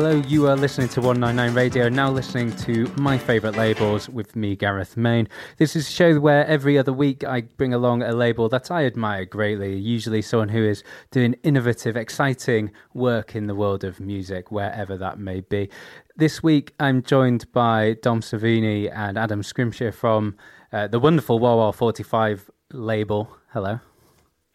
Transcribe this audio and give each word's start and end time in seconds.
Hello, 0.00 0.22
you 0.28 0.46
are 0.46 0.54
listening 0.54 0.88
to 0.90 1.00
199 1.00 1.56
Radio, 1.56 1.88
now 1.88 2.08
listening 2.08 2.54
to 2.54 2.86
my 2.96 3.18
favourite 3.18 3.56
labels 3.56 4.08
with 4.08 4.36
me, 4.36 4.54
Gareth 4.54 4.96
Main. 4.96 5.28
This 5.56 5.74
is 5.74 5.88
a 5.88 5.90
show 5.90 6.20
where 6.20 6.46
every 6.46 6.78
other 6.78 6.92
week 6.92 7.24
I 7.24 7.40
bring 7.40 7.74
along 7.74 8.04
a 8.04 8.12
label 8.12 8.48
that 8.50 8.70
I 8.70 8.84
admire 8.84 9.24
greatly, 9.24 9.76
usually 9.76 10.22
someone 10.22 10.50
who 10.50 10.62
is 10.62 10.84
doing 11.10 11.34
innovative, 11.42 11.96
exciting 11.96 12.70
work 12.94 13.34
in 13.34 13.48
the 13.48 13.56
world 13.56 13.82
of 13.82 13.98
music, 13.98 14.52
wherever 14.52 14.96
that 14.96 15.18
may 15.18 15.40
be. 15.40 15.68
This 16.14 16.44
week 16.44 16.74
I'm 16.78 17.02
joined 17.02 17.50
by 17.50 17.96
Dom 18.00 18.20
Servini 18.20 18.88
and 18.94 19.18
Adam 19.18 19.42
Scrimshire 19.42 19.90
from 19.90 20.36
uh, 20.72 20.86
the 20.86 21.00
wonderful 21.00 21.40
Wah 21.40 21.72
45 21.72 22.48
label. 22.72 23.36
Hello. 23.48 23.80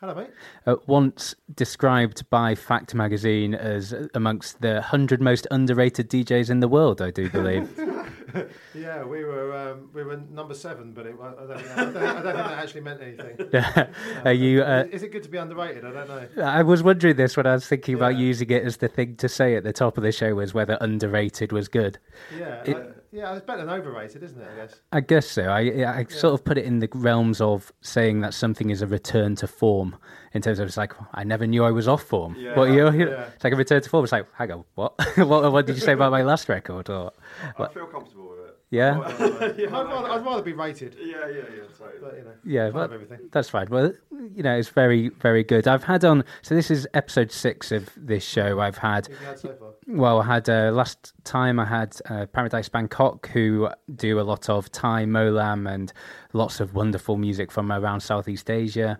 Hello, 0.04 0.16
mate. 0.16 0.32
Uh, 0.68 0.76
once 0.86 1.34
described 1.56 2.30
by 2.30 2.56
Fact 2.56 2.94
magazine 2.94 3.56
as 3.56 3.96
amongst 4.14 4.60
the 4.60 4.74
100 4.74 5.22
most 5.22 5.48
underrated 5.50 6.10
DJs 6.10 6.50
in 6.50 6.60
the 6.60 6.68
world, 6.68 7.02
I 7.02 7.10
do 7.10 7.30
believe. 7.30 7.72
yeah, 8.76 9.06
we 9.06 9.24
were 9.24 9.56
um, 9.56 9.90
we 9.94 10.04
were 10.04 10.18
number 10.18 10.56
seven, 10.56 10.92
but 10.92 11.06
it, 11.06 11.16
I, 11.22 11.30
don't 11.30 11.58
think, 11.58 11.72
I, 11.72 11.76
don't, 11.86 11.96
I, 11.96 12.02
don't, 12.02 12.24
think 12.24 12.36
that 12.36 12.52
actually 12.52 12.82
meant 12.82 13.02
anything. 13.02 13.96
Are 14.26 14.34
you? 14.34 14.64
Uh, 14.64 14.84
is 14.92 15.04
it 15.04 15.14
good 15.14 15.24
to 15.24 15.30
be 15.30 15.38
underrated? 15.38 15.86
I 15.86 15.92
don't 15.94 16.10
know. 16.10 16.44
I 16.44 16.64
was 16.64 16.84
wondering 16.84 17.16
this 17.16 17.38
when 17.38 17.46
I 17.46 17.54
was 17.54 17.66
thinking 17.66 17.94
yeah. 17.94 18.04
about 18.04 18.18
using 18.18 18.50
it 18.50 18.66
as 18.66 18.76
the 18.76 18.90
thing 18.90 19.16
to 19.16 19.30
say 19.30 19.56
at 19.56 19.64
the 19.64 19.72
top 19.72 19.98
of 19.98 20.04
the 20.04 20.12
show 20.12 20.36
was 20.36 20.54
whether 20.54 20.78
underrated 20.82 21.54
was 21.54 21.70
good. 21.70 21.98
Yeah. 22.38 22.62
It, 22.66 23.03
yeah, 23.14 23.36
it's 23.36 23.46
better 23.46 23.64
than 23.64 23.70
overrated, 23.70 24.24
isn't 24.24 24.42
it? 24.42 24.48
I 24.52 24.56
guess. 24.56 24.82
I 24.92 25.00
guess 25.02 25.28
so. 25.30 25.44
I 25.44 25.60
I 25.60 25.62
yeah. 25.62 26.04
sort 26.10 26.34
of 26.34 26.44
put 26.44 26.58
it 26.58 26.66
in 26.66 26.80
the 26.80 26.90
realms 26.96 27.42
of 27.42 27.72
saying 27.82 28.22
that 28.22 28.34
something 28.34 28.72
is 28.72 28.82
a 28.82 28.88
return 28.88 29.36
to 29.36 29.48
form 29.48 29.96
in 30.34 30.42
terms 30.42 30.58
of 30.58 30.68
it's 30.68 30.78
like 30.78 30.94
I 31.14 31.24
never 31.24 31.46
knew 31.46 31.64
I 31.64 31.70
was 31.70 31.88
off 31.88 32.02
form. 32.02 32.36
Yeah, 32.36 32.58
what, 32.58 32.70
you 32.72 32.78
know, 32.78 32.90
yeah. 32.90 33.26
It's 33.36 33.44
like 33.44 33.54
a 33.54 33.56
return 33.56 33.84
to 33.84 33.90
form. 33.90 34.04
It's 34.04 34.12
like, 34.12 34.26
hang 34.34 34.52
on, 34.52 34.64
what? 34.74 34.94
what? 35.18 35.52
What 35.52 35.68
did 35.68 35.76
you 35.76 35.82
say 35.82 35.94
about 35.94 36.12
my 36.12 36.24
last 36.24 36.50
record? 36.50 36.90
Or 36.90 37.12
what? 37.58 37.70
I 37.70 37.74
feel 37.74 37.86
comfortable 37.86 38.30
with 38.30 38.40
it. 38.40 38.58
Yeah, 38.72 38.98
yeah 39.58 39.68
I'd, 39.68 39.72
rather, 39.72 40.10
I'd, 40.10 40.26
rather, 40.26 40.42
be 40.42 40.54
rated. 40.54 40.96
Yeah, 41.00 41.28
yeah, 41.28 41.36
yeah. 41.36 41.64
Totally. 41.78 42.00
But, 42.02 42.18
you 42.18 42.24
know, 42.24 42.34
yeah, 42.44 42.70
but 42.72 43.32
that's 43.32 43.50
fine. 43.50 43.68
Well, 43.70 43.94
you 44.34 44.42
know, 44.42 44.58
it's 44.58 44.70
very, 44.70 45.10
very 45.10 45.44
good. 45.44 45.68
I've 45.68 45.84
had 45.84 46.04
on. 46.04 46.24
So 46.42 46.56
this 46.56 46.72
is 46.72 46.88
episode 46.96 47.32
six 47.32 47.72
of 47.72 47.92
this 47.96 48.24
show. 48.24 48.60
I've 48.60 48.78
had. 48.78 49.08
had 49.24 49.38
so 49.38 49.73
well, 49.88 50.22
I 50.22 50.26
had 50.26 50.50
uh, 50.50 50.72
last 50.72 51.14
time. 51.24 51.60
I 51.60 51.66
had 51.66 51.96
uh, 52.10 52.26
Paradise 52.28 52.70
Bangkok, 52.70 53.28
who 53.30 53.70
do 53.94 54.20
a 54.20 54.22
lot 54.22 54.50
of 54.50 54.72
Thai 54.72 55.06
molam 55.06 55.72
and 55.72 55.92
lots 56.34 56.60
of 56.60 56.74
wonderful 56.74 57.18
music 57.18 57.52
from 57.52 57.72
around 57.72 58.02
Southeast 58.02 58.50
Asia. 58.50 58.98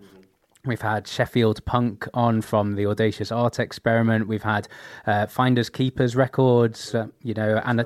We've 0.64 0.80
had 0.80 1.06
Sheffield 1.06 1.64
Punk 1.66 2.08
on 2.14 2.40
from 2.40 2.74
the 2.74 2.86
Audacious 2.86 3.30
Art 3.30 3.58
Experiment. 3.58 4.26
We've 4.26 4.42
had 4.42 4.66
uh, 5.06 5.26
Finders 5.26 5.68
Keepers 5.68 6.16
Records, 6.16 6.94
uh, 6.94 7.08
you 7.22 7.34
know, 7.34 7.60
and 7.64 7.80
uh, 7.80 7.84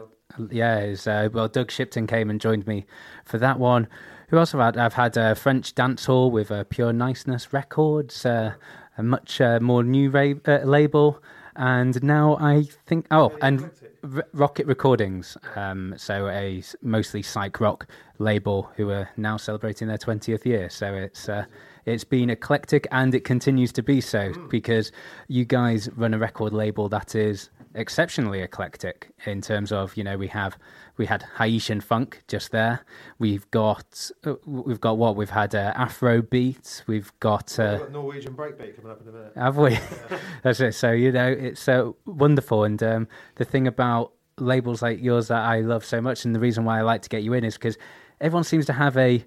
yeah, 0.50 0.94
uh, 1.06 1.28
well, 1.32 1.48
Doug 1.48 1.72
Shipton 1.72 2.06
came 2.06 2.30
and 2.30 2.40
joined 2.40 2.66
me 2.68 2.86
for 3.24 3.38
that 3.38 3.58
one. 3.58 3.88
Who 4.28 4.38
else 4.38 4.52
have 4.52 4.60
I 4.60 4.66
had? 4.66 4.76
I've 4.76 4.94
had 4.94 5.18
uh, 5.18 5.34
French 5.34 5.74
Dancehall 5.74 6.30
with 6.30 6.52
uh, 6.52 6.64
Pure 6.64 6.92
Niceness 6.92 7.52
Records, 7.52 8.24
a 8.24 8.56
much 8.98 9.40
more 9.60 9.82
new 9.82 10.10
ra- 10.10 10.34
label. 10.64 11.20
And 11.58 12.00
now 12.04 12.36
I 12.40 12.62
think, 12.86 13.06
oh, 13.10 13.36
and 13.42 13.68
R- 14.04 14.24
Rocket 14.32 14.66
Recordings, 14.66 15.36
um, 15.56 15.92
so 15.96 16.28
a 16.28 16.62
mostly 16.82 17.20
psych 17.20 17.60
rock 17.60 17.88
label 18.18 18.70
who 18.76 18.90
are 18.90 19.10
now 19.16 19.36
celebrating 19.36 19.88
their 19.88 19.98
20th 19.98 20.44
year. 20.44 20.70
So 20.70 20.94
it's 20.94 21.28
uh, 21.28 21.46
it's 21.84 22.04
been 22.04 22.30
eclectic 22.30 22.86
and 22.92 23.12
it 23.12 23.24
continues 23.24 23.72
to 23.72 23.82
be 23.82 24.00
so 24.00 24.30
mm. 24.30 24.48
because 24.48 24.92
you 25.26 25.44
guys 25.44 25.88
run 25.96 26.14
a 26.14 26.18
record 26.18 26.52
label 26.52 26.88
that 26.90 27.14
is 27.14 27.50
exceptionally 27.74 28.40
eclectic 28.40 29.10
in 29.26 29.40
terms 29.40 29.72
of 29.72 29.96
you 29.96 30.04
know 30.04 30.16
we 30.16 30.28
have 30.28 30.56
we 30.98 31.06
had 31.06 31.24
Haitian 31.38 31.80
funk 31.80 32.22
just 32.28 32.50
there. 32.50 32.80
We've 33.18 33.48
got 33.50 34.10
uh, 34.24 34.34
we've 34.44 34.80
got 34.80 34.98
what 34.98 35.16
we've 35.16 35.30
had 35.30 35.54
uh, 35.54 35.72
Afro 35.76 36.20
beats. 36.20 36.82
We've 36.86 37.12
got, 37.20 37.58
uh, 37.58 37.78
got 37.78 37.92
Norwegian 37.92 38.34
breakbeat 38.34 38.76
coming 38.76 38.90
up 38.90 39.00
in 39.00 39.08
a 39.08 39.12
minute. 39.12 39.32
Have 39.36 39.56
we? 39.56 39.72
Yeah. 39.72 40.18
That's 40.42 40.60
it. 40.60 40.72
So 40.72 40.90
you 40.90 41.12
know 41.12 41.28
it's 41.28 41.68
uh, 41.68 41.92
wonderful. 42.04 42.64
And 42.64 42.82
um, 42.82 43.08
the 43.36 43.44
thing 43.44 43.66
about 43.66 44.12
labels 44.36 44.82
like 44.82 45.00
yours 45.00 45.28
that 45.28 45.40
I 45.42 45.60
love 45.60 45.84
so 45.84 46.00
much, 46.00 46.24
and 46.24 46.34
the 46.34 46.40
reason 46.40 46.64
why 46.64 46.78
I 46.78 46.82
like 46.82 47.02
to 47.02 47.08
get 47.08 47.22
you 47.22 47.32
in 47.32 47.44
is 47.44 47.54
because 47.54 47.78
everyone 48.20 48.44
seems 48.44 48.66
to 48.66 48.72
have 48.72 48.96
a 48.96 49.24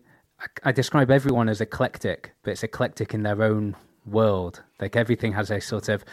I 0.63 0.71
describe 0.71 1.11
everyone 1.11 1.49
as 1.49 1.61
eclectic, 1.61 2.33
but 2.43 2.51
it's 2.51 2.63
eclectic 2.63 3.13
in 3.13 3.23
their 3.23 3.41
own 3.41 3.75
world. 4.05 4.63
Like 4.79 4.95
everything 4.95 5.33
has 5.33 5.51
a 5.51 5.61
sort 5.61 5.87
of 5.87 6.03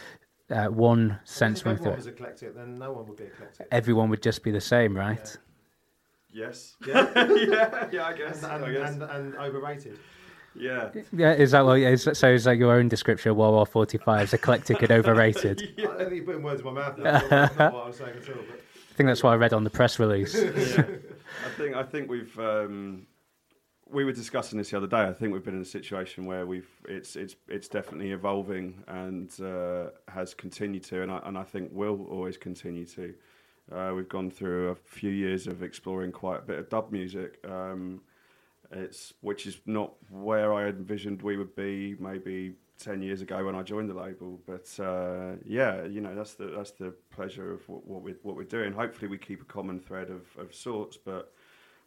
uh, 0.51 0.67
one 0.67 1.19
sense. 1.23 1.61
If 1.61 1.67
everyone 1.67 1.95
was 1.95 2.07
eclectic, 2.07 2.55
then 2.55 2.77
no 2.77 2.91
one 2.91 3.07
would 3.07 3.17
be 3.17 3.25
eclectic. 3.25 3.67
Everyone 3.71 4.09
would 4.09 4.21
just 4.21 4.43
be 4.43 4.51
the 4.51 4.61
same, 4.61 4.95
right? 4.95 5.19
Yeah. 5.23 5.41
Yes. 6.31 6.75
Yeah. 6.87 7.11
yeah. 7.15 7.87
Yeah. 7.91 8.05
I 8.05 8.13
guess. 8.13 8.43
And, 8.43 8.51
and, 8.51 8.65
I 8.65 8.71
guess. 8.71 8.93
And, 8.93 9.03
and, 9.03 9.35
overrated. 9.35 9.99
Yeah. 10.55 10.89
Yeah. 11.11 11.33
Is 11.33 11.51
that 11.51 11.65
what? 11.65 11.79
Is, 11.79 12.09
so 12.13 12.29
is 12.29 12.43
that 12.43 12.57
your 12.57 12.73
own 12.73 12.87
description 12.87 13.31
of 13.31 13.37
Wah 13.37 13.51
Wah 13.51 13.65
Forty 13.65 13.97
Five? 13.97 14.23
Is 14.25 14.33
eclectic 14.33 14.81
and 14.81 14.91
overrated? 14.91 15.73
yeah. 15.77 15.85
I 15.85 15.87
don't 15.89 15.97
think 15.97 16.13
you're 16.15 16.25
putting 16.25 16.43
words 16.43 16.61
in 16.61 16.65
my 16.67 16.73
mouth. 16.73 16.95
That's 16.97 17.31
not, 17.31 17.57
not 17.57 17.73
what 17.73 17.83
I 17.83 17.87
was 17.87 17.97
saying 17.97 18.17
at 18.17 18.29
all. 18.29 18.43
But... 18.47 18.59
I 18.59 18.93
think 18.95 19.07
that's 19.07 19.23
what 19.23 19.31
I 19.31 19.35
read 19.35 19.53
on 19.53 19.63
the 19.63 19.69
press 19.69 19.99
release. 19.99 20.35
yeah. 20.35 20.83
I 21.45 21.49
think 21.57 21.75
I 21.75 21.83
think 21.83 22.09
we've 22.09 22.37
um, 22.39 23.07
we 23.91 24.03
were 24.03 24.11
discussing 24.11 24.57
this 24.57 24.71
the 24.71 24.77
other 24.77 24.87
day. 24.87 25.03
I 25.03 25.13
think 25.13 25.33
we've 25.33 25.43
been 25.43 25.55
in 25.55 25.61
a 25.61 25.65
situation 25.65 26.25
where 26.25 26.45
we've 26.45 26.69
it's 26.87 27.15
it's 27.15 27.35
it's 27.47 27.67
definitely 27.67 28.11
evolving 28.11 28.83
and 28.87 29.31
uh, 29.41 29.89
has 30.07 30.33
continued 30.33 30.83
to, 30.85 31.01
and 31.01 31.11
I, 31.11 31.19
and 31.25 31.37
I 31.37 31.43
think 31.43 31.69
will 31.71 32.05
always 32.09 32.37
continue 32.37 32.85
to. 32.87 33.13
Uh, 33.71 33.93
we've 33.95 34.09
gone 34.09 34.31
through 34.31 34.69
a 34.69 34.75
few 34.75 35.11
years 35.11 35.47
of 35.47 35.61
exploring 35.61 36.11
quite 36.11 36.39
a 36.39 36.41
bit 36.41 36.59
of 36.59 36.69
dub 36.69 36.91
music. 36.91 37.39
Um, 37.47 38.01
it's 38.71 39.13
which 39.21 39.47
is 39.47 39.59
not 39.65 39.93
where 40.11 40.53
I 40.53 40.67
envisioned 40.67 41.21
we 41.21 41.37
would 41.37 41.55
be 41.55 41.95
maybe 41.99 42.53
ten 42.77 43.01
years 43.01 43.21
ago 43.21 43.43
when 43.43 43.55
I 43.55 43.63
joined 43.63 43.89
the 43.89 43.93
label. 43.93 44.39
But 44.45 44.83
uh, 44.83 45.37
yeah, 45.45 45.85
you 45.85 46.01
know 46.01 46.15
that's 46.15 46.33
the 46.33 46.53
that's 46.55 46.71
the 46.71 46.93
pleasure 47.11 47.51
of 47.51 47.67
what, 47.67 47.85
what 47.85 48.01
we 48.01 48.13
what 48.23 48.35
we're 48.35 48.43
doing. 48.43 48.73
Hopefully, 48.73 49.07
we 49.07 49.17
keep 49.17 49.41
a 49.41 49.45
common 49.45 49.79
thread 49.79 50.09
of, 50.09 50.21
of 50.37 50.53
sorts, 50.53 50.97
but 50.97 51.33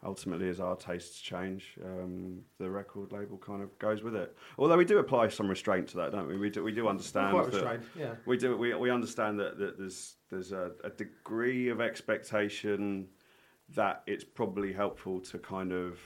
ultimately, 0.05 0.49
as 0.49 0.59
our 0.59 0.75
tastes 0.75 1.19
change, 1.19 1.77
um, 1.83 2.41
the 2.59 2.69
record 2.69 3.11
label 3.11 3.37
kind 3.37 3.61
of 3.61 3.77
goes 3.79 4.03
with 4.03 4.15
it. 4.15 4.35
Although 4.57 4.77
we 4.77 4.85
do 4.85 4.99
apply 4.99 5.29
some 5.29 5.47
restraint 5.47 5.87
to 5.89 5.97
that, 5.97 6.11
don't 6.11 6.27
we? 6.27 6.37
We 6.37 6.49
do, 6.49 6.63
we 6.63 6.71
do 6.71 6.87
understand 6.87 7.31
quite 7.31 7.51
that. 7.51 7.81
Yeah. 7.97 8.15
We 8.25 8.37
do. 8.37 8.57
We, 8.57 8.73
we 8.75 8.89
understand 8.89 9.39
that, 9.39 9.57
that 9.57 9.77
there's 9.77 10.15
there's 10.29 10.51
a, 10.51 10.71
a 10.83 10.89
degree 10.89 11.69
of 11.69 11.81
expectation 11.81 13.07
that 13.75 14.03
it's 14.07 14.23
probably 14.23 14.73
helpful 14.73 15.19
to 15.21 15.39
kind 15.39 15.71
of 15.71 15.99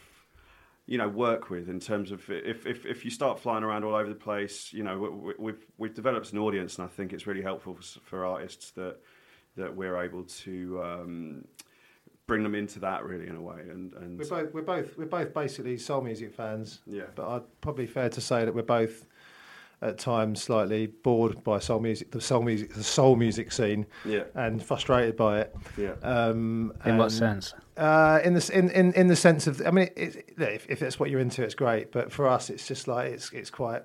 you 0.86 0.98
know 0.98 1.08
work 1.08 1.50
with 1.50 1.70
in 1.70 1.80
terms 1.80 2.12
of 2.12 2.30
if, 2.30 2.66
if, 2.66 2.86
if 2.86 3.04
you 3.04 3.12
start 3.12 3.40
flying 3.40 3.64
around 3.64 3.84
all 3.84 3.94
over 3.94 4.08
the 4.08 4.16
place 4.16 4.72
you 4.72 4.84
know 4.84 4.98
we, 4.98 5.32
have 5.32 5.40
we've, 5.40 5.66
we've 5.78 5.94
developed 5.94 6.32
an 6.32 6.40
audience 6.40 6.78
and 6.78 6.86
I 6.86 6.88
think 6.88 7.12
it's 7.12 7.28
really 7.28 7.42
helpful 7.42 7.76
for, 7.76 8.00
for 8.00 8.26
artists 8.26 8.72
that 8.72 8.98
that 9.58 9.76
we're 9.76 10.02
able 10.02 10.24
to 10.24 10.82
um, 10.84 11.46
bring 12.28 12.44
them 12.44 12.56
into 12.56 12.80
that 12.80 13.04
really 13.06 13.28
in 13.28 13.36
a 13.36 13.42
way. 13.42 13.62
And, 13.62 13.94
and 13.94 14.20
we're 14.20 14.28
both 14.28 14.54
we're 14.54 14.62
both 14.62 14.98
we're 14.98 15.06
both 15.06 15.34
basically 15.34 15.78
soul 15.78 16.02
music 16.02 16.34
fans. 16.34 16.82
Yeah. 16.86 17.04
But 17.16 17.28
I'd 17.30 17.62
probably 17.62 17.88
fair 17.88 18.10
to 18.10 18.22
say 18.22 18.46
that 18.46 18.54
we're 18.54 18.62
both 18.62 19.06
at 19.82 19.98
times 19.98 20.42
slightly 20.42 20.88
bored 20.88 21.44
by 21.44 21.60
soul 21.60 21.80
music, 21.80 22.12
the 22.12 22.20
soul 22.20 22.42
music, 22.42 22.74
the 22.74 22.84
soul 22.84 23.16
music 23.16 23.52
scene, 23.52 23.86
yeah. 24.06 24.24
and 24.34 24.64
frustrated 24.64 25.16
by 25.16 25.42
it. 25.42 25.56
Yeah. 25.78 25.94
Um, 26.02 26.74
in 26.86 26.98
what 26.98 27.12
sense? 27.12 27.54
Uh, 27.78 28.20
in 28.24 28.34
the 28.34 28.52
in, 28.54 28.70
in 28.72 28.92
in 28.94 29.08
the 29.08 29.16
sense 29.16 29.48
of, 29.48 29.62
I 29.66 29.72
mean, 29.72 29.90
it, 29.96 30.16
it, 30.16 30.34
if 30.38 30.70
if 30.70 30.80
that's 30.80 31.00
what 31.00 31.10
you're 31.10 31.20
into, 31.20 31.44
it's 31.44 31.56
great. 31.56 31.92
But 31.92 32.12
for 32.12 32.28
us, 32.28 32.50
it's 32.50 32.68
just 32.68 32.88
like 32.88 33.12
it's 33.12 33.32
it's 33.32 33.52
quite, 33.52 33.84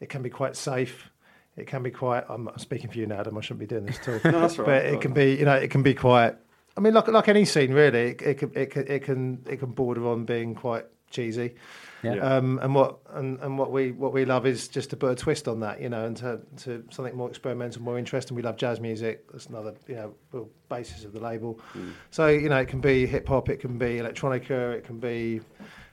it 0.00 0.08
can 0.08 0.22
be 0.22 0.30
quite 0.30 0.56
safe. 0.56 1.10
It 1.56 1.66
can 1.66 1.82
be 1.82 1.90
quite. 1.90 2.24
I'm 2.28 2.50
speaking 2.58 2.90
for 2.90 2.98
you 2.98 3.06
now, 3.06 3.20
Adam. 3.20 3.38
I 3.38 3.40
shouldn't 3.40 3.60
be 3.60 3.66
doing 3.66 3.86
this 3.86 3.98
too. 3.98 4.20
no, 4.24 4.40
that's 4.40 4.58
right. 4.58 4.66
But 4.66 4.84
it 4.86 5.00
can 5.00 5.12
be, 5.12 5.36
you 5.36 5.44
know, 5.44 5.54
it 5.54 5.70
can 5.70 5.82
be 5.82 5.94
quite 5.94 6.36
I 6.76 6.80
mean, 6.80 6.94
like 6.94 7.08
like 7.08 7.28
any 7.28 7.44
scene, 7.44 7.72
really, 7.72 8.10
it, 8.10 8.22
it 8.22 8.34
can 8.38 8.52
it 8.54 8.70
can 8.70 8.86
it 8.88 9.02
can 9.04 9.42
it 9.48 9.56
can 9.58 9.70
border 9.72 10.08
on 10.08 10.24
being 10.24 10.54
quite 10.54 10.86
cheesy. 11.10 11.54
Yeah. 12.02 12.16
Um, 12.16 12.58
and 12.62 12.74
what 12.74 12.98
and, 13.14 13.38
and 13.40 13.56
what 13.56 13.70
we 13.70 13.92
what 13.92 14.12
we 14.12 14.26
love 14.26 14.44
is 14.44 14.68
just 14.68 14.90
to 14.90 14.96
put 14.96 15.12
a 15.12 15.14
twist 15.14 15.48
on 15.48 15.60
that, 15.60 15.80
you 15.80 15.88
know, 15.88 16.04
and 16.04 16.16
to, 16.18 16.40
to 16.58 16.84
something 16.90 17.16
more 17.16 17.30
experimental, 17.30 17.80
more 17.80 17.98
interesting. 17.98 18.36
We 18.36 18.42
love 18.42 18.56
jazz 18.56 18.78
music. 18.78 19.30
That's 19.32 19.46
another 19.46 19.74
you 19.86 19.94
know 19.94 20.14
real 20.32 20.50
basis 20.68 21.04
of 21.04 21.12
the 21.12 21.20
label. 21.20 21.60
Mm. 21.74 21.92
So 22.10 22.28
you 22.28 22.48
know, 22.48 22.58
it 22.58 22.68
can 22.68 22.80
be 22.80 23.06
hip 23.06 23.26
hop, 23.26 23.48
it 23.48 23.58
can 23.58 23.78
be 23.78 23.96
electronica, 23.96 24.74
it 24.74 24.84
can 24.84 24.98
be, 24.98 25.40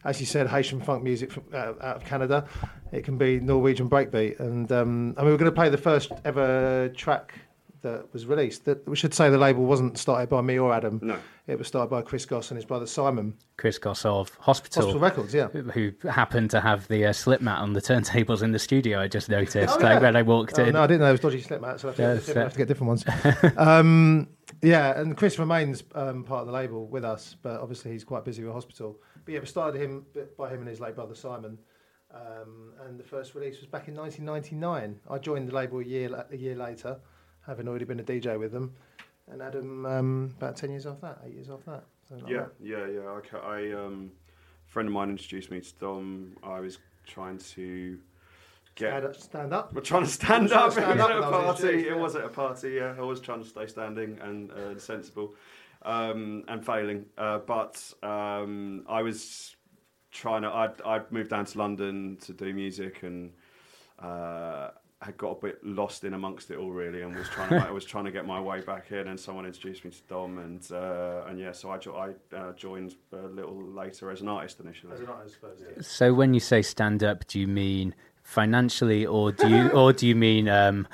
as 0.04 0.20
you 0.20 0.26
said, 0.26 0.48
Haitian 0.48 0.82
funk 0.82 1.04
music 1.04 1.32
from, 1.32 1.44
uh, 1.54 1.74
out 1.82 1.98
of 1.98 2.04
Canada. 2.04 2.46
It 2.92 3.06
can 3.06 3.18
be 3.18 3.40
Norwegian 3.40 3.90
breakbeat, 3.90 4.40
and 4.42 4.70
um, 4.72 5.14
I 5.18 5.22
mean, 5.22 5.32
we're 5.32 5.38
going 5.38 5.52
to 5.52 5.56
play 5.56 5.70
the 5.70 5.78
first 5.78 6.12
ever 6.26 6.90
track 6.90 7.36
that 7.82 8.12
was 8.14 8.26
released. 8.26 8.66
That 8.66 8.88
we 8.88 8.96
should 8.96 9.14
say 9.14 9.30
the 9.30 9.38
label 9.38 9.64
wasn't 9.64 9.98
started 9.98 10.30
by 10.30 10.42
me 10.42 10.58
or 10.60 10.74
Adam. 10.74 11.00
No, 11.02 11.18
it 11.48 11.58
was 11.58 11.68
started 11.68 11.90
by 11.90 12.02
Chris 12.02 12.26
Goss 12.26 12.52
and 12.52 12.58
his 12.58 12.66
brother 12.66 12.86
Simon. 12.86 13.36
Chris 13.58 13.78
Goss 13.78 14.06
of 14.06 14.34
Hospital, 14.40 14.84
Hospital 14.84 15.02
Records, 15.02 15.34
yeah, 15.34 15.48
who 15.48 15.92
happened 16.10 16.50
to 16.52 16.62
have 16.62 16.88
the 16.88 17.06
uh, 17.06 17.14
slip 17.14 17.42
mat 17.42 17.60
on 17.60 17.74
the 17.74 17.82
turntables 17.82 18.42
in 18.44 18.52
the 18.52 18.60
studio. 18.60 19.00
I 19.00 19.08
just 19.08 19.30
noticed 19.30 19.56
oh, 19.58 19.80
yeah. 19.80 19.94
like 19.94 20.02
when 20.02 20.16
I 20.16 20.22
walked 20.22 20.60
oh, 20.60 20.66
in. 20.66 20.74
No, 20.74 20.84
I 20.84 20.88
didn't 20.88 21.02
know 21.02 21.10
it 21.10 21.12
was 21.12 21.20
dodgy 21.22 21.42
slip 21.42 21.62
mats, 21.62 21.82
so 21.82 21.90
I 21.90 21.92
have 21.92 21.98
to, 21.98 22.02
yes, 22.02 22.28
get, 22.28 22.38
have 22.38 22.52
to 22.54 22.58
get 22.58 22.68
different 22.68 22.88
ones. 22.88 23.06
um, 23.58 24.28
Yeah, 24.62 25.00
and 25.00 25.18
Chris 25.18 25.40
remains 25.40 25.84
um, 25.96 26.24
part 26.24 26.42
of 26.42 26.48
the 26.48 26.54
label 26.54 26.88
with 26.88 27.04
us, 27.04 27.36
but 27.42 27.60
obviously 27.60 27.92
he's 27.92 28.04
quite 28.04 28.24
busy 28.24 28.44
with 28.44 28.54
hospital. 28.54 29.00
But 29.26 29.34
yeah, 29.34 29.40
we 29.40 29.46
started 29.46 29.82
him 29.82 30.06
by 30.38 30.50
him 30.50 30.60
and 30.60 30.68
his 30.68 30.80
late 30.80 30.96
brother 30.96 31.16
Simon, 31.16 31.58
um, 32.14 32.74
and 32.86 33.00
the 33.00 33.04
first 33.04 33.34
release 33.34 33.60
was 33.60 33.68
back 33.68 33.88
in 33.88 33.96
1999. 33.96 35.00
I 35.10 35.18
joined 35.18 35.48
the 35.50 35.56
label 35.56 35.80
a 35.80 35.84
year 35.84 36.26
a 36.32 36.38
year 36.38 36.56
later, 36.56 37.00
having 37.46 37.68
already 37.68 37.86
been 37.86 38.00
a 38.00 38.04
DJ 38.04 38.40
with 38.40 38.52
them, 38.52 38.76
and 39.30 39.42
Adam 39.42 39.86
um, 39.86 40.34
about 40.38 40.56
ten 40.56 40.70
years 40.72 40.86
off 40.86 41.02
that, 41.02 41.20
eight 41.26 41.34
years 41.34 41.50
off 41.50 41.66
that. 41.66 41.84
Like 42.10 42.28
yeah, 42.28 42.38
that. 42.38 42.52
yeah, 42.62 42.88
yeah, 42.88 43.00
Okay, 43.20 43.38
I 43.38 43.72
um, 43.72 44.12
a 44.68 44.72
friend 44.72 44.88
of 44.88 44.94
mine 44.94 45.10
introduced 45.10 45.50
me 45.50 45.62
to 45.62 45.74
Dom. 45.80 46.36
I 46.44 46.60
was 46.60 46.78
trying 47.08 47.38
to 47.38 48.00
get 48.76 48.90
stand 48.90 49.06
up. 49.06 49.16
Stand 49.16 49.54
up. 49.54 49.74
We're 49.74 49.82
trying 49.82 50.04
to 50.04 50.10
stand 50.10 50.50
trying 50.50 50.62
up. 50.64 50.74
To 50.74 50.82
stand 50.82 51.00
up. 51.00 51.10
at 51.10 51.18
a 51.20 51.22
party. 51.22 51.88
It 51.88 51.98
was 51.98 52.16
at 52.16 52.26
a 52.26 52.30
party. 52.30 52.72
Yeah, 52.72 52.96
I 52.98 53.02
was 53.02 53.22
trying 53.22 53.42
to 53.44 53.48
stay 53.48 53.68
standing 53.68 54.20
and 54.22 54.52
uh, 54.52 54.78
sensible, 54.78 55.36
um, 55.84 56.44
and 56.48 56.66
failing. 56.66 57.06
Uh, 57.18 57.40
but 57.40 57.82
um, 58.04 58.86
I 58.90 59.02
was 59.02 59.56
trying 60.12 60.42
to. 60.42 60.50
I'd, 60.50 60.82
I'd 60.82 61.12
moved 61.12 61.30
down 61.30 61.46
to 61.46 61.58
London 61.58 62.18
to 62.22 62.34
do 62.34 62.54
music 62.54 63.04
and. 63.04 63.32
Uh, 64.00 64.72
had 65.02 65.18
got 65.18 65.32
a 65.32 65.42
bit 65.42 65.66
lost 65.66 66.04
in 66.04 66.14
amongst 66.14 66.52
it 66.52 66.58
all 66.58 66.70
really, 66.70 67.02
and 67.02 67.16
was 67.16 67.28
trying 67.30 67.50
to 67.50 67.68
I 67.68 67.72
was 67.72 67.86
trying 67.86 68.06
to 68.06 68.12
get 68.12 68.26
my 68.26 68.40
way 68.40 68.62
back 68.62 68.92
in. 68.92 69.08
And 69.08 69.20
someone 69.20 69.46
introduced 69.46 69.84
me 69.84 69.92
to 69.92 70.02
Dom, 70.08 70.38
and 70.38 70.72
uh, 70.72 71.24
and 71.28 71.40
yeah, 71.40 71.52
so 71.52 71.72
I, 71.72 71.78
jo- 71.78 71.96
I 71.96 72.36
uh, 72.36 72.54
joined 72.54 72.96
a 73.12 73.28
little 73.28 73.64
later 73.64 74.12
as 74.12 74.22
an 74.22 74.28
artist 74.28 74.60
initially. 74.60 74.94
As 74.94 75.00
an 75.00 75.08
artist, 75.08 75.38
yeah. 75.60 75.82
So 75.82 76.14
when 76.14 76.34
you 76.34 76.40
say 76.40 76.62
stand 76.62 77.04
up, 77.04 77.26
do 77.28 77.40
you 77.40 77.48
mean 77.48 77.96
financially, 78.24 79.06
or 79.06 79.32
do 79.32 79.50
you 79.50 79.70
or 79.70 79.92
do 79.92 80.08
you 80.08 80.16
mean 80.16 80.48
um, 80.48 80.88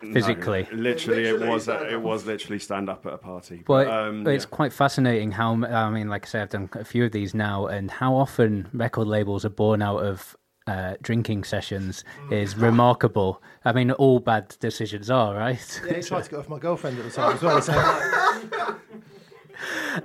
physically? 0.00 0.66
No, 0.72 0.78
literally, 0.78 1.22
literally, 1.22 1.46
it 1.46 1.48
was 1.48 1.68
a, 1.68 1.92
it 1.92 2.02
was 2.02 2.26
literally 2.26 2.58
stand 2.58 2.90
up 2.90 3.06
at 3.06 3.12
a 3.12 3.18
party. 3.18 3.62
But, 3.64 3.86
um, 3.86 4.26
it's 4.26 4.44
yeah. 4.44 4.50
quite 4.50 4.72
fascinating 4.72 5.30
how 5.30 5.64
I 5.64 5.88
mean, 5.90 6.08
like 6.08 6.26
I 6.26 6.28
say, 6.28 6.40
I've 6.40 6.50
done 6.50 6.68
a 6.72 6.84
few 6.84 7.04
of 7.04 7.12
these 7.12 7.32
now, 7.32 7.66
and 7.66 7.92
how 7.92 8.16
often 8.16 8.68
record 8.72 9.06
labels 9.06 9.44
are 9.44 9.50
born 9.50 9.82
out 9.82 9.98
of 9.98 10.36
uh, 10.66 10.94
drinking 11.02 11.44
sessions 11.44 12.04
is 12.30 12.56
remarkable. 12.56 13.42
I 13.64 13.72
mean, 13.72 13.90
all 13.92 14.20
bad 14.20 14.56
decisions 14.60 15.10
are, 15.10 15.34
right? 15.34 15.80
Yeah, 15.86 15.94
he 15.94 16.02
tried 16.02 16.24
to 16.24 16.30
get 16.30 16.38
off 16.40 16.48
my 16.48 16.58
girlfriend 16.58 16.98
at 16.98 17.04
the 17.04 17.10
time 17.10 17.36
as 17.36 17.42
well. 17.42 17.62
So. 17.62 18.76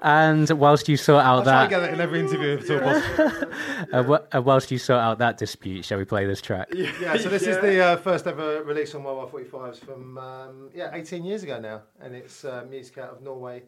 and 0.02 0.50
whilst 0.52 0.88
you 0.88 0.98
sort 0.98 1.24
out 1.24 1.42
I 1.48 1.68
that, 1.68 1.70
get 1.70 1.84
it 1.84 1.94
in 1.94 2.02
every 2.02 2.20
interview 2.20 2.54
if 2.54 2.70
at 2.70 2.84
all 2.84 3.02
possible. 3.02 3.48
uh, 3.94 4.38
uh, 4.38 4.42
whilst 4.42 4.72
you 4.72 4.78
sort 4.78 5.00
out 5.00 5.18
that 5.20 5.38
dispute, 5.38 5.86
shall 5.86 5.98
we 5.98 6.06
play 6.06 6.26
this 6.26 6.42
track? 6.42 6.70
Yeah, 6.74 6.92
yeah 7.02 7.18
so 7.18 7.30
this 7.30 7.44
yeah. 7.44 7.50
is 7.50 7.62
the 7.62 7.80
uh, 7.80 7.98
first 7.98 8.28
ever 8.28 8.64
release 8.64 8.96
on 8.96 9.04
Wah 9.04 9.14
Wah 9.14 9.28
45s 9.28 9.80
from 9.80 10.18
um, 10.18 10.70
yeah 10.74 10.92
18 10.94 11.24
years 11.24 11.44
ago 11.44 11.60
now, 11.60 11.82
and 12.00 12.16
it's 12.16 12.46
uh, 12.46 12.66
music 12.70 12.98
out 13.00 13.10
of 13.10 13.22
Norway 13.22 13.64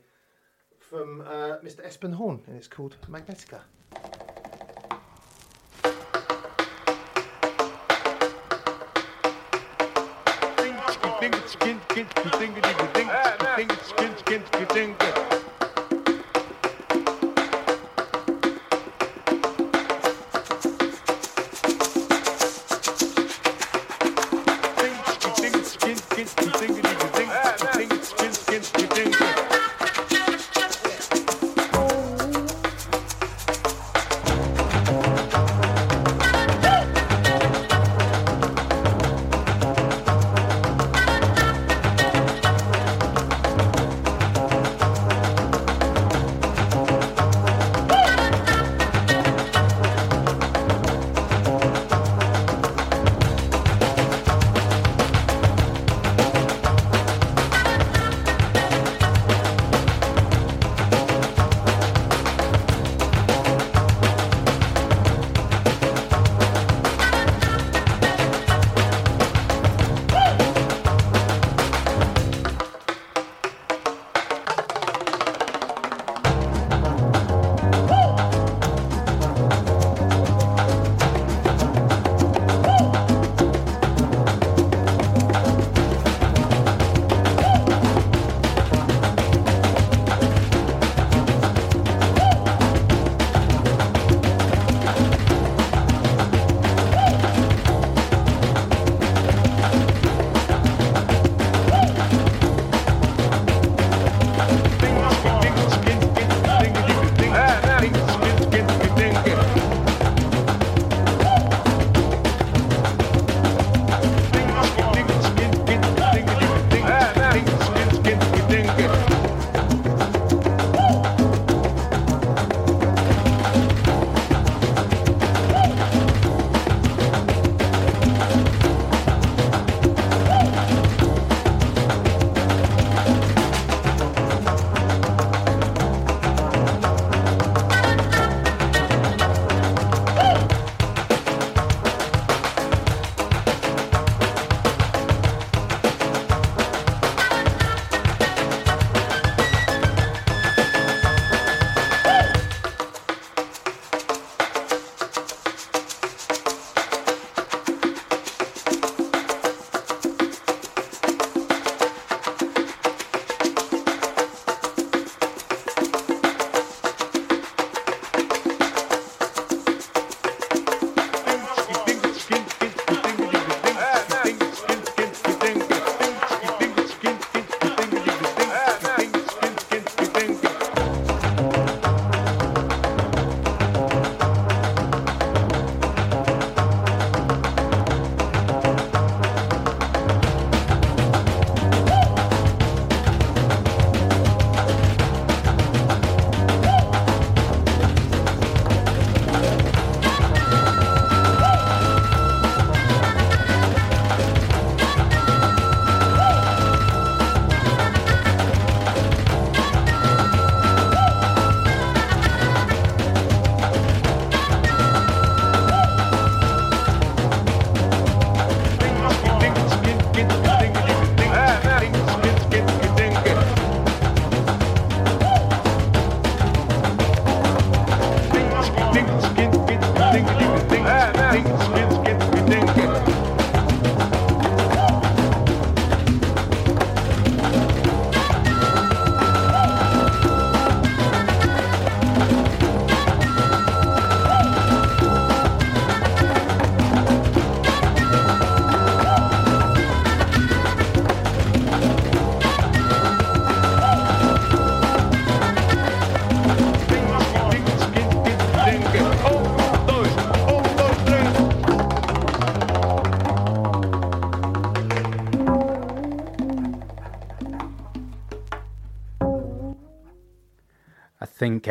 from 0.79 1.21
uh, 1.21 1.57
Mr. 1.63 1.85
Espen 1.85 2.13
Horn, 2.13 2.41
and 2.47 2.55
it's 2.55 2.67
called 2.67 2.97
Magnetica. 3.09 3.62
skin 11.63 11.79
skin 11.89 12.08
skin 12.15 12.32
skin 12.34 12.53
skin 12.93 13.08
skin 13.55 13.70
skin 13.88 14.12
skin 14.20 14.67
skin 14.67 14.96
skin 15.00 15.32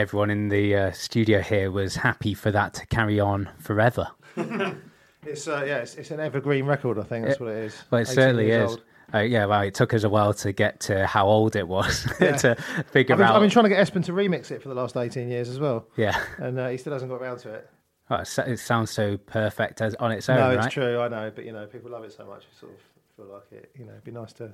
everyone 0.03 0.31
in 0.31 0.49
the 0.49 0.75
uh, 0.75 0.91
studio 0.91 1.41
here 1.41 1.71
was 1.71 1.95
happy 1.95 2.35
for 2.35 2.51
that 2.51 2.75
to 2.75 2.85
carry 2.87 3.21
on 3.21 3.49
forever. 3.59 4.09
It's 5.25 5.47
uh, 5.47 5.63
yeah, 5.65 5.77
it's, 5.77 5.95
it's 5.95 6.11
an 6.11 6.19
evergreen 6.19 6.65
record. 6.65 6.99
I 6.99 7.05
think 7.05 7.25
that's 7.25 7.39
what 7.39 7.51
it 7.51 7.59
is. 7.59 7.81
Well, 7.93 8.01
it 8.01 8.07
certainly 8.07 8.51
is. 8.51 8.73
old. 8.73 8.83
Uh, 9.15 9.21
yeah, 9.21 9.45
well, 9.45 9.61
it 9.61 9.73
took 9.73 9.95
us 9.95 10.03
a 10.03 10.09
while 10.09 10.35
to 10.35 10.51
get 10.51 10.81
to 10.81 11.07
how 11.07 11.29
old 11.29 11.55
it 11.55 11.69
was 11.69 12.03
to 12.19 12.57
figure 12.91 13.15
I've 13.15 13.19
been, 13.19 13.29
out. 13.29 13.37
I've 13.37 13.41
been 13.41 13.49
trying 13.49 13.67
to 13.67 13.69
get 13.69 13.87
Espen 13.87 14.05
to 14.07 14.13
remix 14.13 14.51
it 14.51 14.61
for 14.61 14.69
the 14.69 14.75
last 14.75 14.97
eighteen 14.97 15.29
years 15.29 15.49
as 15.49 15.61
well, 15.61 15.87
yeah, 15.97 16.21
and 16.39 16.59
uh, 16.59 16.71
he 16.71 16.77
still 16.77 16.93
hasn't 16.93 17.09
got 17.09 17.23
around 17.23 17.39
to 17.39 17.55
it. 17.55 17.71
it, 18.11 18.59
sounds 18.59 18.91
so 18.91 19.17
perfect 19.17 19.81
as 19.81 19.95
on 19.95 20.11
its 20.11 20.29
own, 20.29 20.39
no, 20.39 20.57
right? 20.57 20.67
it's 20.67 20.75
true. 20.75 20.99
I 20.99 21.07
know, 21.07 21.31
but 21.33 21.45
you 21.45 21.53
know, 21.53 21.67
people 21.67 21.93
love 21.93 22.03
it 22.03 22.13
so 22.13 22.27
much. 22.27 22.43
You 22.43 22.59
sort 22.59 22.73
of 22.73 22.81
feel 23.23 23.33
like 23.33 23.52
it. 23.52 23.71
You 23.79 23.85
know, 23.85 23.93
it'd 23.93 24.05
be 24.05 24.11
nice 24.11 24.33
to 24.35 24.52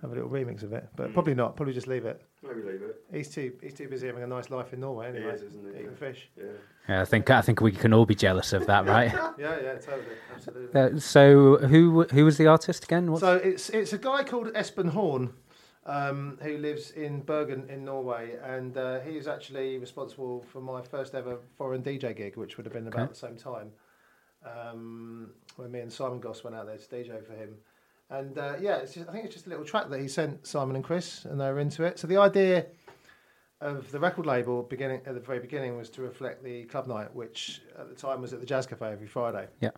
have 0.00 0.10
a 0.10 0.14
little 0.14 0.28
remix 0.30 0.62
of 0.62 0.72
it, 0.72 0.88
but 0.96 1.12
probably 1.12 1.34
not. 1.34 1.56
Probably 1.56 1.74
just 1.74 1.86
leave 1.86 2.04
it. 2.04 2.22
Maybe 2.42 2.62
leave 2.62 2.82
it. 2.82 3.02
He's 3.12 3.28
too 3.28 3.52
he's 3.62 3.74
too 3.74 3.88
busy 3.88 4.06
having 4.06 4.22
a 4.22 4.26
nice 4.26 4.50
life 4.50 4.72
in 4.72 4.80
Norway 4.80 5.08
anyway, 5.08 5.32
is, 5.34 5.42
isn't 5.42 5.64
he? 5.64 5.70
eating 5.80 5.90
Yeah. 5.92 5.96
fish. 5.96 6.28
Yeah. 6.36 6.44
Yeah, 6.88 7.02
I 7.02 7.04
think 7.04 7.30
I 7.30 7.40
think 7.42 7.60
we 7.60 7.72
can 7.72 7.92
all 7.92 8.06
be 8.06 8.14
jealous 8.14 8.52
of 8.52 8.66
that, 8.66 8.86
right? 8.86 9.12
Yeah, 9.38 9.56
yeah, 9.62 9.74
totally, 9.78 10.16
absolutely. 10.34 10.80
uh, 10.80 10.98
so, 10.98 11.56
who 11.58 12.04
who 12.04 12.24
was 12.24 12.36
the 12.36 12.46
artist 12.46 12.84
again? 12.84 13.10
What's, 13.10 13.20
So 13.20 13.36
it's 13.36 13.70
it's 13.70 13.92
a 13.92 13.98
guy 13.98 14.24
called 14.24 14.48
Espen 14.54 14.90
Horn, 14.90 15.32
um, 15.86 16.38
who 16.42 16.58
lives 16.58 16.90
in 16.90 17.20
Bergen 17.20 17.68
in 17.68 17.84
Norway, 17.84 18.36
and 18.44 18.76
uh, 18.76 19.00
he 19.00 19.16
is 19.16 19.28
actually 19.28 19.78
responsible 19.78 20.42
for 20.52 20.60
my 20.60 20.82
first 20.82 21.14
ever 21.14 21.38
foreign 21.56 21.82
DJ 21.82 22.16
gig, 22.16 22.36
which 22.36 22.56
would 22.56 22.66
have 22.66 22.72
been 22.72 22.86
about 22.88 23.02
Okay. 23.02 23.12
the 23.12 23.18
same 23.18 23.36
time 23.36 23.70
um, 24.44 25.30
when 25.56 25.70
me 25.70 25.80
and 25.80 25.92
Simon 25.92 26.18
Goss 26.18 26.42
went 26.42 26.56
out 26.56 26.66
there 26.66 26.76
to 26.78 26.86
DJ 26.88 27.24
for 27.24 27.34
him. 27.34 27.54
And 28.10 28.36
uh, 28.36 28.54
yeah, 28.60 28.76
it's 28.78 28.94
just, 28.94 29.08
I 29.08 29.12
think 29.12 29.24
it's 29.24 29.34
just 29.34 29.46
a 29.46 29.50
little 29.50 29.64
track 29.64 29.88
that 29.88 30.00
he 30.00 30.08
sent 30.08 30.46
Simon 30.46 30.74
and 30.74 30.84
Chris, 30.84 31.24
and 31.24 31.40
they 31.40 31.44
were 31.46 31.60
into 31.60 31.84
it. 31.84 31.98
So 31.98 32.06
the 32.06 32.16
idea 32.16 32.66
of 33.60 33.90
the 33.92 34.00
record 34.00 34.26
label 34.26 34.62
beginning 34.62 35.00
at 35.06 35.14
the 35.14 35.20
very 35.20 35.38
beginning 35.38 35.76
was 35.76 35.90
to 35.90 36.02
reflect 36.02 36.42
the 36.42 36.64
club 36.64 36.86
night, 36.86 37.14
which 37.14 37.62
at 37.78 37.88
the 37.88 37.94
time 37.94 38.20
was 38.20 38.32
at 38.32 38.40
the 38.40 38.46
Jazz 38.46 38.66
Cafe 38.66 38.84
every 38.90 39.06
Friday. 39.06 39.46
yeah, 39.60 39.70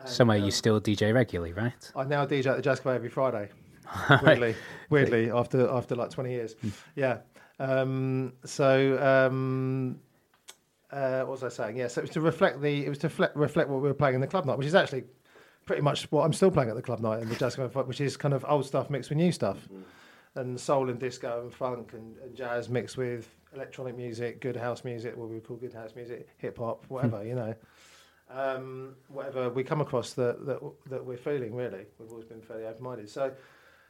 And, 0.00 0.08
somewhere 0.08 0.38
um, 0.38 0.44
you 0.44 0.50
still 0.50 0.80
DJ 0.80 1.12
regularly, 1.12 1.52
right? 1.52 1.92
I 1.94 2.04
now 2.04 2.24
DJ 2.24 2.46
at 2.46 2.56
the 2.56 2.62
Jazz 2.62 2.80
Cafe 2.80 2.94
every 2.94 3.10
Friday. 3.10 3.50
weirdly, 4.22 4.54
weirdly, 4.90 5.30
after 5.30 5.68
after 5.68 5.94
like 5.94 6.10
twenty 6.10 6.30
years, 6.30 6.56
yeah. 6.96 7.18
Um, 7.60 8.32
so 8.44 8.98
um, 9.00 10.00
uh, 10.90 11.20
what 11.20 11.40
was 11.40 11.44
I 11.44 11.48
saying? 11.48 11.76
Yeah, 11.76 11.86
so 11.88 12.00
it 12.00 12.02
was 12.02 12.10
to 12.10 12.20
reflect 12.20 12.60
the 12.60 12.84
it 12.84 12.88
was 12.88 12.98
to 12.98 13.06
reflect, 13.06 13.36
reflect 13.36 13.68
what 13.68 13.80
we 13.82 13.88
were 13.88 13.94
playing 13.94 14.16
in 14.16 14.20
the 14.20 14.26
club 14.26 14.44
night, 14.44 14.58
which 14.58 14.66
is 14.66 14.74
actually 14.74 15.04
pretty 15.66 15.82
much 15.82 16.10
what 16.10 16.24
I'm 16.24 16.32
still 16.32 16.50
playing 16.50 16.70
at 16.70 16.76
the 16.76 16.82
club 16.82 17.00
night 17.00 17.22
in 17.22 17.28
the 17.28 17.36
Jazz 17.36 17.56
Cafe, 17.56 17.80
which 17.82 18.00
is 18.00 18.16
kind 18.16 18.34
of 18.34 18.44
old 18.48 18.64
stuff 18.64 18.88
mixed 18.88 19.10
with 19.10 19.18
new 19.18 19.32
stuff, 19.32 19.68
and 20.34 20.58
soul 20.58 20.88
and 20.88 20.98
disco 20.98 21.42
and 21.42 21.52
funk 21.52 21.92
and, 21.92 22.16
and 22.18 22.34
jazz 22.34 22.68
mixed 22.68 22.96
with 22.96 23.28
electronic 23.54 23.96
music, 23.96 24.40
good 24.40 24.56
house 24.56 24.84
music, 24.84 25.16
what 25.16 25.28
we 25.28 25.40
call 25.40 25.56
good 25.56 25.72
house 25.72 25.94
music, 25.94 26.28
hip 26.38 26.58
hop, 26.58 26.84
whatever, 26.88 27.24
you 27.24 27.34
know 27.34 27.54
um, 28.30 28.94
whatever 29.08 29.50
we 29.50 29.62
come 29.62 29.80
across 29.80 30.12
that, 30.14 30.44
that 30.46 30.58
that 30.86 31.04
we're 31.04 31.16
feeling. 31.16 31.54
Really, 31.54 31.86
we've 31.98 32.10
always 32.10 32.24
been 32.24 32.42
fairly 32.42 32.64
open-minded. 32.64 33.08
So, 33.08 33.32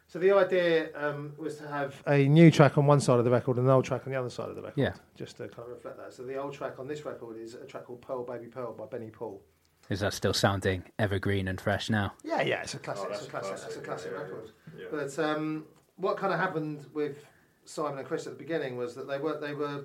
so 0.07 0.19
the 0.19 0.33
idea 0.33 0.91
um, 0.95 1.33
was 1.39 1.57
to 1.57 1.69
have 1.69 2.03
a 2.07 2.29
new 2.29 2.51
track 2.51 2.79
on 2.79 2.87
one 2.87 3.01
side 3.01 3.19
of 3.19 3.25
the 3.25 3.31
record 3.31 3.57
and 3.57 3.67
an 3.67 3.73
old 3.73 3.85
track 3.85 4.03
on 4.07 4.13
the 4.13 4.19
other 4.19 4.31
side 4.31 4.49
of 4.49 4.57
the 4.57 4.63
record. 4.63 4.81
Yeah. 4.81 4.93
just 5.17 5.39
to 5.39 5.49
kind 5.49 5.69
of 5.69 5.69
reflect 5.69 5.97
that. 5.99 6.13
So 6.13 6.23
the 6.23 6.37
old 6.37 6.53
track 6.53 6.79
on 6.79 6.87
this 6.87 7.05
record 7.05 7.39
is 7.39 7.55
a 7.55 7.65
track 7.65 7.85
called 7.85 8.03
"Pearl 8.03 8.25
Baby 8.25 8.47
Pearl" 8.47 8.73
by 8.73 8.87
Benny 8.87 9.11
Paul. 9.11 9.43
Is 9.89 10.01
that 10.01 10.13
still 10.15 10.35
sounding 10.35 10.85
evergreen 10.99 11.49
and 11.49 11.61
fresh 11.61 11.91
now? 11.91 12.13
Yeah, 12.25 12.43
yeah, 12.43 12.63
it's 12.63 12.75
a 12.75 12.79
classic. 12.79 13.07
Oh, 13.09 13.13
it's 13.13 13.27
a 13.27 13.27
that's 13.27 13.27
a 13.27 13.31
classic. 13.31 13.51
That's 13.51 13.77
a 13.77 13.81
classic, 13.81 13.85
classic 13.85 14.13
yeah, 14.13 14.19
record. 14.19 14.51
yeah, 14.77 14.83
yeah. 14.83 14.89
But 14.91 15.19
um, 15.19 15.65
what 15.97 16.17
kind 16.17 16.33
of 16.33 16.41
happened 16.41 16.87
with 16.93 17.25
Simon 17.65 17.99
and 17.99 18.07
Chris 18.07 18.27
at 18.27 18.33
the 18.33 18.39
beginning 18.39 18.77
was 18.77 18.95
that 18.95 19.09
they 19.09 19.19
were 19.19 19.39
they 19.39 19.55
were 19.55 19.85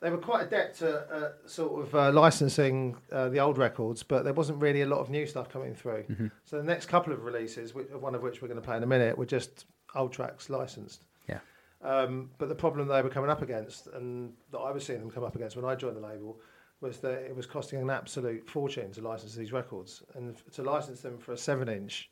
they 0.00 0.10
were 0.10 0.18
quite 0.18 0.46
adept 0.46 0.82
at 0.82 1.08
uh, 1.10 1.28
sort 1.46 1.82
of 1.82 1.94
uh, 1.94 2.12
licensing 2.12 2.96
uh, 3.10 3.28
the 3.30 3.40
old 3.40 3.58
records, 3.58 4.02
but 4.02 4.22
there 4.22 4.34
wasn't 4.34 4.60
really 4.60 4.82
a 4.82 4.86
lot 4.86 4.98
of 4.98 5.08
new 5.08 5.26
stuff 5.26 5.48
coming 5.48 5.74
through. 5.74 6.04
So 6.44 6.58
the 6.58 6.64
next 6.64 6.86
couple 6.86 7.12
of 7.12 7.24
releases, 7.24 7.74
one 7.74 8.14
of 8.14 8.22
which 8.22 8.42
we're 8.42 8.48
going 8.48 8.60
to 8.60 8.64
play 8.64 8.76
in 8.76 8.82
a 8.82 8.86
minute, 8.86 9.16
were 9.16 9.24
just 9.24 9.64
old 9.94 10.12
tracks 10.12 10.50
licensed. 10.50 11.04
Yeah. 11.28 11.38
Um, 11.82 12.30
but 12.38 12.48
the 12.48 12.54
problem 12.54 12.86
they 12.88 13.02
were 13.02 13.08
coming 13.08 13.30
up 13.30 13.40
against, 13.40 13.86
and 13.86 14.34
that 14.52 14.58
I 14.58 14.72
was 14.72 14.84
seeing 14.84 15.00
them 15.00 15.10
come 15.10 15.24
up 15.24 15.36
against 15.36 15.56
when 15.56 15.64
I 15.64 15.74
joined 15.74 15.96
the 15.96 16.00
label, 16.06 16.38
was 16.84 16.98
that 16.98 17.22
it 17.30 17.34
was 17.34 17.46
costing 17.46 17.80
an 17.80 17.90
absolute 17.90 18.48
fortune 18.48 18.92
to 18.92 19.00
license 19.00 19.34
these 19.34 19.52
records, 19.52 20.02
and 20.14 20.36
to 20.52 20.62
license 20.62 21.00
them 21.00 21.16
for 21.18 21.32
a 21.32 21.36
seven-inch, 21.38 22.10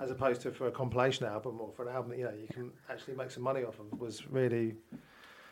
as 0.00 0.10
opposed 0.10 0.40
to 0.42 0.52
for 0.52 0.68
a 0.68 0.70
compilation 0.70 1.26
album 1.26 1.60
or 1.60 1.70
for 1.76 1.82
an 1.86 1.94
album 1.94 2.10
that 2.10 2.18
you 2.18 2.24
know 2.24 2.32
you 2.32 2.46
can 2.52 2.70
actually 2.88 3.16
make 3.16 3.30
some 3.30 3.42
money 3.42 3.64
off 3.64 3.78
of, 3.80 4.00
was 4.00 4.26
really. 4.30 4.76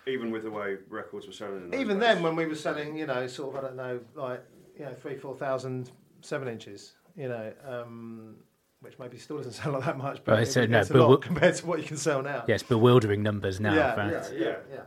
Even 0.08 0.30
with 0.30 0.44
the 0.44 0.50
way 0.52 0.76
records 0.88 1.26
were 1.26 1.32
selling. 1.32 1.62
In 1.64 1.70
those 1.70 1.80
Even 1.80 1.98
days. 1.98 2.14
then, 2.14 2.22
when 2.22 2.36
we 2.36 2.46
were 2.46 2.54
selling, 2.54 2.96
you 2.96 3.06
know, 3.06 3.26
sort 3.26 3.56
of 3.56 3.64
I 3.64 3.66
don't 3.66 3.76
know, 3.76 4.00
like 4.14 4.40
you 4.78 4.84
know, 4.84 4.94
three, 4.94 5.16
four 5.16 5.34
thousand 5.36 5.90
seven 6.20 6.46
inches, 6.48 6.94
you 7.16 7.28
know. 7.28 7.52
Um, 7.66 8.36
which 8.82 8.98
maybe 9.00 9.18
still 9.18 9.38
doesn't 9.38 9.52
sound 9.60 9.72
like 9.72 9.84
that 9.84 9.98
much, 9.98 10.22
but 10.24 10.34
Well, 10.34 10.42
it's, 10.42 10.56
it's, 10.56 10.70
no, 10.70 10.80
a 10.80 10.84
but 10.84 11.08
lot 11.08 11.22
compared 11.22 11.56
to 11.56 11.66
what 11.66 11.80
you 11.80 11.84
can 11.84 11.96
sell 11.96 12.22
now. 12.22 12.44
Yeah, 12.46 12.54
it's 12.54 12.62
bewildering 12.62 13.20
numbers 13.22 13.58
now. 13.58 13.74
yeah, 13.74 13.96
yeah, 13.96 14.28
yeah, 14.38 14.56
yeah. 14.72 14.80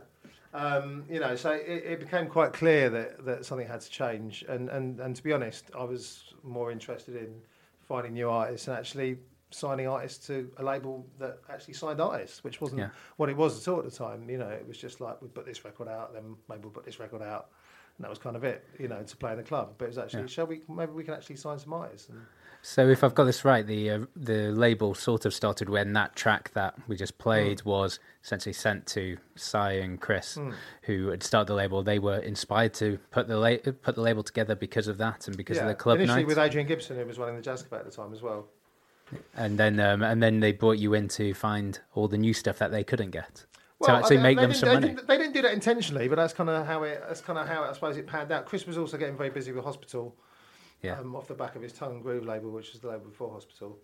Um, 0.52 1.04
you 1.08 1.20
know, 1.20 1.36
so 1.36 1.52
it, 1.52 1.84
it 1.84 2.00
became 2.00 2.26
quite 2.26 2.52
clear 2.52 2.90
that, 2.90 3.24
that 3.24 3.44
something 3.44 3.68
had 3.68 3.80
to 3.82 3.90
change, 3.90 4.44
and, 4.48 4.68
and, 4.68 4.98
and 4.98 5.14
to 5.14 5.22
be 5.22 5.32
honest, 5.32 5.70
I 5.78 5.84
was 5.84 6.34
more 6.42 6.72
interested 6.72 7.14
in 7.14 7.34
finding 7.80 8.14
new 8.14 8.28
artists 8.28 8.66
and 8.66 8.76
actually 8.76 9.18
signing 9.52 9.86
artists 9.86 10.26
to 10.26 10.50
a 10.56 10.62
label 10.64 11.06
that 11.18 11.38
actually 11.48 11.74
signed 11.74 12.00
artists, 12.00 12.42
which 12.42 12.60
wasn't 12.60 12.80
Yeah. 12.80 12.88
what 13.16 13.28
it 13.28 13.36
was 13.36 13.60
at 13.66 13.70
all 13.72 13.78
at 13.78 13.84
the 13.84 13.90
time. 13.96 14.28
You 14.28 14.38
know, 14.38 14.48
it 14.48 14.66
was 14.66 14.76
just 14.78 15.00
like 15.00 15.20
we 15.22 15.28
put 15.28 15.46
this 15.46 15.64
record 15.64 15.88
out, 15.88 16.12
then 16.12 16.34
maybe 16.48 16.62
we'll 16.62 16.70
put 16.72 16.84
this 16.84 16.98
record 16.98 17.22
out, 17.22 17.50
and 17.96 18.04
that 18.04 18.10
was 18.10 18.18
kind 18.18 18.34
of 18.36 18.42
it. 18.44 18.64
You 18.78 18.88
know, 18.88 19.02
to 19.02 19.16
play 19.16 19.30
in 19.32 19.36
the 19.38 19.42
club. 19.44 19.74
But 19.78 19.84
it 19.86 19.88
was 19.88 19.98
actually, 19.98 20.22
Yeah. 20.22 20.26
shall 20.28 20.46
we? 20.46 20.62
Maybe 20.68 20.92
we 20.92 21.04
can 21.04 21.14
actually 21.14 21.36
sign 21.36 21.58
some 21.60 21.72
artists. 21.72 22.08
And, 22.08 22.20
So 22.62 22.88
if 22.88 23.02
I've 23.02 23.14
got 23.14 23.24
this 23.24 23.44
right, 23.44 23.66
the 23.66 23.90
uh, 23.90 23.98
the 24.14 24.50
label 24.52 24.94
sort 24.94 25.24
of 25.24 25.32
started 25.32 25.70
when 25.70 25.94
that 25.94 26.14
track 26.14 26.50
that 26.52 26.74
we 26.88 26.96
just 26.96 27.16
played 27.16 27.62
was 27.62 27.98
essentially 28.22 28.52
sent 28.52 28.86
to 28.88 29.16
Cy 29.34 29.72
and 29.72 29.98
Chris, 29.98 30.38
who 30.82 31.08
had 31.08 31.22
started 31.22 31.46
the 31.48 31.54
label. 31.54 31.82
They 31.82 31.98
were 31.98 32.18
inspired 32.18 32.74
to 32.74 32.98
put 33.10 33.28
the 33.28 33.38
la- 33.38 33.72
put 33.82 33.94
the 33.94 34.02
label 34.02 34.22
together 34.22 34.54
because 34.54 34.88
of 34.88 34.98
that 34.98 35.26
and 35.26 35.36
because 35.36 35.56
of 35.58 35.66
the 35.66 35.74
club 35.74 35.98
initially 36.00 36.20
night. 36.22 36.26
with 36.26 36.38
Adrian 36.38 36.66
Gibson, 36.66 36.96
who 36.98 37.06
was 37.06 37.18
running 37.18 37.36
the 37.36 37.42
Jazz 37.42 37.62
Cafe 37.62 37.76
at 37.76 37.84
the 37.86 37.90
time 37.90 38.12
as 38.12 38.20
well. 38.20 38.46
and 39.36 39.58
then 39.58 39.80
um, 39.80 40.02
and 40.02 40.22
then 40.22 40.40
they 40.40 40.52
brought 40.52 40.78
you 40.78 40.92
in 40.94 41.08
to 41.08 41.32
find 41.32 41.80
all 41.94 42.08
the 42.08 42.18
new 42.18 42.34
stuff 42.34 42.58
that 42.58 42.70
they 42.70 42.84
couldn't 42.84 43.10
get 43.10 43.46
to 43.82 43.90
actually 43.90 44.18
I- 44.18 44.22
make 44.22 44.36
them 44.38 44.52
some 44.52 44.68
they 44.68 44.74
money. 44.74 44.88
Didn't, 44.88 45.08
they 45.08 45.16
didn't 45.16 45.32
do 45.32 45.42
that 45.42 45.52
intentionally, 45.52 46.08
but 46.08 46.16
that's 46.16 46.34
kind 46.34 46.50
of 46.50 46.66
how 46.66 46.82
it. 46.82 47.02
That's 47.08 47.22
kind 47.22 47.38
of 47.38 47.48
how 47.48 47.64
I 47.64 47.72
suppose 47.72 47.96
it 47.96 48.06
panned 48.06 48.30
out. 48.30 48.44
Chris 48.44 48.66
was 48.66 48.76
also 48.76 48.98
getting 48.98 49.16
very 49.16 49.30
busy 49.30 49.52
with 49.52 49.64
Hospital, 49.64 50.14
Yeah. 50.82 50.98
um, 50.98 51.14
off 51.14 51.28
the 51.28 51.34
back 51.34 51.56
of 51.56 51.62
his 51.62 51.72
Tongue 51.72 51.96
and 51.96 52.02
Groove 52.02 52.24
label, 52.24 52.50
which 52.50 52.72
was 52.72 52.80
the 52.80 52.88
label 52.88 53.06
before 53.10 53.30
Hospital. 53.30 53.78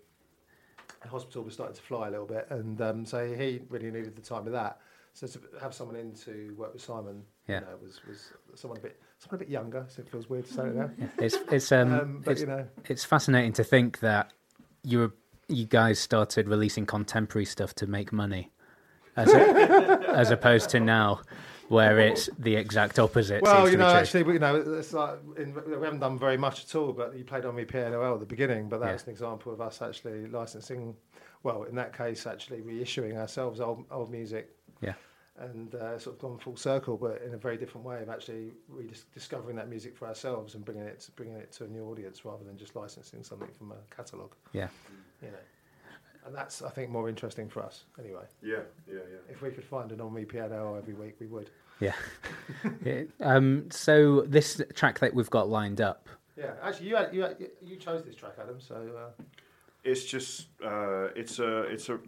And 1.03 1.11
Hospital 1.11 1.43
was 1.43 1.55
starting 1.55 1.77
to 1.77 1.83
fly 1.83 2.09
a 2.09 2.11
little 2.11 2.27
bit, 2.27 2.47
and 2.51 2.81
um, 2.81 3.05
so 3.05 3.27
he 3.27 3.61
really 3.69 3.91
needed 3.91 4.17
the 4.17 4.23
time 4.23 4.47
of 4.47 4.53
that. 4.53 4.81
So 5.13 5.27
to 5.27 5.41
have 5.61 5.75
someone 5.75 5.97
in 5.97 6.13
to 6.25 6.55
work 6.59 6.73
with 6.75 6.83
Simon, 6.83 7.23
Yeah. 7.49 7.61
you 7.61 7.67
know, 7.67 7.77
was 7.83 8.01
was 8.07 8.33
someone 8.55 8.79
a 8.79 8.83
bit 8.83 9.01
someone 9.19 9.37
a 9.37 9.45
bit 9.45 9.51
younger. 9.51 9.85
So 9.89 10.03
it 10.03 10.09
feels 10.09 10.29
weird 10.29 10.47
to 10.47 10.53
say 10.55 10.67
it 10.69 10.75
now. 10.75 10.91
It's 11.19 11.37
it's 11.51 11.73
um, 11.73 11.93
Um, 11.93 12.23
but 12.25 12.33
it's, 12.33 12.41
you 12.43 12.47
know, 12.47 12.67
it's 12.87 13.05
fascinating 13.05 13.53
to 13.55 13.65
think 13.65 14.01
that 14.01 14.33
you 14.83 14.99
were 15.01 15.13
you 15.49 15.65
guys 15.67 15.99
started 15.99 16.49
releasing 16.49 16.87
contemporary 16.87 17.45
stuff 17.47 17.75
to 17.77 17.87
make 17.87 18.13
money, 18.13 18.51
as 19.17 19.33
a, 19.33 19.39
as 20.11 20.31
opposed 20.31 20.71
to 20.71 20.81
now, 20.81 21.21
where 21.69 21.99
it's 21.99 22.29
the 22.39 22.55
exact 22.57 22.99
opposite. 22.99 23.43
Well, 23.43 23.69
you 23.69 23.77
know, 23.77 23.89
actually, 23.89 24.23
we- 24.23 24.35
you 24.35 24.39
know, 24.39 24.57
it's 24.57 24.93
like 24.93 25.19
in, 25.37 25.55
we 25.67 25.73
haven't 25.85 26.01
done 26.01 26.19
very 26.19 26.37
much 26.37 26.65
at 26.65 26.75
all. 26.75 26.93
But 26.93 27.17
you 27.17 27.25
played 27.25 27.45
on 27.45 27.55
me 27.57 27.65
PNOL 27.65 28.15
at 28.15 28.21
the 28.21 28.27
beginning, 28.27 28.69
but 28.69 28.81
that 28.81 28.87
Yeah. 28.87 28.93
was 28.95 29.05
an 29.05 29.11
example 29.11 29.53
of 29.53 29.61
us 29.61 29.83
actually 29.83 30.27
licensing. 30.29 30.97
Well, 31.43 31.65
in 31.65 31.75
that 31.77 31.97
case, 31.97 32.27
actually 32.27 32.61
reissuing 32.63 33.17
ourselves 33.17 33.61
old 33.61 33.85
old 33.91 34.11
music 34.11 34.51
yeah, 34.81 34.95
and 35.39 35.75
uh, 35.75 35.99
sort 35.99 36.17
of 36.17 36.21
gone 36.23 36.39
full 36.39 36.57
circle, 36.57 36.97
but 36.97 37.23
in 37.23 37.35
a 37.35 37.37
very 37.39 37.57
different 37.57 37.87
way 37.87 38.03
of 38.03 38.09
actually 38.09 38.53
rediscovering 38.69 39.57
that 39.57 39.69
music 39.69 39.97
for 39.97 40.09
ourselves 40.09 40.55
and 40.55 40.65
bringing 40.65 40.85
it 40.85 41.01
to, 41.01 41.13
bringing 41.13 41.37
it 41.37 41.53
to 41.53 41.65
a 41.65 41.69
new 41.69 41.85
audience 41.91 42.25
rather 42.25 42.43
than 42.45 42.57
just 42.57 42.75
licensing 42.77 43.23
something 43.23 43.51
from 43.59 43.73
a 43.73 43.77
catalogue. 43.95 44.35
yeah. 44.53 44.69
You 45.23 45.29
know, 45.29 45.39
and 46.27 46.35
that's 46.35 46.63
I 46.63 46.71
think 46.71 46.91
more 46.91 47.09
interesting 47.09 47.49
for 47.49 47.63
us 47.63 47.85
anyway. 47.99 48.25
Yeah, 48.43 48.57
yeah, 48.89 48.95
yeah. 49.11 49.19
If 49.33 49.43
we 49.43 49.51
could 49.51 49.65
find 49.65 49.91
an 49.93 50.01
on 50.01 50.13
me 50.13 50.25
piano 50.25 50.75
every 50.77 50.95
week, 50.95 51.17
we 51.21 51.27
would. 51.27 51.51
Yeah. 51.81 51.93
Yeah. 52.85 53.03
um, 53.21 53.67
so 53.71 54.23
this 54.23 54.61
track 54.75 54.99
that 55.01 55.15
we've 55.15 55.29
got 55.31 55.49
lined 55.49 55.81
up, 55.81 56.09
Yeah, 56.37 56.53
actually, 56.63 56.89
you 56.89 56.97
had, 56.97 57.15
you 57.15 57.23
had, 57.23 57.37
you 57.61 57.77
chose 57.77 58.03
this 58.05 58.15
track, 58.17 58.35
Adam. 58.41 58.61
So. 58.61 58.75
Uh, 58.75 59.23
It's 59.85 60.05
just 60.05 60.49
uh, 60.65 61.09
it's 61.15 61.39
a 61.39 61.63
it's 61.75 61.89
a 61.89 61.99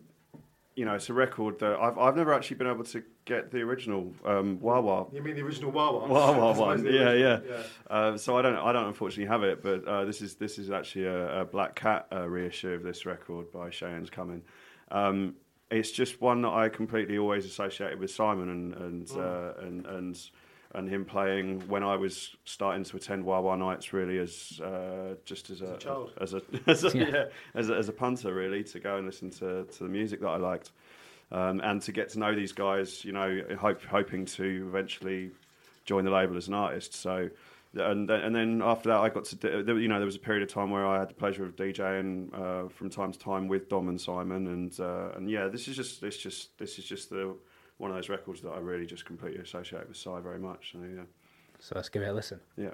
you 0.74 0.84
know 0.84 0.94
it's 0.94 1.10
a 1.10 1.14
record 1.14 1.58
that 1.60 1.78
I've 1.78 1.96
I've 1.98 2.16
never 2.16 2.32
actually 2.34 2.56
been 2.56 2.66
able 2.66 2.84
to 2.84 3.02
get 3.28 3.50
the 3.52 3.60
original 3.60 4.12
um, 4.24 4.58
Wah 4.60 4.80
Wah 4.80 5.06
You 5.12 5.22
mean 5.22 5.36
the 5.36 5.42
original 5.42 5.70
Wawa? 5.70 6.08
Wah 6.08 6.32
Wah 6.38 6.50
I 6.50 6.52
suppose 6.54 6.58
one. 6.58 6.82
the 6.84 6.92
Yeah, 6.92 7.12
yeah. 7.12 7.62
Uh, 7.88 8.16
so 8.16 8.36
I 8.38 8.42
don't 8.42 8.56
I 8.56 8.72
don't 8.72 8.86
unfortunately 8.88 9.26
have 9.34 9.42
it, 9.44 9.62
but 9.62 9.86
uh, 9.86 10.04
this 10.04 10.20
is 10.22 10.34
this 10.36 10.58
is 10.58 10.70
actually 10.70 11.04
a, 11.06 11.42
a 11.42 11.44
Black 11.44 11.74
Cat 11.76 12.06
uh, 12.12 12.28
reissue 12.28 12.70
of 12.72 12.82
this 12.82 13.06
record 13.06 13.52
by 13.52 13.70
Cheyenne's 13.70 14.10
Coming. 14.10 14.42
Um, 14.90 15.34
it's 15.70 15.90
just 15.92 16.20
one 16.20 16.40
that 16.42 16.52
I 16.52 16.70
completely 16.70 17.18
always 17.18 17.44
associated 17.44 18.00
with 18.00 18.10
Simon 18.10 18.48
and 18.48 18.74
and 18.74 19.06
Mm. 19.06 19.18
uh, 19.18 19.66
and 19.66 19.86
and 19.86 20.30
and 20.74 20.86
him 20.88 21.04
playing 21.06 21.60
when 21.68 21.82
I 21.82 21.96
was 21.96 22.36
starting 22.44 22.84
to 22.84 22.96
attend 22.98 23.24
Wah 23.24 23.40
Wah 23.40 23.56
nights 23.56 23.92
really 23.94 24.18
as 24.18 24.60
uh, 24.62 25.14
just 25.24 25.48
as 25.50 25.62
a, 25.62 25.74
a 25.74 25.78
child. 25.78 26.12
as 26.20 26.34
a 26.34 26.42
as 26.66 26.84
a, 26.84 26.90
Yeah. 26.98 27.06
yeah, 27.08 27.24
as 27.54 27.70
a 27.70 27.74
as 27.74 27.88
a 27.88 27.92
punter 27.92 28.34
really 28.34 28.62
to 28.64 28.78
go 28.80 28.96
and 28.96 29.06
listen 29.06 29.30
to 29.40 29.64
to 29.64 29.82
the 29.84 29.88
music 29.88 30.20
that 30.20 30.28
I 30.28 30.36
liked. 30.36 30.72
Um, 31.30 31.60
and 31.60 31.82
to 31.82 31.92
get 31.92 32.08
to 32.10 32.18
know 32.18 32.34
these 32.34 32.52
guys, 32.52 33.04
you 33.04 33.12
know, 33.12 33.42
hope, 33.58 33.82
hoping 33.84 34.24
to 34.26 34.66
eventually 34.68 35.30
join 35.84 36.04
the 36.04 36.10
label 36.10 36.36
as 36.36 36.48
an 36.48 36.54
artist. 36.54 36.94
So, 36.94 37.28
and 37.74 38.08
then- 38.08 38.20
and 38.20 38.34
then 38.34 38.62
after 38.62 38.88
that, 38.88 38.98
I 38.98 39.10
got 39.10 39.24
to 39.26 39.64
you 39.78 39.88
know 39.88 39.98
there 39.98 40.06
was 40.06 40.16
a 40.16 40.20
period 40.20 40.42
of 40.42 40.48
time 40.48 40.70
where 40.70 40.86
I 40.86 40.98
had 41.00 41.10
the 41.10 41.14
pleasure 41.14 41.44
of 41.44 41.54
DJing 41.54 42.32
uh, 42.32 42.68
from 42.70 42.88
time 42.88 43.12
to 43.12 43.18
time 43.18 43.46
with 43.46 43.68
Dom 43.68 43.88
and 43.90 44.00
Simon, 44.00 44.46
and 44.46 44.80
uh, 44.80 45.10
and 45.16 45.30
yeah, 45.30 45.48
this 45.48 45.68
is 45.68 45.76
just 45.76 46.00
this 46.00 46.16
just 46.16 46.56
this 46.58 46.78
is 46.78 46.84
just 46.86 47.10
the 47.10 47.34
one 47.76 47.90
of 47.90 47.96
those 47.96 48.08
records 48.08 48.40
that 48.40 48.50
I 48.50 48.58
really 48.58 48.86
just 48.86 49.04
completely 49.04 49.40
associate 49.42 49.86
with 49.86 49.96
Psy 49.98 50.20
very 50.20 50.38
much. 50.38 50.72
So 50.72 50.78
yeah, 50.82 51.02
So 51.60 51.74
let's 51.76 51.90
give 51.90 52.02
it 52.02 52.06
a 52.08 52.12
listen. 52.12 52.40
yeah. 52.56 52.70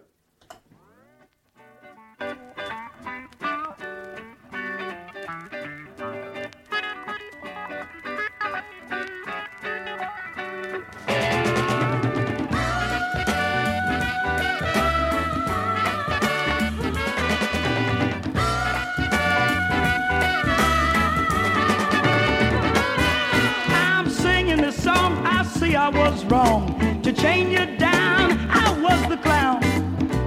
I 25.76 25.88
was 25.88 26.24
wrong 26.26 27.02
to 27.02 27.12
chain 27.12 27.50
you 27.50 27.66
down. 27.78 28.48
I 28.48 28.80
was 28.80 29.08
the 29.08 29.16
clown. 29.16 29.60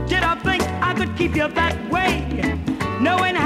Did 0.06 0.22
I 0.22 0.36
think 0.36 0.62
I 0.84 0.94
could 0.94 1.16
keep 1.16 1.38
you 1.38 1.48
that 1.48 1.90
way? 1.90 2.26
Knowing 3.00 3.37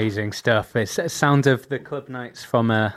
Amazing 0.00 0.32
stuff. 0.32 0.74
It's 0.76 0.98
a 0.98 1.10
sound 1.10 1.46
of 1.46 1.68
the 1.68 1.78
club 1.78 2.08
nights 2.08 2.42
from, 2.42 2.70
uh, 2.70 2.92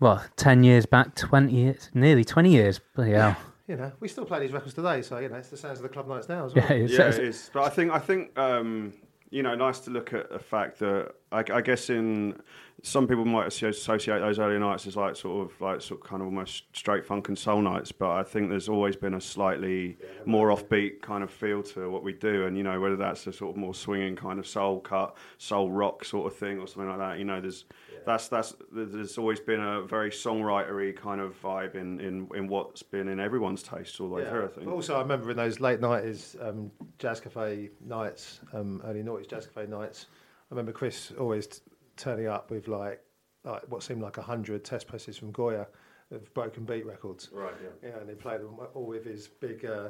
well, 0.00 0.24
10 0.36 0.64
years 0.64 0.86
back, 0.86 1.14
20 1.14 1.52
years, 1.52 1.88
nearly 1.94 2.24
20 2.24 2.50
years. 2.50 2.80
Bloody 2.96 3.12
hell. 3.12 3.36
You 3.68 3.76
know, 3.76 3.92
we 4.00 4.08
still 4.08 4.24
play 4.24 4.40
these 4.40 4.50
records 4.50 4.74
today, 4.74 5.02
so 5.02 5.18
you 5.18 5.28
know 5.28 5.36
it's 5.36 5.48
the 5.50 5.56
sounds 5.56 5.78
of 5.78 5.84
the 5.84 5.88
club 5.88 6.08
nights 6.08 6.28
now 6.28 6.44
as 6.46 6.52
well. 6.54 6.64
Yeah, 6.68 6.72
it's, 6.76 6.92
yeah, 6.94 6.98
it's- 7.02 7.18
it 7.18 7.24
is. 7.26 7.50
But 7.54 7.62
I 7.62 7.68
think 7.68 7.92
I 7.92 8.00
think 8.00 8.36
um, 8.36 8.92
you 9.30 9.44
know, 9.44 9.54
nice 9.54 9.78
to 9.80 9.90
look 9.90 10.12
at 10.12 10.30
the 10.30 10.40
fact 10.40 10.80
that 10.80 11.12
I, 11.30 11.44
I 11.52 11.60
guess 11.60 11.88
in 11.88 12.42
some 12.84 13.06
people 13.06 13.24
might 13.24 13.46
associate 13.46 14.18
those 14.18 14.40
early 14.40 14.58
nights 14.58 14.88
as 14.88 14.96
like 14.96 15.14
sort 15.14 15.46
of 15.48 15.60
like 15.60 15.80
sort 15.80 16.00
of 16.00 16.06
kind 16.06 16.20
of 16.20 16.26
almost 16.26 16.64
straight 16.72 17.06
funk 17.06 17.28
and 17.28 17.38
soul 17.38 17.62
nights. 17.62 17.92
But 17.92 18.10
I 18.10 18.24
think 18.24 18.50
there's 18.50 18.68
always 18.68 18.96
been 18.96 19.14
a 19.14 19.20
slightly 19.20 19.96
more 20.24 20.48
offbeat 20.48 21.00
kind 21.00 21.22
of 21.22 21.30
feel 21.30 21.62
to 21.62 21.88
what 21.88 22.02
we 22.02 22.12
do, 22.12 22.46
and 22.46 22.56
you 22.56 22.64
know 22.64 22.80
whether 22.80 22.96
that's 22.96 23.24
a 23.28 23.32
sort 23.32 23.52
of 23.52 23.56
more 23.56 23.72
swinging 23.74 24.16
kind 24.16 24.40
of 24.40 24.46
soul 24.48 24.80
cut, 24.80 25.16
soul 25.38 25.70
rock 25.70 26.04
sort 26.04 26.32
of 26.32 26.36
thing 26.36 26.58
or 26.58 26.66
something 26.66 26.88
like 26.88 26.98
that. 26.98 27.18
You 27.18 27.24
know, 27.24 27.40
there's 27.40 27.64
that's 28.04 28.26
that's 28.26 28.54
there's 28.72 29.16
always 29.16 29.38
been 29.38 29.60
a 29.60 29.82
very 29.82 30.10
songwritery 30.10 30.96
kind 30.96 31.20
of 31.20 31.40
vibe 31.40 31.76
in 31.76 32.00
in 32.00 32.28
in 32.34 32.48
what's 32.48 32.82
been 32.82 33.06
in 33.06 33.20
everyone's 33.20 33.62
taste 33.62 34.00
all 34.00 34.08
the 34.08 34.14
way 34.16 34.28
through. 34.28 34.44
I 34.44 34.48
think. 34.48 34.66
But 34.66 34.72
also, 34.72 34.96
I 34.96 35.02
remember 35.02 35.30
in 35.30 35.36
those 35.36 35.60
late 35.60 35.80
nighties, 35.80 36.36
um, 36.44 36.72
jazz 36.98 37.20
cafe 37.20 37.70
nights, 37.80 38.40
um, 38.52 38.82
early 38.84 39.04
noughties 39.04 39.28
jazz 39.28 39.46
cafe 39.46 39.68
nights. 39.68 40.06
I 40.50 40.54
remember 40.54 40.72
Chris 40.72 41.12
always 41.18 41.46
t- 41.46 41.60
turning 41.96 42.26
up 42.26 42.50
with 42.50 42.68
like, 42.68 43.00
like 43.44 43.62
what 43.68 43.82
seemed 43.82 44.02
like 44.02 44.18
a 44.18 44.22
hundred 44.22 44.64
test 44.64 44.86
presses 44.86 45.16
from 45.16 45.30
Goya 45.32 45.66
of 46.10 46.32
broken 46.34 46.64
beat 46.64 46.84
records. 46.86 47.28
Right. 47.32 47.54
Yeah. 47.82 47.90
Yeah, 47.90 47.98
and 48.00 48.08
he 48.08 48.14
played 48.14 48.40
them 48.40 48.56
all 48.74 48.86
with 48.86 49.04
his 49.04 49.28
big 49.28 49.64
uh, 49.64 49.88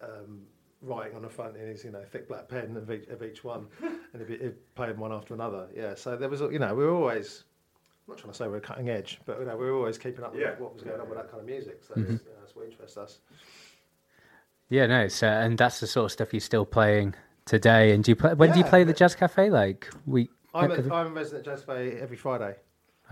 um, 0.00 0.42
writing 0.82 1.16
on 1.16 1.22
the 1.22 1.28
front 1.28 1.56
in 1.56 1.66
his 1.66 1.84
you 1.84 1.90
know 1.90 2.02
thick 2.10 2.28
black 2.28 2.48
pen 2.48 2.76
of 2.76 2.90
each, 2.90 3.08
of 3.08 3.22
each 3.22 3.42
one, 3.44 3.66
and 3.82 3.98
he'd, 4.18 4.26
be, 4.28 4.38
he'd 4.38 4.74
play 4.74 4.88
them 4.88 5.00
one 5.00 5.12
after 5.12 5.34
another. 5.34 5.68
Yeah, 5.74 5.94
so 5.94 6.16
there 6.16 6.28
was 6.28 6.40
you 6.40 6.58
know 6.58 6.74
we 6.74 6.84
were 6.84 6.94
always. 6.94 7.44
I'm 8.08 8.12
not 8.12 8.18
trying 8.18 8.32
to 8.32 8.38
say 8.38 8.46
we're 8.46 8.60
cutting 8.60 8.88
edge, 8.88 9.18
but 9.26 9.40
you 9.40 9.46
know, 9.46 9.56
we 9.56 9.64
were 9.66 9.74
always 9.74 9.98
keeping 9.98 10.24
up 10.24 10.30
with 10.32 10.40
Yeah. 10.40 10.54
what 10.58 10.72
was 10.74 10.84
going 10.84 11.00
on 11.00 11.08
with 11.08 11.18
that 11.18 11.28
kind 11.28 11.40
of 11.40 11.46
music. 11.46 11.82
So 11.82 11.94
that's, 11.96 12.08
you 12.08 12.14
know, 12.18 12.38
that's 12.40 12.54
what 12.54 12.66
interests 12.66 12.96
us. 12.96 13.18
yeah, 14.68 14.86
no, 14.86 15.00
it's, 15.00 15.24
uh, 15.24 15.26
and 15.26 15.58
that's 15.58 15.80
the 15.80 15.88
sort 15.88 16.04
of 16.04 16.12
stuff 16.12 16.32
you're 16.32 16.38
still 16.38 16.64
playing 16.64 17.16
today. 17.46 17.92
And 17.92 18.04
do 18.04 18.12
you 18.12 18.16
play, 18.16 18.34
when 18.34 18.52
do 18.52 18.60
you 18.60 18.64
play 18.64 18.84
the 18.84 18.92
Jazz 18.92 19.16
Cafe? 19.16 19.50
Like, 19.50 19.88
we. 20.06 20.30
I'm 20.56 20.70
a, 20.70 20.94
I'm 20.94 21.06
a 21.08 21.10
resident 21.10 21.44
jazz 21.44 21.60
cafe 21.60 21.98
every 22.00 22.16
Friday. 22.16 22.56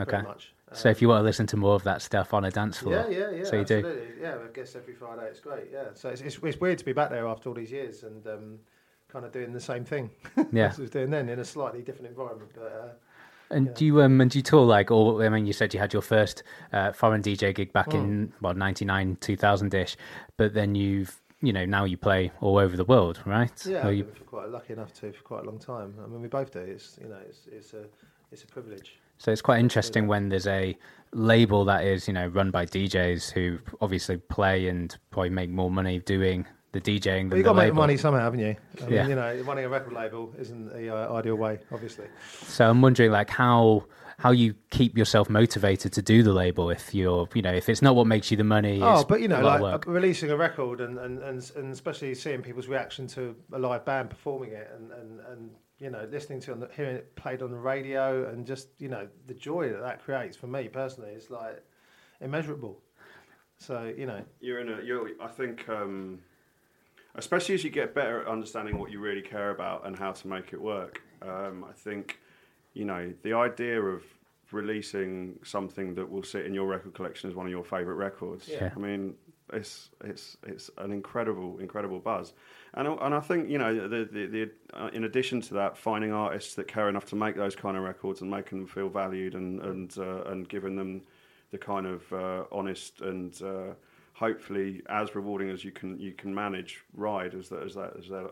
Okay. 0.00 0.11
Pretty 0.11 0.26
much. 0.26 0.52
So 0.72 0.88
if 0.88 1.00
you 1.00 1.09
want 1.09 1.20
to 1.20 1.24
listen 1.24 1.46
to 1.48 1.57
more 1.57 1.74
of 1.76 1.85
that 1.85 2.02
stuff 2.02 2.35
on 2.35 2.44
a 2.44 2.50
dance 2.50 2.78
floor, 2.78 3.07
Yeah, 3.09 3.18
yeah, 3.18 3.30
yeah. 3.30 3.44
So 3.44 3.57
you 3.57 3.64
do. 3.64 4.07
Yeah, 4.20 4.35
I 4.44 4.52
guess 4.52 4.74
every 4.74 4.94
Friday 4.94 5.26
it's 5.26 5.38
great. 5.38 5.68
Yeah, 5.72 5.85
so 5.94 6.09
it's, 6.09 6.20
it's, 6.20 6.38
it's 6.42 6.61
weird 6.61 6.78
to 6.78 6.85
be 6.85 6.92
back 6.92 7.11
there 7.11 7.28
after 7.28 7.48
all 7.48 7.54
these 7.54 7.70
years 7.70 8.02
and 8.02 8.26
um, 8.26 8.59
kind 9.09 9.24
of 9.24 9.30
doing 9.30 9.52
the 9.52 9.61
same 9.61 9.85
thing. 9.85 10.11
Yeah. 10.52 10.66
as 10.68 10.78
I 10.78 10.83
was 10.83 10.90
doing 10.90 11.11
then 11.11 11.28
in 11.28 11.38
a 11.38 11.44
slightly 11.44 11.83
different 11.83 12.09
environment. 12.09 12.50
But 12.54 12.64
uh, 12.64 13.54
And 13.54 13.72
do 13.74 13.85
you 13.87 14.02
um 14.02 14.20
and 14.20 14.30
do 14.30 14.38
you 14.38 14.42
tour 14.42 14.64
like 14.64 14.90
all? 14.90 15.22
I 15.22 15.28
mean, 15.28 15.46
you 15.46 15.52
said 15.52 15.72
you 15.74 15.78
had 15.78 15.92
your 15.92 16.02
first 16.02 16.42
uh, 16.72 16.90
foreign 16.92 17.22
DJ 17.22 17.54
gig 17.54 17.72
back 17.72 17.94
in 17.94 18.28
Mm. 18.28 18.33
well 18.40 18.54
ninety 18.54 18.85
nine 18.85 19.16
two 19.20 19.37
thousand 19.37 19.72
ish, 19.74 19.96
but 20.37 20.54
then 20.54 20.74
you've 20.74 21.20
you 21.46 21.52
know 21.52 21.64
now 21.64 21.85
you 21.85 21.96
play 21.96 22.30
all 22.40 22.59
over 22.59 22.76
the 22.76 22.85
world, 22.85 23.20
right? 23.26 23.66
yeah, 23.66 23.87
Or 23.87 23.90
I've 23.90 23.96
you, 23.96 24.04
been 24.04 24.24
quite 24.26 24.48
lucky 24.50 24.72
enough 24.72 24.92
to 24.94 25.12
for 25.12 25.22
quite 25.22 25.42
a 25.42 25.46
long 25.46 25.59
time. 25.59 25.94
I 26.02 26.07
mean, 26.07 26.22
we 26.22 26.28
both 26.28 26.52
do. 26.52 26.61
It's 26.61 26.98
you 27.00 27.09
know, 27.09 27.18
it's 27.28 27.46
it's 27.50 27.72
a 27.74 27.85
it's 28.33 28.42
a 28.42 28.46
privilege. 28.46 28.98
so 29.18 29.30
it's 29.30 29.42
quite 29.42 29.61
interesting 29.61 30.07
when 30.07 30.28
there's 30.28 30.46
a 30.46 30.76
label 31.12 31.64
that 31.66 31.85
is 31.85 32.09
you 32.09 32.14
know 32.14 32.26
run 32.26 32.50
by 32.50 32.66
DJs 32.66 33.30
who 33.33 33.59
obviously 33.80 34.16
play 34.16 34.68
and 34.68 34.96
probably 35.11 35.30
make 35.30 35.50
more 35.50 35.70
money 35.70 36.00
doing 36.00 36.46
the 36.72 36.80
DJing 36.80 37.30
But 37.30 37.37
you've 37.37 37.44
got 37.44 37.52
to 37.52 37.57
make 37.59 37.64
label. 37.66 37.76
money 37.76 37.96
somehow, 37.96 38.22
haven't 38.24 38.40
you? 38.40 38.57
I 38.83 38.88
Yeah. 38.88 39.02
mean, 39.02 39.11
you 39.11 39.14
know, 39.16 39.42
running 39.46 39.64
a 39.64 39.68
record 39.68 39.92
label 39.92 40.35
isn't 40.37 40.72
the 40.72 40.88
uh, 40.92 41.12
ideal 41.14 41.37
way, 41.37 41.61
obviously. 41.70 42.07
So 42.42 42.68
I'm 42.68 42.83
wondering 42.83 43.12
like 43.12 43.30
how 43.30 43.85
how 44.18 44.31
you 44.31 44.55
keep 44.70 44.96
yourself 44.96 45.29
motivated 45.29 45.92
to 45.92 46.03
do 46.03 46.22
the 46.22 46.33
label 46.33 46.70
if 46.70 46.94
you're 46.94 47.29
you 47.35 47.42
know 47.42 47.53
if 47.53 47.68
it's 47.68 47.83
not 47.83 47.94
what 47.94 48.07
makes 48.07 48.31
you 48.31 48.37
the 48.37 48.44
money. 48.44 48.81
Oh, 48.83 49.00
it's 49.00 49.05
but 49.05 49.20
you 49.20 49.29
know, 49.29 49.40
like 49.40 49.61
work. 49.61 49.85
releasing 49.87 50.31
a 50.31 50.37
record 50.37 50.81
and, 50.81 50.98
and, 50.98 51.22
and, 51.22 51.50
and 51.57 51.72
especially 51.72 52.14
seeing 52.14 52.42
people's 52.42 52.68
reaction 52.68 53.07
to 53.09 53.35
a 53.53 53.59
live 53.59 53.85
band 53.85 54.11
performing 54.11 54.53
it 54.53 54.70
and, 54.74 54.92
and, 54.92 55.20
and 55.31 55.50
you 55.79 55.90
know, 55.90 56.07
listening 56.11 56.40
to 56.40 56.50
it, 56.50 56.55
on 56.55 56.61
the, 56.61 56.68
hearing 56.74 56.96
it 56.96 57.14
played 57.16 57.42
on 57.42 57.50
the 57.50 57.59
radio 57.59 58.29
and 58.29 58.46
just, 58.46 58.68
you 58.79 58.88
know, 58.88 59.09
the 59.27 59.35
joy 59.35 59.68
that 59.68 59.83
that 59.83 60.03
creates 60.03 60.37
for 60.37 60.46
me 60.46 60.68
personally 60.68 61.11
is 61.11 61.31
like 61.31 61.62
immeasurable. 62.20 62.81
So, 63.59 63.92
you 63.96 64.07
know, 64.07 64.22
You're 64.40 64.61
in 64.61 64.68
a. 64.68 64.83
You're. 64.83 65.11
I 65.20 65.29
think. 65.29 65.68
Um, 65.68 66.20
especially 67.14 67.55
as 67.55 67.64
you 67.64 67.70
get 67.70 67.94
better 67.94 68.22
at 68.22 68.29
understanding 68.29 68.79
what 68.79 68.90
you 68.90 68.98
really 68.98 69.22
care 69.22 69.50
about 69.50 69.87
and 69.87 69.96
how 69.96 70.12
to 70.12 70.29
make 70.29 70.53
it 70.53 70.61
work. 70.61 71.00
Um, 71.22 71.64
I 71.68 71.72
think, 71.72 72.18
you 72.74 72.84
know, 72.84 73.12
the 73.22 73.32
idea 73.32 73.80
of 73.80 74.02
releasing 74.52 75.38
something 75.42 75.94
that 75.94 76.08
will 76.10 76.22
sit 76.22 76.46
in 76.46 76.54
your 76.54 76.66
record 76.66 76.94
collection 76.94 77.28
as 77.30 77.34
one 77.37 77.46
of 77.46 77.50
your 77.50 77.64
favourite 77.64 77.96
records. 77.96 78.48
Yeah. 78.48 78.70
I 78.74 78.78
mean, 78.78 79.14
it's 79.52 79.90
it's 80.04 80.37
it's 80.46 80.70
an 80.78 80.92
incredible 80.92 81.58
incredible 81.58 81.98
buzz, 82.00 82.32
and 82.74 82.88
I- 82.88 82.98
and 83.06 83.14
I 83.14 83.20
think 83.20 83.48
you 83.50 83.58
know 83.58 83.88
the 83.88 84.04
the, 84.04 84.26
the 84.26 84.50
uh, 84.72 84.90
in 84.92 85.04
addition 85.04 85.40
to 85.42 85.54
that, 85.54 85.76
finding 85.76 86.12
artists 86.12 86.54
that 86.54 86.68
care 86.68 86.88
enough 86.88 87.06
to 87.06 87.16
make 87.16 87.37
those 87.37 87.54
kind 87.56 87.76
of 87.76 87.82
records 87.82 88.20
and 88.22 88.30
making 88.30 88.58
them 88.58 88.66
feel 88.68 88.88
valued 88.88 89.34
and 89.34 89.60
and 89.60 89.96
uh, 89.98 90.24
and 90.24 90.48
giving 90.48 90.76
them 90.76 91.02
the 91.50 91.58
kind 91.58 91.87
of 91.87 92.12
uh, 92.12 92.44
honest 92.50 93.00
and 93.02 93.40
uh, 93.42 93.74
hopefully 94.14 94.82
as 94.88 95.14
rewarding 95.14 95.50
as 95.50 95.64
you 95.64 95.70
can 95.72 95.98
you 96.00 96.12
can 96.12 96.34
manage 96.34 96.82
ride 96.94 97.34
as 97.34 97.48
that 97.50 97.62
as 97.62 97.74
that 97.74 97.92
as 97.98 98.08
they're, 98.08 98.30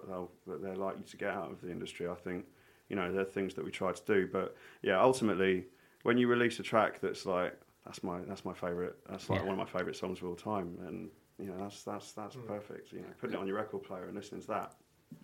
they're 0.61 0.77
likely 0.77 1.03
to 1.05 1.17
get 1.17 1.31
out 1.31 1.51
of 1.51 1.61
the 1.61 1.71
industry. 1.71 2.09
I 2.09 2.15
think 2.15 2.47
you 2.93 2.97
know 2.97 3.11
they're 3.11 3.25
things 3.25 3.55
that 3.55 3.65
we 3.65 3.73
try 3.73 3.91
to 3.91 4.03
do, 4.07 4.29
but 4.31 4.55
yeah, 4.83 5.01
ultimately 5.01 5.65
when 6.05 6.19
you 6.19 6.29
release 6.29 6.61
a 6.61 6.63
track 6.63 7.01
that's 7.01 7.27
like 7.27 7.59
that's 7.87 8.05
my 8.05 8.21
that's 8.29 8.45
my 8.45 8.53
favorite 8.53 8.97
that's 9.09 9.29
like 9.31 9.41
Yeah. 9.41 9.47
one 9.47 9.59
of 9.59 9.67
my 9.67 9.79
favorite 9.79 9.97
songs 9.97 10.19
of 10.21 10.29
all 10.29 10.37
time, 10.37 10.77
and 10.87 11.11
you 11.39 11.47
know 11.47 11.57
that's 11.59 11.83
that's 11.83 12.13
that's 12.13 12.37
mm. 12.37 12.47
perfect. 12.47 12.93
You 12.93 13.01
know, 13.01 13.07
putting 13.19 13.35
it 13.35 13.41
on 13.41 13.47
your 13.49 13.57
record 13.57 13.83
player 13.83 14.05
and 14.05 14.15
listening 14.15 14.43
to 14.43 14.47
that. 14.49 14.75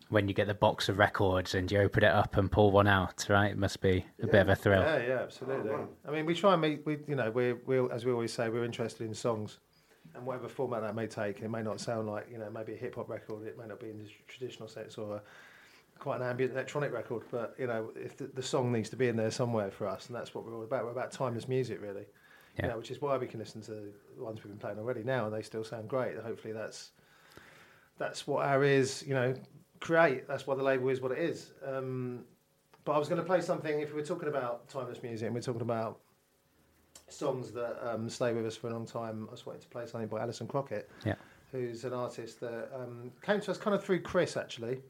when 0.08 0.28
you 0.28 0.34
get 0.34 0.46
the 0.46 0.54
box 0.54 0.88
of 0.88 0.98
records 0.98 1.54
and 1.54 1.70
you 1.70 1.80
open 1.80 2.04
it 2.04 2.10
up 2.10 2.36
and 2.36 2.50
pull 2.50 2.70
one 2.70 2.86
out, 2.86 3.26
right? 3.28 3.50
It 3.52 3.58
must 3.58 3.80
be 3.80 4.04
a 4.22 4.26
bit 4.26 4.40
of 4.40 4.48
a 4.48 4.56
thrill. 4.56 4.82
yeah, 4.82 4.98
yeah, 4.98 5.20
absolutely. 5.22 5.70
Oh, 5.70 5.88
I 6.06 6.10
mean, 6.10 6.26
we 6.26 6.34
try 6.34 6.52
and 6.52 6.60
make, 6.62 6.86
we, 6.86 6.98
you 7.06 7.14
know, 7.14 7.30
we're, 7.30 7.56
we're, 7.66 7.90
as 7.92 8.04
we 8.04 8.12
always 8.12 8.32
say, 8.32 8.48
we're 8.48 8.64
interested 8.64 9.06
in 9.06 9.14
songs 9.14 9.58
and 10.14 10.24
whatever 10.26 10.48
format 10.48 10.82
that 10.82 10.94
may 10.94 11.06
take. 11.06 11.40
It 11.40 11.50
may 11.50 11.62
not 11.62 11.80
sound 11.80 12.08
like, 12.08 12.26
you 12.30 12.38
know, 12.38 12.50
maybe 12.50 12.72
a 12.74 12.76
hip 12.76 12.94
hop 12.94 13.08
record, 13.08 13.46
it 13.46 13.58
may 13.58 13.66
not 13.66 13.80
be 13.80 13.90
in 13.90 13.98
the 13.98 14.08
traditional 14.26 14.68
sense 14.68 14.96
or 14.98 15.16
a, 15.16 15.22
quite 15.98 16.20
an 16.20 16.26
ambient 16.26 16.52
electronic 16.52 16.92
record, 16.92 17.22
but, 17.30 17.54
you 17.58 17.66
know, 17.66 17.90
if 17.96 18.16
the, 18.16 18.26
the 18.26 18.42
song 18.42 18.72
needs 18.72 18.88
to 18.90 18.96
be 18.96 19.08
in 19.08 19.16
there 19.16 19.30
somewhere 19.30 19.70
for 19.70 19.86
us, 19.86 20.06
and 20.06 20.16
that's 20.16 20.34
what 20.34 20.44
we're 20.44 20.54
all 20.54 20.62
about. 20.62 20.84
We're 20.84 20.92
about 20.92 21.10
timeless 21.12 21.48
music, 21.48 21.80
really. 21.82 22.06
Yeah. 22.56 22.66
You 22.66 22.70
know, 22.72 22.78
which 22.78 22.90
is 22.90 23.00
why 23.00 23.16
we 23.16 23.26
can 23.26 23.38
listen 23.38 23.60
to 23.62 23.70
the 24.16 24.24
ones 24.24 24.42
we've 24.42 24.52
been 24.52 24.58
playing 24.58 24.78
already 24.78 25.02
now, 25.04 25.26
and 25.26 25.34
they 25.34 25.42
still 25.42 25.64
sound 25.64 25.88
great. 25.88 26.16
Hopefully, 26.18 26.52
that's 26.52 26.90
that's 27.98 28.26
what 28.26 28.44
our 28.46 28.64
ears, 28.64 29.04
you 29.06 29.14
know, 29.14 29.34
create. 29.80 30.26
That's 30.28 30.46
why 30.46 30.54
the 30.56 30.62
label 30.62 30.88
is 30.88 31.00
what 31.00 31.12
it 31.12 31.18
is. 31.18 31.52
Um, 31.66 32.24
but 32.84 32.92
I 32.92 32.98
was 32.98 33.08
going 33.08 33.20
to 33.20 33.26
play 33.26 33.40
something. 33.40 33.80
If 33.80 33.94
we're 33.94 34.04
talking 34.04 34.28
about 34.28 34.68
timeless 34.68 35.02
music, 35.02 35.26
and 35.26 35.34
we're 35.34 35.40
talking 35.42 35.62
about 35.62 36.00
songs 37.08 37.52
that 37.52 37.76
um, 37.88 38.08
stay 38.08 38.32
with 38.32 38.44
us 38.46 38.56
for 38.56 38.68
a 38.68 38.72
long 38.72 38.86
time, 38.86 39.28
I 39.30 39.34
just 39.34 39.46
wanted 39.46 39.62
to 39.62 39.68
play 39.68 39.86
something 39.86 40.08
by 40.08 40.20
Alison 40.20 40.46
Crockett, 40.46 40.90
Yeah. 41.04 41.14
who's 41.52 41.84
an 41.84 41.92
artist 41.92 42.40
that 42.40 42.70
um, 42.74 43.10
came 43.22 43.40
to 43.40 43.50
us 43.50 43.58
kind 43.58 43.74
of 43.74 43.82
through 43.84 44.00
Chris, 44.02 44.36
actually. 44.36 44.80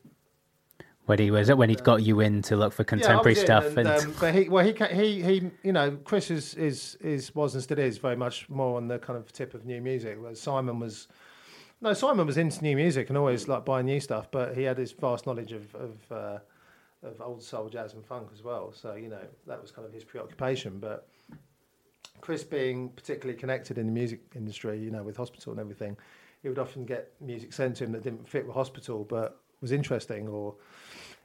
When 1.08 1.18
he 1.18 1.30
was 1.30 1.50
when 1.50 1.70
he'd 1.70 1.84
got 1.84 2.02
you 2.02 2.20
in 2.20 2.42
to 2.42 2.56
look 2.56 2.74
for 2.74 2.84
contemporary 2.84 3.34
yeah, 3.34 3.42
stuff, 3.42 3.78
in, 3.78 3.86
and, 3.86 3.88
um, 3.88 4.14
but 4.20 4.34
he, 4.34 4.50
well, 4.50 4.62
he, 4.62 4.74
he, 4.94 5.22
he, 5.22 5.50
you 5.62 5.72
know, 5.72 5.92
Chris 6.04 6.30
is, 6.30 6.52
is, 6.52 6.98
is, 7.00 7.34
was 7.34 7.54
and 7.54 7.62
still 7.62 7.78
is 7.78 7.96
very 7.96 8.14
much 8.14 8.46
more 8.50 8.76
on 8.76 8.88
the 8.88 8.98
kind 8.98 9.18
of 9.18 9.32
tip 9.32 9.54
of 9.54 9.64
new 9.64 9.80
music. 9.80 10.18
Whereas 10.20 10.38
Simon 10.38 10.78
was, 10.78 11.08
no, 11.80 11.94
Simon 11.94 12.26
was 12.26 12.36
into 12.36 12.60
new 12.60 12.76
music 12.76 13.08
and 13.08 13.16
always 13.16 13.48
like 13.48 13.64
buying 13.64 13.86
new 13.86 14.00
stuff, 14.00 14.30
but 14.30 14.54
he 14.54 14.64
had 14.64 14.76
his 14.76 14.92
vast 14.92 15.26
knowledge 15.26 15.52
of, 15.52 15.74
of, 15.76 16.12
uh, 16.12 16.38
of 17.02 17.18
old 17.22 17.42
soul, 17.42 17.70
jazz, 17.70 17.94
and 17.94 18.04
funk 18.04 18.28
as 18.34 18.44
well. 18.44 18.70
So 18.74 18.94
you 18.94 19.08
know, 19.08 19.22
that 19.46 19.62
was 19.62 19.70
kind 19.70 19.88
of 19.88 19.94
his 19.94 20.04
preoccupation. 20.04 20.78
But 20.78 21.08
Chris, 22.20 22.44
being 22.44 22.90
particularly 22.90 23.40
connected 23.40 23.78
in 23.78 23.86
the 23.86 23.92
music 23.92 24.20
industry, 24.36 24.78
you 24.78 24.90
know, 24.90 25.04
with 25.04 25.16
hospital 25.16 25.52
and 25.52 25.60
everything, 25.60 25.96
he 26.42 26.50
would 26.50 26.58
often 26.58 26.84
get 26.84 27.14
music 27.22 27.54
sent 27.54 27.76
to 27.76 27.84
him 27.84 27.92
that 27.92 28.02
didn't 28.02 28.28
fit 28.28 28.46
with 28.46 28.54
hospital, 28.54 29.06
but 29.08 29.40
was 29.60 29.72
interesting 29.72 30.28
or 30.28 30.54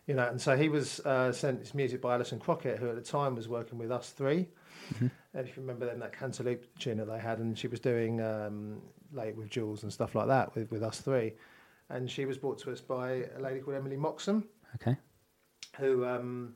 you 0.08 0.14
know, 0.16 0.28
and 0.28 0.40
so 0.42 0.56
he 0.58 0.70
was 0.70 1.00
uh, 1.02 1.32
sent 1.32 1.60
his 1.60 1.74
music 1.74 2.02
by 2.02 2.14
Alison 2.14 2.40
Crockett, 2.40 2.78
who 2.80 2.90
at 2.90 2.96
the 2.96 3.02
time 3.02 3.36
was 3.36 3.48
working 3.48 3.78
with 3.78 3.92
Us 3.92 4.10
3 4.12 4.48
And 5.00 5.12
if 5.48 5.56
you 5.56 5.62
remember 5.62 5.86
then 5.86 6.00
that 6.00 6.14
Cantaloop 6.14 6.60
tune 6.78 6.98
that 6.98 7.06
they 7.06 7.20
had, 7.20 7.40
and 7.40 7.58
she 7.58 7.68
was 7.68 7.80
doing 7.80 8.22
um, 8.22 8.82
late 9.14 9.36
with 9.36 9.50
Jools 9.50 9.84
and 9.84 9.92
stuff 9.94 10.14
like 10.16 10.28
that 10.28 10.54
with, 10.56 10.70
with 10.72 10.84
Us 10.84 11.00
Three, 11.02 11.34
and 11.90 12.10
she 12.10 12.26
was 12.26 12.38
brought 12.38 12.60
to 12.60 12.72
us 12.72 12.82
by 12.82 13.26
a 13.38 13.40
lady 13.40 13.60
called 13.62 13.78
Emily 13.78 13.98
Moxon, 13.98 14.44
okay, 14.76 14.98
who 15.80 16.06
um, 16.06 16.54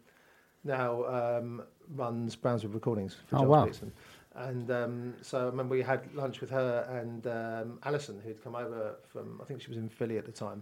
now 0.63 1.05
um, 1.05 1.63
runs 1.95 2.35
Brownswood 2.35 2.73
Recordings 2.73 3.15
for 3.27 3.37
Oh, 3.37 3.43
wow. 3.43 3.63
Peterson. 3.65 3.91
And 4.35 4.69
um, 4.69 5.13
so 5.23 5.39
I 5.39 5.43
remember 5.45 5.73
we 5.73 5.81
had 5.81 6.13
lunch 6.13 6.41
with 6.41 6.51
her 6.51 6.85
and 7.01 7.25
um, 7.25 7.79
Alison, 7.83 8.19
who'd 8.23 8.43
come 8.43 8.53
over 8.55 8.97
from, 9.11 9.39
I 9.41 9.45
think 9.45 9.61
she 9.61 9.69
was 9.69 9.77
in 9.79 9.89
Philly 9.89 10.19
at 10.19 10.25
the 10.25 10.31
time, 10.31 10.61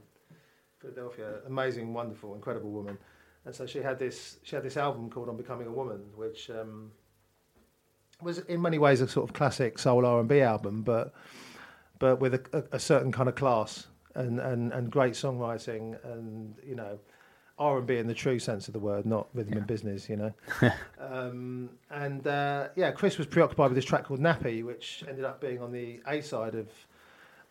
Philadelphia. 0.85 1.39
Amazing, 1.47 1.93
wonderful, 1.93 2.35
incredible 2.35 2.69
woman. 2.69 2.97
And 3.45 3.53
so 3.53 3.65
she 3.65 3.79
had 3.79 3.99
this, 3.99 4.37
she 4.43 4.55
had 4.55 4.63
this 4.63 4.77
album 4.77 5.09
called 5.09 5.29
On 5.29 5.37
Becoming 5.37 5.67
a 5.67 5.71
Woman, 5.71 6.01
which 6.15 6.49
um, 6.49 6.91
was 8.21 8.39
in 8.39 8.61
many 8.61 8.77
ways 8.79 9.01
a 9.01 9.07
sort 9.07 9.29
of 9.29 9.35
classic 9.35 9.77
soul 9.79 10.05
R 10.05 10.19
and 10.19 10.29
B 10.29 10.41
album, 10.41 10.83
but 10.83 11.13
but 11.97 12.19
with 12.19 12.33
a, 12.33 12.41
a, 12.51 12.75
a 12.75 12.79
certain 12.79 13.11
kind 13.11 13.29
of 13.29 13.35
class 13.35 13.87
and, 14.15 14.39
and, 14.39 14.73
and 14.73 14.91
great 14.91 15.13
songwriting 15.13 15.97
and 16.03 16.55
you 16.65 16.75
know 16.75 16.99
R 17.57 17.77
and 17.77 17.87
B 17.87 17.97
in 17.97 18.07
the 18.07 18.13
true 18.13 18.37
sense 18.37 18.67
of 18.67 18.73
the 18.73 18.79
word, 18.79 19.05
not 19.05 19.27
rhythm 19.33 19.53
and 19.53 19.65
business, 19.67 20.09
you 20.09 20.17
know. 20.17 20.33
um, 20.99 21.69
and 21.89 22.25
uh, 22.27 22.67
yeah, 22.75 22.91
Chris 22.91 23.17
was 23.17 23.27
preoccupied 23.27 23.69
with 23.69 23.75
this 23.75 23.85
track 23.85 24.05
called 24.05 24.19
Nappy, 24.19 24.63
which 24.63 25.03
ended 25.07 25.23
up 25.23 25.39
being 25.39 25.61
on 25.61 25.71
the 25.71 26.01
A 26.07 26.21
side 26.21 26.55
of. 26.55 26.67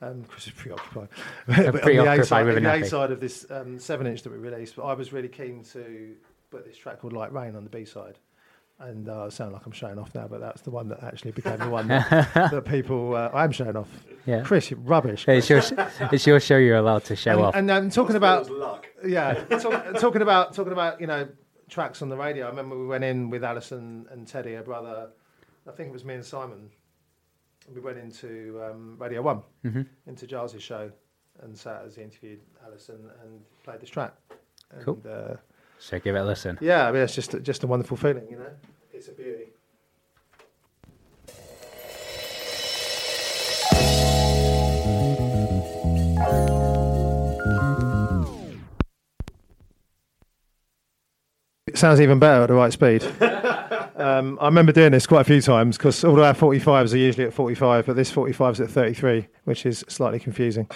Um, 0.04 0.24
Chris 0.24 0.46
is 0.46 0.52
preoccupied. 0.52 1.08
But 1.46 1.66
on 1.66 1.72
the 1.72 2.12
A-side, 2.12 2.46
with 2.46 2.62
the. 2.62 2.72
A 2.72 2.84
side 2.84 3.10
of 3.10 3.20
this 3.20 3.46
um, 3.50 3.78
seven 3.78 4.06
inch 4.06 4.22
that 4.22 4.30
we 4.30 4.38
released. 4.38 4.76
But 4.76 4.84
I 4.84 4.94
was 4.94 5.12
really 5.12 5.28
keen 5.28 5.64
to 5.72 6.14
put 6.50 6.64
this 6.64 6.76
track 6.76 7.00
called 7.00 7.12
Light 7.12 7.32
Rain 7.32 7.56
on 7.56 7.64
the 7.64 7.70
B 7.70 7.84
side. 7.84 8.18
And 8.80 9.08
uh, 9.08 9.26
I 9.26 9.28
sound 9.28 9.52
like 9.52 9.64
I'm 9.66 9.72
showing 9.72 10.00
off 10.00 10.12
now, 10.16 10.26
but 10.26 10.40
that's 10.40 10.62
the 10.62 10.70
one 10.70 10.88
that 10.88 11.02
actually 11.04 11.30
became 11.30 11.58
the 11.58 11.68
one 11.68 11.86
that, 11.88 12.10
that 12.34 12.64
people. 12.64 13.14
Uh, 13.14 13.30
I'm 13.32 13.52
showing 13.52 13.76
off. 13.76 13.88
Yeah. 14.26 14.42
Chris, 14.42 14.68
you're 14.70 14.80
rubbish. 14.80 15.26
it's 15.28 15.48
your 15.48 15.62
it's 16.10 16.26
your 16.26 16.40
show. 16.40 16.56
You're 16.56 16.78
allowed 16.78 17.04
to 17.04 17.14
show 17.14 17.32
and, 17.32 17.40
off. 17.40 17.54
and 17.54 17.70
um, 17.70 17.90
talking 17.90 18.16
about 18.16 18.50
luck. 18.50 18.88
yeah, 19.06 19.34
talk, 19.44 20.00
talking 20.00 20.22
about 20.22 20.54
talking 20.54 20.72
about 20.72 21.00
you 21.00 21.06
know 21.06 21.28
tracks 21.68 22.02
on 22.02 22.08
the 22.08 22.16
radio. 22.16 22.46
I 22.46 22.48
remember 22.48 22.76
we 22.76 22.86
went 22.86 23.04
in 23.04 23.30
with 23.30 23.44
Alison 23.44 24.06
and 24.10 24.26
Teddy, 24.26 24.54
her 24.54 24.62
brother. 24.64 25.10
I 25.68 25.70
think 25.70 25.90
it 25.90 25.92
was 25.92 26.04
me 26.04 26.14
and 26.14 26.24
Simon. 26.24 26.70
We 27.72 27.80
went 27.80 27.98
into 27.98 28.60
um, 28.68 28.96
Radio 28.98 29.22
One, 29.22 29.42
Mm-hmm. 29.64 29.82
into 30.06 30.26
Gilles's 30.26 30.62
show, 30.62 30.90
and 31.42 31.56
sat 31.56 31.82
as 31.86 31.96
he 31.96 32.02
interviewed 32.02 32.40
Alison 32.64 33.10
and 33.22 33.40
played 33.64 33.80
this 33.80 33.90
track. 33.90 34.14
And, 34.70 34.84
Cool. 34.84 35.00
Uh, 35.08 35.36
so 35.78 35.98
give 35.98 36.14
it 36.14 36.18
a 36.20 36.24
listen. 36.24 36.58
yeah, 36.60 36.88
I 36.88 36.92
mean, 36.92 37.02
it's 37.02 37.14
just 37.14 37.40
just 37.42 37.64
a 37.64 37.66
wonderful 37.66 37.96
feeling, 37.96 38.26
you 38.30 38.36
know. 38.38 38.50
It's 38.92 39.08
a 39.08 39.12
beauty. 39.12 39.46
It 51.66 51.78
sounds 51.78 52.00
even 52.00 52.18
better 52.18 52.42
at 52.42 52.46
the 52.48 52.54
right 52.54 52.72
speed. 52.72 53.02
Um, 53.96 54.38
I 54.40 54.46
remember 54.46 54.72
doing 54.72 54.92
this 54.92 55.06
quite 55.06 55.20
a 55.20 55.24
few 55.24 55.40
times 55.40 55.76
because 55.76 56.02
all 56.02 56.20
our 56.22 56.34
45s 56.34 56.92
are 56.94 56.96
usually 56.96 57.26
at 57.26 57.32
45, 57.32 57.86
but 57.86 57.96
this 57.96 58.10
45 58.10 58.54
is 58.54 58.60
at 58.60 58.70
33, 58.70 59.28
which 59.44 59.66
is 59.66 59.84
slightly 59.88 60.18
confusing. 60.18 60.68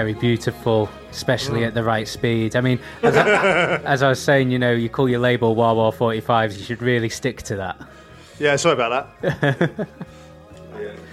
Very 0.00 0.14
beautiful, 0.14 0.88
especially 1.10 1.62
at 1.64 1.74
the 1.74 1.84
right 1.84 2.08
speed. 2.08 2.56
I 2.56 2.62
mean, 2.62 2.78
as 3.02 3.14
I, 3.16 3.76
as 3.84 4.02
I 4.02 4.08
was 4.08 4.18
saying, 4.18 4.50
you 4.50 4.58
know, 4.58 4.72
you 4.72 4.88
call 4.88 5.10
your 5.10 5.20
label 5.20 5.54
Wah 5.54 5.74
Wah 5.74 5.90
45s, 5.90 6.56
you 6.58 6.64
should 6.64 6.80
really 6.80 7.10
stick 7.10 7.42
to 7.42 7.56
that. 7.56 7.76
Yeah, 8.38 8.56
sorry 8.56 8.72
about 8.80 9.20
that. 9.22 9.86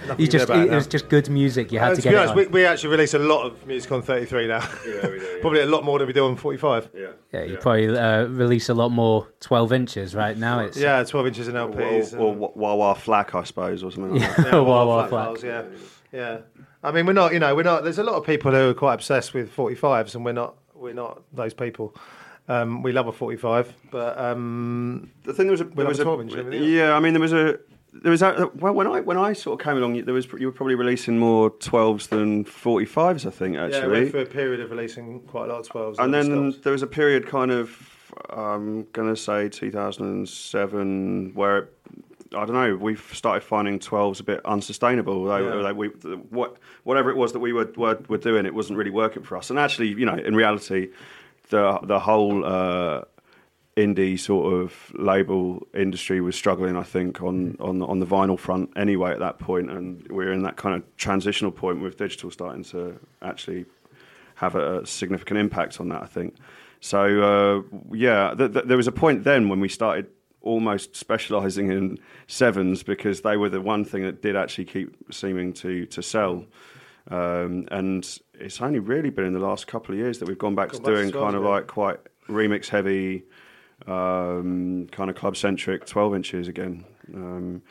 Nothing 0.06 0.24
You 0.24 0.26
just, 0.26 0.44
about 0.46 0.64
it 0.64 0.70
now. 0.70 0.76
was 0.76 0.86
just 0.86 1.10
good 1.10 1.28
music. 1.28 1.70
You 1.70 1.80
had 1.80 1.88
Uh, 1.92 1.96
to 1.96 1.96
to 1.96 2.02
get 2.02 2.10
be 2.10 2.14
it 2.14 2.18
honest, 2.18 2.30
on. 2.30 2.36
we, 2.38 2.46
we 2.46 2.64
actually 2.64 2.88
release 2.92 3.12
a 3.12 3.18
lot 3.18 3.44
of 3.44 3.66
music 3.66 3.92
on 3.92 4.00
33 4.00 4.46
now. 4.46 4.60
Yeah, 4.86 5.06
we 5.06 5.18
do, 5.18 5.24
yeah. 5.34 5.38
Probably 5.42 5.60
a 5.60 5.66
lot 5.66 5.84
more 5.84 5.98
than 5.98 6.06
we 6.06 6.14
do 6.14 6.24
on 6.24 6.36
45. 6.36 6.88
Yeah. 6.94 7.08
Yeah, 7.34 7.42
you 7.42 7.58
probably 7.58 7.88
uh, 7.94 8.24
release 8.24 8.70
a 8.70 8.74
lot 8.74 8.88
more 8.88 9.28
12 9.40 9.72
inches 9.74 10.14
right 10.14 10.38
now. 10.38 10.60
It's 10.60 10.78
Yeah, 10.78 11.02
12 11.04 11.26
inches 11.26 11.48
in 11.48 11.58
Or, 11.58 11.68
LPs. 11.68 12.14
or, 12.14 12.34
or 12.34 12.52
Wawa 12.54 12.94
Flack, 12.94 13.34
I 13.34 13.42
suppose, 13.44 13.82
or 13.82 13.92
something 13.92 14.14
like 14.18 14.34
that. 14.36 14.46
Yeah, 14.46 14.60
Wah 14.60 14.62
Wah 14.62 14.86
Wah 14.86 15.06
flat 15.08 15.38
flat. 15.40 15.44
yeah, 16.12 16.18
yeah. 16.18 16.38
I 16.82 16.92
mean, 16.92 17.06
we're 17.06 17.12
not, 17.12 17.32
you 17.32 17.38
know, 17.38 17.54
we're 17.54 17.62
not. 17.62 17.82
There's 17.82 17.98
a 17.98 18.04
lot 18.04 18.14
of 18.14 18.24
people 18.24 18.52
who 18.52 18.70
are 18.70 18.74
quite 18.74 18.94
obsessed 18.94 19.34
with 19.34 19.54
45s, 19.54 20.14
and 20.14 20.24
we're 20.24 20.32
not. 20.32 20.56
We're 20.74 20.94
not 20.94 21.22
those 21.32 21.54
people. 21.54 21.94
Um, 22.46 22.82
we 22.82 22.92
love 22.92 23.08
a 23.08 23.12
45, 23.12 23.74
but 23.90 24.18
um, 24.18 25.10
the 25.24 25.34
thing 25.34 25.46
there 25.46 25.50
was 25.50 25.60
a, 25.60 25.64
there 25.64 25.86
was 25.86 25.98
a 25.98 26.08
a 26.08 26.20
inch 26.20 26.32
and 26.32 26.40
everything 26.40 26.62
else. 26.62 26.70
yeah. 26.70 26.94
I 26.94 27.00
mean, 27.00 27.12
there 27.12 27.20
was 27.20 27.32
a 27.32 27.58
there 27.92 28.10
was 28.10 28.22
a, 28.22 28.50
well 28.54 28.72
when 28.72 28.86
I 28.86 29.00
when 29.00 29.16
I 29.16 29.32
sort 29.32 29.60
of 29.60 29.64
came 29.64 29.76
along, 29.76 30.04
there 30.04 30.14
was 30.14 30.26
you 30.38 30.46
were 30.46 30.52
probably 30.52 30.74
releasing 30.74 31.18
more 31.18 31.50
twelves 31.50 32.06
than 32.08 32.44
forty 32.44 32.86
fives. 32.86 33.26
I 33.26 33.30
think 33.30 33.54
yeah, 33.54 33.66
we 33.66 33.74
actually. 33.74 33.92
went 33.92 34.10
through 34.10 34.20
a 34.22 34.26
period 34.26 34.60
of 34.60 34.70
releasing 34.70 35.20
quite 35.22 35.50
a 35.50 35.52
lot 35.52 35.60
of 35.60 35.68
12s. 35.68 35.96
and 35.98 36.14
then 36.14 36.54
there 36.62 36.72
was 36.72 36.82
a 36.82 36.86
period 36.86 37.26
kind 37.26 37.50
of 37.50 37.98
I'm 38.30 38.84
gonna 38.92 39.16
say 39.16 39.48
2007 39.48 41.32
where 41.34 41.58
it, 41.58 41.72
I 42.34 42.44
don't 42.44 42.52
know 42.52 42.76
We've 42.76 43.02
started 43.14 43.42
finding 43.42 43.78
12s 43.78 44.20
a 44.20 44.22
bit 44.22 44.40
unsustainable. 44.44 45.24
They, 45.24 45.40
Yeah. 45.42 45.72
we, 45.72 45.88
what 46.30 46.56
whatever 46.84 47.10
it 47.10 47.16
was 47.16 47.32
that 47.32 47.38
we 47.40 47.52
were, 47.52 47.70
were 47.76 47.98
were 48.08 48.18
doing, 48.18 48.46
it 48.46 48.54
wasn't 48.54 48.78
really 48.78 48.90
working 48.90 49.22
for 49.22 49.36
us. 49.36 49.50
And 49.50 49.58
actually, 49.58 49.88
you 49.88 50.04
know, 50.04 50.16
in 50.16 50.34
reality, 50.34 50.88
the 51.50 51.78
the 51.82 52.00
whole 52.00 52.44
uh, 52.44 53.02
indie 53.76 54.18
sort 54.18 54.52
of 54.52 54.92
label 54.94 55.66
industry 55.74 56.20
was 56.20 56.36
struggling. 56.36 56.76
I 56.76 56.82
think 56.82 57.22
on 57.22 57.56
on 57.60 57.80
on 57.82 57.98
the 58.00 58.06
vinyl 58.06 58.38
front 58.38 58.70
anyway 58.76 59.12
at 59.12 59.20
that 59.20 59.38
point. 59.38 59.70
and 59.70 60.06
we're 60.10 60.32
in 60.32 60.42
that 60.42 60.56
kind 60.56 60.74
of 60.76 60.96
transitional 60.96 61.50
point 61.52 61.80
with 61.80 61.96
digital 61.96 62.30
starting 62.30 62.64
to 62.64 62.98
actually 63.22 63.64
have 64.34 64.54
a, 64.54 64.86
significant 64.86 65.38
impact 65.40 65.80
on 65.80 65.88
that. 65.88 66.02
I 66.02 66.06
think. 66.06 66.34
So 66.80 67.00
uh, 67.70 67.76
yeah, 67.94 68.34
th- 68.36 68.52
th- 68.52 68.66
there 68.66 68.76
was 68.76 68.86
a 68.86 68.92
point 68.92 69.24
then 69.24 69.48
when 69.48 69.60
we 69.60 69.68
started 69.68 70.06
almost 70.42 70.96
specialising 70.96 71.70
in 71.70 71.98
sevens 72.26 72.82
because 72.82 73.22
they 73.22 73.36
were 73.36 73.48
the 73.48 73.60
one 73.60 73.84
thing 73.84 74.02
that 74.02 74.22
did 74.22 74.36
actually 74.36 74.64
keep 74.66 74.96
seeming 75.12 75.52
to 75.54 75.86
to 75.86 76.02
sell. 76.02 76.44
Um, 77.10 77.66
and 77.70 78.06
it's 78.34 78.60
only 78.60 78.78
really 78.80 79.10
been 79.10 79.24
in 79.24 79.32
the 79.32 79.40
last 79.40 79.66
couple 79.66 79.94
of 79.94 79.98
years 79.98 80.18
that 80.18 80.28
we've 80.28 80.38
gone 80.38 80.54
back 80.54 80.72
to 80.72 80.78
doing 80.78 81.10
12s, 81.10 81.12
kind 81.12 81.36
of 81.36 81.42
like 81.42 81.66
quite 81.66 81.98
remix 82.28 82.68
heavy, 82.68 83.24
um, 83.86 84.88
kind 84.90 85.08
of 85.08 85.16
club 85.16 85.36
centric 85.36 85.86
twelve 85.86 86.14
inches 86.14 86.48
again. 86.48 86.84
Um, 87.14 87.62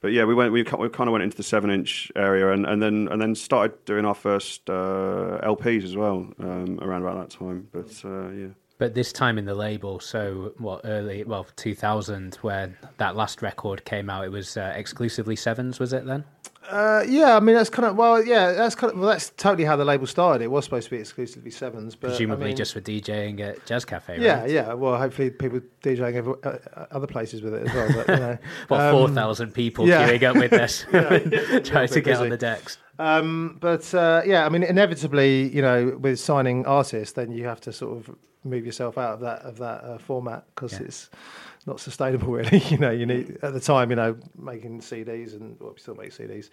but 0.00 0.12
yeah, 0.12 0.24
we 0.24 0.34
went. 0.34 0.52
We, 0.52 0.62
we 0.62 0.88
kind 0.90 1.08
of 1.08 1.12
went 1.12 1.24
into 1.24 1.36
the 1.36 1.42
seven-inch 1.42 2.12
area, 2.14 2.52
and, 2.52 2.66
and 2.66 2.82
then 2.82 3.08
and 3.10 3.20
then 3.20 3.34
started 3.34 3.84
doing 3.84 4.04
our 4.04 4.14
first 4.14 4.68
uh, 4.68 5.40
LPs 5.42 5.82
as 5.82 5.96
well 5.96 6.28
um, 6.40 6.78
around 6.82 7.02
about 7.02 7.16
that 7.16 7.36
time. 7.36 7.68
But 7.72 8.02
uh, 8.04 8.28
yeah, 8.28 8.48
But 8.76 8.94
this 8.94 9.12
time 9.12 9.38
in 9.38 9.44
the 9.44 9.54
label, 9.54 10.00
so 10.00 10.52
what 10.58 10.80
early, 10.84 11.22
well, 11.22 11.46
2000, 11.56 12.34
when 12.42 12.76
that 12.98 13.14
last 13.14 13.40
record 13.40 13.84
came 13.84 14.10
out, 14.10 14.24
it 14.24 14.32
was 14.32 14.56
uh, 14.56 14.72
exclusively 14.74 15.36
sevens, 15.36 15.78
was 15.78 15.92
it 15.92 16.04
then? 16.06 16.24
Uh, 16.70 17.04
yeah, 17.06 17.36
I 17.36 17.40
mean 17.40 17.54
that's 17.54 17.68
kind 17.68 17.86
of 17.86 17.94
well, 17.94 18.24
yeah, 18.24 18.52
that's 18.52 18.74
kind 18.74 18.90
of 18.90 18.98
well, 18.98 19.10
that's 19.10 19.28
totally 19.36 19.64
how 19.64 19.76
the 19.76 19.84
label 19.84 20.06
started. 20.06 20.42
It 20.42 20.50
was 20.50 20.64
supposed 20.64 20.86
to 20.86 20.90
be 20.92 20.96
exclusively 20.96 21.50
sevens, 21.50 21.94
but 21.94 22.08
Presumably 22.08 22.46
I 22.46 22.48
mean, 22.48 22.56
just 22.56 22.72
for 22.72 22.80
DJing 22.80 23.40
at 23.40 23.66
Jazz 23.66 23.84
Cafe, 23.84 24.14
right? 24.14 24.22
yeah, 24.22 24.46
yeah. 24.46 24.72
Well, 24.72 24.96
hopefully 24.96 25.28
people 25.30 25.60
DJing 25.82 26.14
every, 26.14 26.32
uh, 26.42 26.48
uh, 26.74 26.86
other 26.90 27.06
places 27.06 27.42
with 27.42 27.52
it 27.54 27.66
as 27.68 27.74
well. 27.74 27.88
But, 27.94 28.08
you 28.08 28.16
know, 28.16 28.38
What, 28.68 28.80
Um, 28.80 28.92
4,000 28.92 29.52
people 29.52 29.86
yeah. 29.86 30.08
queuing 30.08 30.22
up 30.22 30.36
with 30.36 30.50
this, 30.50 30.86
trying 31.68 31.88
to 31.88 32.00
get 32.00 32.16
on 32.16 32.30
the 32.30 32.38
decks. 32.38 32.78
Um, 32.98 33.58
but 33.60 33.92
uh, 33.94 34.22
yeah, 34.24 34.46
I 34.46 34.48
mean, 34.48 34.62
inevitably, 34.62 35.54
you 35.54 35.60
know, 35.60 35.98
with 36.00 36.18
signing 36.18 36.64
artists, 36.64 37.12
then 37.12 37.30
you 37.30 37.44
have 37.44 37.60
to 37.62 37.72
sort 37.74 37.98
of 37.98 38.16
move 38.44 38.64
yourself 38.66 38.98
out 38.98 39.14
of 39.14 39.20
that 39.20 39.40
of 39.42 39.58
that 39.58 39.84
uh, 39.84 39.98
format 39.98 40.44
because 40.54 40.72
Yeah. 40.74 40.86
it's 40.86 41.10
not 41.66 41.80
sustainable, 41.80 42.32
really. 42.32 42.58
you 42.58 42.78
know, 42.78 42.90
you 42.90 43.06
need 43.06 43.38
at 43.42 43.52
the 43.54 43.60
time, 43.60 43.90
you 43.90 43.96
know, 43.96 44.16
making 44.38 44.80
CDs 44.80 45.34
and 45.34 45.56
well, 45.60 45.72
we 45.72 45.80
still 45.80 45.94
make 45.94 46.10
CDs, 46.10 46.50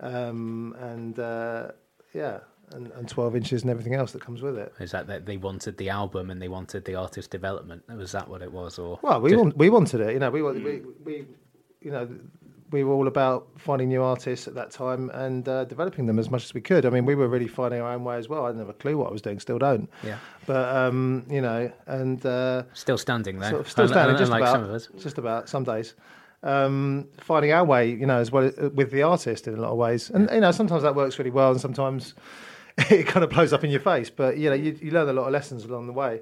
um, 0.00 0.74
and 0.80 1.18
uh, 1.18 1.68
yeah, 2.14 2.38
and, 2.72 2.90
and 2.92 3.08
twelve 3.08 3.36
inches 3.36 3.62
and 3.62 3.70
everything 3.70 3.94
else 3.94 4.12
that 4.12 4.22
comes 4.22 4.42
with 4.42 4.56
it. 4.58 4.72
Is 4.80 4.90
that 4.92 5.06
that 5.08 5.26
they 5.26 5.36
wanted 5.36 5.76
the 5.78 5.90
album 5.90 6.30
and 6.30 6.40
they 6.40 6.48
wanted 6.48 6.84
the 6.84 6.94
artist 6.94 7.30
development? 7.30 7.82
Was 7.88 8.12
that 8.12 8.28
what 8.28 8.42
it 8.42 8.52
was? 8.52 8.78
Or 8.78 8.98
Well, 9.02 9.20
we 9.20 9.30
just- 9.30 9.42
want, 9.42 9.56
we 9.56 9.70
wanted 9.70 10.00
it. 10.00 10.12
You 10.14 10.18
know, 10.20 10.30
we 10.30 10.42
we 10.42 10.82
we 11.04 11.26
you 11.80 11.90
know 11.90 12.08
we 12.70 12.84
were 12.84 12.92
all 12.92 13.06
about 13.06 13.48
finding 13.56 13.88
new 13.88 14.02
artists 14.02 14.48
at 14.48 14.54
that 14.54 14.70
time 14.70 15.10
and 15.10 15.48
uh, 15.48 15.64
developing 15.64 16.06
them 16.06 16.18
as 16.18 16.30
much 16.30 16.44
as 16.44 16.54
we 16.54 16.60
could. 16.60 16.84
I 16.84 16.90
mean, 16.90 17.04
we 17.04 17.14
were 17.14 17.28
really 17.28 17.48
finding 17.48 17.80
our 17.80 17.92
own 17.92 18.04
way 18.04 18.16
as 18.16 18.28
well. 18.28 18.44
I 18.44 18.48
didn't 18.48 18.60
have 18.60 18.68
a 18.68 18.74
clue 18.74 18.96
what 18.96 19.08
I 19.08 19.12
was 19.12 19.22
doing, 19.22 19.38
still 19.40 19.58
don't. 19.58 19.88
Yeah. 20.02 20.18
But 20.46 20.74
um, 20.74 21.24
you 21.30 21.40
know, 21.40 21.70
and 21.86 22.24
uh, 22.24 22.64
still 22.72 22.98
standing 22.98 23.38
there. 23.38 23.50
sort 23.50 23.60
of 23.62 23.70
still 23.70 23.88
standing, 23.88 24.16
just 24.16 24.32
about, 24.32 24.52
some 24.52 24.64
of 24.64 24.70
us. 24.70 24.88
just 24.98 25.18
about 25.18 25.48
some 25.48 25.64
days. 25.64 25.94
Um, 26.42 27.08
finding 27.18 27.52
our 27.52 27.64
way, 27.64 27.90
you 27.90 28.06
know, 28.06 28.18
as 28.18 28.30
well 28.30 28.50
with 28.74 28.90
the 28.90 29.02
artist 29.02 29.48
in 29.48 29.54
a 29.54 29.60
lot 29.60 29.70
of 29.70 29.76
ways, 29.76 30.10
and 30.10 30.28
you 30.30 30.40
know, 30.40 30.52
sometimes 30.52 30.82
that 30.82 30.94
works 30.94 31.18
really 31.18 31.30
well, 31.30 31.50
and 31.50 31.60
sometimes 31.60 32.14
it 32.90 33.06
kind 33.06 33.24
of 33.24 33.30
blows 33.30 33.52
up 33.52 33.64
in 33.64 33.70
your 33.70 33.80
face. 33.80 34.10
But 34.10 34.38
you 34.38 34.50
know, 34.50 34.56
you, 34.56 34.78
you 34.80 34.90
learn 34.90 35.08
a 35.08 35.12
lot 35.12 35.26
of 35.26 35.32
lessons 35.32 35.64
along 35.64 35.86
the 35.86 35.92
way. 35.92 36.20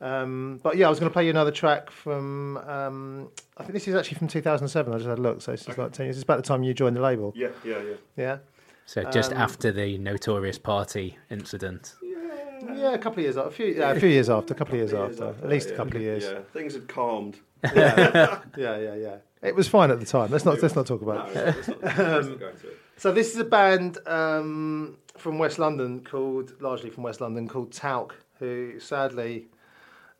Um, 0.00 0.60
but 0.62 0.76
yeah, 0.76 0.86
I 0.86 0.90
was 0.90 0.98
going 0.98 1.10
to 1.10 1.12
play 1.12 1.24
you 1.24 1.30
another 1.30 1.50
track 1.50 1.90
from. 1.90 2.56
Um, 2.58 3.28
I 3.56 3.62
think 3.62 3.74
this 3.74 3.86
is 3.88 3.94
actually 3.94 4.18
from 4.18 4.28
2007. 4.28 4.92
I 4.92 4.96
just 4.96 5.08
had 5.08 5.18
a 5.18 5.20
look, 5.20 5.42
so 5.42 5.52
it's 5.52 5.64
just 5.66 5.76
like 5.78 5.92
10 5.92 6.06
years. 6.06 6.16
It's 6.16 6.22
about 6.24 6.38
the 6.38 6.42
time 6.42 6.62
you 6.62 6.72
joined 6.72 6.96
the 6.96 7.00
label. 7.02 7.32
yeah, 7.36 7.48
yeah, 7.64 7.78
yeah. 7.82 7.94
Yeah, 8.16 8.38
So 8.86 9.04
just 9.10 9.32
um, 9.32 9.38
after 9.38 9.70
the 9.72 9.98
Notorious 9.98 10.58
Party 10.58 11.18
incident. 11.30 11.94
yeah, 12.02 12.92
a 12.94 12.98
couple 12.98 13.18
of 13.20 13.24
years, 13.24 13.36
a 13.36 13.50
few, 13.50 13.66
yeah, 13.66 13.90
a 13.92 14.00
few 14.00 14.08
years 14.08 14.30
after, 14.30 14.54
a 14.54 14.56
couple 14.56 14.74
of 14.74 14.78
years 14.80 14.94
after, 14.94 15.28
at 15.28 15.48
least 15.48 15.70
a 15.70 15.74
couple 15.76 15.96
of 15.96 16.02
years. 16.02 16.24
Yeah, 16.24 16.38
things 16.52 16.72
had 16.74 16.88
calmed. 16.88 17.38
Yeah, 17.62 18.40
yeah, 18.56 18.78
yeah. 18.78 18.94
yeah. 18.94 19.16
It 19.42 19.54
was 19.54 19.68
fine 19.68 19.90
at 19.90 20.00
the 20.00 20.06
time. 20.06 20.30
Let's 20.30 20.44
not 20.46 20.60
let's 20.62 20.74
not 20.76 20.86
talk 20.86 21.00
about 21.02 21.28
it. 21.30 21.34
No, 21.34 21.44
let's 21.44 21.68
not- 21.68 21.82
let's 21.82 21.98
not 22.28 22.38
go 22.40 22.48
into 22.48 22.68
it. 22.68 22.78
So 22.96 23.12
this 23.12 23.32
is 23.32 23.38
a 23.38 23.44
band 23.44 23.96
um, 24.06 24.98
from 25.16 25.38
West 25.38 25.58
London 25.58 26.04
called, 26.04 26.52
largely 26.60 26.90
from 26.90 27.02
West 27.04 27.20
London, 27.22 27.48
called 27.48 27.72
Talc, 27.72 28.14
who 28.38 28.78
sadly, 28.78 29.46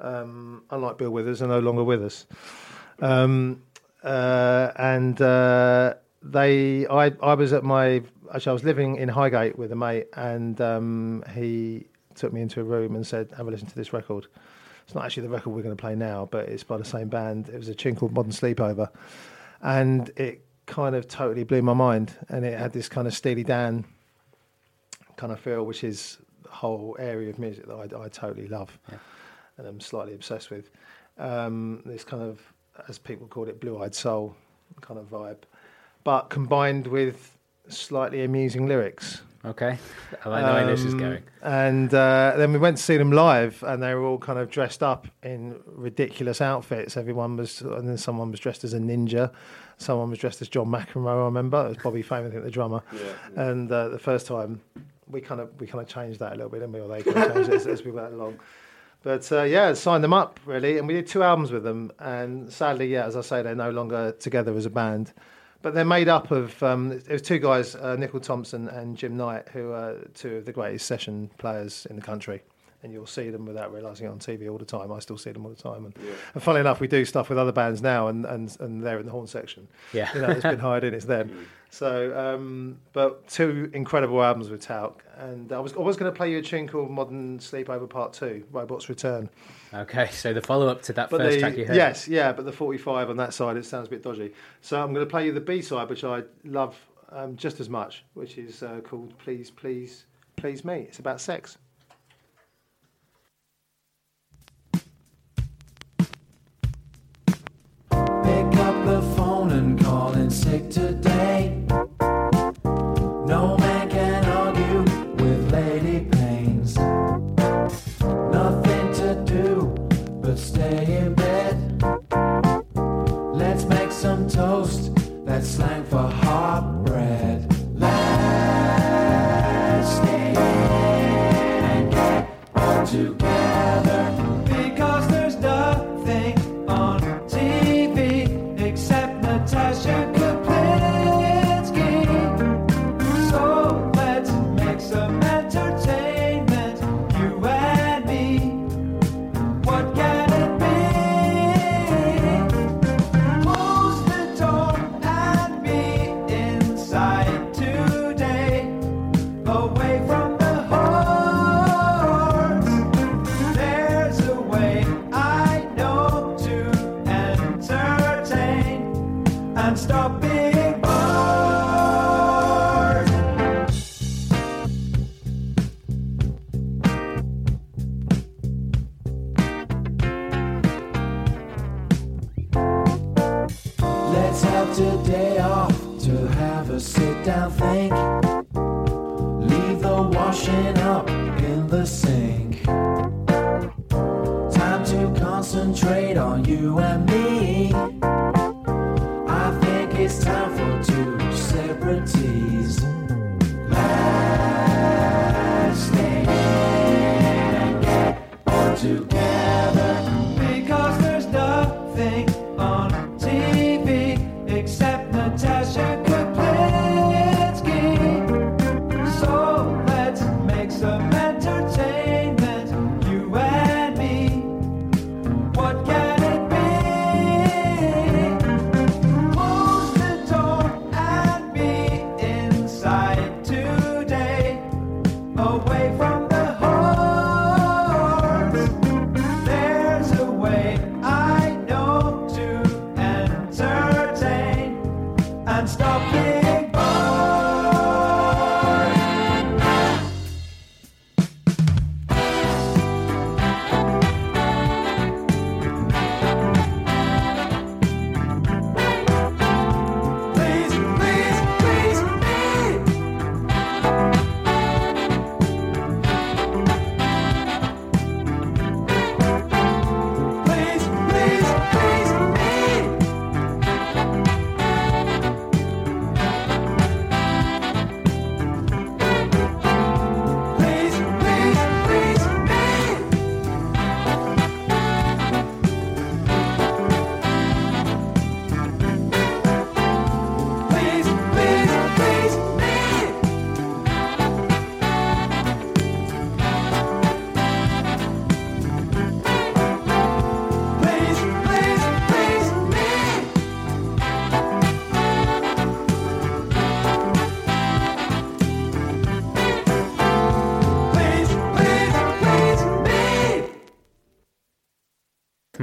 um, 0.01 0.62
unlike 0.70 0.98
Bill 0.98 1.11
Withers, 1.11 1.42
are 1.42 1.48
no 1.48 1.61
longer 1.61 1.84
with 1.84 2.03
us. 2.03 2.26
Um, 3.01 3.62
uh, 4.03 4.72
and 4.76 5.20
uh, 5.20 5.94
they, 6.22 6.86
I, 6.86 7.12
I 7.22 7.34
was 7.34 7.53
at 7.53 7.64
my, 7.64 8.03
actually, 8.34 8.51
I 8.51 8.53
was 8.53 8.64
living 8.64 8.96
in 8.96 9.09
Highgate 9.09 9.59
with 9.59 9.72
a 9.72 9.76
mate, 9.76 10.07
and 10.14 10.61
um, 10.61 11.24
he 11.34 11.86
took 12.14 12.32
me 12.32 12.40
into 12.40 12.61
a 12.61 12.64
room 12.64 12.94
and 12.94 13.07
said, 13.07 13.32
"Have 13.36 13.48
a 13.48 13.51
listen 13.51 13.68
to 13.68 13.74
this 13.74 13.92
record." 13.92 14.26
It's 14.84 14.94
not 14.94 15.05
actually 15.05 15.24
the 15.24 15.28
record 15.28 15.51
we're 15.51 15.62
going 15.62 15.76
to 15.76 15.80
play 15.80 15.94
now, 15.94 16.28
but 16.30 16.48
it's 16.48 16.64
by 16.64 16.76
the 16.76 16.84
same 16.84 17.09
band. 17.09 17.48
It 17.48 17.57
was 17.57 17.68
a 17.68 17.74
tune 17.74 17.94
called 17.94 18.12
Modern 18.12 18.32
Sleepover, 18.32 18.88
and 19.62 20.11
it 20.16 20.44
kind 20.66 20.96
of 20.96 21.07
totally 21.07 21.44
blew 21.44 21.62
my 21.62 21.74
mind. 21.74 22.16
And 22.28 22.44
it 22.44 22.59
had 22.59 22.72
this 22.72 22.88
kind 22.88 23.07
of 23.07 23.14
Steely 23.14 23.44
Dan 23.44 23.84
kind 25.16 25.32
of 25.32 25.40
feel, 25.40 25.64
which 25.64 25.84
is 25.84 26.18
the 26.42 26.48
whole 26.48 26.96
area 26.98 27.30
of 27.30 27.38
music 27.38 27.66
that 27.66 27.74
I, 27.74 28.05
I 28.05 28.09
totally 28.09 28.48
love, 28.48 28.78
and 29.61 29.69
I'm 29.69 29.81
slightly 29.81 30.15
obsessed 30.15 30.51
with. 30.51 30.71
Um, 31.19 31.83
this 31.85 32.03
kind 32.03 32.23
of, 32.23 32.41
as 32.89 32.99
people 32.99 33.27
call 33.27 33.47
it, 33.49 33.61
blue-eyed 33.61 33.95
soul 33.95 34.35
kind 34.81 34.99
of 34.99 35.11
vibe, 35.11 35.43
but 36.03 36.31
combined 36.31 36.87
with 36.87 37.37
slightly 37.69 38.25
amusing 38.25 38.67
lyrics. 38.67 39.21
Okay. 39.45 39.79
I 40.25 40.29
like 40.29 40.45
the 40.47 40.53
way 40.53 40.67
this 40.67 40.85
is 40.85 40.95
Um, 40.95 40.99
going. 41.01 41.23
And 41.43 41.95
uh, 41.95 42.35
then 42.37 42.53
we 42.53 42.59
went 42.59 42.77
to 42.79 42.83
see 42.83 42.97
them 42.97 43.13
live, 43.13 43.63
and 43.63 43.83
they 43.83 43.95
were 43.95 44.05
all 44.05 44.19
kind 44.19 44.39
of 44.39 44.51
dressed 44.51 44.83
up 44.83 45.09
in 45.23 45.61
ridiculous 45.67 46.41
outfits. 46.41 46.97
Everyone 46.97 47.37
was, 47.37 47.61
and 47.61 47.89
then 47.89 47.99
someone 47.99 48.31
was 48.31 48.41
dressed 48.41 48.65
as 48.65 48.75
a 48.75 48.79
ninja. 48.79 49.31
Someone 49.79 50.11
was 50.11 50.19
dressed 50.19 50.43
as 50.43 50.49
John 50.49 50.67
McEnroe. 50.67 51.09
I 51.23 51.25
remember 51.25 51.65
it 51.67 51.69
was 51.71 51.79
Bobby 51.79 52.03
Fame, 52.03 52.27
I 52.27 52.31
think, 52.31 52.45
the 52.45 52.51
drummer. 52.51 52.83
Yeah, 52.93 53.43
And 53.51 53.71
uh, 53.73 53.89
the 53.89 53.99
first 53.99 54.27
time, 54.27 54.61
we 55.07 55.21
kind 55.23 55.41
of 55.41 55.59
we 55.61 55.67
kind 55.67 55.83
of 55.83 55.89
changed 55.89 56.21
that 56.21 56.33
a 56.33 56.37
little 56.37 56.51
bit, 56.51 56.61
didn't 56.61 56.73
we? 56.73 56.81
Or 56.81 56.89
they 56.89 57.03
kind 57.03 57.17
of 57.17 57.35
changed 57.35 57.51
it 57.51 57.55
as, 57.55 57.67
as 57.67 57.85
we 57.85 57.91
went 57.91 58.13
along. 58.13 58.39
But 59.03 59.30
uh, 59.32 59.42
yeah, 59.42 59.72
signed 59.74 60.05
them 60.05 60.12
up 60.12 60.38
really, 60.44 60.78
and 60.78 60.86
we 60.86 60.94
did 60.94 61.07
two 61.07 61.22
albums 61.22 61.51
with 61.51 61.64
them. 61.64 61.90
And 61.98 62.53
sadly, 62.53 62.86
yeah, 62.92 63.07
as 63.07 63.16
I 63.16 63.22
say, 63.22 63.42
they're 63.42 63.55
no 63.55 63.70
longer 63.70 64.12
together 64.12 64.55
as 64.57 64.66
a 64.66 64.70
band. 64.70 65.12
But 65.62 65.74
they're 65.74 65.84
made 65.84 66.09
up 66.09 66.30
of 66.30 66.62
um, 66.62 67.01
there's 67.07 67.22
two 67.22 67.38
guys, 67.38 67.74
uh, 67.74 67.96
Nichol 67.96 68.20
Thomson 68.20 68.68
and 68.68 68.96
Jim 68.96 69.16
Knight, 69.16 69.48
who 69.53 69.72
are 69.72 69.96
two 70.14 70.36
of 70.36 70.46
the 70.46 70.53
greatest 70.53 70.86
session 70.86 71.30
players 71.38 71.86
in 71.90 71.96
the 71.96 72.03
country. 72.03 72.42
And 72.82 72.94
you'll 72.94 73.07
see 73.07 73.28
them 73.28 73.44
without 73.44 73.74
realising 73.74 74.07
it 74.07 74.09
on 74.09 74.18
TV 74.18 74.51
all 74.51 74.57
the 74.57 74.64
time. 74.64 74.90
I 74.90 75.01
still 75.01 75.18
see 75.18 75.32
them 75.32 75.44
all 75.44 75.53
the 75.53 75.62
time. 75.62 75.84
And, 75.84 75.94
and 76.32 76.42
funnily 76.42 76.61
enough, 76.61 76.80
we 76.80 76.88
do 76.88 77.05
stuff 77.05 77.28
with 77.28 77.36
other 77.36 77.53
bands 77.53 77.82
now, 77.82 78.09
and, 78.09 78.24
and, 78.24 78.57
and 78.59 78.82
they're 78.82 78.98
in 78.98 79.05
the 79.05 79.12
horn 79.12 79.26
section. 79.26 79.68
Yeah. 79.92 80.09
you 80.14 80.22
know, 80.22 80.30
it's 80.30 80.42
been 80.42 80.59
hired 80.59 80.84
in. 80.84 80.94
It's 80.94 81.05
them. 81.05 81.46
So, 81.73 82.35
um, 82.35 82.81
but 82.93 83.29
two 83.29 83.71
incredible 83.73 84.21
albums 84.23 84.51
with 84.51 84.61
Talc, 84.61 85.05
and 85.16 85.53
I 85.53 85.61
was 85.61 85.73
I 85.75 85.79
was 85.79 85.97
going 85.97 86.12
to 86.12 86.16
play 86.16 86.31
you 86.33 86.39
a 86.39 86.43
tune 86.43 86.66
called 86.66 86.91
Modern 86.91 87.39
Sleepover 87.39 87.89
Part 87.89 88.12
Two, 88.12 88.45
Robots 88.51 88.89
Return. 88.89 89.31
Okay, 89.73 90.09
so 90.11 90.33
the 90.33 90.43
follow 90.43 90.66
up 90.66 90.83
to 90.83 90.93
that 90.95 91.11
But 91.11 91.21
first 91.21 91.35
the, 91.37 91.41
track 91.41 91.57
you 91.57 91.66
heard. 91.66 91.77
yes, 91.77 92.09
yeah, 92.09 92.33
but 92.33 92.45
the 92.45 92.51
45 92.53 93.09
on 93.11 93.16
that 93.18 93.33
side 93.33 93.57
it 93.57 93.64
sounds 93.64 93.87
a 93.87 93.91
bit 93.91 94.03
dodgy. 94.03 94.33
So 94.61 94.83
I'm 94.83 94.93
going 94.93 95.07
to 95.07 95.11
play 95.11 95.27
you 95.27 95.33
the 95.33 95.41
B 95.41 95.62
side, 95.62 95.89
which 95.89 96.03
I 96.03 96.25
love 96.45 96.77
um, 97.11 97.37
just 97.37 97.61
as 97.61 97.68
much, 97.68 98.05
which 98.14 98.37
is 98.37 98.64
uh, 98.64 98.81
called 98.83 99.16
Please, 99.18 99.49
Please, 99.51 100.07
Please 100.35 100.64
Me. 100.64 100.87
It's 100.89 100.99
about 100.99 101.21
sex. 101.21 101.57
Phone 109.51 109.59
and 109.59 109.80
call 109.80 110.12
in 110.14 110.30
sick 110.30 110.70
today. 110.70 111.64
No 113.26 113.60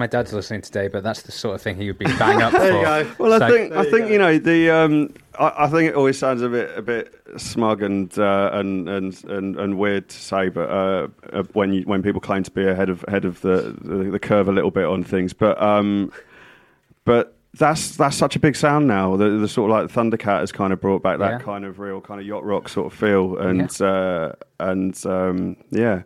My 0.07 0.09
dad's 0.09 0.31
listening 0.31 0.61
today, 0.61 0.87
but 0.87 1.03
that's 1.03 1.23
the 1.23 1.33
sort 1.33 1.55
of 1.55 1.61
thing 1.61 1.75
he 1.75 1.87
would 1.87 1.97
be 1.99 2.05
bang 2.05 2.41
up 2.41 2.51
for. 2.53 2.63
You 2.65 2.81
go. 2.81 3.11
Well, 3.19 3.33
I 3.33 3.39
So- 3.39 3.49
think 3.53 3.73
I 3.73 3.83
think 3.91 4.09
you 4.09 4.17
know 4.17 4.37
the. 4.37 4.69
Um, 4.69 5.13
I, 5.37 5.65
I 5.65 5.67
think 5.67 5.89
it 5.89 5.95
always 5.95 6.17
sounds 6.17 6.41
a 6.41 6.47
bit 6.47 6.71
a 6.77 6.81
bit 6.81 7.13
smug 7.35 7.81
and 7.83 8.17
uh, 8.17 8.51
and, 8.53 8.87
and 8.87 9.21
and 9.25 9.59
and 9.59 9.77
weird 9.77 10.07
to 10.07 10.15
say, 10.17 10.47
but 10.47 10.69
uh, 10.69 11.07
uh, 11.33 11.43
when 11.51 11.73
you 11.73 11.81
when 11.81 12.01
people 12.03 12.21
claim 12.21 12.43
to 12.43 12.51
be 12.51 12.65
ahead 12.65 12.87
of 12.89 13.03
ahead 13.09 13.25
of 13.25 13.41
the, 13.41 13.75
the, 13.81 14.11
the 14.11 14.19
curve 14.19 14.47
a 14.47 14.53
little 14.53 14.71
bit 14.71 14.85
on 14.85 15.03
things, 15.03 15.33
but 15.33 15.61
um, 15.61 16.09
but 17.03 17.35
that's 17.55 17.97
that's 17.97 18.15
such 18.15 18.37
a 18.37 18.39
big 18.39 18.55
sound 18.55 18.87
now. 18.87 19.17
The, 19.17 19.27
the 19.31 19.47
sort 19.49 19.69
of 19.69 19.77
like 19.77 19.91
Thundercat 19.91 20.39
has 20.39 20.53
kind 20.53 20.71
of 20.71 20.79
brought 20.79 21.03
back 21.03 21.19
that 21.19 21.31
Yeah. 21.31 21.39
kind 21.39 21.65
of 21.65 21.79
real 21.79 21.99
kind 21.99 22.21
of 22.21 22.25
yacht 22.25 22.45
rock 22.45 22.69
sort 22.69 22.93
of 22.93 22.97
feel, 22.97 23.37
and 23.39 23.81
uh, 23.81 24.31
and 24.61 25.05
um, 25.05 25.57
yeah. 25.69 26.03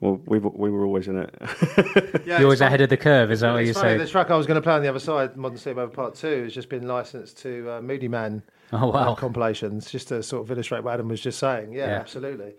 Well, 0.00 0.20
we 0.26 0.38
we 0.38 0.70
were 0.70 0.84
always 0.84 1.08
in 1.08 1.18
it. 1.18 1.34
Yeah, 2.26 2.38
You're 2.38 2.46
always 2.46 2.60
it's 2.60 2.66
ahead 2.66 2.80
of 2.82 2.90
the 2.90 2.96
curve, 2.96 3.30
is 3.32 3.40
that 3.40 3.52
what 3.52 3.64
you 3.64 3.72
funny, 3.72 3.94
say? 3.94 3.98
The 3.98 4.06
track 4.06 4.30
I 4.30 4.36
was 4.36 4.46
going 4.46 4.56
to 4.56 4.62
play 4.62 4.74
on 4.74 4.82
the 4.82 4.88
other 4.88 4.98
side, 5.00 5.36
Modern 5.36 5.56
Sleepover 5.58 5.92
Part 5.92 6.14
2, 6.14 6.44
has 6.44 6.54
just 6.54 6.68
been 6.68 6.86
licensed 6.86 7.38
to 7.38 7.68
uh, 7.70 7.80
Moodymann 7.80 8.42
Oh, 8.72 8.88
wow. 8.88 9.12
uh, 9.12 9.14
compilations, 9.14 9.90
just 9.90 10.08
to 10.08 10.22
sort 10.22 10.42
of 10.44 10.50
illustrate 10.50 10.84
what 10.84 10.92
Adam 10.94 11.08
was 11.08 11.20
just 11.20 11.38
saying. 11.38 11.72
Yeah, 11.72 11.86
Yeah. 11.86 11.92
absolutely. 12.00 12.52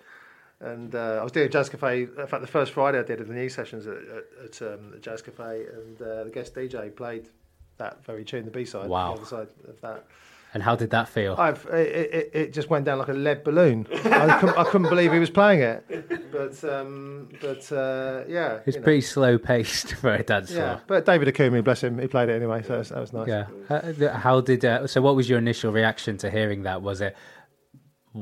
And 0.60 0.94
uh, 0.96 1.20
I 1.22 1.24
was 1.24 1.32
doing 1.32 1.46
a 1.46 1.50
jazz 1.50 1.70
cafe. 1.70 2.02
In 2.04 2.28
fact, 2.28 2.42
the 2.42 2.48
first 2.48 2.74
Friday 2.74 3.00
I 3.00 3.04
did 3.04 3.22
of 3.22 3.28
the 3.28 3.34
new 3.34 3.48
sessions 3.48 3.86
at, 3.88 3.94
at, 3.98 4.62
at 4.62 4.74
um, 4.74 4.92
the 4.92 5.00
jazz 5.00 5.22
cafe, 5.22 5.66
and 5.74 6.02
uh, 6.02 6.24
the 6.26 6.32
guest 6.32 6.56
DJ 6.56 6.94
played 6.96 7.30
that 7.78 8.04
very 8.04 8.26
tune, 8.26 8.44
the 8.46 8.52
B 8.52 8.66
side, 8.66 8.90
Wow. 8.90 9.14
the 9.14 9.22
other 9.22 9.26
side 9.30 9.48
of 9.68 9.80
that. 9.82 10.06
And 10.54 10.64
how 10.64 10.76
did 10.76 10.89
that 10.89 11.08
feel? 11.08 11.36
I've 11.38 11.64
it, 11.68 12.14
it, 12.14 12.32
it 12.34 12.54
just 12.54 12.70
went 12.72 12.84
down 12.86 12.97
like 12.97 13.10
a 13.10 13.14
lead 13.14 13.43
balloon. 13.43 13.86
I, 13.91 14.39
couldn't, 14.39 14.58
I 14.58 14.64
couldn't 14.64 14.89
believe 14.89 15.14
he 15.14 15.20
was 15.20 15.30
playing 15.30 15.62
it. 15.62 16.32
but 16.32 16.64
um, 16.64 17.30
but 17.39 17.72
uh, 17.72 18.24
yeah, 18.28 18.60
It's 18.66 18.76
you 18.76 18.80
know. 18.82 18.84
pretty 18.84 19.02
slow 19.02 19.38
paced 19.38 19.93
for 20.02 20.16
a 20.16 20.24
dance 20.24 20.50
Yeah, 20.52 20.80
but 20.88 21.06
David 21.06 21.28
Okumu, 21.34 21.64
bless 21.64 21.84
him, 21.84 22.00
he 22.00 22.08
played 22.08 22.30
it 22.30 22.34
anyway, 22.36 22.64
so 22.64 22.82
that 22.82 23.00
was 23.00 23.14
nice. 23.14 23.28
Yeah. 23.28 23.45
Uh, 23.70 24.18
how 24.18 24.41
did? 24.41 24.66
Uh, 24.66 24.88
so, 24.88 25.02
what 25.02 25.16
was 25.16 25.30
your 25.30 25.38
initial 25.38 25.72
reaction 25.72 26.18
to 26.18 26.32
hearing 26.32 26.64
that? 26.64 26.82
Was 26.82 27.02
it, 27.02 27.16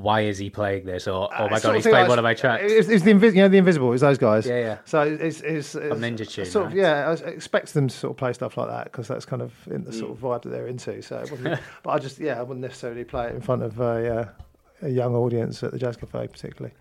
why 0.02 0.22
is 0.22 0.38
he 0.38 0.50
playing 0.50 0.86
this? 0.86 1.08
Or, 1.08 1.30
oh 1.32 1.38
my 1.40 1.46
Uh, 1.46 1.50
god, 1.50 1.62
sort 1.62 1.66
of 1.72 1.76
he's 1.76 1.84
thing 1.84 1.92
playing 1.92 2.04
like- 2.04 2.10
one 2.10 2.20
of 2.20 2.24
my 2.24 2.34
tracks. 2.34 2.64
It's, 2.72 2.88
it's 2.90 3.04
the 3.04 3.12
invis- 3.14 3.36
you 3.36 3.42
know 3.42 3.48
the 3.50 3.58
Invisible. 3.58 3.92
It's 3.94 4.02
those 4.02 4.18
guys. 4.18 4.46
Yeah, 4.48 4.60
yeah. 4.60 4.78
So 4.86 5.02
it's 5.02 5.42
it's, 5.42 5.76
it's 5.76 5.96
Ninja 6.00 6.30
Tune, 6.30 6.46
Sort 6.46 6.68
of, 6.68 6.74
yeah, 6.74 7.10
I 7.10 7.14
expect 7.30 7.74
them 7.74 7.88
to 7.88 7.96
sort 7.96 8.12
of 8.12 8.18
play 8.18 8.34
stuff 8.34 8.58
like 8.58 8.68
that 8.70 8.86
because 8.86 9.08
that's 9.08 9.26
kind 9.26 9.42
of 9.42 9.52
in 9.70 9.84
the 9.84 9.92
Mm. 9.92 10.00
sort 10.00 10.12
of 10.12 10.18
vibe 10.20 10.42
that 10.44 10.50
they're 10.50 10.68
into. 10.68 11.02
So, 11.02 11.18
it 11.20 11.32
wasn't, 11.32 11.60
but 11.84 11.90
I 11.92 12.00
just 12.00 12.20
yeah, 12.20 12.40
I 12.40 12.44
wouldn't 12.44 12.62
necessarily 12.62 13.04
play 13.04 13.28
it 13.28 13.36
in 13.36 13.42
front 13.42 13.64
of 13.64 13.80
a, 13.80 14.20
uh, 14.22 14.28
a 14.84 14.90
young 14.90 15.16
audience 15.16 15.64
at 15.64 15.72
the 15.72 15.80
Jazz 15.80 15.98
Cafe, 15.98 16.28
particularly, 16.28 16.74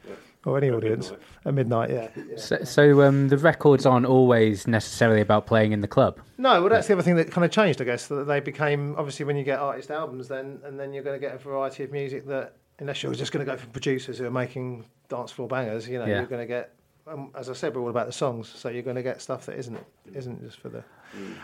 or 0.45 0.59
any 0.59 0.71
audience 0.71 1.13
at 1.47 1.55
midnight. 1.55 1.91
Yeah. 1.91 2.09
yeah. 2.15 2.37
So, 2.37 2.63
so 2.63 3.03
um, 3.03 3.29
the 3.29 3.39
records 3.39 3.87
aren't 3.87 4.05
always 4.07 4.67
necessarily 4.67 5.21
about 5.23 5.47
playing 5.47 5.73
in 5.73 5.81
the 5.81 5.89
club. 5.89 6.21
No, 6.39 6.61
well, 6.61 6.69
that's 6.69 6.87
the 6.89 6.93
other 6.93 7.03
thing 7.03 7.17
that 7.17 7.31
kind 7.33 7.45
of 7.45 7.51
changed, 7.51 7.81
I 7.81 7.85
guess. 7.85 8.07
That 8.09 8.27
they 8.27 8.41
became 8.41 8.95
obviously 8.99 9.25
when 9.25 9.37
you 9.37 9.45
get 9.45 9.59
artist 9.59 9.91
albums, 9.91 10.29
then 10.29 10.61
and 10.65 10.79
then 10.79 10.93
you're 10.93 11.03
going 11.03 11.19
to 11.19 11.27
get 11.27 11.35
a 11.35 11.39
variety 11.39 11.83
of 11.85 11.91
music 11.91 12.27
that, 12.27 12.53
unless 12.79 13.03
you're 13.03 13.15
just 13.15 13.33
going 13.33 13.45
to 13.45 13.51
go 13.51 13.57
for 13.57 13.67
producers 13.69 14.19
who 14.19 14.27
are 14.27 14.31
making 14.31 14.85
dance 15.09 15.31
floor 15.33 15.49
bangers, 15.49 15.89
you 15.89 15.99
know, 15.99 16.05
Yeah. 16.07 16.17
you're 16.19 16.27
going 16.27 16.43
to 16.43 16.47
get. 16.47 16.73
Um, 17.09 17.31
as 17.37 17.49
I 17.49 17.53
said, 17.53 17.73
we're 17.77 17.83
all 17.83 17.89
about 17.89 18.07
the 18.07 18.13
songs, 18.13 18.49
so 18.49 18.69
you're 18.69 18.83
going 18.83 18.97
to 18.97 19.03
get 19.03 19.23
stuff 19.23 19.47
that 19.47 19.57
isn't 19.57 19.79
isn't 20.13 20.43
just 20.43 20.59
for 20.59 20.69
the. 20.69 20.83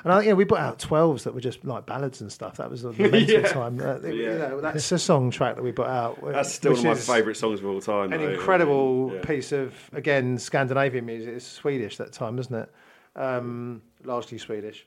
And 0.03 0.13
I, 0.13 0.23
you 0.23 0.31
know, 0.31 0.35
we 0.35 0.45
put 0.45 0.59
out 0.59 0.81
twelves 0.81 1.23
that 1.23 1.35
were 1.35 1.41
just 1.41 1.65
like 1.65 1.87
ballads 1.87 2.21
and 2.21 2.33
stuff. 2.33 2.57
That 2.57 2.69
was 2.69 2.83
the 2.83 2.91
mental 2.99 3.21
Yeah. 3.21 3.43
time. 3.47 3.81
Uh, 3.81 4.01
you 4.01 4.25
Yeah. 4.25 4.37
know, 4.39 4.61
that's 4.61 4.91
a 4.91 4.99
song 4.99 5.31
track 5.31 5.55
that 5.55 5.63
we 5.63 5.71
put 5.71 5.87
out. 5.87 6.19
That's 6.21 6.53
still 6.53 6.73
one 6.73 6.81
of 6.81 7.09
my 7.09 7.15
favourite 7.17 7.37
songs 7.37 7.61
of 7.61 7.67
all 7.67 7.81
time. 7.81 8.13
An 8.13 8.21
though. 8.21 8.31
incredible 8.31 9.13
Yeah. 9.15 9.21
piece 9.23 9.53
of 9.53 9.73
again 9.93 10.37
Scandinavian 10.37 11.07
music. 11.07 11.35
It's 11.37 11.47
Swedish 11.47 11.97
that 11.99 12.13
time, 12.13 12.41
isn't 12.41 12.55
it? 12.55 12.69
Um, 13.15 13.83
largely 14.05 14.39
Swedish. 14.39 14.85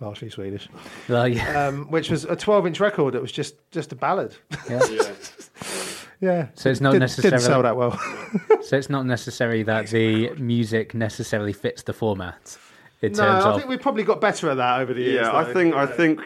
Largely 0.00 0.28
Swedish 0.28 0.68
Well, 1.08 1.28
yeah. 1.28 1.66
um, 1.68 1.86
which 1.90 2.10
was 2.10 2.24
a 2.24 2.34
12 2.36 2.66
inch 2.66 2.80
record 2.80 3.14
that 3.14 3.22
was 3.22 3.32
just 3.32 3.54
just 3.70 3.92
a 3.92 3.96
ballad. 3.96 4.34
Yeah. 4.68 4.80
yeah. 6.20 6.48
So 6.54 6.68
it's 6.70 6.80
not 6.80 6.90
Didn't- 6.92 7.00
necessarily- 7.00 7.30
Didn't 7.38 7.42
sell 7.46 7.62
that 7.62 7.76
well. 7.76 7.98
so 8.62 8.76
it's 8.76 8.90
not 8.90 9.06
necessary 9.06 9.62
that 9.62 9.88
the 9.88 10.30
music 10.34 10.94
necessarily 10.94 11.52
fits 11.52 11.82
the 11.82 11.92
format 11.92 12.58
in 13.02 13.12
no, 13.12 13.18
terms 13.18 13.44
I 13.44 13.50
of. 13.50 13.56
think 13.56 13.68
we've 13.68 13.80
probably 13.80 14.02
got 14.04 14.20
better 14.20 14.50
at 14.50 14.56
that 14.56 14.80
over 14.80 14.94
the 14.94 15.02
years. 15.02 15.26
Yeah, 15.26 15.36
I 15.36 15.44
think 15.52 15.74
you 15.74 15.80
I 15.80 15.86
think 15.86 16.20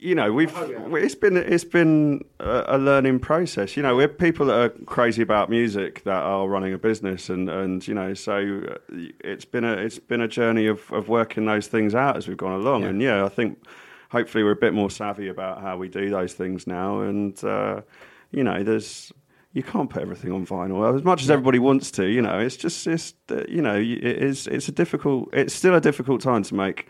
you 0.00 0.14
know 0.14 0.32
we've 0.32 0.52
we 0.52 0.74
have. 0.74 0.94
it's 0.94 1.14
been 1.14 1.36
it's 1.36 1.64
been 1.64 2.24
a, 2.40 2.64
a 2.68 2.78
learning 2.78 3.20
process. 3.20 3.76
You 3.76 3.82
know, 3.82 3.94
we're 3.94 4.08
people 4.08 4.46
that 4.46 4.58
are 4.58 4.68
crazy 4.86 5.22
about 5.22 5.50
music 5.50 6.04
that 6.04 6.22
are 6.22 6.48
running 6.48 6.72
a 6.72 6.78
business, 6.78 7.28
and 7.28 7.48
and 7.48 7.86
you 7.86 7.94
know, 7.94 8.14
so 8.14 8.62
uh, 8.68 8.96
it's 9.20 9.44
been 9.44 9.64
a 9.64 9.72
it's 9.74 9.98
been 9.98 10.20
a 10.20 10.28
journey 10.28 10.66
of 10.66 10.90
of 10.92 11.08
working 11.08 11.44
those 11.44 11.66
things 11.66 11.94
out 11.94 12.16
as 12.16 12.26
we've 12.26 12.36
gone 12.36 12.58
along. 12.60 12.84
And 12.84 13.00
yeah, 13.02 13.24
I 13.24 13.28
think 13.28 13.62
hopefully 14.10 14.42
we're 14.42 14.52
a 14.52 14.56
bit 14.56 14.74
more 14.74 14.90
savvy 14.90 15.28
about 15.28 15.60
how 15.60 15.76
we 15.76 15.88
do 15.88 16.10
those 16.10 16.32
things 16.32 16.66
now, 16.66 17.00
and 17.00 17.42
uh, 17.44 17.82
you 18.30 18.42
know, 18.42 18.62
there's. 18.62 19.12
You 19.52 19.64
can't 19.64 19.90
put 19.90 20.02
everything 20.02 20.30
on 20.30 20.46
vinyl 20.46 20.96
as 20.96 21.02
much 21.02 21.24
as 21.24 21.28
everybody 21.28 21.58
wants 21.58 21.90
to. 21.92 22.06
You 22.06 22.22
know, 22.22 22.38
it's 22.38 22.54
just, 22.54 22.86
it's, 22.86 23.14
uh, 23.32 23.42
you 23.48 23.60
know, 23.60 23.74
it 23.74 24.04
is. 24.04 24.46
It's 24.46 24.68
a 24.68 24.72
difficult. 24.72 25.28
It's 25.32 25.52
still 25.52 25.74
a 25.74 25.80
difficult 25.80 26.20
time 26.20 26.44
to 26.44 26.54
make 26.54 26.86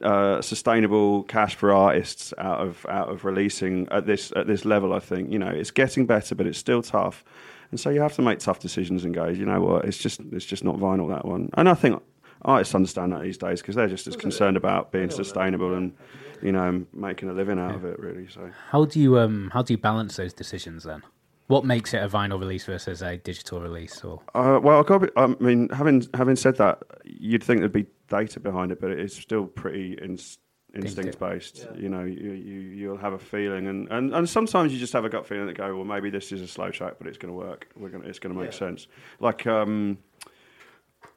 uh, 0.00 0.40
sustainable 0.40 1.22
cash 1.24 1.54
for 1.54 1.72
artists 1.72 2.32
out 2.38 2.60
of 2.60 2.86
out 2.88 3.10
of 3.10 3.24
releasing 3.24 3.88
at 3.90 4.06
this 4.06 4.32
at 4.34 4.46
this 4.46 4.64
level. 4.64 4.92
I 4.92 4.98
think 4.98 5.30
you 5.30 5.38
know 5.38 5.48
it's 5.48 5.70
getting 5.70 6.06
better, 6.06 6.34
but 6.34 6.46
it's 6.46 6.58
still 6.58 6.82
tough, 6.82 7.24
and 7.70 7.78
so 7.78 7.90
you 7.90 8.00
have 8.00 8.14
to 8.14 8.22
make 8.22 8.38
tough 8.38 8.60
decisions 8.60 9.04
and 9.04 9.14
go. 9.14 9.26
You 9.26 9.46
know 9.46 9.60
what? 9.60 9.84
It's 9.84 9.98
just 9.98 10.20
it's 10.32 10.46
just 10.46 10.64
not 10.64 10.76
vinyl 10.76 11.08
that 11.10 11.24
one. 11.24 11.50
And 11.54 11.68
I 11.68 11.74
think 11.74 12.02
artists 12.42 12.74
understand 12.74 13.12
that 13.12 13.22
these 13.22 13.38
days 13.38 13.60
because 13.60 13.74
they're 13.74 13.88
just 13.88 14.06
as 14.06 14.16
concerned 14.16 14.56
about 14.56 14.92
being 14.92 15.10
sustainable 15.10 15.74
and 15.74 15.94
you 16.42 16.52
know 16.52 16.84
making 16.92 17.28
a 17.28 17.32
living 17.32 17.58
out 17.58 17.74
of 17.74 17.84
it. 17.84 17.98
Really, 17.98 18.28
so. 18.28 18.50
How 18.70 18.84
do 18.86 19.00
you 19.00 19.18
um 19.18 19.50
how 19.52 19.62
do 19.62 19.72
you 19.72 19.78
balance 19.78 20.16
those 20.16 20.32
decisions 20.32 20.84
then? 20.84 21.02
What 21.46 21.64
makes 21.64 21.92
it 21.92 22.02
a 22.02 22.08
vinyl 22.08 22.40
release 22.40 22.64
versus 22.64 23.02
a 23.02 23.18
digital 23.18 23.60
release? 23.60 24.02
Or 24.02 24.22
Uh, 24.34 24.58
well, 24.62 24.78
I've 24.78 24.86
got 24.86 25.02
be, 25.02 25.08
I 25.16 25.26
mean, 25.26 25.68
having 25.70 26.06
having 26.14 26.36
said 26.36 26.56
that, 26.56 26.82
you'd 27.04 27.44
think 27.44 27.60
there'd 27.60 27.72
be 27.72 27.86
data 28.08 28.40
behind 28.40 28.72
it, 28.72 28.80
but 28.80 28.90
it's 28.90 29.14
still 29.14 29.46
pretty 29.46 29.98
in, 30.00 30.18
instinct 30.74 31.18
based. 31.18 31.68
You 31.76 31.88
know, 31.88 32.04
you, 32.04 32.32
you 32.32 32.60
you'll 32.60 32.96
have 32.96 33.12
a 33.12 33.18
feeling, 33.18 33.66
and, 33.66 33.88
and, 33.90 34.14
and 34.14 34.28
sometimes 34.28 34.72
you 34.72 34.78
just 34.78 34.92
have 34.94 35.04
a 35.04 35.08
gut 35.08 35.26
feeling 35.26 35.46
that 35.46 35.56
go, 35.56 35.74
well, 35.76 35.84
maybe 35.84 36.10
this 36.10 36.32
is 36.32 36.40
a 36.40 36.48
slow 36.48 36.70
track, 36.70 36.94
but 36.98 37.06
it's 37.06 37.18
going 37.18 37.32
to 37.32 37.38
work. 37.38 37.68
We're 37.76 37.90
going, 37.90 38.02
to 38.02 38.08
it's 38.08 38.18
going 38.18 38.34
to 38.34 38.40
make 38.40 38.52
sense. 38.52 38.86
Like 39.20 39.46
um, 39.46 39.98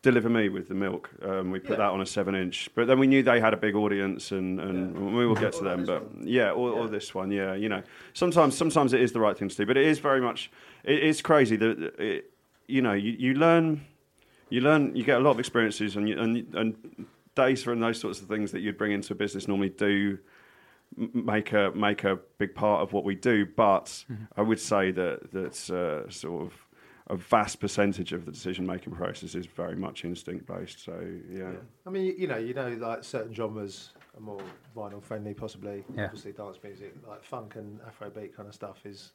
Deliver 0.02 0.30
Me 0.30 0.48
with 0.50 0.68
the 0.68 0.74
Milk, 0.76 1.10
um, 1.24 1.52
we 1.52 1.60
put 1.60 1.78
that 1.78 1.90
on 1.90 2.02
a 2.02 2.06
seven 2.06 2.36
inch, 2.36 2.70
but 2.76 2.88
then 2.88 3.00
we 3.00 3.08
knew 3.08 3.24
they 3.24 3.40
had 3.40 3.54
a 3.54 3.58
big 3.58 3.76
audience, 3.76 4.32
and, 4.32 4.60
and 4.60 5.16
we 5.16 5.26
will 5.26 5.36
get 5.36 5.54
to 5.54 5.64
them. 5.64 5.86
But 5.86 6.04
yeah, 6.22 6.52
or, 6.52 6.72
or 6.72 6.88
this 6.88 7.16
one, 7.16 7.32
yeah, 7.32 7.56
you 7.56 7.68
know, 7.68 7.82
sometimes 8.14 8.56
sometimes 8.56 8.94
it 8.94 9.02
is 9.02 9.12
the 9.12 9.20
right 9.20 9.38
thing 9.38 9.50
to 9.50 9.56
do, 9.56 9.66
but 9.66 9.78
it 9.78 9.86
is 9.86 10.00
very 10.00 10.22
much, 10.22 10.52
it, 10.84 11.04
it's 11.04 11.22
crazy 11.22 11.56
that 11.58 11.94
it, 12.00 12.32
you 12.68 12.82
know 12.82 12.94
you, 12.94 13.14
you 13.18 13.34
learn 13.34 13.86
you 14.50 14.62
learn 14.62 14.96
you 14.96 15.04
get 15.04 15.18
a 15.18 15.24
lot 15.24 15.32
of 15.32 15.40
experiences 15.40 15.96
and 15.96 16.08
you, 16.08 16.20
and 16.20 16.54
and 16.54 17.06
data 17.36 17.72
and 17.72 17.82
those 17.82 18.00
sorts 18.00 18.22
of 18.22 18.28
things 18.28 18.52
that 18.52 18.62
you'd 18.62 18.78
bring 18.78 18.92
into 18.92 19.14
a 19.14 19.16
business 19.16 19.48
normally 19.48 19.70
do 19.70 20.18
make 20.96 21.54
a 21.54 21.72
make 21.76 22.04
a 22.04 22.18
big 22.38 22.56
part 22.56 22.82
of 22.82 22.94
what 22.94 23.04
we 23.04 23.16
do. 23.16 23.46
But 23.46 24.04
I 24.36 24.42
would 24.42 24.60
say 24.60 24.92
that 24.92 25.32
that's 25.32 25.70
uh, 25.70 26.10
sort 26.10 26.46
of 26.46 26.67
a 27.10 27.16
vast 27.16 27.60
percentage 27.60 28.12
of 28.14 28.26
the 28.26 28.32
decision 28.32 28.66
making 28.66 28.94
process 28.94 29.34
is 29.36 29.46
very 29.46 29.76
much 29.76 30.04
instinct 30.04 30.46
based 30.46 30.84
so 30.84 31.00
yeah, 31.30 31.52
I 31.86 31.90
mean, 31.90 32.06
you, 32.06 32.16
you 32.18 32.28
know, 32.28 32.38
you 32.38 32.54
know, 32.54 32.70
like 32.80 33.04
certain 33.04 33.34
genres 33.34 33.92
are 34.18 34.22
more 34.22 34.42
vinyl 34.76 35.02
friendly, 35.02 35.34
possibly. 35.34 35.84
Yeah. 35.96 36.06
Obviously, 36.06 36.34
dance 36.34 36.58
music, 36.64 36.96
like 37.08 37.24
funk 37.24 37.56
and 37.56 37.80
Afrobeat 37.82 38.36
kind 38.36 38.48
of 38.48 38.54
stuff, 38.54 38.86
is 38.86 39.14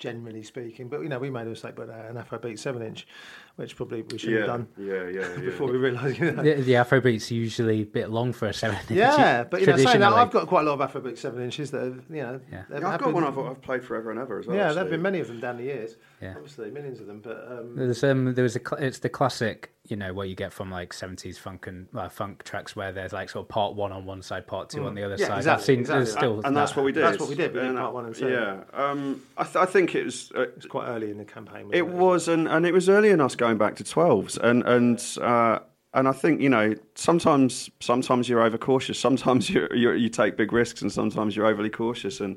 generally 0.00 0.42
speaking. 0.42 0.88
But 0.88 1.02
you 1.02 1.08
know, 1.08 1.20
we 1.20 1.30
made 1.30 1.42
a 1.46 1.50
mistake, 1.50 1.76
but 1.76 1.88
uh, 1.88 1.92
an 2.08 2.16
Afrobeat 2.16 2.58
seven 2.58 2.82
inch, 2.82 3.06
which 3.54 3.76
probably 3.76 4.02
we 4.02 4.18
should 4.18 4.30
yeah, 4.30 4.38
have 4.38 4.46
done 4.48 4.68
yeah 4.76 5.08
yeah 5.08 5.20
yeah 5.36 5.36
before 5.36 5.70
we 5.70 5.76
realised. 5.78 6.18
You 6.18 6.32
know. 6.32 6.42
the, 6.42 6.54
the 6.54 6.72
Afrobeat's 6.72 7.30
usually 7.30 7.82
a 7.82 7.84
bit 7.84 8.10
long 8.10 8.32
for 8.32 8.48
a 8.48 8.52
seven 8.54 8.76
inch. 8.78 8.90
Yeah, 8.90 9.44
but 9.44 9.60
you 9.60 9.66
know, 9.68 9.76
saying 9.76 10.00
that. 10.00 10.12
I've 10.12 10.32
got 10.32 10.48
quite 10.48 10.66
a 10.66 10.70
lot 10.72 10.80
of 10.80 10.90
Afrobeat 10.90 11.18
seven 11.18 11.42
inches 11.44 11.70
that 11.70 11.82
have, 11.84 12.02
you 12.10 12.22
know, 12.22 12.40
Yeah. 12.50 12.64
Yeah, 12.70 12.76
I've 12.76 12.82
have 12.82 13.00
got 13.00 13.06
been- 13.06 13.14
one 13.14 13.24
I've, 13.24 13.38
I've 13.38 13.62
played 13.62 13.84
forever 13.84 14.10
and 14.10 14.18
ever 14.18 14.40
as 14.40 14.46
well 14.46 14.56
yeah, 14.56 14.62
actually. 14.64 14.74
there've 14.76 14.90
been 14.90 15.02
many 15.02 15.20
of 15.20 15.28
them 15.28 15.38
down 15.38 15.58
the 15.58 15.64
years. 15.64 15.96
Yeah. 16.20 16.32
Obviously, 16.34 16.70
millions 16.70 16.98
of 17.00 17.06
them. 17.06 17.20
But 17.20 17.46
um, 17.48 17.76
There's 17.76 18.02
um 18.02 18.34
there 18.34 18.42
was 18.42 18.56
a 18.56 18.60
cl- 18.60 18.82
it's 18.82 18.98
the 18.98 19.08
classic 19.08 19.70
you 19.90 19.96
know 19.96 20.12
what 20.14 20.28
you 20.28 20.34
get 20.34 20.52
from 20.52 20.70
like 20.70 20.92
70s 20.92 21.38
funk 21.38 21.66
and 21.66 21.88
uh, 21.94 22.08
funk 22.08 22.44
tracks 22.44 22.76
where 22.76 22.92
there's 22.92 23.12
like 23.12 23.28
sort 23.28 23.44
of 23.44 23.48
part 23.48 23.74
one 23.74 23.92
on 23.92 24.04
one 24.06 24.22
side, 24.22 24.46
part 24.46 24.70
two 24.70 24.86
on 24.86 24.94
the 24.94 25.02
other 25.02 25.16
Yeah, 25.18 25.26
side. 25.26 25.38
exactly, 25.38 25.52
I've 25.60 25.64
seen 25.64 25.80
exactly. 25.80 26.06
still 26.06 26.40
and 26.44 26.56
that's 26.56 26.76
what 26.76 26.84
we 26.84 26.92
did. 26.92 27.02
That's 27.04 27.18
what 27.18 27.28
we 27.28 27.34
did. 27.34 27.52
We 27.52 27.60
did 27.60 27.74
part 27.74 27.90
uh, 27.90 27.92
one 27.92 28.06
and 28.06 28.14
two. 28.14 28.30
Yeah, 28.30 28.62
um, 28.72 29.22
I, 29.36 29.44
th- 29.44 29.56
I 29.56 29.66
think 29.66 29.94
it 29.94 30.04
was. 30.04 30.32
Uh, 30.34 30.42
it's 30.42 30.66
quite 30.66 30.86
early 30.86 31.10
in 31.10 31.18
the 31.18 31.24
campaign. 31.24 31.66
wasn't 31.66 31.74
It 31.74 31.88
was, 31.88 32.28
and, 32.28 32.48
and 32.48 32.64
it 32.64 32.72
was 32.72 32.88
early 32.88 33.10
in 33.10 33.20
us 33.20 33.34
going 33.34 33.58
back 33.58 33.76
to 33.76 33.84
twelves, 33.84 34.38
and 34.38 34.62
and 34.62 35.04
uh, 35.20 35.58
and 35.92 36.06
I 36.06 36.12
think 36.12 36.40
you 36.40 36.48
know 36.48 36.74
sometimes 36.94 37.68
sometimes 37.80 38.28
you're 38.28 38.42
overcautious, 38.42 38.98
sometimes 38.98 39.50
you 39.50 39.68
you 39.74 39.90
you 39.92 40.08
take 40.08 40.36
big 40.36 40.52
risks, 40.52 40.82
and 40.82 40.92
sometimes 40.92 41.36
you're 41.36 41.46
overly 41.46 41.70
cautious. 41.70 42.20
And 42.20 42.36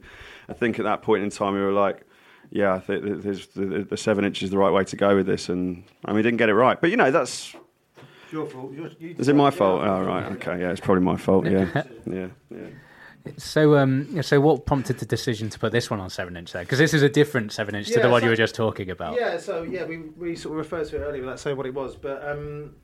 I 0.49 0.53
think 0.53 0.79
at 0.79 0.85
that 0.85 1.01
point 1.01 1.23
in 1.23 1.29
time 1.29 1.53
we 1.53 1.61
were 1.61 1.71
like, 1.71 2.05
yeah, 2.51 2.73
I 2.73 2.79
think 2.79 3.03
the, 3.03 3.87
the 3.89 3.97
seven 3.97 4.25
inch 4.25 4.43
is 4.43 4.49
the 4.49 4.57
right 4.57 4.71
way 4.71 4.83
to 4.83 4.95
go 4.95 5.15
with 5.15 5.25
this, 5.25 5.49
and 5.49 5.83
and 6.05 6.15
we 6.15 6.21
didn't 6.21 6.37
get 6.37 6.49
it 6.49 6.55
right. 6.55 6.79
But 6.79 6.91
you 6.91 6.97
know 6.97 7.11
that's 7.11 7.55
your 8.31 8.47
fault. 8.47 8.73
You, 8.73 8.89
you 8.99 9.15
is 9.17 9.27
it 9.27 9.35
my 9.35 9.51
fault? 9.51 9.81
Oh 9.83 10.03
right, 10.03 10.31
okay, 10.33 10.59
yeah, 10.61 10.71
it's 10.71 10.81
probably 10.81 11.03
my 11.03 11.17
fault. 11.17 11.45
Yeah, 11.45 11.83
yeah, 12.05 12.27
yeah. 12.49 12.67
So 13.37 13.77
um 13.77 14.21
so 14.21 14.41
what 14.41 14.65
prompted 14.65 14.99
the 14.99 15.05
decision 15.05 15.49
to 15.49 15.59
put 15.59 15.71
this 15.71 15.89
one 15.89 15.99
on 15.99 16.09
seven 16.09 16.35
inch 16.35 16.51
there? 16.51 16.63
Because 16.63 16.79
this 16.79 16.93
is 16.93 17.03
a 17.03 17.09
different 17.09 17.53
seven 17.53 17.73
inch 17.75 17.87
to 17.87 17.93
Yeah, 17.93 18.01
the 18.01 18.09
one 18.09 18.21
so- 18.21 18.25
you 18.25 18.31
were 18.31 18.35
just 18.35 18.55
talking 18.55 18.89
about. 18.89 19.15
Yeah, 19.15 19.37
so 19.37 19.63
yeah, 19.63 19.85
we, 19.85 19.97
we 19.97 20.35
sort 20.35 20.53
of 20.53 20.57
referred 20.57 20.87
to 20.89 20.97
it 20.97 20.99
earlier 20.99 21.21
without 21.21 21.39
saying 21.39 21.55
what 21.55 21.65
it 21.65 21.73
was, 21.73 21.95
but 21.95 22.27
um, 22.27 22.75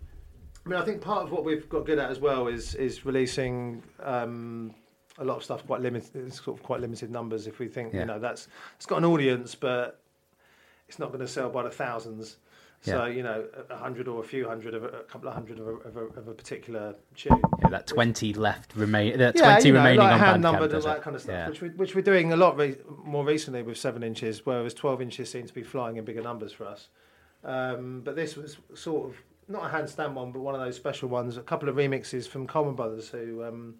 I 0.65 0.69
mean, 0.69 0.79
I 0.79 0.85
think 0.85 1.01
part 1.01 1.23
of 1.23 1.31
what 1.31 1.43
we've 1.43 1.67
got 1.67 1.85
good 1.85 1.99
at 1.99 2.09
as 2.09 2.19
well 2.19 2.47
is 2.47 2.75
is 2.75 3.05
releasing 3.05 3.83
um, 4.01 4.73
a 5.19 5.25
lot 5.25 5.37
of 5.37 5.43
stuff 5.43 5.65
quite 5.67 5.81
limited, 5.81 6.33
sort 6.33 6.57
of 6.57 6.63
quite 6.63 6.79
limited 6.81 7.11
numbers. 7.11 7.45
If 7.47 7.59
we 7.59 7.67
think 7.67 7.93
Yeah. 7.93 7.99
you 8.01 8.05
know 8.05 8.19
that's 8.19 8.47
it's 8.75 8.85
got 8.85 8.97
an 8.97 9.05
audience, 9.05 9.55
but 9.55 9.99
it's 10.87 10.99
not 10.99 11.09
going 11.09 11.19
to 11.21 11.27
sell 11.27 11.49
by 11.49 11.63
the 11.63 11.69
thousands. 11.69 12.37
So 12.81 13.05
you 13.07 13.23
know, 13.23 13.45
a 13.69 13.75
hundred 13.75 14.07
or 14.07 14.21
a 14.21 14.23
few 14.23 14.47
hundred 14.47 14.73
of 14.73 14.85
a, 14.85 14.87
a 14.87 15.03
couple 15.03 15.27
of 15.27 15.33
hundred 15.35 15.59
of 15.59 15.67
a, 15.67 15.71
of 15.71 15.97
a, 15.97 15.99
of 16.19 16.27
a 16.29 16.33
particular 16.33 16.95
tune. 17.13 17.41
Yeah, 17.61 17.69
that 17.71 17.87
twenty 17.87 18.33
left 18.33 18.73
remain 18.73 19.17
that 19.17 19.35
Yeah, 19.35 19.41
twenty 19.51 19.67
you 19.67 19.73
know, 19.73 19.79
remaining 19.79 19.99
like 19.99 20.13
on 20.13 20.19
hand 20.19 20.41
numbered 20.41 20.71
and 20.71 20.83
that 20.83 21.01
kind 21.01 21.13
of 21.17 21.21
stuff, 21.21 21.33
Yeah. 21.33 21.49
which 21.49 21.59
we 21.61 21.69
which 21.71 21.93
we're 21.93 22.01
doing 22.01 22.31
a 22.31 22.37
lot 22.37 22.55
re- 22.57 22.77
more 23.03 23.25
recently 23.25 23.63
with 23.63 23.77
seven 23.77 24.01
inches, 24.01 24.45
whereas 24.45 24.73
twelve 24.73 25.01
inches 25.01 25.29
seem 25.29 25.45
to 25.45 25.53
be 25.53 25.61
flying 25.61 25.97
in 25.97 26.05
bigger 26.05 26.21
numbers 26.21 26.53
for 26.53 26.65
us. 26.67 26.87
Um, 27.43 27.99
but 28.05 28.15
this 28.15 28.37
was 28.37 28.57
sort 28.75 29.09
of 29.09 29.17
not 29.49 29.65
a 29.65 29.67
handstand 29.77 30.13
one, 30.13 30.31
but 30.31 30.39
one 30.39 30.55
of 30.55 30.61
those 30.61 30.77
special 30.77 31.09
ones. 31.09 31.35
A 31.35 31.41
couple 31.41 31.67
of 31.67 31.75
remixes 31.75 32.29
from 32.29 32.47
Coleman 32.47 32.75
Brothers, 32.75 33.09
who 33.09 33.43
um, 33.43 33.75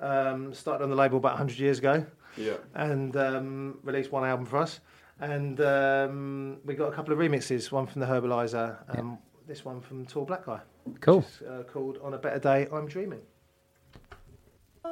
um, 0.00 0.52
started 0.54 0.84
on 0.84 0.90
the 0.90 0.96
label 0.96 1.18
about 1.18 1.36
hundred 1.36 1.58
years 1.58 1.78
ago 1.78 2.04
Yeah. 2.36 2.54
and 2.74 3.16
um, 3.16 3.78
released 3.82 4.10
one 4.12 4.24
album 4.24 4.46
for 4.46 4.58
us. 4.58 4.80
and 5.20 5.60
um, 5.60 6.58
we 6.64 6.74
got 6.74 6.88
a 6.92 6.92
couple 6.96 7.12
of 7.12 7.18
remixes. 7.18 7.70
One 7.70 7.86
from 7.86 8.00
the 8.00 8.06
Herbaliser, 8.06 8.98
um, 8.98 9.18
this 9.46 9.64
one 9.64 9.80
from 9.80 10.06
Tall 10.06 10.24
Black 10.24 10.46
Guy. 10.46 10.60
Cool. 11.00 11.18
which 11.18 11.26
is, 11.26 11.42
uh, 11.46 11.62
called 11.70 11.98
"On 12.02 12.14
a 12.14 12.18
Better 12.18 12.38
Day, 12.38 12.68
I'm 12.72 12.86
Dreaming." 12.86 13.20
a 14.84 14.88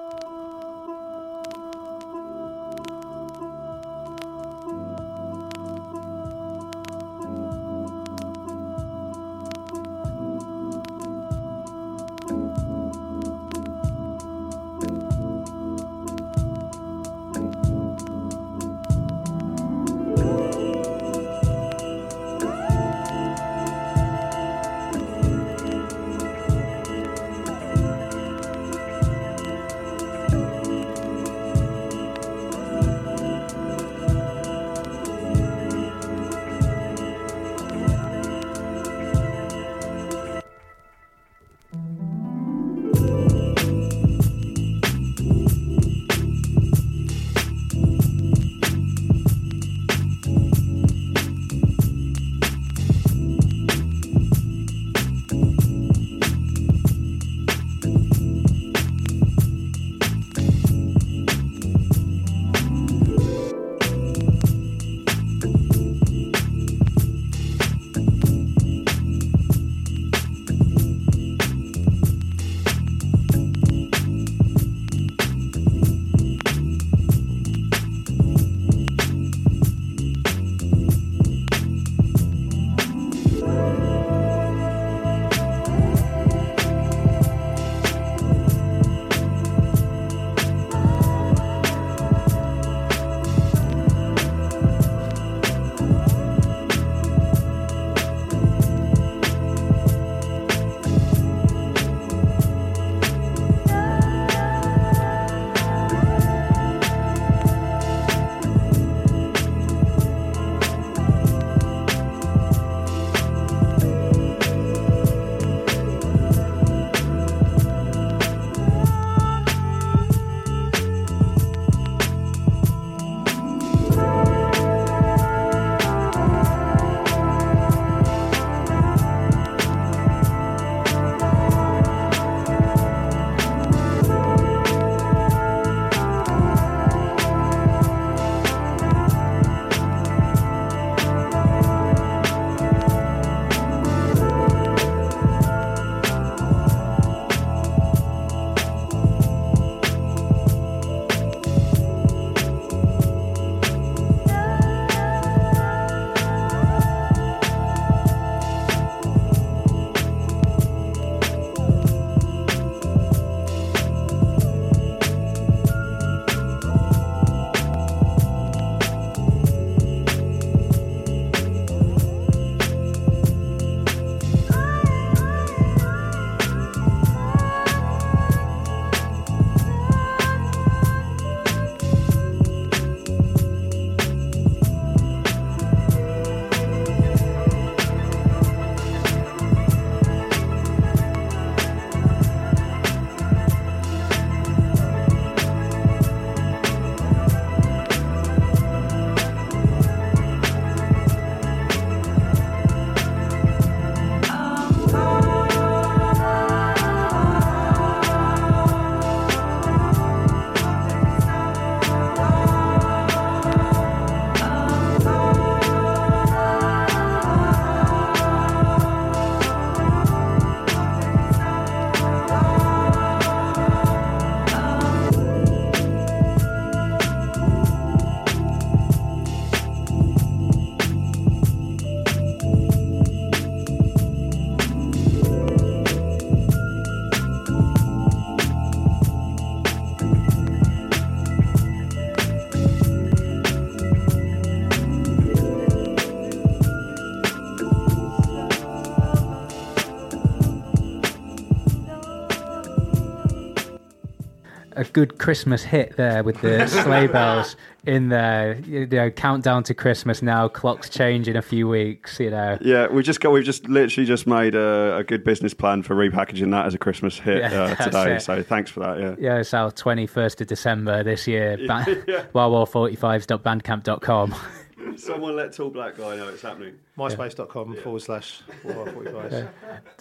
good 254.92 255.18
Christmas 255.18 255.62
hit 255.62 255.96
there 255.96 256.22
with 256.22 256.40
the 256.40 256.66
sleigh 256.84 257.06
bells 257.06 257.56
in 257.86 258.08
there. 258.08 258.58
You 258.66 258.86
know, 258.86 259.10
countdown 259.10 259.62
to 259.64 259.74
Christmas 259.74 260.22
now. 260.22 260.48
Clocks 260.48 260.88
change 260.88 261.28
in 261.28 261.36
a 261.36 261.42
few 261.42 261.68
weeks. 261.68 262.18
You 262.20 262.30
know. 262.30 262.58
Yeah, 262.60 262.88
we 262.88 263.02
just 263.02 263.20
got 263.20 263.30
we've 263.32 263.44
just 263.44 263.68
literally 263.68 264.06
just 264.06 264.26
made 264.26 264.54
a, 264.54 264.96
a 264.98 265.04
good 265.04 265.24
business 265.24 265.54
plan 265.54 265.82
for 265.82 265.94
repackaging 265.94 266.50
that 266.52 266.66
as 266.66 266.74
a 266.74 266.78
Christmas 266.78 267.18
hit 267.18 267.38
Yeah, 267.38 267.74
uh, 267.78 267.84
today. 267.84 268.16
it. 268.16 268.20
So 268.22 268.42
thanks 268.42 268.70
for 268.70 268.80
that. 268.80 268.98
Yeah. 268.98 269.14
Yeah, 269.18 269.38
it's 269.40 269.54
our 269.54 269.70
21st 269.70 270.40
of 270.42 270.46
December 270.46 271.02
this 271.02 271.26
year. 271.26 271.56
Ba- 271.66 272.28
Wah 272.32 272.48
Wah 272.48 272.64
45s.bandcamp.com. 272.66 274.34
Someone 274.96 275.36
let 275.36 275.52
Tall 275.52 275.70
Black 275.70 275.96
Guy 275.96 276.16
know 276.16 276.28
it's 276.28 276.42
happening. 276.42 276.74
MySpace.com 276.96 277.76
forward 277.76 278.02
slash 278.02 278.42
45. 278.62 279.48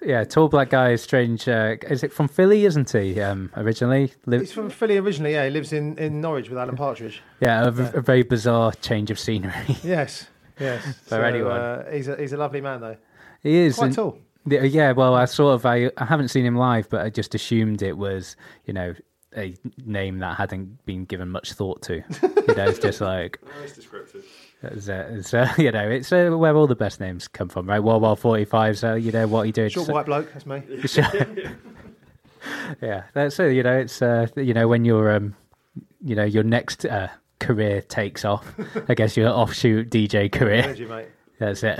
Yeah, 0.04 0.24
tall 0.24 0.50
black 0.50 0.70
guy 0.70 0.92
is 0.92 1.02
strange. 1.02 1.48
Uh, 1.48 1.76
is 1.90 2.04
it 2.04 2.12
from 2.12 2.28
Philly? 2.28 2.66
Isn't 2.66 2.90
he? 2.92 3.20
Um, 3.22 3.52
originally, 3.56 4.14
Li- 4.26 4.40
He's 4.40 4.52
from 4.52 4.70
Philly 4.70 4.98
originally, 4.98 5.34
yeah. 5.34 5.46
He 5.46 5.52
lives 5.52 5.74
in, 5.74 5.98
in 5.98 6.22
Norwich 6.22 6.50
with 6.50 6.58
Alan 6.58 6.76
Partridge. 6.76 7.22
yeah, 7.40 7.68
a 7.68 7.72
very 7.72 8.24
bizarre 8.24 8.72
change 8.74 9.12
of 9.12 9.20
scenery. 9.20 9.54
Yes, 9.84 10.28
yes. 10.60 10.84
For 11.06 11.24
anyone. 11.24 11.60
Uh, 11.60 11.92
he's, 11.92 12.08
a, 12.08 12.16
he's 12.18 12.34
a 12.34 12.38
lovely 12.38 12.62
man, 12.62 12.82
though. 12.82 12.98
he 13.44 13.56
is 13.58 13.76
Quite 13.76 13.88
and- 13.88 13.96
tall. 13.96 14.20
Yeah, 14.50 14.64
yeah, 14.64 14.92
well, 14.94 15.14
I 15.14 15.26
sort 15.26 15.56
of 15.56 15.66
I, 15.66 15.92
I 15.98 16.06
haven't 16.06 16.30
seen 16.30 16.46
him 16.46 16.56
live, 16.56 16.88
but 16.90 17.02
I 17.02 17.10
just 17.10 17.36
assumed 17.36 17.82
it 17.82 17.98
was 17.98 18.38
you 18.66 18.72
know 18.74 18.94
a 19.36 19.54
name 19.86 20.20
that 20.20 20.38
hadn't 20.38 20.86
been 20.86 21.04
given 21.04 21.28
much 21.30 21.52
thought 21.52 21.82
to. 21.84 21.96
You 22.48 22.56
know, 22.56 22.70
it's 22.70 22.80
just 22.80 23.02
like 23.02 23.42
it's 23.62 23.74
descriptive. 23.74 24.24
It's, 24.64 24.90
uh, 24.90 25.08
it's 25.12 25.34
uh, 25.34 25.54
you 25.58 25.72
know 25.72 25.90
it's 25.90 26.12
uh, 26.12 26.30
where 26.32 26.56
all 26.56 26.68
the 26.68 26.76
best 26.76 27.00
names 27.00 27.28
come 27.28 27.50
from, 27.50 27.68
right? 27.68 27.80
Wah 27.80 27.98
Wah 27.98 28.16
Forty 28.16 28.46
Five. 28.46 28.78
So 28.78 28.96
you 28.96 29.12
know 29.12 29.28
what 29.28 29.46
he 29.46 29.52
did. 29.52 29.72
Short 29.72 29.88
so- 29.88 29.94
white 29.94 30.06
bloke, 30.06 30.32
that's 30.34 30.46
me. 30.46 30.64
yeah, 32.82 33.04
that's 33.14 33.40
it. 33.40 33.54
You 33.54 33.64
know, 33.64 33.78
it's 33.78 34.02
uh, 34.02 34.28
you 34.36 34.54
know 34.54 34.68
when 34.68 34.86
your 34.86 35.12
um, 35.14 35.36
you 36.04 36.16
know 36.16 36.24
your 36.24 36.44
next 36.44 36.86
uh, 36.86 37.10
career 37.40 37.82
takes 37.82 38.26
off. 38.26 38.46
I 38.88 38.94
guess 38.94 39.16
your 39.16 39.30
offshoot 39.30 39.90
DJ 39.90 40.32
career. 40.32 40.64
Energy, 40.64 40.86
mate. 40.86 41.08
That's 41.40 41.64
it. 41.64 41.80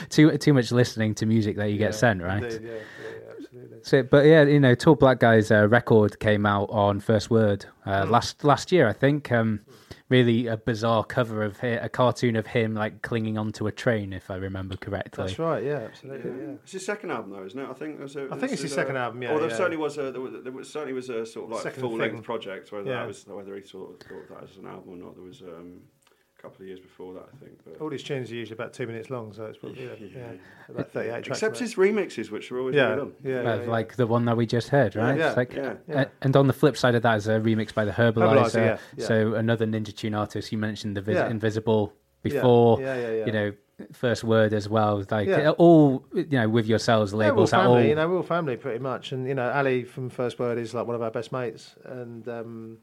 too 0.08 0.36
too 0.38 0.52
much 0.52 0.70
listening 0.70 1.14
to 1.16 1.26
music 1.26 1.56
that 1.56 1.70
you 1.70 1.78
get 1.78 1.94
sent, 1.94 2.22
right? 2.22 2.42
Indeed, 2.42 2.62
yeah, 2.62 2.70
yeah, 2.70 2.78
yeah, 2.78 3.32
absolutely. 3.38 3.78
So, 3.82 4.02
but 4.04 4.24
yeah, 4.24 4.44
you 4.44 4.60
know, 4.60 4.74
Tall 4.74 4.94
Black 4.94 5.18
Guy's 5.18 5.50
uh, 5.50 5.68
record 5.68 6.20
came 6.20 6.46
out 6.46 6.70
on 6.70 7.00
First 7.00 7.30
Word 7.30 7.66
uh, 7.86 8.06
last 8.08 8.44
last 8.44 8.70
year, 8.70 8.88
I 8.88 8.92
think. 8.92 9.32
Um, 9.32 9.60
really 10.08 10.46
a 10.46 10.56
bizarre 10.56 11.02
cover 11.04 11.42
of 11.42 11.60
hi- 11.60 11.68
a 11.68 11.88
cartoon 11.88 12.36
of 12.36 12.46
him 12.46 12.74
like 12.74 13.02
clinging 13.02 13.38
onto 13.38 13.66
a 13.66 13.72
train, 13.72 14.12
if 14.12 14.30
I 14.30 14.36
remember 14.36 14.76
correctly. 14.76 15.24
That's 15.26 15.38
right, 15.38 15.64
yeah, 15.64 15.78
absolutely, 15.86 16.30
yeah. 16.30 16.52
It's 16.62 16.72
his 16.72 16.84
second 16.84 17.10
album, 17.10 17.30
though, 17.32 17.44
isn't 17.44 17.58
it? 17.58 17.68
I 17.68 17.72
think. 17.72 17.98
There's 17.98 18.16
a, 18.16 18.26
I 18.30 18.36
think 18.36 18.52
it's 18.52 18.60
his 18.60 18.60
there's 18.60 18.74
second 18.74 18.96
album, 18.96 19.22
yeah, 19.22 19.32
Or 19.32 19.40
there 19.40 19.48
yeah. 19.48 19.56
certainly 19.56 19.76
was 19.78 19.96
a 19.98 20.10
there, 20.12 20.20
was, 20.20 20.32
there 20.42 20.52
was, 20.52 20.70
certainly 20.70 20.92
was 20.92 21.08
a 21.08 21.24
sort 21.24 21.46
of 21.46 21.50
like 21.52 21.62
Second 21.62 21.80
full 21.80 21.96
length 21.96 22.22
project. 22.22 22.70
Whether 22.72 22.90
Yeah. 22.90 22.98
that 23.00 23.06
was 23.08 23.26
whether 23.26 23.54
he 23.56 23.62
sort 23.62 23.94
of 24.00 24.06
thought 24.06 24.28
that 24.40 24.50
as 24.50 24.56
an 24.58 24.66
album 24.66 24.94
or 24.94 24.96
not, 24.96 25.14
there 25.14 25.24
was 25.24 25.40
um, 25.40 25.80
a 26.03 26.03
couple 26.44 26.62
of 26.62 26.68
years 26.68 26.80
before 26.80 27.14
that, 27.14 27.28
I 27.32 27.44
think. 27.44 27.58
But 27.64 27.80
All 27.80 27.90
his 27.90 28.02
tunes 28.02 28.30
are 28.30 28.34
usually 28.34 28.54
about 28.54 28.72
two 28.72 28.86
minutes 28.86 29.10
long, 29.10 29.32
so 29.32 29.46
it's 29.46 29.58
probably, 29.58 29.84
yeah, 29.84 29.90
Yeah. 30.00 30.06
yeah, 30.16 30.32
about 30.68 30.90
38 30.92 31.10
tracks. 31.12 31.28
except 31.28 31.56
isn't 31.56 31.66
his 31.66 31.74
remixes, 31.76 32.30
which 32.30 32.52
are 32.52 32.58
always 32.58 32.74
yeah, 32.76 32.88
well 32.90 32.96
done. 33.06 33.12
yeah, 33.24 33.38
Uh, 33.38 33.42
yeah, 33.42 33.62
yeah. 33.64 33.70
like 33.70 33.96
the 33.96 34.06
one 34.06 34.24
that 34.26 34.36
we 34.36 34.46
just 34.46 34.68
heard, 34.68 34.94
right? 34.96 35.18
Yeah, 35.18 35.28
It's 35.28 35.36
like, 35.36 35.52
yeah, 35.54 35.74
yeah. 35.88 36.00
uh, 36.02 36.04
and 36.22 36.36
on 36.36 36.46
the 36.46 36.52
flip 36.52 36.76
side 36.76 36.94
of 36.94 37.02
that 37.02 37.16
is 37.16 37.26
a 37.28 37.40
remix 37.40 37.72
by 37.74 37.84
the 37.84 37.92
Herbaliser. 37.92 38.44
Herbaliser, 38.44 38.54
yeah, 38.66 38.78
yeah. 38.96 39.06
So 39.06 39.34
another 39.34 39.66
Ninja 39.66 39.94
Tune 39.96 40.14
artist. 40.14 40.52
You 40.52 40.58
mentioned 40.58 40.96
the 40.96 41.00
Vis- 41.02 41.16
Yeah. 41.16 41.28
Invisible 41.30 41.92
before. 42.22 42.80
yeah, 42.80 42.96
yeah, 42.96 43.10
yeah. 43.10 43.26
You 43.26 43.32
know, 43.32 43.52
first 43.92 44.22
word 44.22 44.52
as 44.52 44.68
well. 44.68 45.04
Like 45.10 45.26
Yeah. 45.28 45.50
all 45.50 46.04
you 46.14 46.26
know 46.30 46.48
with 46.48 46.66
yourselves 46.66 47.12
Yeah, 47.12 47.18
we're 47.18 47.24
labels 47.30 47.50
that 47.50 47.62
family, 47.62 47.82
all 47.82 47.88
you 47.88 47.94
know, 47.96 48.08
we're 48.08 48.16
all 48.18 48.22
family 48.22 48.56
pretty 48.56 48.78
much. 48.78 49.10
And, 49.12 49.26
you 49.26 49.34
know, 49.34 49.50
Ali 49.50 49.82
from 49.84 50.10
First 50.10 50.38
Word 50.38 50.58
is 50.58 50.74
like 50.74 50.86
one 50.86 50.94
of 50.94 51.02
our 51.02 51.10
best 51.10 51.32
mates. 51.32 51.74
And, 51.84 52.26
um, 52.28 52.78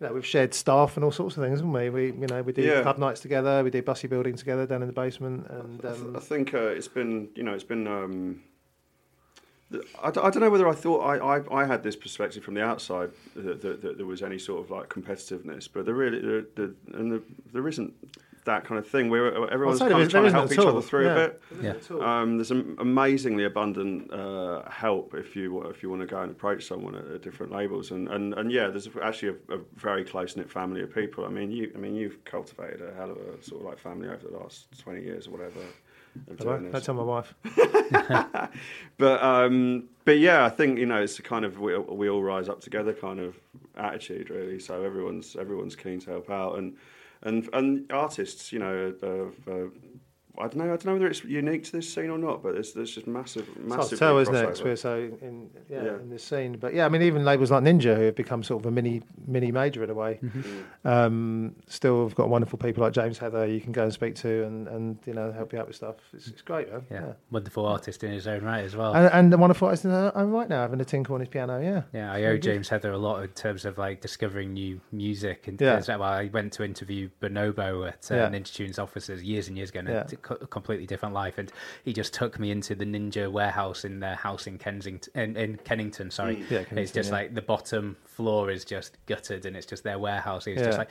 you 0.00 0.06
know, 0.06 0.12
we've 0.12 0.26
shared 0.26 0.52
staff 0.52 0.96
and 0.96 1.04
all 1.04 1.10
sorts 1.10 1.36
of 1.36 1.42
things, 1.44 1.60
haven't 1.60 1.72
we? 1.72 1.88
We, 1.90 2.06
you 2.12 2.26
know, 2.26 2.42
we 2.42 2.52
do 2.52 2.62
Yeah. 2.62 2.82
club 2.82 2.98
nights 2.98 3.20
together, 3.20 3.64
we 3.64 3.70
do 3.70 3.82
bussy 3.82 4.08
building 4.08 4.36
together 4.36 4.66
down 4.66 4.82
in 4.82 4.88
the 4.88 4.92
basement. 4.94 5.46
And, 5.48 5.80
I, 5.84 5.88
th- 5.88 6.00
um, 6.02 6.16
I 6.16 6.20
think 6.20 6.54
uh, 6.54 6.58
it's 6.58 6.88
been, 6.88 7.28
you 7.34 7.42
know, 7.42 7.54
it's 7.54 7.64
been. 7.64 7.86
Um, 7.86 8.42
I, 10.00 10.12
d- 10.12 10.20
I 10.22 10.30
don't 10.30 10.40
know 10.40 10.50
whether 10.50 10.68
I 10.68 10.74
thought 10.74 11.00
I, 11.00 11.38
I, 11.38 11.62
I 11.62 11.64
had 11.66 11.82
this 11.82 11.96
perspective 11.96 12.44
from 12.44 12.54
the 12.54 12.62
outside 12.62 13.10
that, 13.34 13.60
that, 13.62 13.82
that 13.82 13.96
there 13.96 14.06
was 14.06 14.22
any 14.22 14.38
sort 14.38 14.64
of 14.64 14.70
like 14.70 14.88
competitiveness, 14.88 15.68
but 15.72 15.84
there 15.86 15.94
really 15.94 16.20
there, 16.20 16.44
there, 16.54 16.70
and 16.94 17.10
there, 17.10 17.20
there 17.52 17.66
isn't 17.66 17.92
that 18.46 18.64
kind 18.64 18.78
of 18.78 18.88
thing 18.88 19.10
where 19.10 19.26
everyone's 19.52 19.78
say 19.78 19.88
kind 19.88 20.02
of 20.02 20.10
trying 20.10 20.24
to 20.24 20.30
help 20.32 20.50
each 20.50 20.58
at 20.58 20.64
other 20.66 20.80
through 20.80 21.04
Yeah. 21.06 21.12
a 21.12 21.28
bit. 21.28 21.42
Yeah. 21.62 22.20
Um, 22.20 22.36
there's 22.38 22.50
am- 22.50 22.76
amazingly 22.80 23.44
abundant 23.44 24.12
uh, 24.12 24.62
help 24.70 25.14
if 25.14 25.36
you 25.36 25.62
if 25.64 25.82
you 25.82 25.90
want 25.90 26.00
to 26.02 26.06
go 26.06 26.20
and 26.22 26.30
approach 26.32 26.64
someone 26.66 26.94
at, 26.94 27.06
at 27.06 27.22
different 27.22 27.52
labels, 27.52 27.90
and, 27.90 28.08
and, 28.08 28.34
and 28.34 28.50
yeah, 28.50 28.68
there's 28.68 28.88
actually 29.02 29.36
a, 29.50 29.54
a 29.56 29.58
very 29.74 30.04
close 30.04 30.34
knit 30.36 30.50
family 30.50 30.82
of 30.82 30.92
people. 30.94 31.24
I 31.24 31.28
mean, 31.28 31.50
you 31.52 31.70
I 31.74 31.78
mean 31.78 31.94
you've 31.94 32.24
cultivated 32.24 32.80
a 32.82 32.92
hell 32.94 33.10
of 33.10 33.18
a 33.18 33.42
sort 33.42 33.60
of 33.60 33.66
like 33.68 33.78
family 33.78 34.08
over 34.08 34.26
the 34.26 34.36
last 34.36 34.66
twenty 34.78 35.02
years 35.02 35.26
or 35.28 35.32
whatever. 35.32 35.60
of 36.30 36.38
Hello? 36.38 36.58
doing 36.58 36.72
Don't 36.72 36.84
tell 36.84 36.94
my 36.94 37.02
wife. 37.02 37.34
But 38.98 39.22
um, 39.22 39.88
but 40.04 40.18
yeah, 40.18 40.44
I 40.44 40.48
think 40.48 40.78
you 40.78 40.86
know 40.86 41.02
it's 41.02 41.18
a 41.18 41.22
kind 41.22 41.44
of 41.44 41.60
we, 41.60 41.76
we 41.78 42.08
all 42.08 42.22
rise 42.22 42.48
up 42.48 42.60
together 42.60 42.92
kind 42.94 43.20
of 43.20 43.36
attitude 43.76 44.30
really. 44.30 44.58
So 44.58 44.82
everyone's 44.82 45.36
everyone's 45.36 45.76
keen 45.76 46.00
to 46.00 46.10
help 46.10 46.30
out 46.30 46.58
and 46.58 46.76
and 47.26 47.48
and 47.52 47.92
artists, 47.92 48.52
you 48.52 48.58
know, 48.58 48.94
uh, 49.02 49.50
uh, 49.50 49.68
I 50.38 50.42
don't 50.42 50.56
know. 50.56 50.64
I 50.64 50.68
don't 50.68 50.84
know 50.86 50.92
whether 50.94 51.06
it's 51.06 51.24
unique 51.24 51.64
to 51.64 51.72
this 51.72 51.92
scene 51.92 52.10
or 52.10 52.18
not, 52.18 52.42
but 52.42 52.54
there's 52.54 52.72
there's 52.72 52.94
just 52.94 53.06
massive 53.06 53.46
massive. 53.58 53.64
It's 53.64 53.68
hard 53.68 53.78
massive. 53.78 53.90
to 53.90 53.96
tell, 54.04 54.18
isn't 54.18 54.34
it? 54.34 54.46
'cause 54.46 54.62
we're 54.62 54.76
so 54.76 54.96
in, 55.22 55.50
yeah, 55.68 55.84
Yeah. 55.84 55.94
in 55.96 56.10
this 56.10 56.22
scene. 56.24 56.56
But 56.58 56.74
yeah, 56.74 56.84
I 56.86 56.88
mean, 56.88 57.02
even 57.02 57.24
labels 57.24 57.50
like 57.50 57.62
Ninja, 57.64 57.96
who 57.96 58.02
have 58.02 58.14
become 58.16 58.42
sort 58.42 58.62
of 58.62 58.66
a 58.66 58.70
mini 58.70 59.02
mini 59.26 59.50
major 59.52 59.82
in 59.84 59.90
a 59.90 59.94
way, 59.94 60.20
um, 60.84 61.54
still 61.68 62.04
have 62.04 62.14
got 62.14 62.28
wonderful 62.28 62.58
people 62.58 62.82
like 62.82 62.92
James 62.92 63.18
Heather 63.18 63.46
you 63.46 63.60
can 63.60 63.72
go 63.72 63.84
and 63.84 63.92
speak 63.92 64.14
to 64.16 64.44
and, 64.44 64.68
and 64.68 64.98
you 65.06 65.14
know 65.14 65.32
help 65.32 65.52
you 65.52 65.58
out 65.58 65.66
with 65.66 65.76
stuff. 65.76 65.96
It's, 66.12 66.28
it's 66.28 66.42
great, 66.42 66.70
man. 66.70 66.82
yeah, 66.90 67.00
Yeah. 67.06 67.12
wonderful 67.30 67.66
artist 67.66 68.04
in 68.04 68.12
his 68.12 68.26
own 68.26 68.42
right 68.44 68.64
as 68.64 68.76
well. 68.76 68.94
And, 68.94 69.12
and 69.12 69.32
the 69.32 69.38
wonderful 69.38 69.66
artist 69.68 69.84
in 69.84 69.90
her 69.90 70.12
own 70.14 70.30
right 70.30 70.48
now, 70.48 70.62
having 70.62 70.80
a 70.80 70.84
tinkle 70.84 71.14
on 71.14 71.20
his 71.20 71.28
piano. 71.28 71.60
Yeah. 71.60 71.82
Yeah, 71.92 72.12
I 72.12 72.24
owe 72.24 72.36
James 72.36 72.68
Heather 72.68 72.90
a 72.92 72.98
lot 72.98 73.22
in 73.22 73.28
terms 73.30 73.64
of 73.64 73.78
like 73.78 74.00
discovering 74.00 74.52
new 74.52 74.80
music. 74.92 75.48
And 75.48 75.60
Yeah. 75.60 75.80
yeah. 75.86 75.96
well, 75.96 76.08
I 76.08 76.30
went 76.32 76.52
to 76.54 76.64
interview 76.64 77.08
Bonobo 77.20 77.88
at 77.88 78.10
uh, 78.10 78.14
Yeah. 78.16 78.28
Ninja 78.30 78.52
Tunes 78.54 78.78
offices 78.78 79.22
years 79.22 79.48
and 79.48 79.56
years 79.56 79.70
ago, 79.70 79.80
and 79.80 79.88
Yeah. 79.88 80.02
It's 80.30 80.42
a 80.42 80.46
co- 80.46 80.46
completely 80.46 80.86
different 80.86 81.14
life. 81.14 81.38
And 81.38 81.50
he 81.84 81.92
just 81.92 82.14
took 82.14 82.38
me 82.38 82.50
into 82.50 82.74
the 82.74 82.84
Ninja 82.84 83.30
warehouse 83.30 83.84
in 83.84 84.00
their 84.00 84.14
house 84.14 84.46
in 84.46 84.58
Kensington, 84.58 85.12
in, 85.14 85.36
in 85.36 85.56
Kennington. 85.58 86.10
Sorry, 86.10 86.36
mm, 86.36 86.50
Yeah, 86.50 86.64
it's 86.72 86.92
just 86.92 87.10
yeah. 87.10 87.16
like 87.16 87.34
the 87.34 87.42
bottom 87.42 87.96
floor 88.04 88.50
is 88.50 88.64
just 88.64 88.96
gutted, 89.06 89.46
and 89.46 89.56
it's 89.56 89.66
just 89.66 89.84
their 89.84 89.98
warehouse. 89.98 90.46
It's 90.46 90.60
Yeah. 90.60 90.66
just 90.66 90.78
like 90.78 90.88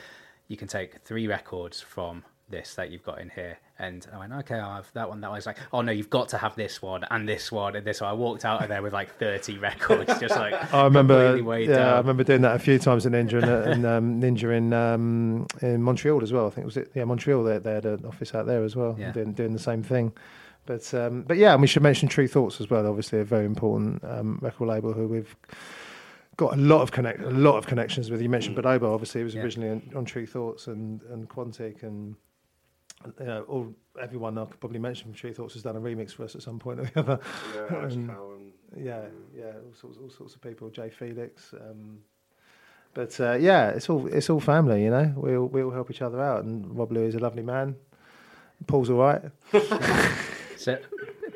you 0.47 0.57
can 0.57 0.67
take 0.67 1.01
three 1.03 1.27
records 1.27 1.81
from 1.81 2.23
this 2.49 2.75
that 2.75 2.91
you've 2.91 3.03
got 3.03 3.19
in 3.19 3.29
here. 3.29 3.57
And 3.79 4.05
I 4.13 4.19
went, 4.19 4.31
okay, 4.33 4.55
I'll 4.55 4.75
have 4.75 4.91
that 4.93 5.09
one. 5.09 5.19
That 5.21 5.31
one's 5.31 5.45
like, 5.45 5.57
oh 5.73 5.81
no, 5.81 5.91
you've 5.91 6.09
got 6.09 6.29
to 6.29 6.37
have 6.37 6.55
this 6.55 6.81
one 6.81 7.03
and 7.09 7.27
this 7.27 7.51
one 7.51 7.75
and 7.75 7.85
this 7.85 8.01
one. 8.01 8.09
I 8.09 8.13
walked 8.13 8.45
out 8.45 8.61
of 8.61 8.69
there 8.69 8.81
with 8.81 8.93
like 8.93 9.17
30 9.17 9.57
records, 9.59 10.19
just 10.19 10.35
like 10.35 10.73
I 10.73 10.83
remember, 10.83 11.37
yeah, 11.59 11.95
I 11.95 11.97
remember 11.97 12.23
doing 12.23 12.41
that 12.43 12.55
a 12.55 12.59
few 12.59 12.77
times 12.79 13.05
at 13.05 13.11
Ninja 13.13 13.41
and, 13.41 13.45
uh, 13.45 13.71
and 13.71 13.85
um, 13.85 14.21
Ninja 14.21 14.55
in 14.55 14.71
um, 14.73 15.47
in 15.61 15.81
Montreal 15.81 16.21
as 16.23 16.31
well. 16.31 16.47
I 16.47 16.49
think 16.51 16.65
was 16.65 16.77
it, 16.77 16.91
yeah, 16.93 17.03
Montreal. 17.05 17.43
They, 17.43 17.57
they 17.57 17.73
had 17.73 17.85
an 17.85 18.05
office 18.05 18.33
out 18.35 18.45
there 18.45 18.63
as 18.63 18.75
well, 18.75 18.95
Yeah. 18.97 19.11
doing 19.11 19.33
doing 19.33 19.53
the 19.53 19.59
same 19.59 19.81
thing. 19.83 20.13
But 20.67 20.91
um, 20.93 21.23
but 21.23 21.37
yeah, 21.37 21.53
and 21.53 21.61
we 21.61 21.67
should 21.67 21.83
mention 21.83 22.07
Tru 22.09 22.27
Thoughts 22.27 22.61
as 22.61 22.69
well. 22.69 22.87
Obviously, 22.87 23.19
a 23.19 23.23
very 23.25 23.45
important 23.45 24.03
um, 24.03 24.39
record 24.41 24.67
label 24.67 24.93
who 24.93 25.07
we've 25.07 25.35
got 26.37 26.53
a 26.53 26.57
lot 26.57 26.81
of 26.81 26.91
connect 26.91 27.21
a 27.21 27.29
lot 27.29 27.57
of 27.57 27.67
connections 27.67 28.09
with. 28.09 28.21
You 28.21 28.29
mentioned 28.29 28.57
Bonobo, 28.57 28.93
obviously, 28.93 29.21
it 29.21 29.25
was 29.25 29.35
Yeah. 29.35 29.41
originally 29.43 29.69
on, 29.71 29.91
on 29.95 30.05
Tru 30.05 30.25
Thoughts 30.25 30.67
and 30.67 31.01
and 31.11 31.27
Quantic 31.27 31.83
and. 31.83 32.15
You 33.19 33.25
know, 33.25 33.41
all 33.47 33.73
everyone 34.01 34.37
I 34.37 34.45
could 34.45 34.59
probably 34.59 34.79
mention 34.79 35.05
from 35.05 35.13
Tru 35.13 35.33
Thoughts 35.33 35.53
has 35.53 35.63
done 35.63 35.75
a 35.75 35.79
remix 35.79 36.11
for 36.11 36.23
us 36.23 36.35
at 36.35 36.41
some 36.41 36.59
point 36.59 36.79
or 36.79 36.85
the 36.85 36.99
other. 36.99 37.19
Yeah, 37.55 37.77
Alex 37.77 37.93
Um, 37.95 38.07
Cowan. 38.07 38.51
Yeah, 38.77 39.01
yeah, 39.37 39.45
all 39.65 39.73
sorts, 39.79 39.97
all 40.01 40.09
sorts 40.09 40.35
of 40.35 40.41
people. 40.41 40.69
Jay 40.69 40.89
Felix, 40.89 41.53
um, 41.53 41.99
but 42.93 43.17
uh, 43.19 43.33
yeah, 43.33 43.69
it's 43.69 43.89
all 43.89 44.07
it's 44.07 44.29
all 44.29 44.39
family, 44.39 44.83
you 44.83 44.89
know. 44.89 45.13
We 45.15 45.37
all 45.37 45.47
we 45.47 45.63
all 45.63 45.71
help 45.71 45.89
each 45.91 46.01
other 46.01 46.21
out, 46.21 46.43
and 46.43 46.77
Rob 46.77 46.91
Luis 46.91 47.09
is 47.09 47.15
a 47.15 47.19
lovely 47.19 47.43
man. 47.43 47.75
Paul's 48.67 48.89
all 48.89 48.97
right. 48.99 49.21
So 50.57 50.79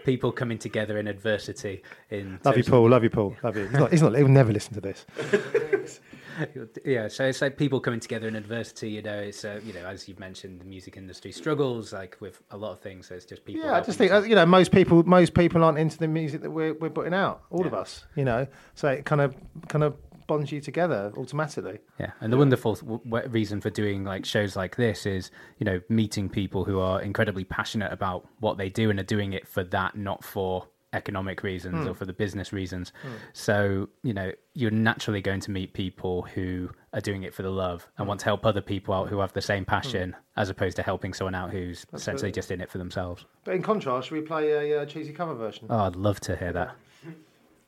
people 0.06 0.32
coming 0.32 0.58
together 0.58 0.98
in 0.98 1.08
adversity. 1.08 1.84
In 2.10 2.40
Love 2.44 2.58
you, 2.58 2.64
Paul. 2.64 2.90
Love 2.90 3.04
you, 3.04 3.10
Paul. 3.10 3.36
Love 3.44 3.58
you. 3.58 3.68
He's 3.68 3.74
not. 3.78 3.92
He's 3.92 4.02
not 4.02 4.16
he'll 4.16 4.28
never 4.28 4.52
listen 4.52 4.74
to 4.74 4.82
this. 4.82 5.06
Yeah, 6.86 7.08
so 7.08 7.26
it's 7.26 7.42
like 7.42 7.58
people 7.58 7.80
coming 7.80 8.00
together 8.00 8.28
in 8.28 8.36
adversity. 8.36 8.92
You 8.92 9.02
know, 9.02 9.18
it's 9.18 9.44
uh, 9.44 9.60
you 9.64 9.74
know 9.74 9.86
as 9.86 10.08
you've 10.08 10.20
mentioned, 10.20 10.62
the 10.62 10.66
music 10.66 10.98
industry 10.98 11.32
struggles 11.32 11.94
like 11.94 12.18
with 12.20 12.42
a 12.52 12.58
lot 12.58 12.72
of 12.72 12.80
things. 12.80 13.08
So 13.08 13.16
it's 13.16 13.26
just 13.26 13.46
people. 13.46 13.64
Yeah, 13.64 13.76
I 13.76 13.82
just 13.82 13.98
think 13.98 14.12
uh, 14.12 14.22
you 14.22 14.36
know 14.36 14.46
most 14.46 14.72
people 14.72 15.04
most 15.04 15.34
people 15.34 15.64
aren't 15.64 15.78
into 15.78 15.98
the 15.98 16.08
music 16.08 16.42
that 16.42 16.52
we're 16.52 16.74
we're 16.74 16.90
putting 16.90 17.14
out. 17.14 17.44
All 17.50 17.66
of 17.66 17.74
us, 17.74 18.06
you 18.16 18.26
know. 18.26 18.48
So 18.76 18.90
it 18.90 19.06
kind 19.06 19.22
of 19.22 19.36
kind 19.68 19.84
of 19.84 19.96
bonds 20.28 20.52
you 20.52 20.62
together 20.62 21.12
automatically. 21.18 21.80
Yeah, 22.00 22.12
and 22.22 22.32
the 22.32 22.38
wonderful 22.38 22.76
th- 22.76 23.02
w- 23.04 23.28
reason 23.30 23.60
for 23.62 23.72
doing 23.72 24.04
like 24.04 24.26
shows 24.26 24.56
like 24.56 24.76
this 24.76 25.06
is, 25.06 25.32
you 25.58 25.66
know, 25.66 25.82
meeting 25.90 26.30
people 26.30 26.64
who 26.64 26.80
are 26.80 27.02
incredibly 27.02 27.44
passionate 27.44 27.92
about 27.92 28.28
what 28.40 28.58
they 28.58 28.70
do 28.70 28.90
and 28.92 29.00
are 29.00 29.04
doing 29.04 29.34
it 29.34 29.48
for 29.48 29.64
that, 29.64 29.98
not 29.98 30.24
for 30.24 30.68
economic 30.94 31.44
reasons 31.44 31.86
or 31.86 31.92
hmm. 31.92 31.98
for 31.98 32.06
the 32.06 32.14
business 32.14 32.52
reasons. 32.52 32.92
Hmm. 33.02 33.10
So, 33.34 33.90
you 34.04 34.14
know, 34.14 34.32
you're 34.54 34.72
naturally 34.72 35.22
going 35.22 35.40
to 35.42 35.52
meet 35.52 35.74
people 35.74 36.24
who 36.24 36.70
are 36.94 37.02
doing 37.02 37.24
it 37.24 37.34
for 37.34 37.44
the 37.44 37.52
love 37.52 37.88
and 37.98 38.06
hmm. 38.06 38.10
want 38.10 38.20
to 38.22 38.26
help 38.26 38.46
other 38.46 38.62
people 38.62 38.94
out 38.94 39.10
who 39.10 39.20
have 39.20 39.34
the 39.34 39.42
same 39.42 39.66
passion, 39.66 40.16
as 40.36 40.50
opposed 40.50 40.76
to 40.78 40.84
helping 40.84 41.14
someone 41.14 41.36
out 41.36 41.52
who's 41.52 41.86
essentially 41.94 42.32
just 42.32 42.52
in 42.52 42.62
it 42.62 42.70
for 42.70 42.78
themselves. 42.78 43.26
But 43.44 43.56
in 43.56 43.62
contrast, 43.62 44.08
should 44.08 44.16
we 44.16 44.22
play 44.22 44.72
a, 44.72 44.82
uh 44.82 44.86
cheesy 44.86 45.14
cover 45.14 45.36
version? 45.36 45.68
Oh, 45.70 45.80
I'd 45.80 45.96
love 45.96 46.20
to 46.22 46.36
hear 46.36 46.54
that. 46.54 46.76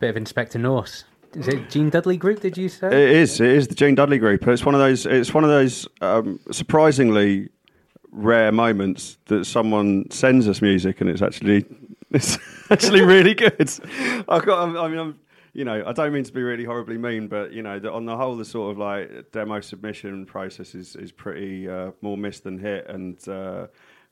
Bit 0.00 0.10
of 0.10 0.16
Inspector 0.16 0.58
Norse. 0.58 1.04
Is 1.34 1.46
it 1.46 1.68
Gene 1.68 1.90
Dudley 1.90 2.16
Group? 2.16 2.40
Did 2.40 2.56
you 2.56 2.70
say? 2.70 2.88
It 2.88 3.16
is. 3.16 3.38
It 3.38 3.50
is 3.50 3.68
the 3.68 3.74
Gene 3.74 3.94
Dudley 3.94 4.18
Group. 4.18 4.48
It's 4.48 4.64
one 4.64 4.74
of 4.74 4.80
those. 4.80 5.04
It's 5.04 5.32
one 5.34 5.44
of 5.44 5.50
those 5.50 5.86
um, 6.00 6.40
surprisingly 6.50 7.50
rare 8.10 8.50
moments 8.50 9.18
that 9.26 9.44
someone 9.44 10.10
sends 10.10 10.48
us 10.48 10.60
music 10.60 11.00
and 11.00 11.08
it's 11.08 11.22
actually 11.22 11.64
it's 12.10 12.38
actually 12.70 13.02
really 13.02 13.34
good. 13.34 13.70
I've 14.28 14.44
got. 14.44 14.68
I 14.76 14.88
mean, 14.88 14.98
I'm. 14.98 15.20
You 15.52 15.64
know, 15.64 15.82
I 15.84 15.92
don't 15.92 16.12
mean 16.12 16.22
to 16.22 16.32
be 16.32 16.42
really 16.42 16.64
horribly 16.64 16.96
mean, 16.96 17.26
but 17.26 17.52
you 17.52 17.60
know, 17.62 17.80
the, 17.80 17.90
on 17.92 18.06
the 18.06 18.16
whole, 18.16 18.36
the 18.36 18.44
sort 18.44 18.70
of 18.70 18.78
like 18.78 19.32
demo 19.32 19.60
submission 19.60 20.24
process 20.24 20.74
is 20.74 20.96
is 20.96 21.12
pretty 21.12 21.68
uh, 21.68 21.90
more 22.00 22.16
miss 22.16 22.40
than 22.40 22.58
hit, 22.58 22.86
and 22.88 23.16
uh, 23.28 23.66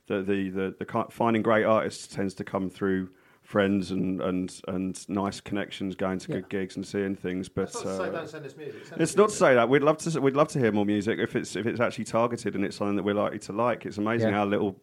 the, 0.08 0.22
the 0.22 0.50
the 0.50 0.74
the 0.78 1.06
finding 1.10 1.42
great 1.42 1.64
artists 1.64 2.08
tends 2.08 2.34
to 2.34 2.44
come 2.44 2.68
through 2.68 3.08
friends 3.48 3.90
and 3.90 4.20
and 4.20 4.60
and 4.68 5.08
nice 5.08 5.40
connections, 5.40 5.94
going 5.94 6.18
to 6.18 6.28
good 6.28 6.48
gigs 6.50 6.76
and 6.76 6.86
seeing 6.86 7.16
things. 7.16 7.48
But 7.48 7.72
That's 7.72 7.82
not 7.82 7.90
to 7.90 7.96
say 7.96 8.04
uh, 8.04 8.10
don't 8.10 8.28
send 8.28 8.44
us 8.46 8.56
music. 8.56 8.84
Send 8.86 9.00
it's 9.00 9.12
us 9.12 9.16
not 9.16 9.30
to 9.30 9.34
say 9.34 9.54
that 9.54 9.68
we'd 9.70 9.82
love 9.82 9.96
to. 9.98 10.20
We'd 10.20 10.36
love 10.36 10.48
to 10.48 10.58
hear 10.58 10.70
more 10.70 10.84
music 10.84 11.18
if 11.18 11.34
it's 11.34 11.56
if 11.56 11.66
it's 11.66 11.80
actually 11.80 12.04
targeted 12.04 12.54
and 12.54 12.62
it's 12.64 12.76
something 12.76 12.96
that 12.96 13.04
we're 13.04 13.14
likely 13.14 13.38
to 13.40 13.52
like. 13.54 13.86
It's 13.86 13.96
amazing 13.96 14.28
Yeah. 14.28 14.36
how 14.36 14.44
little 14.44 14.76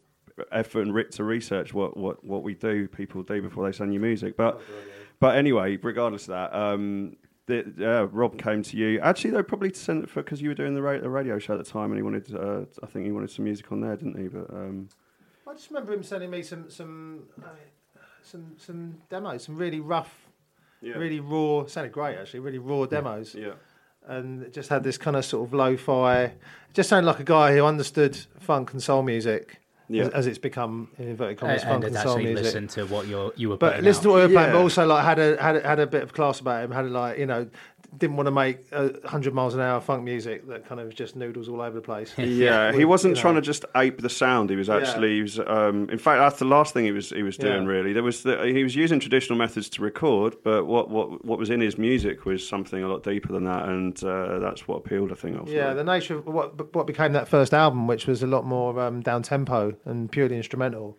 effort 0.51 0.82
and 0.82 0.95
writ 0.95 1.11
to 1.11 1.24
research 1.24 1.74
what, 1.74 1.95
what, 1.95 2.22
what 2.26 2.43
we 2.43 2.55
do, 2.55 2.89
people 2.89 3.24
do 3.24 3.41
before 3.41 3.66
they 3.66 3.72
send 3.72 3.93
you 3.93 3.99
music. 3.99 4.36
But 4.36 4.59
but 5.20 5.38
anyway, 5.38 5.78
regardless 5.78 6.24
of 6.24 6.30
that, 6.30 6.53
um, 6.53 7.18
the, 7.45 7.63
uh, 7.80 8.05
Rob 8.07 8.41
came 8.41 8.63
to 8.63 8.78
you 8.78 8.99
actually 9.01 9.30
though 9.30 9.43
probably 9.43 9.70
to 9.70 9.80
send 9.80 10.03
it 10.03 10.09
for 10.09 10.24
because 10.24 10.41
you 10.41 10.49
were 10.49 10.55
doing 10.55 10.74
the, 10.74 10.82
ra- 10.82 10.97
the 10.97 11.09
radio 11.09 11.38
show 11.38 11.53
at 11.53 11.63
the 11.63 11.72
time 11.72 11.91
and 11.91 11.97
he 11.97 12.01
wanted 12.01 12.36
uh, 12.36 12.66
I 12.82 12.88
think 12.88 13.05
he 13.05 13.11
wanted 13.11 13.30
some 13.30 13.45
music 13.45 13.72
on 13.72 13.82
there, 13.82 13.95
didn't 13.95 14.20
he? 14.20 14.28
But 14.28 14.49
um, 14.49 14.89
I 15.47 15.53
just 15.53 15.70
remember 15.70 15.93
him 15.93 16.01
sending 16.01 16.32
me 16.32 16.41
some 16.41 16.68
some 16.72 17.26
uh, 17.43 17.49
some 18.36 18.54
some 18.58 18.98
demos, 19.10 19.44
some 19.44 19.56
really 19.58 19.80
rough, 19.80 20.14
Yeah. 20.82 20.94
really 20.96 21.20
raw. 21.20 21.66
Sounded 21.68 21.92
great 21.94 22.18
actually, 22.18 22.42
really 22.42 22.58
raw 22.60 22.86
demos. 22.86 23.36
yeah. 23.36 23.54
and 24.08 24.44
it 24.44 24.54
just 24.54 24.70
had 24.70 24.84
this 24.84 24.98
kind 25.00 25.16
of 25.18 25.26
sort 25.26 25.48
of 25.48 25.54
lo-fi. 25.54 26.32
Just 26.74 26.90
sounded 26.90 27.08
like 27.08 27.20
a 27.20 27.24
guy 27.24 27.56
who 27.56 27.66
understood 27.66 28.16
funk 28.40 28.72
and 28.74 28.84
soul 28.84 29.02
music 29.02 29.60
Yeah. 29.90 30.04
as, 30.04 30.10
as 30.10 30.28
it's 30.28 30.38
become 30.38 30.90
in 31.00 31.08
inverted 31.08 31.38
commas 31.40 31.64
and, 31.64 31.72
funk 31.72 31.84
and 31.86 31.96
and 31.96 32.04
soul 32.04 32.12
actually 32.18 32.26
music. 32.34 32.46
listen 32.46 32.68
to 32.68 32.86
what 32.94 33.08
you're, 33.08 33.32
you 33.36 33.50
were 33.50 33.58
But 33.58 33.72
putting 33.72 33.86
listen 33.86 34.04
to 34.04 34.10
what 34.10 34.16
we 34.18 34.22
were 34.28 34.28
playing, 34.40 34.52
but 34.54 34.62
also 34.62 34.86
like 34.86 35.04
had 35.06 35.18
a 35.20 35.42
had 35.42 35.56
a, 35.56 35.62
had 35.68 35.80
a 35.80 35.88
bit 35.88 36.04
of 36.04 36.14
class 36.14 36.40
about 36.40 36.64
him. 36.64 36.72
Had 36.72 36.86
a, 36.86 36.90
like 36.90 37.18
you 37.18 37.26
know 37.26 37.48
didn't 37.98 38.18
want 38.18 38.28
to 38.28 38.32
make 38.32 38.72
a 38.72 39.08
hundred 39.08 39.34
miles 39.34 39.54
an 39.56 39.62
hour 39.62 39.80
funk 39.82 40.04
music 40.04 40.48
that 40.48 40.68
kind 40.68 40.82
of 40.82 40.93
just 40.93 41.16
noodles 41.16 41.48
all 41.50 41.62
over 41.62 41.76
the 41.76 41.82
place. 41.82 42.14
Yeah, 42.18 42.72
he 42.74 42.86
wasn't 42.86 43.16
you 43.16 43.22
trying 43.22 43.36
know- 43.36 43.41
to 43.41 43.46
just 43.46 43.66
ape 43.76 44.02
the 44.02 44.10
sound. 44.10 44.50
He 44.50 44.56
was 44.56 44.70
actually, 44.70 45.16
he 45.16 45.22
was, 45.22 45.39
um, 45.39 45.89
in 45.89 45.98
fact, 45.98 46.20
that's 46.20 46.39
the 46.39 46.46
last 46.46 46.74
thing 46.74 46.86
he 46.86 46.91
was 46.91 47.10
he 47.10 47.24
was 47.24 47.38
doing. 47.38 47.64
Yeah. 47.64 47.70
Really, 47.70 47.93
there 47.93 48.04
was 48.04 48.24
the, 48.24 48.43
he 48.46 48.64
was 48.64 48.76
using 48.76 49.00
traditional 49.00 49.38
methods 49.38 49.70
to 49.70 49.82
record, 49.82 50.36
but 50.43 50.66
what, 50.66 50.89
what 50.89 51.24
what 51.26 51.39
was 51.39 51.50
in 51.50 51.62
his 51.62 51.78
music 51.78 52.26
was 52.26 52.48
something 52.48 52.84
a 52.84 52.88
lot 52.88 53.04
deeper 53.04 53.32
than 53.32 53.46
that, 53.46 53.68
and 53.70 54.04
uh, 54.04 54.39
that's 54.39 54.68
what 54.68 54.78
appealed. 54.78 55.12
I 55.12 55.16
think. 55.16 55.36
Ultimately. 55.38 55.56
Yeah, 55.56 55.74
the 55.74 55.84
nature 55.84 56.18
of 56.18 56.26
what 56.26 56.74
what 56.76 56.88
became 56.88 57.14
that 57.14 57.28
first 57.28 57.54
album, 57.54 57.88
which 57.88 58.08
was 58.08 58.24
a 58.24 58.28
lot 58.28 58.46
more 58.46 58.80
um, 58.80 59.02
down 59.02 59.24
tempo 59.24 59.76
and 59.86 60.12
purely 60.12 60.36
instrumental, 60.38 60.98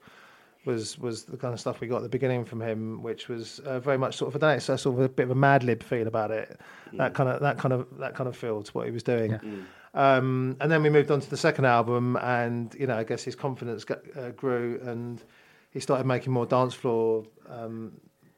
was 0.66 0.98
was 0.98 1.24
the 1.24 1.36
kind 1.36 1.54
of 1.54 1.60
stuff 1.60 1.80
we 1.80 1.86
got 1.86 1.98
at 1.98 2.02
the 2.02 2.08
beginning 2.08 2.44
from 2.44 2.60
him, 2.60 3.02
which 3.02 3.28
was 3.28 3.60
uh, 3.60 3.80
very 3.80 3.96
much 3.96 4.16
sort 4.16 4.28
of 4.34 4.36
I 4.36 4.38
don't 4.40 4.50
know, 4.50 4.56
it's 4.56 4.68
a 4.68 4.76
sort 4.76 4.98
of 4.98 5.04
a 5.04 5.08
bit 5.08 5.24
of 5.24 5.30
a 5.30 5.34
Madlib 5.34 5.82
feel 5.82 6.06
about 6.06 6.30
it. 6.30 6.60
That 6.94 7.14
kind 7.14 7.28
of 7.30 7.40
that 7.40 7.58
kind 7.58 7.72
of 7.72 7.86
that 7.98 8.14
kind 8.14 8.28
of 8.28 8.36
feel 8.36 8.62
to 8.62 8.72
what 8.72 8.86
he 8.86 8.92
was 8.92 9.02
doing. 9.02 9.32
Um, 9.94 10.56
and 10.60 10.70
then 10.70 10.82
we 10.82 10.90
moved 10.90 11.10
on 11.10 11.20
to 11.20 11.30
the 11.30 11.38
second 11.38 11.64
album, 11.64 12.16
and 12.16 12.74
you 12.78 12.86
know, 12.86 12.98
I 12.98 13.04
guess 13.04 13.22
his 13.24 13.34
confidence 13.34 13.84
got, 13.84 14.00
uh, 14.16 14.30
grew, 14.30 14.78
and 14.84 15.22
he 15.70 15.80
started 15.80 16.06
making 16.06 16.32
more 16.32 16.44
dance 16.44 16.74
floor 16.74 17.24
um, 17.48 17.92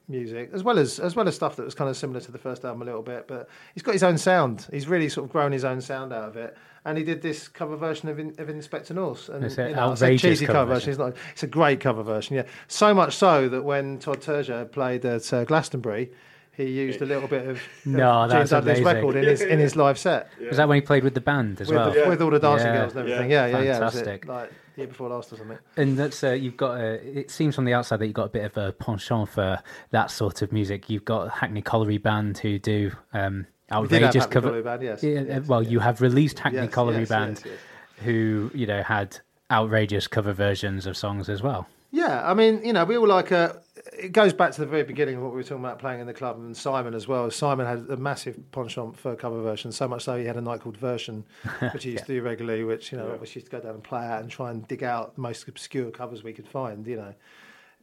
music, 0.09 0.49
as 0.53 0.63
well 0.63 0.77
as 0.77 0.99
as 0.99 1.15
well 1.15 1.27
as 1.27 1.35
stuff 1.35 1.55
that 1.55 1.63
was 1.63 1.75
kind 1.75 1.89
of 1.89 1.95
similar 1.95 2.19
to 2.19 2.31
the 2.31 2.37
first 2.37 2.65
album 2.65 2.81
a 2.81 2.85
little 2.85 3.01
bit. 3.01 3.27
But 3.27 3.47
he's 3.73 3.83
got 3.83 3.93
his 3.93 4.03
own 4.03 4.17
sound. 4.17 4.67
He's 4.71 4.87
really 4.87 5.09
sort 5.09 5.25
of 5.25 5.31
grown 5.31 5.51
his 5.51 5.63
own 5.63 5.81
sound 5.81 6.11
out 6.11 6.27
of 6.29 6.37
it. 6.37 6.57
And 6.85 6.97
he 6.97 7.03
did 7.03 7.21
this 7.21 7.47
cover 7.47 7.75
version 7.75 8.09
of, 8.09 8.19
In, 8.19 8.33
of 8.37 8.49
Inspector 8.49 8.93
Norse, 8.93 9.29
and 9.29 9.43
It's 9.43 9.57
an 9.57 9.69
you 9.69 9.75
know, 9.75 9.91
I 9.91 9.95
say 9.95 10.05
outrageous 10.05 10.21
cheesy 10.21 10.45
cover 10.45 10.59
cover 10.59 10.73
version. 10.73 10.89
It's 10.91 10.99
not. 10.99 11.15
It's 11.31 11.43
a 11.43 11.47
great 11.47 11.79
cover 11.79 12.03
version. 12.03 12.35
Yeah, 12.37 12.45
so 12.67 12.93
much 12.93 13.15
so 13.15 13.49
that 13.49 13.63
when 13.63 13.99
Todd 13.99 14.21
Terje 14.21 14.71
played 14.71 15.05
at 15.05 15.31
uh, 15.33 15.43
Glastonbury. 15.45 16.11
He 16.59 16.71
used 16.71 17.01
a 17.01 17.05
little 17.05 17.27
bit 17.27 17.47
of, 17.47 17.61
No, 17.85 18.23
of 18.23 18.29
that's 18.29 18.49
Gene 18.51 18.59
amazing. 18.59 18.83
record 18.85 19.15
in 19.15 19.23
his 19.23 19.41
in 19.41 19.59
his 19.59 19.75
live 19.75 19.97
set 19.97 20.29
Was 20.47 20.57
that 20.57 20.67
when 20.67 20.75
he 20.75 20.81
played 20.81 21.03
with 21.03 21.13
the 21.13 21.21
band 21.21 21.61
as 21.61 21.67
with, 21.69 21.77
well? 21.77 21.91
the, 21.91 22.05
with 22.09 22.21
all 22.21 22.29
the 22.31 22.39
dancing 22.39 22.67
Yeah. 22.67 22.77
girls 22.81 22.91
and 22.95 22.99
everything. 23.01 23.31
Yeah, 23.31 23.45
yeah, 23.47 23.59
yeah. 23.61 23.79
Was 23.79 23.95
it 23.95 24.05
Fantastic. 24.05 24.27
like 24.27 24.51
year 24.75 24.87
before 24.87 25.09
last 25.09 25.31
or 25.33 25.37
something? 25.37 25.57
And 25.77 25.97
that's 25.97 26.23
uh, 26.23 26.31
you've 26.31 26.57
got 26.57 26.79
a. 26.79 27.19
It 27.19 27.31
seems 27.31 27.55
from 27.55 27.65
the 27.65 27.73
outside 27.73 27.97
that 27.99 28.05
you've 28.05 28.13
got 28.15 28.25
a 28.27 28.29
bit 28.29 28.45
of 28.45 28.57
a 28.57 28.71
penchant 28.73 29.29
for 29.29 29.59
that 29.91 30.11
sort 30.11 30.41
of 30.41 30.51
music. 30.51 30.89
You've 30.89 31.05
got 31.05 31.29
Hackney 31.31 31.61
Colliery 31.61 31.97
Band 31.97 32.37
who 32.39 32.59
do 32.59 32.91
um, 33.13 33.45
did 33.69 33.75
outrageous 33.75 34.25
Hackney 34.25 34.33
cover. 34.33 34.61
Band, 34.61 34.81
yes, 34.83 35.03
Yeah, 35.03 35.21
yes, 35.21 35.47
well, 35.47 35.63
yes. 35.63 35.71
you 35.71 35.79
have 35.79 36.01
released 36.01 36.39
Hackney 36.39 36.59
Yes, 36.59 36.73
Colliery 36.73 36.99
yes, 36.99 37.09
Band, 37.09 37.37
yes, 37.37 37.45
yes. 37.45 38.05
who 38.05 38.51
you 38.53 38.67
know 38.67 38.83
had 38.83 39.17
outrageous 39.51 40.07
cover 40.07 40.33
versions 40.33 40.85
of 40.85 40.95
songs 40.97 41.29
as 41.29 41.41
well. 41.41 41.67
Yeah, 41.91 42.29
I 42.29 42.33
mean, 42.33 42.63
you 42.63 42.73
know, 42.73 42.85
we 42.85 42.97
all 42.97 43.07
like 43.07 43.31
a. 43.31 43.61
It 43.97 44.11
goes 44.11 44.33
back 44.33 44.51
to 44.51 44.61
the 44.61 44.67
very 44.67 44.83
beginning 44.83 45.15
of 45.15 45.23
what 45.23 45.31
we 45.31 45.37
were 45.37 45.43
talking 45.43 45.63
about 45.63 45.79
playing 45.79 46.01
in 46.01 46.07
the 46.07 46.13
club, 46.13 46.37
and 46.37 46.55
Simon 46.55 46.93
as 46.93 47.07
well. 47.07 47.31
Simon 47.31 47.65
had 47.65 47.89
a 47.89 47.97
massive 47.97 48.39
penchant 48.51 48.97
for 48.97 49.15
cover 49.15 49.41
versions, 49.41 49.75
so 49.75 49.87
much 49.87 50.03
so 50.03 50.17
he 50.17 50.25
had 50.25 50.37
a 50.37 50.41
night 50.41 50.61
called 50.61 50.77
Version, 50.77 51.25
which 51.73 51.83
he 51.83 51.91
used 51.91 52.05
to 52.05 52.13
do 52.13 52.21
regularly. 52.21 52.63
Which 52.63 52.91
you 52.91 52.97
know, 52.97 53.11
obviously 53.11 53.39
used 53.39 53.51
to 53.51 53.57
go 53.57 53.61
down 53.61 53.75
and 53.75 53.83
play 53.83 54.05
out 54.05 54.21
and 54.21 54.29
try 54.29 54.51
and 54.51 54.67
dig 54.67 54.83
out 54.83 55.15
the 55.15 55.21
most 55.21 55.47
obscure 55.47 55.89
covers 55.89 56.23
we 56.23 56.33
could 56.33 56.47
find. 56.47 56.85
You 56.85 56.97
know, 56.97 57.13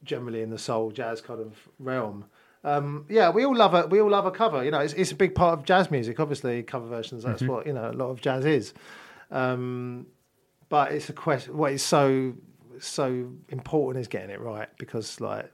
generally 0.05 0.43
in 0.43 0.51
the 0.51 0.59
soul 0.59 0.91
jazz 0.93 1.21
kind 1.21 1.41
of 1.41 1.57
realm. 1.79 2.27
Um, 2.63 3.07
yeah, 3.09 3.31
we 3.31 3.45
all 3.45 3.57
love 3.57 3.75
a 3.75 3.87
we 3.87 4.01
all 4.01 4.11
love 4.11 4.27
a 4.27 4.31
cover. 4.31 4.65
You 4.65 4.71
know, 4.71 4.81
it's, 4.81 4.93
it's 4.95 5.13
a 5.13 5.17
big 5.17 5.35
part 5.35 5.59
of 5.59 5.65
jazz 5.65 5.91
music. 5.91 6.21
Obviously, 6.21 6.63
cover 6.63 6.87
versions. 6.87 7.25
That's 7.25 7.43
what 7.43 7.67
you 7.67 7.73
know. 7.73 7.91
A 7.91 7.93
lot 7.93 8.11
of 8.11 8.21
jazz 8.21 8.45
is. 8.45 8.73
Um, 9.31 10.07
but 10.69 10.93
it's 10.93 11.09
a 11.09 11.13
question. 11.13 11.57
What 11.57 11.73
is 11.73 11.83
so 11.83 12.35
so 12.81 13.31
important 13.49 14.01
is 14.03 14.09
getting 14.09 14.31
it 14.31 14.41
right 14.41 14.69
because 14.79 15.21
like 15.21 15.51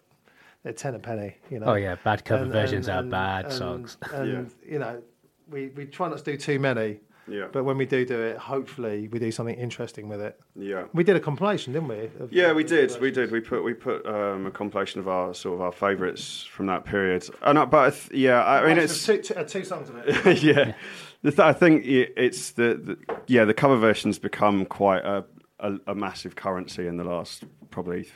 they're 0.62 0.72
ten 0.72 0.94
a 0.94 0.98
penny. 0.98 1.36
You 1.50 1.60
know. 1.60 1.66
Oh 1.66 1.74
yeah, 1.74 1.96
bad 2.04 2.24
cover 2.24 2.44
versions 2.46 2.88
are 2.88 3.02
bad 3.02 3.46
and, 3.46 3.54
songs. 3.54 3.96
And 4.12 4.50
you 4.66 4.78
know, 4.78 5.02
we 5.50 5.68
we 5.68 5.86
try 5.86 6.08
not 6.08 6.18
to 6.18 6.24
do 6.24 6.36
too 6.36 6.58
many. 6.58 7.00
Yeah. 7.28 7.46
But 7.52 7.64
when 7.64 7.78
we 7.78 7.86
do 7.86 8.04
do 8.04 8.20
it, 8.20 8.36
hopefully 8.36 9.08
we 9.08 9.20
do 9.20 9.30
something 9.30 9.54
interesting 9.54 10.08
with 10.08 10.20
it. 10.20 10.40
Yeah. 10.56 10.86
We 10.92 11.04
did 11.04 11.14
a 11.14 11.20
compilation, 11.20 11.72
didn't 11.72 11.88
we? 11.88 12.10
of- 12.18 12.32
Yeah, 12.32 12.52
we 12.52 12.64
did. 12.64 13.00
We 13.00 13.12
did. 13.12 13.30
We 13.30 13.40
put 13.40 13.62
we 13.62 13.74
put 13.74 14.04
um, 14.06 14.46
a 14.46 14.50
compilation 14.50 15.00
of 15.00 15.08
our 15.08 15.32
sort 15.32 15.54
of 15.54 15.60
our 15.60 15.72
favourites 15.72 16.42
from 16.42 16.66
that 16.66 16.84
period. 16.84 17.28
And 17.42 17.58
I, 17.60 17.64
but 17.64 17.78
I 17.78 17.90
th- 17.90 18.10
yeah, 18.12 18.44
I 18.44 18.66
mean 18.66 18.76
There's 18.76 18.90
it's 18.90 19.06
two, 19.06 19.22
two, 19.22 19.34
uh, 19.34 19.44
two 19.44 19.64
songs 19.64 19.88
of 19.88 19.96
it. 19.98 20.42
yeah. 20.42 20.74
The 21.22 21.30
th- 21.30 21.38
I 21.38 21.52
think 21.52 21.84
it's 21.86 22.50
the, 22.52 22.74
the 22.74 22.98
yeah 23.28 23.44
the 23.44 23.54
cover 23.54 23.76
versions 23.76 24.18
become 24.18 24.66
quite 24.66 25.04
a, 25.04 25.24
a, 25.62 25.78
a 25.88 25.94
massive 25.94 26.34
currency 26.36 26.86
in 26.86 26.96
the 26.98 27.04
last 27.04 27.44
probably 27.70 28.06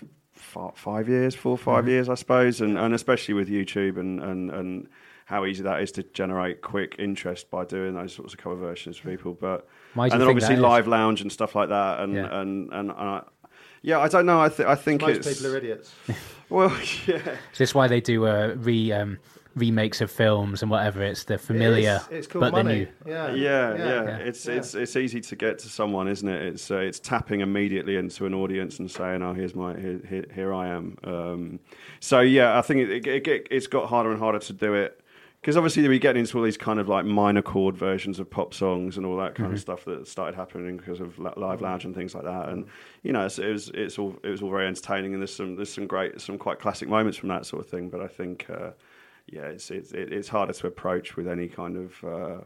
five 0.75 1.09
years, 1.09 1.35
four 1.35 1.53
or 1.53 1.59
5 1.59 1.81
Mm-hmm. 1.85 1.89
years, 1.91 2.09
I 2.09 2.15
suppose, 2.15 2.61
and 2.61 2.79
and 2.79 2.95
especially 2.95 3.35
with 3.35 3.49
YouTube 3.49 3.99
and 3.99 4.21
and 4.21 4.51
and 4.51 4.89
how 5.25 5.45
easy 5.45 5.63
that 5.65 5.81
is 5.83 5.91
to 5.93 6.03
generate 6.05 6.63
quick 6.63 6.95
interest 7.01 7.51
by 7.51 7.65
doing 7.65 7.95
those 7.95 8.13
sorts 8.13 8.33
of 8.33 8.39
cover 8.39 8.55
versions 8.57 8.97
for 8.97 9.11
people. 9.11 9.35
But 9.35 9.67
Why 9.95 10.05
and 10.09 10.21
then 10.21 10.29
obviously 10.29 10.55
that 10.55 10.61
is? 10.61 10.63
live 10.63 10.87
lounge 10.87 11.21
and 11.21 11.33
stuff 11.33 11.55
like 11.55 11.69
that, 11.71 12.01
and 12.01 12.15
Yeah. 12.15 12.41
and 12.41 12.73
and. 12.73 12.91
Uh, 12.93 13.23
yeah, 13.83 14.01
I 14.01 14.09
don't 14.09 14.27
know. 14.27 14.41
I, 14.41 14.49
th- 14.49 14.67
I 14.69 14.75
think 14.75 15.03
Most 15.03 15.19
it's 15.19 15.37
people 15.41 15.53
are 15.55 15.57
idiots. 15.59 15.95
well, 16.49 16.71
yeah, 17.07 17.37
Is 17.53 17.59
this 17.59 17.75
why 17.75 17.87
they 17.87 18.01
do 18.01 18.27
uh, 18.27 18.55
re 18.57 18.91
um, 18.91 19.19
remakes 19.57 20.01
of 20.01 20.11
films 20.11 20.63
and 20.63 20.71
whatever? 20.71 21.03
It's 21.03 21.25
the 21.25 21.39
familiar, 21.39 21.97
It's, 22.05 22.09
it's 22.13 22.27
called 22.29 22.43
but 22.43 22.53
money. 22.53 22.85
the 23.05 23.11
new. 23.11 23.13
Yeah. 23.13 23.35
yeah, 23.35 23.75
yeah. 23.75 24.05
Yeah. 24.05 24.17
It's 24.19 24.47
it's 24.47 24.75
it's 24.75 24.95
easy 24.95 25.21
to 25.23 25.37
get 25.37 25.59
to 25.61 25.69
someone, 25.69 26.07
isn't 26.07 26.29
it? 26.29 26.43
It's 26.43 26.71
uh, 26.71 26.77
it's 26.79 27.01
tapping 27.01 27.41
immediately 27.41 27.97
into 27.97 28.27
an 28.27 28.35
audience 28.35 28.79
and 28.79 28.91
saying, 28.91 29.23
"Oh, 29.23 29.33
here's 29.35 29.55
my 29.55 29.77
here 29.79 30.01
here, 30.09 30.25
here 30.33 30.55
I 30.55 30.69
am." 30.69 30.97
Um, 31.03 31.61
so 32.01 32.21
yeah, 32.21 32.57
I 32.59 32.63
think 32.63 32.89
it, 32.89 33.07
it, 33.07 33.27
it 33.27 33.49
it's 33.51 33.67
got 33.67 33.89
harder 33.89 34.11
and 34.11 34.21
harder 34.21 34.39
to 34.39 34.53
do 34.53 34.75
it 34.75 35.01
because 35.41 35.57
obviously 35.57 35.87
we 35.87 35.99
get 35.99 36.17
into 36.17 36.37
all 36.37 36.43
these 36.43 36.57
kind 36.57 36.81
of 36.81 36.89
like 36.89 37.05
minor 37.05 37.43
chord 37.43 37.77
versions 37.77 38.19
of 38.19 38.29
pop 38.29 38.53
songs 38.53 38.97
and 38.97 39.07
all 39.07 39.17
that 39.17 39.35
kind 39.37 39.53
of 39.53 39.61
stuff 39.61 39.85
that 39.85 40.09
started 40.09 40.35
happening 40.35 40.77
because 40.77 40.99
of 41.01 41.19
live 41.19 41.61
lounge 41.61 41.85
and 41.85 41.95
things 41.95 42.15
like 42.15 42.25
that. 42.25 42.49
And 42.49 42.67
you 43.05 43.13
know, 43.13 43.25
it's, 43.27 43.39
it 43.39 43.53
was 43.53 43.71
it's 43.73 43.99
all 43.99 44.17
it 44.25 44.29
was 44.29 44.43
all 44.43 44.51
very 44.51 44.67
entertaining 44.67 45.13
and 45.13 45.23
there's 45.23 45.35
some 45.35 45.55
there's 45.57 45.73
some 45.73 45.87
great 45.87 46.21
some 46.21 46.37
quite 46.37 46.59
classic 46.59 46.89
moments 46.89 47.17
from 47.17 47.29
that 47.29 47.47
sort 47.47 47.65
of 47.65 47.71
thing. 47.71 47.89
But 47.89 48.01
I 48.03 48.09
think. 48.09 48.47
Uh, 48.51 48.71
yeah, 49.27 49.43
it's 49.43 49.71
it's 49.71 49.93
it's 49.93 50.29
harder 50.29 50.53
to 50.53 50.67
approach 50.67 51.17
with 51.17 51.27
any 51.27 51.49
kind 51.49 51.77
of 51.77 52.05
uh, 52.05 52.41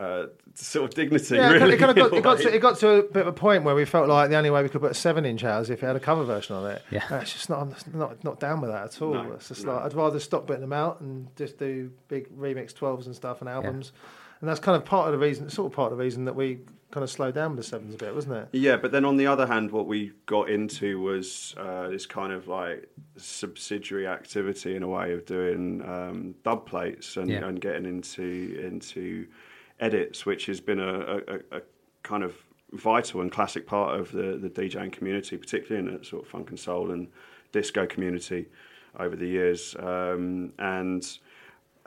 uh, 0.00 0.26
sort 0.54 0.86
of 0.86 0.94
dignity. 0.94 1.36
Yeah, 1.36 1.50
it 1.50 1.60
really, 1.60 1.76
kind 1.76 1.90
of 1.90 1.96
got, 1.96 2.12
it, 2.14 2.22
got 2.22 2.38
to, 2.38 2.54
it 2.54 2.58
got 2.60 2.78
to 2.78 2.88
a 2.88 3.02
bit 3.02 3.20
of 3.20 3.26
a 3.26 3.32
point 3.32 3.64
where 3.64 3.74
we 3.74 3.84
felt 3.84 4.08
like 4.08 4.30
the 4.30 4.36
only 4.36 4.48
way 4.48 4.62
we 4.62 4.70
could 4.70 4.80
put 4.80 4.90
a 4.90 4.94
seven-inch 4.94 5.44
out 5.44 5.62
is 5.62 5.70
if 5.70 5.82
it 5.82 5.86
had 5.86 5.96
a 5.96 6.00
cover 6.00 6.24
version 6.24 6.56
on 6.56 6.70
it. 6.70 6.82
Yeah. 6.90 7.04
And 7.10 7.22
it's 7.22 7.34
just 7.34 7.50
not, 7.50 7.60
I'm 7.60 7.74
not 7.92 8.24
not 8.24 8.40
down 8.40 8.62
with 8.62 8.70
that 8.70 8.84
at 8.84 9.02
all. 9.02 9.12
No, 9.12 9.32
it's 9.32 9.48
just 9.48 9.66
no. 9.66 9.74
like 9.74 9.84
I'd 9.84 9.94
rather 9.94 10.18
stop 10.18 10.46
putting 10.46 10.62
them 10.62 10.72
out 10.72 11.02
and 11.02 11.28
just 11.36 11.58
do 11.58 11.92
big 12.08 12.34
remix 12.34 12.72
12s 12.72 13.06
and 13.06 13.14
stuff 13.14 13.40
and 13.40 13.48
albums. 13.50 13.92
And 14.40 14.48
that's 14.48 14.60
kind 14.60 14.76
of 14.76 14.86
part 14.86 15.06
of 15.06 15.12
the 15.12 15.18
reason, 15.18 15.50
sort 15.50 15.70
of 15.70 15.76
part 15.76 15.92
of 15.92 15.98
the 15.98 16.02
reason 16.02 16.24
that 16.24 16.34
we 16.34 16.60
kind 16.90 17.04
of 17.04 17.10
slowed 17.10 17.34
down 17.34 17.50
with 17.52 17.58
the 17.58 17.62
sevens 17.64 17.94
a 17.94 17.98
bit, 17.98 18.14
wasn't 18.14 18.34
it? 18.34 18.48
Yeah, 18.52 18.76
but 18.76 18.90
then 18.92 19.04
on 19.04 19.16
the 19.16 19.26
other 19.26 19.46
hand, 19.46 19.70
what 19.70 19.86
we 19.86 20.12
got 20.26 20.50
into 20.50 21.00
was 21.00 21.54
uh, 21.58 21.88
this 21.88 22.06
kind 22.06 22.32
of 22.32 22.48
like 22.48 22.88
subsidiary 23.16 24.06
activity 24.06 24.74
in 24.76 24.82
a 24.82 24.88
way 24.88 25.12
of 25.12 25.24
doing 25.26 25.82
um, 25.86 26.34
dub 26.42 26.66
plates 26.66 27.16
and, 27.16 27.28
Yeah. 27.30 27.44
and 27.46 27.60
getting 27.60 27.84
into 27.86 28.58
into 28.64 29.26
edits, 29.78 30.26
which 30.26 30.46
has 30.46 30.60
been 30.60 30.80
a, 30.80 30.94
a, 30.98 31.16
a- 31.16 31.56
a 31.58 31.62
kind 32.02 32.22
of 32.22 32.34
vital 32.72 33.20
and 33.20 33.32
classic 33.32 33.66
part 33.66 33.98
of 33.98 34.12
the, 34.12 34.38
the 34.40 34.48
DJing 34.50 34.92
community, 34.92 35.36
particularly 35.36 35.88
in 35.88 35.98
the 35.98 36.04
sort 36.04 36.22
of 36.22 36.28
funk 36.28 36.50
and 36.50 36.58
soul 36.58 36.90
and 36.92 37.08
disco 37.52 37.86
community 37.86 38.46
over 38.98 39.16
the 39.16 39.26
years, 39.26 39.74
um, 39.78 40.52
and 40.58 41.18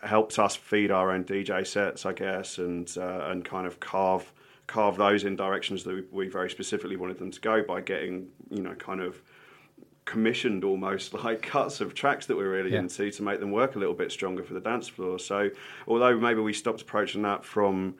helped 0.02 0.38
us 0.40 0.56
feed 0.56 0.92
our 0.92 1.12
own 1.12 1.24
DJ 1.24 1.66
sets, 1.66 2.06
I 2.06 2.14
guess, 2.14 2.58
and 2.58 2.92
uh, 2.98 3.28
and 3.30 3.44
kind 3.46 3.68
of 3.68 3.80
carve 3.80 4.32
carve 4.68 4.96
those 4.98 5.24
in 5.26 5.36
directions 5.36 5.84
that 5.84 5.94
we, 5.96 6.04
we 6.12 6.28
very 6.28 6.50
specifically 6.50 6.96
wanted 6.96 7.18
them 7.20 7.32
to 7.32 7.40
go 7.42 7.62
by 7.64 7.82
getting 7.82 8.28
you 8.50 8.62
know 8.62 8.74
kind 8.76 9.02
of 9.02 9.22
commissioned 10.06 10.64
almost 10.64 11.14
like 11.26 11.42
cuts 11.42 11.82
of 11.82 11.94
tracks 11.94 12.26
that 12.28 12.36
we're 12.38 12.50
really 12.52 12.72
Yeah. 12.74 12.80
into 12.80 13.10
to 13.12 13.24
make 13.24 13.40
them 13.40 13.52
work 13.52 13.76
a 13.76 13.80
little 13.80 13.94
bit 13.96 14.12
stronger 14.12 14.44
for 14.44 14.54
the 14.54 14.60
dance 14.60 14.88
floor. 14.88 15.20
So 15.20 15.50
although 15.88 16.18
maybe 16.18 16.42
we 16.42 16.54
stopped 16.54 16.82
approaching 16.82 17.22
that 17.24 17.44
from 17.46 17.96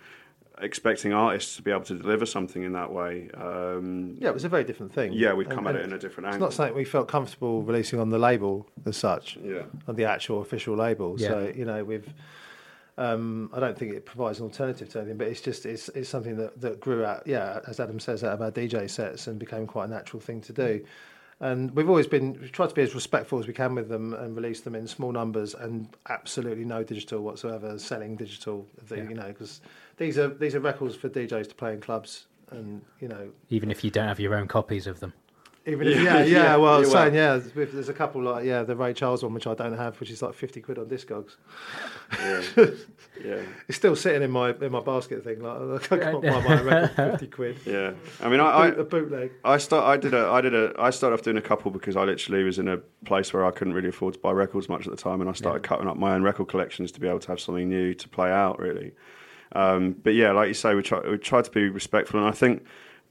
expecting 0.62 1.14
artists 1.14 1.56
to 1.56 1.62
be 1.64 1.72
able 1.72 1.82
to 1.84 1.96
deliver 1.98 2.26
something 2.26 2.62
in 2.64 2.74
that 2.74 2.92
way, 2.92 3.30
um, 3.34 4.16
Yeah, 4.20 4.30
it 4.30 4.34
was 4.34 4.44
a 4.44 4.50
very 4.50 4.64
different 4.64 4.94
thing. 4.94 5.12
yeah, 5.14 5.34
we've 5.34 5.48
And- 5.48 5.56
come 5.56 5.68
at 5.68 5.76
and 5.76 5.84
it 5.86 5.88
in 5.88 5.94
a 5.94 5.98
different 5.98 6.28
It's 6.28 6.36
angle. 6.36 6.48
not 6.48 6.54
something 6.54 6.76
we 6.76 6.86
felt 6.86 7.08
comfortable 7.08 7.64
releasing 7.64 8.00
on 8.00 8.10
the 8.10 8.20
label 8.20 8.68
as 8.86 8.96
such. 8.98 9.38
Yeah. 9.44 9.64
On 9.88 9.96
the 9.96 10.06
actual 10.06 10.42
official 10.42 10.76
label. 10.76 11.16
Yeah. 11.18 11.28
So 11.30 11.54
you 11.56 11.66
know 11.66 11.84
we've. 11.84 12.08
Um, 12.98 13.50
I 13.54 13.60
don't 13.60 13.78
think 13.78 13.94
it 13.94 14.06
provides 14.06 14.40
an 14.40 14.46
alternative 14.46 14.90
to 14.90 15.00
anything, 15.00 15.18
but 15.18 15.28
it's 15.28 15.42
just 15.42 15.66
it's, 15.66 15.90
it's 15.90 16.10
something 16.10 16.38
that, 16.38 16.62
that 16.62 16.80
grew 16.80 17.04
out, 17.04 17.24
yeah, 17.26 17.60
as 17.68 17.80
Adam 17.80 18.00
says, 18.00 18.24
out 18.24 18.34
of 18.34 18.42
our 18.42 18.52
DJ 18.52 18.90
sets 18.90 19.26
and 19.28 19.40
became 19.40 19.66
quite 19.66 19.86
a 19.86 19.88
natural 19.88 20.20
thing 20.20 20.42
to 20.42 20.54
do. 20.54 20.86
And 21.40 21.72
we've 21.76 21.90
always 21.90 22.08
been 22.08 22.40
we've 22.40 22.52
tried 22.52 22.70
to 22.70 22.76
be 22.76 22.84
as 22.84 22.94
respectful 22.94 23.40
as 23.40 23.48
we 23.48 23.54
can 23.54 23.76
with 23.76 23.90
them 23.90 24.14
and 24.14 24.36
release 24.36 24.62
them 24.62 24.76
in 24.76 24.88
small 24.88 25.12
numbers 25.12 25.56
and 25.56 25.90
absolutely 26.10 26.64
no 26.64 26.84
digital 26.84 27.22
whatsoever, 27.22 27.78
selling 27.80 28.16
digital, 28.16 28.68
the, 28.88 28.98
you 28.98 29.16
know, 29.16 29.28
because 29.28 29.60
these 29.98 30.18
are 30.18 30.30
these 30.30 30.56
are 30.56 30.60
records 30.60 30.96
for 30.96 31.10
DJs 31.10 31.50
to 31.50 31.56
play 31.56 31.74
in 31.74 31.82
clubs, 31.82 32.28
and 32.52 32.82
you 33.00 33.08
know 33.08 33.32
Even 33.50 33.72
if 33.72 33.84
you 33.84 33.90
don't 33.90 34.08
have 34.08 34.20
your 34.20 34.36
own 34.36 34.48
copies 34.48 34.88
of 34.88 35.00
them. 35.00 35.14
Even 35.66 35.88
if, 35.88 36.02
yeah, 36.02 36.18
yeah, 36.20 36.26
Yeah, 36.26 36.56
well, 36.58 36.76
I 36.76 36.80
was 36.80 36.90
yeah, 36.90 36.94
well. 36.94 37.04
saying, 37.04 37.16
yeah, 37.16 37.38
there's, 37.38 37.72
there's 37.72 37.90
a 37.90 37.94
couple 37.94 38.22
like, 38.22 38.44
yeah, 38.44 38.64
the 38.64 38.76
Ray 38.76 38.94
Charles 38.94 39.24
one, 39.24 39.34
which 39.34 39.48
I 39.48 39.54
don't 39.54 39.78
have, 39.78 39.98
which 40.00 40.12
is 40.12 40.22
like 40.22 40.34
50 40.34 40.62
quid 40.62 40.78
on 40.78 40.86
Discogs. 40.88 41.36
yeah, 42.20 42.42
yeah. 43.24 43.42
It's 43.68 43.78
still 43.78 43.96
sitting 43.96 44.22
in 44.24 44.32
my 44.32 44.50
in 44.52 44.72
my 44.72 44.82
basket 44.82 45.24
thing. 45.24 45.40
Like, 45.42 45.92
I 45.92 45.98
can't 45.98 46.22
buy 46.22 46.42
my 46.42 46.62
record 46.62 46.96
for 46.96 47.12
50 47.18 47.28
quid. 47.28 47.58
Yeah, 47.66 47.94
I 48.22 48.28
mean, 48.30 48.40
I, 48.40 48.50
I, 48.50 48.72
Boot, 48.72 48.80
a 48.80 48.84
bootleg. 48.84 49.32
I 49.44 49.58
start. 49.58 49.86
I 49.86 49.98
did 49.98 50.14
a. 50.14 50.28
I 50.28 50.42
did 50.42 50.54
a. 50.54 50.74
I 50.78 50.90
started 50.90 51.14
off 51.16 51.22
doing 51.22 51.38
a 51.38 51.42
couple 51.42 51.72
because 51.72 51.96
I 51.96 52.04
literally 52.04 52.44
was 52.44 52.60
in 52.60 52.68
a 52.68 52.78
place 53.06 53.32
where 53.34 53.46
I 53.46 53.52
couldn't 53.52 53.74
really 53.74 53.90
afford 53.90 54.16
to 54.16 54.20
buy 54.20 54.32
records 54.32 54.68
much 54.68 54.86
at 54.86 54.92
the 54.92 55.02
time, 55.02 55.22
and 55.22 55.30
I 55.30 55.34
started 55.34 55.64
cutting 55.64 55.88
up 55.88 55.96
my 55.98 56.14
own 56.14 56.24
record 56.24 56.50
collections 56.50 56.92
to 56.92 57.00
be 57.00 57.08
able 57.08 57.20
to 57.20 57.28
have 57.30 57.40
something 57.40 57.70
new 57.70 57.94
to 57.94 58.10
play 58.10 58.32
out. 58.32 58.60
Really, 58.60 58.92
um, 59.54 59.96
but 60.04 60.14
yeah, 60.14 60.32
like 60.32 60.50
you 60.50 60.54
say, 60.54 60.76
we 60.76 60.82
try. 60.84 61.00
We 61.10 61.18
try 61.18 61.42
to 61.42 61.52
be 61.52 61.70
respectful, 61.70 62.20
and 62.20 62.28
I 62.28 62.34
think 62.34 62.64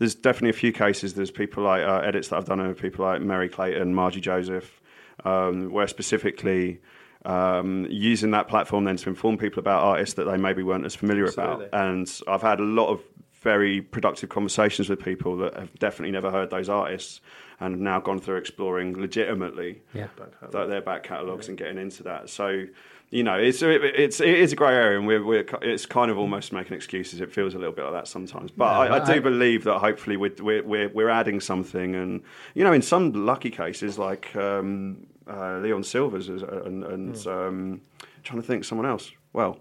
there's 0.03 0.16
definitely 0.16 0.51
a 0.51 0.55
few 0.65 0.73
cases. 0.73 1.15
There's 1.15 1.31
people 1.31 1.62
like 1.62 1.83
uh, 1.83 1.99
edits 2.01 2.29
that 2.29 2.37
I've 2.37 2.45
done 2.45 2.61
over 2.61 2.74
people 2.74 3.05
like 3.05 3.23
Merry 3.23 3.49
Clayton, 3.49 3.95
Margie 3.95 4.20
Joseph, 4.20 4.81
um, 5.24 5.70
where 5.70 5.87
specifically. 5.87 6.81
Um, 7.24 7.87
using 7.89 8.33
that 8.33 8.49
platform 8.49 8.83
then 8.83 8.97
to 8.97 9.09
inform 9.09 9.39
people 9.39 9.61
about 9.61 9.81
artists 9.85 10.16
that 10.16 10.24
they 10.24 10.37
maybe 10.37 10.65
weren't 10.65 10.85
as 10.85 10.97
familiar 10.97 11.27
Absolutely. 11.27 11.66
about, 11.66 11.81
and 11.89 12.20
I've 12.27 12.43
had 12.43 12.59
a 12.59 12.65
lot 12.65 12.89
of 12.89 13.01
very 13.43 13.81
productive 13.81 14.29
conversations 14.29 14.89
with 14.89 14.99
people 14.99 15.37
that 15.37 15.55
have 15.55 15.73
definitely 15.79 16.11
never 16.11 16.33
heard 16.33 16.51
those 16.51 16.69
artists 16.69 17.20
and 17.61 17.74
have 17.74 17.81
now 17.81 18.01
gone 18.01 18.19
through 18.19 18.39
exploring 18.39 19.01
legitimately 19.01 19.83
Yeah. 19.95 20.09
th- 20.51 20.69
their 20.69 20.81
back 20.81 21.05
catalogues 21.05 21.47
and 21.49 21.57
getting 21.57 21.79
into 21.79 22.03
that. 22.03 22.29
So, 22.29 22.65
you 23.13 23.23
know, 23.23 23.35
it's 23.35 23.61
it's 23.63 24.21
it 24.21 24.29
is 24.45 24.53
a 24.55 24.57
grey 24.57 24.75
area, 24.75 24.99
and 24.99 25.07
we're, 25.07 25.23
we're 25.23 25.45
it's 25.61 25.85
kind 25.87 26.11
of 26.11 26.17
almost 26.19 26.51
making 26.53 26.75
excuses. 26.75 27.21
It 27.21 27.31
feels 27.31 27.55
a 27.55 27.59
little 27.59 27.75
bit 27.75 27.85
like 27.85 27.93
that 27.93 28.09
sometimes, 28.09 28.51
but 28.51 28.65
I, 28.65 28.87
I 28.87 28.89
but 28.99 29.05
do 29.07 29.13
I- 29.13 29.19
believe 29.21 29.65
that 29.65 29.79
hopefully 29.79 30.17
we're, 30.17 30.33
we're 30.41 30.63
we're 30.65 30.89
we're 30.89 31.09
adding 31.11 31.39
something, 31.39 31.95
and 31.95 32.23
you 32.55 32.65
know, 32.65 32.73
in 32.73 32.81
some 32.83 33.13
lucky 33.13 33.51
cases 33.51 33.99
like 33.99 34.35
um, 34.35 35.07
uh, 35.29 35.59
Leon 35.59 35.85
Sylvers 35.85 36.29
and, 36.29 36.83
and 36.85 37.27
um, 37.27 37.81
trying 38.25 38.41
to 38.41 38.47
think 38.47 38.65
someone 38.65 38.87
else. 38.89 39.13
Well, 39.35 39.59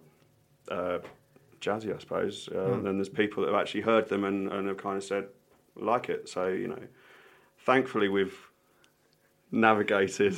uh, 0.70 1.00
Jazzy, 1.60 1.94
I 1.94 2.00
suppose. 2.00 2.48
Uh, 2.48 2.56
Hmm. 2.56 2.74
And 2.74 2.86
then 2.86 2.96
there's 2.98 3.10
people 3.10 3.44
that 3.44 3.52
have 3.52 3.62
actually 3.62 3.82
heard 3.82 4.08
them 4.08 4.24
and, 4.24 4.50
and 4.52 4.68
have 4.70 4.78
kind 4.78 4.96
of 4.98 5.04
said 5.04 5.26
like 5.76 6.08
it. 6.10 6.30
So 6.30 6.48
you 6.48 6.68
know, 6.70 6.80
thankfully 7.66 8.08
we've 8.08 8.38
navigated. 9.52 10.38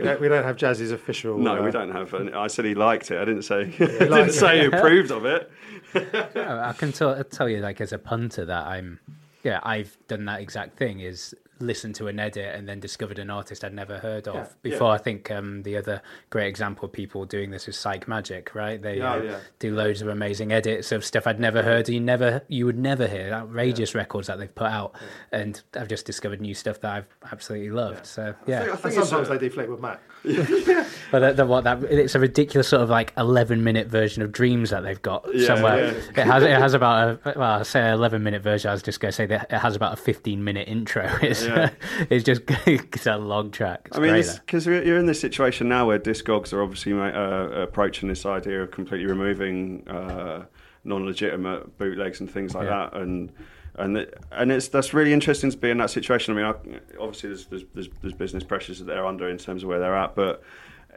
We 0.00 0.08
don't, 0.08 0.20
we 0.20 0.28
don't 0.28 0.44
have 0.44 0.56
Jazzy's 0.56 0.92
official. 0.92 1.38
No, 1.38 1.58
uh, 1.58 1.62
we 1.62 1.70
don't 1.70 1.90
have. 1.92 2.14
And 2.14 2.34
I 2.34 2.46
said 2.46 2.64
he 2.64 2.74
liked 2.74 3.10
it. 3.10 3.18
I 3.18 3.24
didn't 3.24 3.42
say. 3.42 3.62
I 3.62 3.68
didn't 3.68 4.10
liked 4.10 4.34
say 4.34 4.60
he 4.60 4.66
approved 4.66 5.10
of 5.10 5.24
it. 5.24 5.50
No, 5.94 6.62
I 6.64 6.72
can 6.72 6.92
tell, 6.92 7.22
tell 7.24 7.48
you, 7.48 7.58
like 7.58 7.80
as 7.80 7.92
a 7.92 7.98
punter, 7.98 8.44
that 8.44 8.66
I'm, 8.66 9.00
yeah, 9.42 9.60
I've 9.62 9.96
done 10.08 10.24
that 10.26 10.40
exact 10.40 10.76
thing. 10.76 11.00
Is 11.00 11.34
listen 11.60 11.92
to 11.92 12.08
an 12.08 12.18
edit 12.18 12.54
and 12.54 12.66
then 12.68 12.80
discovered 12.80 13.18
an 13.18 13.30
artist 13.30 13.62
I'd 13.64 13.74
never 13.74 13.98
heard 13.98 14.26
of 14.26 14.34
Yeah, 14.34 14.46
before. 14.62 14.88
yeah. 14.88 14.94
I 14.94 14.98
think 14.98 15.30
um, 15.30 15.62
the 15.62 15.76
other 15.76 16.02
great 16.30 16.48
example 16.48 16.86
of 16.86 16.92
people 16.92 17.24
doing 17.26 17.50
this 17.50 17.68
is 17.68 17.76
Psychemagik, 17.76 18.54
right? 18.54 18.80
They 18.80 18.98
Yeah, 18.98 19.12
uh, 19.12 19.22
yeah. 19.22 19.38
do 19.58 19.74
loads 19.74 20.00
of 20.02 20.08
amazing 20.08 20.52
edits 20.52 20.90
of 20.92 21.04
stuff 21.04 21.26
I'd 21.26 21.38
never 21.38 21.62
heard. 21.62 21.88
You 21.88 22.00
never, 22.00 22.42
you 22.48 22.64
would 22.66 22.78
never 22.78 23.06
hear 23.06 23.30
outrageous 23.32 23.94
records 23.94 24.26
that 24.28 24.38
they've 24.38 24.54
put 24.54 24.68
out, 24.68 24.94
and 25.32 25.60
I've 25.76 25.88
just 25.88 26.06
discovered 26.06 26.40
new 26.40 26.54
stuff 26.54 26.80
that 26.80 26.92
I've 26.92 27.32
absolutely 27.32 27.70
loved. 27.70 28.06
So 28.06 28.34
yeah, 28.46 28.62
I 28.62 28.68
And 28.70 28.78
think 28.78 28.94
sometimes 28.94 29.28
a- 29.28 29.32
they 29.32 29.38
do 29.38 29.50
Fleetwood 29.50 29.80
Mac. 29.80 30.00
but 31.10 31.36
the, 31.36 31.46
what 31.46 31.64
that 31.64 31.82
it's 31.84 32.14
a 32.14 32.20
ridiculous 32.20 32.68
sort 32.68 32.82
of 32.82 32.90
like 32.90 33.12
eleven 33.16 33.64
minute 33.64 33.86
version 33.88 34.22
of 34.22 34.32
Dreams 34.32 34.70
that 34.70 34.82
they've 34.82 35.00
got 35.00 35.26
Yeah, 35.34 35.46
somewhere. 35.46 35.92
yeah. 35.92 36.20
It 36.20 36.26
has 36.26 36.42
it 36.42 36.50
has 36.50 36.74
about 36.74 37.20
a 37.24 37.38
well, 37.38 37.60
I 37.60 37.62
say 37.62 37.90
eleven 37.90 38.22
minute 38.22 38.42
version. 38.42 38.68
I 38.68 38.72
was 38.72 38.82
just 38.82 39.00
going 39.00 39.10
to 39.10 39.16
say 39.16 39.26
that 39.26 39.50
it 39.50 39.58
has 39.58 39.76
about 39.76 39.94
a 39.94 39.96
fifteen 39.96 40.44
minute 40.44 40.68
intro. 40.68 41.08
It's 41.22 41.42
it's 42.10 42.24
just 42.24 42.42
it's 42.66 43.06
a 43.06 43.16
long 43.16 43.50
track. 43.50 43.82
It's 43.86 43.96
I 43.96 44.00
mean, 44.00 44.22
because 44.46 44.66
you're 44.66 44.98
in 44.98 45.06
this 45.06 45.20
situation 45.20 45.68
now 45.68 45.86
where 45.86 45.98
discogs 45.98 46.52
are 46.52 46.62
obviously 46.62 46.92
uh, 46.92 47.62
approaching 47.62 48.08
this 48.08 48.26
idea 48.26 48.62
of 48.62 48.70
completely 48.70 49.06
removing 49.06 49.86
uh, 49.88 50.44
non-legitimate 50.84 51.78
bootlegs 51.78 52.20
and 52.20 52.30
things 52.30 52.54
like 52.54 52.68
that, 52.68 52.94
and 52.94 53.32
and 53.80 53.96
it, 53.98 54.18
and 54.32 54.52
it's 54.52 54.68
that's 54.68 54.92
really 54.94 55.12
interesting 55.12 55.50
to 55.50 55.56
be 55.56 55.70
in 55.70 55.78
that 55.78 55.90
situation. 55.90 56.36
I 56.36 56.36
mean, 56.36 56.46
I, 56.46 57.00
obviously 57.00 57.30
there's, 57.30 57.46
there's 57.46 57.64
there's 57.74 57.88
there's 58.00 58.14
business 58.14 58.44
pressures 58.44 58.78
that 58.78 58.84
they're 58.84 59.06
under 59.06 59.28
in 59.28 59.38
terms 59.38 59.62
of 59.62 59.68
where 59.68 59.78
they're 59.80 59.96
at, 59.96 60.14
but 60.14 60.42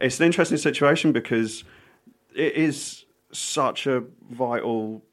it's 0.02 0.20
an 0.20 0.26
interesting 0.26 0.58
situation 0.58 1.12
because 1.12 1.64
it 2.36 2.54
is 2.56 3.06
such 3.32 3.88
a 3.88 4.04
vital 4.30 5.04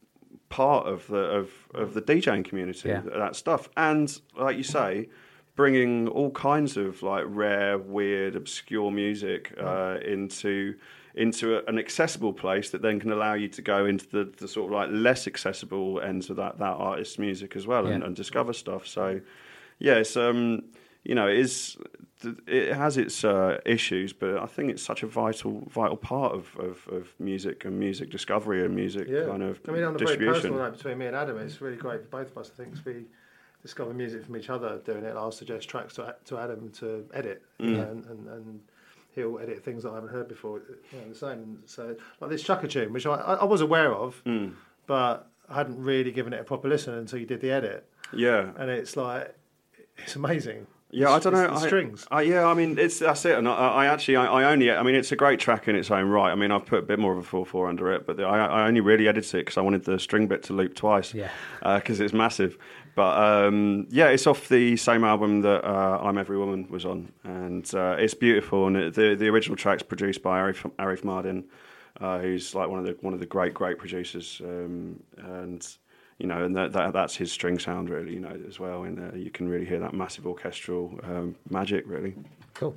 part 0.49 0.87
of 0.87 1.07
the 1.07 1.17
of, 1.19 1.51
of 1.75 1.95
the 1.95 2.03
DJing 2.03 2.45
community 2.45 2.89
Yeah. 2.89 3.03
that 3.17 3.37
stuff 3.37 3.69
and 3.77 4.21
like 4.37 4.57
you 4.57 4.63
say 4.65 5.09
bringing 5.55 6.09
all 6.09 6.31
kinds 6.33 6.77
of 6.77 7.03
like 7.03 7.25
rare 7.29 7.79
weird 7.79 8.35
obscure 8.35 8.91
music 8.91 9.53
uh, 9.61 9.99
into 10.05 10.75
into 11.15 11.57
a, 11.57 11.65
an 11.67 11.79
accessible 11.79 12.33
place 12.33 12.71
that 12.71 12.83
then 12.83 13.01
can 13.01 13.11
allow 13.13 13.35
you 13.35 13.49
to 13.49 13.63
go 13.63 13.87
into 13.87 14.07
the, 14.09 14.33
the 14.39 14.47
sort 14.49 14.67
of 14.67 14.73
like 14.73 14.89
less 14.93 15.27
accessible 15.27 16.01
ends 16.01 16.31
of 16.31 16.37
that 16.37 16.59
that 16.59 16.75
artist's 16.77 17.19
music 17.19 17.57
as 17.57 17.67
well 17.67 17.87
and, 17.87 18.01
Yeah. 18.01 18.07
and 18.07 18.15
discover 18.17 18.53
stuff 18.53 18.87
so 18.87 19.21
yeah 19.79 19.95
it's 19.95 20.17
um 20.17 20.63
you 21.05 21.15
know 21.15 21.27
it 21.27 21.39
is 21.39 21.77
it 22.47 22.75
has 22.75 22.99
its 22.99 23.25
uh, 23.25 23.59
issues 23.65 24.13
but 24.13 24.37
I 24.37 24.45
think 24.47 24.71
it's 24.71 24.83
such 24.83 25.03
a 25.03 25.07
vital 25.07 25.63
vital 25.71 25.97
part 25.97 26.33
of, 26.35 26.55
of, 26.59 26.87
of 26.93 27.15
music 27.19 27.65
and 27.65 27.81
music 27.81 28.11
discovery 28.11 28.63
and 28.65 28.75
music 28.77 29.09
Yeah. 29.09 29.25
kind 29.25 29.43
of 29.43 29.59
I 29.67 29.71
mean, 29.73 29.85
on 29.85 29.95
a 29.95 29.99
very 29.99 30.11
distribution 30.11 30.35
personal 30.35 30.59
note 30.59 30.77
between 30.77 30.99
me 30.99 31.07
and 31.07 31.17
Adam, 31.17 31.39
it's 31.39 31.61
really 31.63 31.77
great 31.79 32.03
for 32.03 32.09
both 32.09 32.31
of 32.33 32.39
us. 32.39 32.51
I 32.53 32.57
think 32.63 32.75
'cause 32.75 32.85
we 32.85 33.07
discover 33.63 33.93
music 33.95 34.25
from 34.27 34.37
each 34.37 34.51
other 34.51 34.81
doing 34.85 35.05
it. 35.05 35.15
I'll 35.17 35.33
suggest 35.33 35.69
tracks 35.71 35.95
to, 35.95 36.15
to 36.27 36.39
Adam 36.39 36.71
to 36.81 37.07
edit, 37.15 37.43
you 37.59 37.71
know, 37.77 37.89
and, 37.91 38.05
and, 38.07 38.29
and 38.29 38.61
he'll 39.15 39.39
edit 39.39 39.65
things 39.65 39.83
that 39.83 39.91
I 39.91 39.95
haven't 39.95 40.11
heard 40.11 40.29
before. 40.29 40.63
You 40.93 40.99
know, 40.99 41.09
the 41.09 41.15
same. 41.15 41.63
So, 41.67 41.97
like 42.21 42.31
this 42.31 42.43
Chaka 42.43 42.69
tune, 42.69 42.93
which 42.93 43.07
I, 43.07 43.15
I 43.15 43.35
I 43.35 43.45
was 43.45 43.61
aware 43.61 43.93
of, 43.93 44.17
hmm. 44.25 44.49
but 44.87 45.31
I 45.49 45.55
hadn't 45.55 45.83
really 45.83 46.13
given 46.13 46.33
it 46.33 46.41
a 46.41 46.45
proper 46.45 46.69
listen 46.69 46.95
until 46.95 47.19
you 47.19 47.27
did 47.27 47.41
the 47.41 47.51
edit. 47.51 47.87
yeah 48.13 48.51
And 48.57 48.71
it's 48.71 48.97
like, 48.97 49.35
it's 49.99 50.17
amazing. 50.17 50.67
Yeah, 50.93 51.11
I 51.11 51.21
don't 51.21 51.35
it's 51.35 51.43
know. 51.43 51.47
The 51.49 51.65
I, 51.65 51.67
strings. 51.67 52.07
I, 52.11 52.23
yeah, 52.23 52.47
I 52.47 52.55
mean, 52.55 52.77
it's 52.77 52.99
that's 52.99 53.25
it. 53.25 53.39
And 53.39 53.49
I, 53.49 53.53
I 53.53 53.87
actually, 53.87 54.17
I, 54.17 54.27
I 54.27 54.53
only, 54.53 54.73
I 54.73 54.83
mean, 54.83 54.97
it's 54.97 55.13
a 55.13 55.17
great 55.17 55.39
track 55.39 55.69
in 55.69 55.77
its 55.77 55.91
own 55.91 56.09
right. 56.09 56.33
I 56.33 56.35
mean, 56.35 56.51
I've 56.51 56.67
put 56.67 56.81
a 56.81 56.83
bit 56.83 56.99
more 56.99 57.13
of 57.13 57.19
a 57.19 57.23
four 57.23 57.47
four 57.47 57.69
under 57.69 57.93
it, 57.93 58.07
but 58.07 58.17
the, 58.17 58.25
I, 58.25 58.45
I 58.45 58.67
only 58.67 58.81
really 58.81 59.07
edited 59.07 59.35
it 59.35 59.39
because 59.39 59.57
I 59.57 59.61
wanted 59.61 59.85
the 59.85 60.01
string 60.01 60.27
bit 60.27 60.43
to 60.45 60.53
loop 60.53 60.75
twice. 60.75 61.15
Yeah. 61.15 61.31
Uh, 61.63 61.77
because 61.77 62.01
it's 62.01 62.13
massive. 62.13 62.59
But 63.01 63.17
um, 63.17 63.87
yeah, 63.89 64.09
it's 64.09 64.27
off 64.27 64.51
the 64.51 64.77
same 64.77 65.05
album 65.05 65.41
that 65.41 65.65
uh, 65.67 66.01
I'm 66.03 66.19
Every 66.19 66.37
Woman 66.37 66.67
was 66.69 66.85
on, 66.85 67.11
and 67.25 67.65
uh, 67.75 67.97
it's 67.99 68.13
beautiful. 68.13 68.67
And 68.67 68.93
the 68.93 69.15
the 69.15 69.27
original 69.29 69.57
track's 69.57 69.83
produced 69.83 70.23
by 70.23 70.39
Arif, 70.39 70.71
Arif 70.79 71.01
Mardin, 71.01 71.45
uh, 71.99 72.19
who's 72.19 72.55
like 72.55 72.69
one 72.69 72.79
of 72.79 72.85
the 72.85 72.99
one 73.01 73.15
of 73.15 73.21
the 73.21 73.25
great 73.25 73.55
great 73.55 73.79
producers, 73.79 74.43
um, 74.45 75.03
and 75.17 75.67
you 76.19 76.27
know, 76.27 76.45
and 76.45 76.55
that, 76.55 76.75
that 76.75 76.93
that's 76.93 77.17
his 77.17 77.33
string 77.33 77.59
sound 77.59 77.89
really, 77.89 78.13
you 78.13 78.21
know, 78.21 78.39
as 78.47 78.61
well. 78.61 78.83
And 78.83 78.99
uh, 78.99 79.17
you 79.17 79.31
can 79.31 79.49
really 79.49 79.65
hear 79.65 79.81
that 79.81 79.95
massive 79.95 80.27
orchestral 80.27 81.01
um, 81.03 81.37
magic, 81.49 81.85
really. 81.87 82.15
cool. 82.53 82.77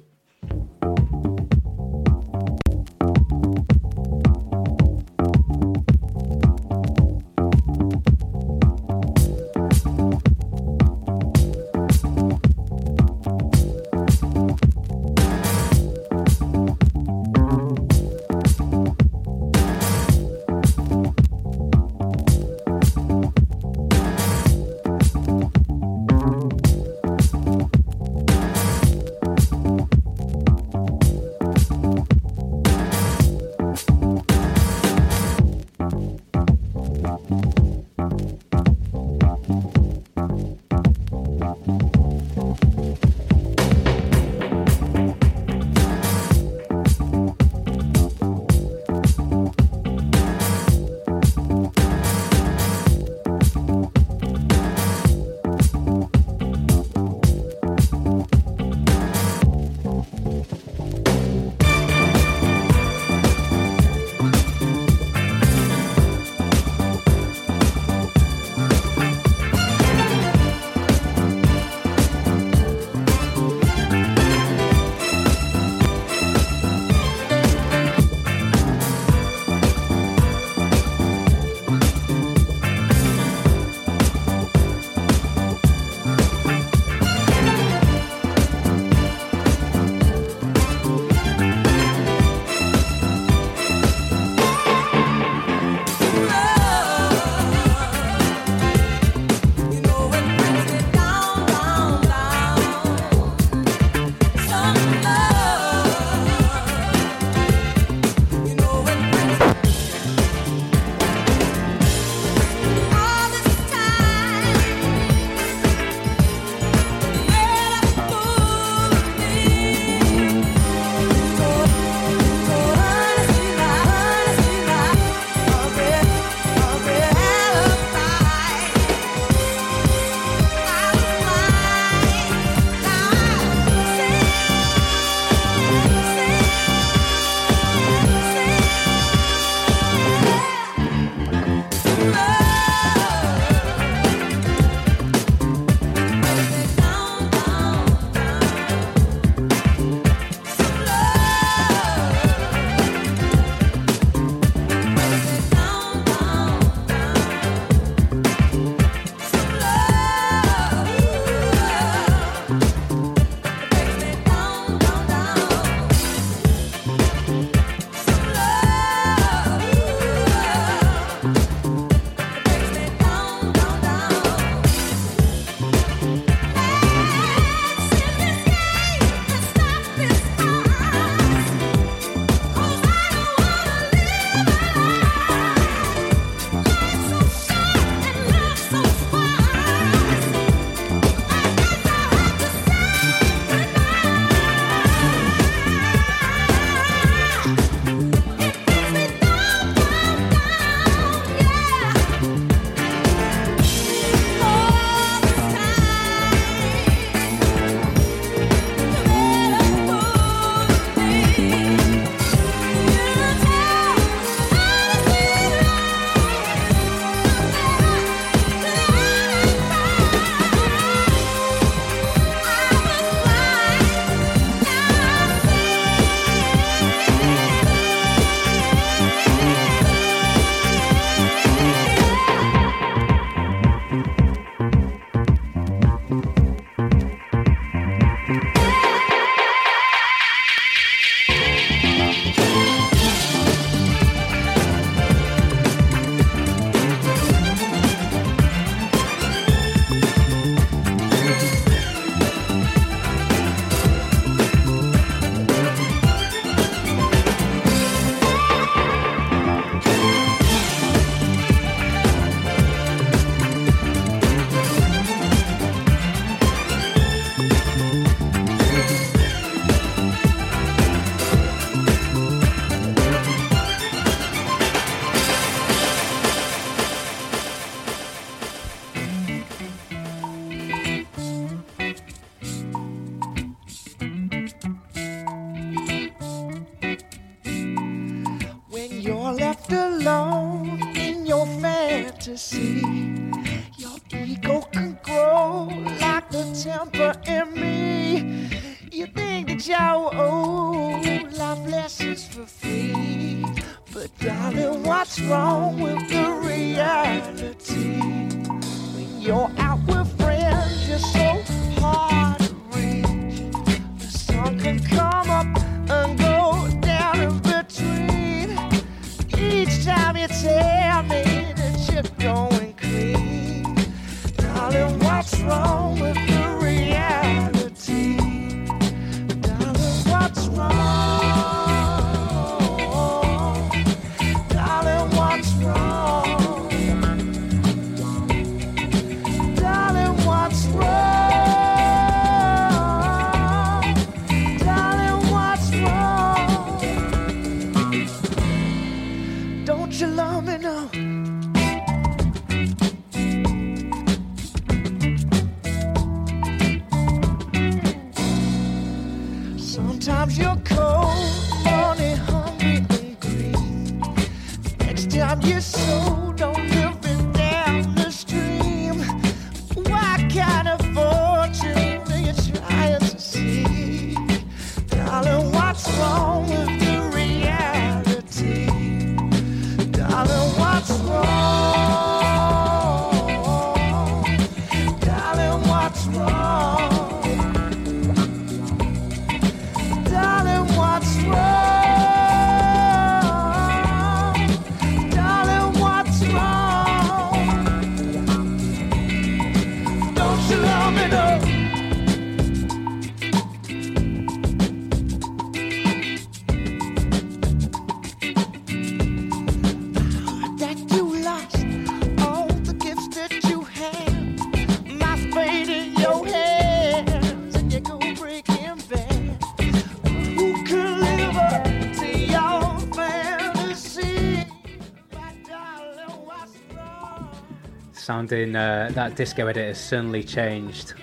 Sounding 428.14 428.56
uh, 428.56 428.92
that 428.94 429.16
disco 429.16 429.48
edit 429.48 429.70
has 429.70 429.80
certainly 429.80 430.24
changed, 430.24 430.94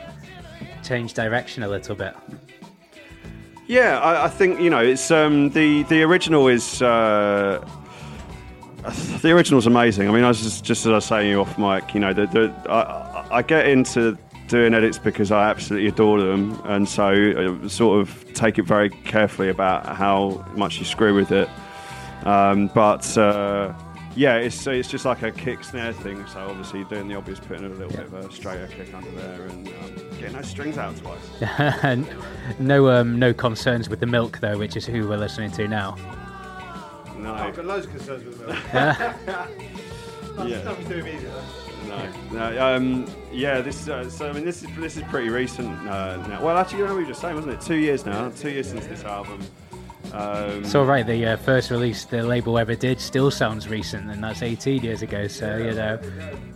changed 0.84 1.16
direction 1.16 1.64
a 1.64 1.68
little 1.68 1.96
bit. 1.96 2.14
Yeah, 3.66 3.98
I, 3.98 4.26
I 4.26 4.28
think 4.28 4.60
you 4.60 4.70
know 4.70 4.78
it's 4.78 5.10
um, 5.10 5.50
the 5.50 5.82
the 5.84 6.04
original 6.04 6.46
is 6.46 6.80
uh, 6.80 7.68
the 9.22 9.32
original's 9.32 9.66
amazing. 9.66 10.08
I 10.08 10.12
mean, 10.12 10.22
I 10.22 10.28
was 10.28 10.40
just, 10.40 10.62
just 10.62 10.86
as 10.86 10.92
I 10.92 10.94
was 10.94 11.04
saying 11.04 11.34
off 11.34 11.58
mic, 11.58 11.94
you 11.94 11.98
know, 11.98 12.12
the, 12.12 12.26
the 12.26 12.54
I, 12.70 13.38
I 13.38 13.42
get 13.42 13.66
into 13.66 14.16
doing 14.46 14.72
edits 14.72 14.98
because 14.98 15.32
I 15.32 15.50
absolutely 15.50 15.88
adore 15.88 16.20
them, 16.20 16.62
and 16.66 16.88
so 16.88 17.08
I 17.08 17.66
sort 17.66 18.02
of 18.02 18.24
take 18.34 18.56
it 18.56 18.66
very 18.66 18.88
carefully 18.88 19.48
about 19.48 19.84
how 19.96 20.46
much 20.54 20.78
you 20.78 20.84
screw 20.84 21.12
with 21.12 21.32
it. 21.32 21.48
Um, 22.24 22.68
but 22.68 23.18
uh, 23.18 23.74
yeah, 24.16 24.36
it's 24.36 24.66
it's 24.66 24.88
just 24.88 25.04
like 25.04 25.22
a 25.22 25.30
kick 25.30 25.62
snare 25.64 25.92
thing. 25.92 26.26
So 26.26 26.40
obviously 26.40 26.84
doing 26.84 27.08
the 27.08 27.14
obvious, 27.14 27.40
putting 27.40 27.64
a 27.64 27.68
little 27.68 27.88
bit 27.88 28.06
of 28.06 28.14
a 28.14 28.32
straighter 28.32 28.66
kick 28.68 28.92
under 28.94 29.10
there, 29.12 29.42
and 29.46 29.68
um, 29.68 29.94
getting 30.18 30.32
those 30.32 30.48
strings 30.48 30.78
out 30.78 30.96
twice. 30.96 31.98
no, 32.58 32.88
um, 32.88 33.18
no 33.18 33.32
concerns 33.32 33.88
with 33.88 34.00
the 34.00 34.06
milk 34.06 34.40
though, 34.40 34.58
which 34.58 34.76
is 34.76 34.86
who 34.86 35.08
we're 35.08 35.16
listening 35.16 35.50
to 35.52 35.68
now. 35.68 35.96
No. 37.16 37.34
I've 37.34 37.54
got 37.54 37.66
loads 37.66 37.86
of 37.86 37.92
concerns 37.92 38.24
with 38.24 38.46
them. 38.46 39.46
Yeah. 40.38 40.62
Nothing 40.62 40.84
to 40.86 40.88
do 40.88 40.96
with 40.96 41.04
music. 41.04 41.30
No, 41.86 42.12
no. 42.32 42.76
Um, 42.76 43.06
yeah, 43.32 43.60
this. 43.60 43.88
Uh, 43.88 44.08
so 44.08 44.28
I 44.28 44.32
mean, 44.32 44.44
this 44.44 44.62
is 44.62 44.68
this 44.76 44.96
is 44.96 45.02
pretty 45.04 45.28
recent 45.28 45.76
uh, 45.88 46.16
now. 46.28 46.42
Well, 46.42 46.56
actually, 46.56 46.78
you 46.78 46.86
know, 46.86 46.94
we 46.94 47.02
were 47.02 47.08
just 47.08 47.20
saying, 47.20 47.34
wasn't 47.34 47.54
it? 47.54 47.60
Two 47.60 47.76
years 47.76 48.06
now. 48.06 48.30
Two 48.30 48.50
years 48.50 48.68
since 48.68 48.86
this 48.86 49.04
album. 49.04 49.42
Um, 50.12 50.64
So 50.64 50.84
right, 50.84 51.06
the 51.06 51.26
uh, 51.26 51.36
first 51.36 51.70
release 51.70 52.04
the 52.04 52.22
label 52.22 52.58
ever 52.58 52.74
did 52.74 53.00
still 53.00 53.30
sounds 53.30 53.68
recent, 53.68 54.10
and 54.10 54.22
that's 54.22 54.42
18 54.42 54.82
years 54.82 55.02
ago. 55.02 55.28
So 55.28 55.56
you 55.56 55.72
know, 55.72 55.98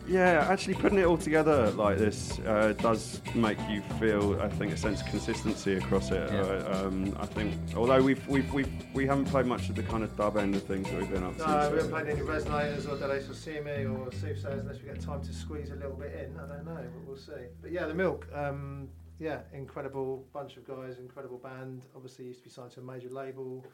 yeah, 0.06 0.46
actually, 0.50 0.74
putting 0.74 0.98
it 0.98 1.04
all 1.04 1.16
together 1.16 1.70
like 1.70 1.98
this 1.98 2.38
uh, 2.40 2.74
does 2.78 3.22
make 3.34 3.58
you 3.70 3.82
feel, 3.98 4.40
I 4.40 4.48
think, 4.48 4.72
a 4.72 4.76
sense 4.76 5.00
of 5.00 5.06
consistency 5.06 5.74
across 5.74 6.10
it. 6.10 6.30
Yeah. 6.30 6.40
Uh, 6.40 6.84
um, 6.86 7.16
I 7.18 7.26
think, 7.26 7.54
although 7.76 8.02
we've, 8.02 8.26
we've 8.28 8.52
we've 8.52 8.70
we 8.92 9.06
haven't 9.06 9.26
played 9.26 9.46
much 9.46 9.68
of 9.68 9.76
the 9.76 9.82
kind 9.82 10.04
of 10.04 10.14
dub 10.16 10.36
end 10.36 10.54
of 10.54 10.62
things 10.64 10.90
that 10.90 11.00
we've 11.00 11.10
been 11.10 11.24
up 11.24 11.36
to. 11.38 11.46
No, 11.46 11.70
we 11.70 11.76
haven't 11.76 11.90
played 11.90 12.08
any 12.08 12.20
resonators 12.20 12.90
or 12.90 12.98
delays 12.98 13.28
or 13.30 13.34
See 13.34 13.60
Me 13.60 13.86
or 13.86 14.10
Soothsayers 14.10 14.60
unless 14.60 14.80
we 14.80 14.86
get 14.86 15.00
time 15.00 15.22
to 15.22 15.32
squeeze 15.32 15.70
a 15.70 15.76
little 15.76 15.96
bit 15.96 16.12
in. 16.12 16.38
I 16.38 16.46
don't 16.48 16.66
know, 16.66 16.74
but 16.74 17.06
we'll 17.06 17.16
see. 17.16 17.32
But 17.62 17.72
yeah, 17.72 17.86
the 17.86 17.94
Milk, 17.94 18.26
um, 18.34 18.88
yeah, 19.18 19.40
incredible 19.52 20.24
bunch 20.32 20.56
of 20.56 20.66
guys, 20.66 20.98
incredible 20.98 21.38
band. 21.38 21.82
Obviously, 21.94 22.24
used 22.26 22.40
to 22.40 22.44
be 22.44 22.50
signed 22.50 22.70
to 22.72 22.80
a 22.80 22.82
major 22.82 23.08
label. 23.10 23.64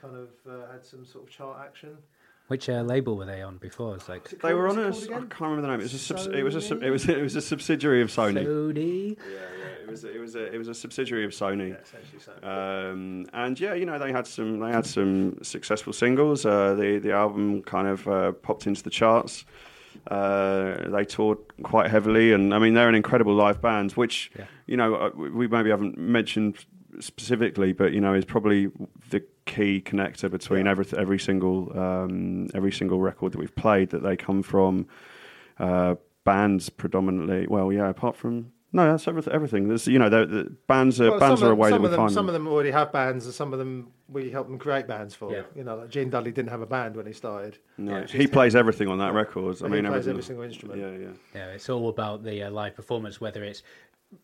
Kind 0.00 0.14
of 0.16 0.28
uh, 0.48 0.70
had 0.72 0.84
some 0.84 1.04
sort 1.06 1.24
of 1.24 1.30
chart 1.30 1.58
action. 1.64 1.96
which 2.48 2.68
uh, 2.68 2.82
label 2.82 3.16
were 3.16 3.24
they 3.24 3.40
on 3.40 3.56
before? 3.56 3.94
It's 3.96 4.08
like 4.10 4.28
They 4.42 4.52
were 4.52 4.68
on 4.68 4.78
it 4.78 4.82
a. 4.86 4.90
called 4.90 5.02
I 5.02 5.06
again? 5.06 5.28
can't 5.28 5.40
remember 5.40 5.62
the 5.62 5.68
name. 5.68 5.80
It 5.80 5.84
was 5.84 5.94
a. 5.94 5.98
Subs- 5.98 6.26
it 6.26 6.42
was 6.42 6.54
a. 6.54 6.60
sub- 6.60 6.82
It 6.82 6.90
was. 6.90 7.08
It 7.08 7.22
was 7.22 7.34
a 7.36 7.40
subsidiary 7.40 8.02
of 8.02 8.08
Sony. 8.08 8.44
Sony. 8.46 9.16
Yeah, 9.16 9.24
yeah. 9.32 9.82
It 9.84 9.90
was. 9.90 10.04
It 10.04 10.20
was 10.20 10.34
a. 10.36 10.52
It 10.54 10.58
was 10.58 10.68
a 10.68 10.74
subsidiary 10.74 11.24
of 11.24 11.30
Sony. 11.30 11.70
Yeah, 11.70 11.76
essentially 11.82 12.20
so. 12.20 12.32
Um, 12.46 13.26
and 13.32 13.58
yeah, 13.58 13.72
you 13.72 13.86
know, 13.86 13.98
they 13.98 14.12
had 14.12 14.26
some 14.26 14.58
they 14.60 14.70
had 14.70 14.84
some 14.84 15.42
successful 15.42 15.94
singles. 15.94 16.44
Uh, 16.44 16.74
the 16.74 16.98
the 16.98 17.12
album 17.12 17.62
kind 17.62 17.88
of 17.88 18.06
uh, 18.06 18.32
popped 18.32 18.66
into 18.66 18.82
the 18.82 18.90
charts. 18.90 19.46
Uh, 20.06 20.88
they 20.90 21.04
toured 21.04 21.38
quite 21.62 21.90
heavily, 21.90 22.32
and 22.32 22.54
I 22.54 22.58
mean, 22.58 22.74
they're 22.74 22.88
an 22.88 22.94
incredible 22.94 23.34
live 23.34 23.60
band, 23.60 23.92
which 23.92 24.30
Yeah. 24.38 24.44
you 24.66 24.76
know 24.76 24.94
uh, 24.94 25.10
we 25.16 25.46
maybe 25.48 25.70
haven't 25.70 25.96
mentioned 25.98 26.64
specifically, 27.00 27.72
but 27.72 27.92
you 27.92 28.00
know, 28.00 28.14
is 28.14 28.24
probably 28.24 28.70
the 29.10 29.22
key 29.44 29.80
connector 29.84 30.30
between 30.30 30.66
every 30.66 30.86
every 30.96 31.18
single 31.18 31.76
um, 31.78 32.48
every 32.54 32.72
single 32.72 33.00
record 33.00 33.32
that 33.32 33.38
we've 33.38 33.54
played. 33.54 33.90
That 33.90 34.02
they 34.02 34.16
come 34.16 34.42
from 34.42 34.86
uh, 35.58 35.96
bands 36.24 36.68
predominantly. 36.68 37.46
Well, 37.46 37.72
yeah, 37.72 37.88
apart 37.88 38.16
from 38.16 38.52
no, 38.72 38.96
that's 38.96 39.06
everything. 39.28 39.68
There's 39.68 39.86
you 39.86 39.98
know 39.98 40.08
the, 40.08 40.26
the 40.26 40.56
bands 40.66 41.00
are 41.00 41.10
Well, 41.10 41.20
bands 41.20 41.42
are 41.42 41.50
a 41.52 41.54
way 41.54 41.70
some 41.70 41.82
that 41.82 41.88
we 41.88 41.90
them, 41.90 41.98
find 41.98 42.12
Some 42.12 42.26
them. 42.26 42.34
of 42.34 42.42
them 42.44 42.52
already 42.52 42.70
have 42.70 42.92
bands, 42.92 43.24
and 43.26 43.34
some 43.34 43.52
of 43.52 43.58
them 43.58 43.88
we 44.08 44.30
help 44.30 44.46
them 44.46 44.58
create 44.58 44.86
bands 44.86 45.14
for. 45.14 45.32
Yeah. 45.32 45.42
You 45.54 45.64
know, 45.64 45.76
like 45.76 45.88
Gene 45.90 46.10
Dudley 46.10 46.30
didn't 46.32 46.50
have 46.50 46.60
a 46.62 46.66
band 46.66 46.94
when 46.96 47.06
he 47.06 47.12
started. 47.12 47.58
No, 47.76 47.96
It 47.96 48.02
was 48.02 48.10
he 48.12 48.26
plays 48.26 48.54
everything 48.54 48.88
on 48.88 48.98
that 48.98 49.12
record. 49.14 49.56
I 49.62 49.68
mean, 49.68 49.84
he 49.84 49.90
plays 49.90 50.06
everything. 50.06 50.10
every 50.10 50.22
single 50.22 50.44
instrument. 50.44 50.80
Yeah, 50.80 51.06
yeah. 51.08 51.14
Yeah, 51.34 51.54
it's 51.54 51.68
all 51.68 51.88
about 51.88 52.22
the 52.22 52.44
uh, 52.44 52.50
live 52.50 52.74
performance, 52.76 53.20
whether 53.20 53.42
it's 53.44 53.62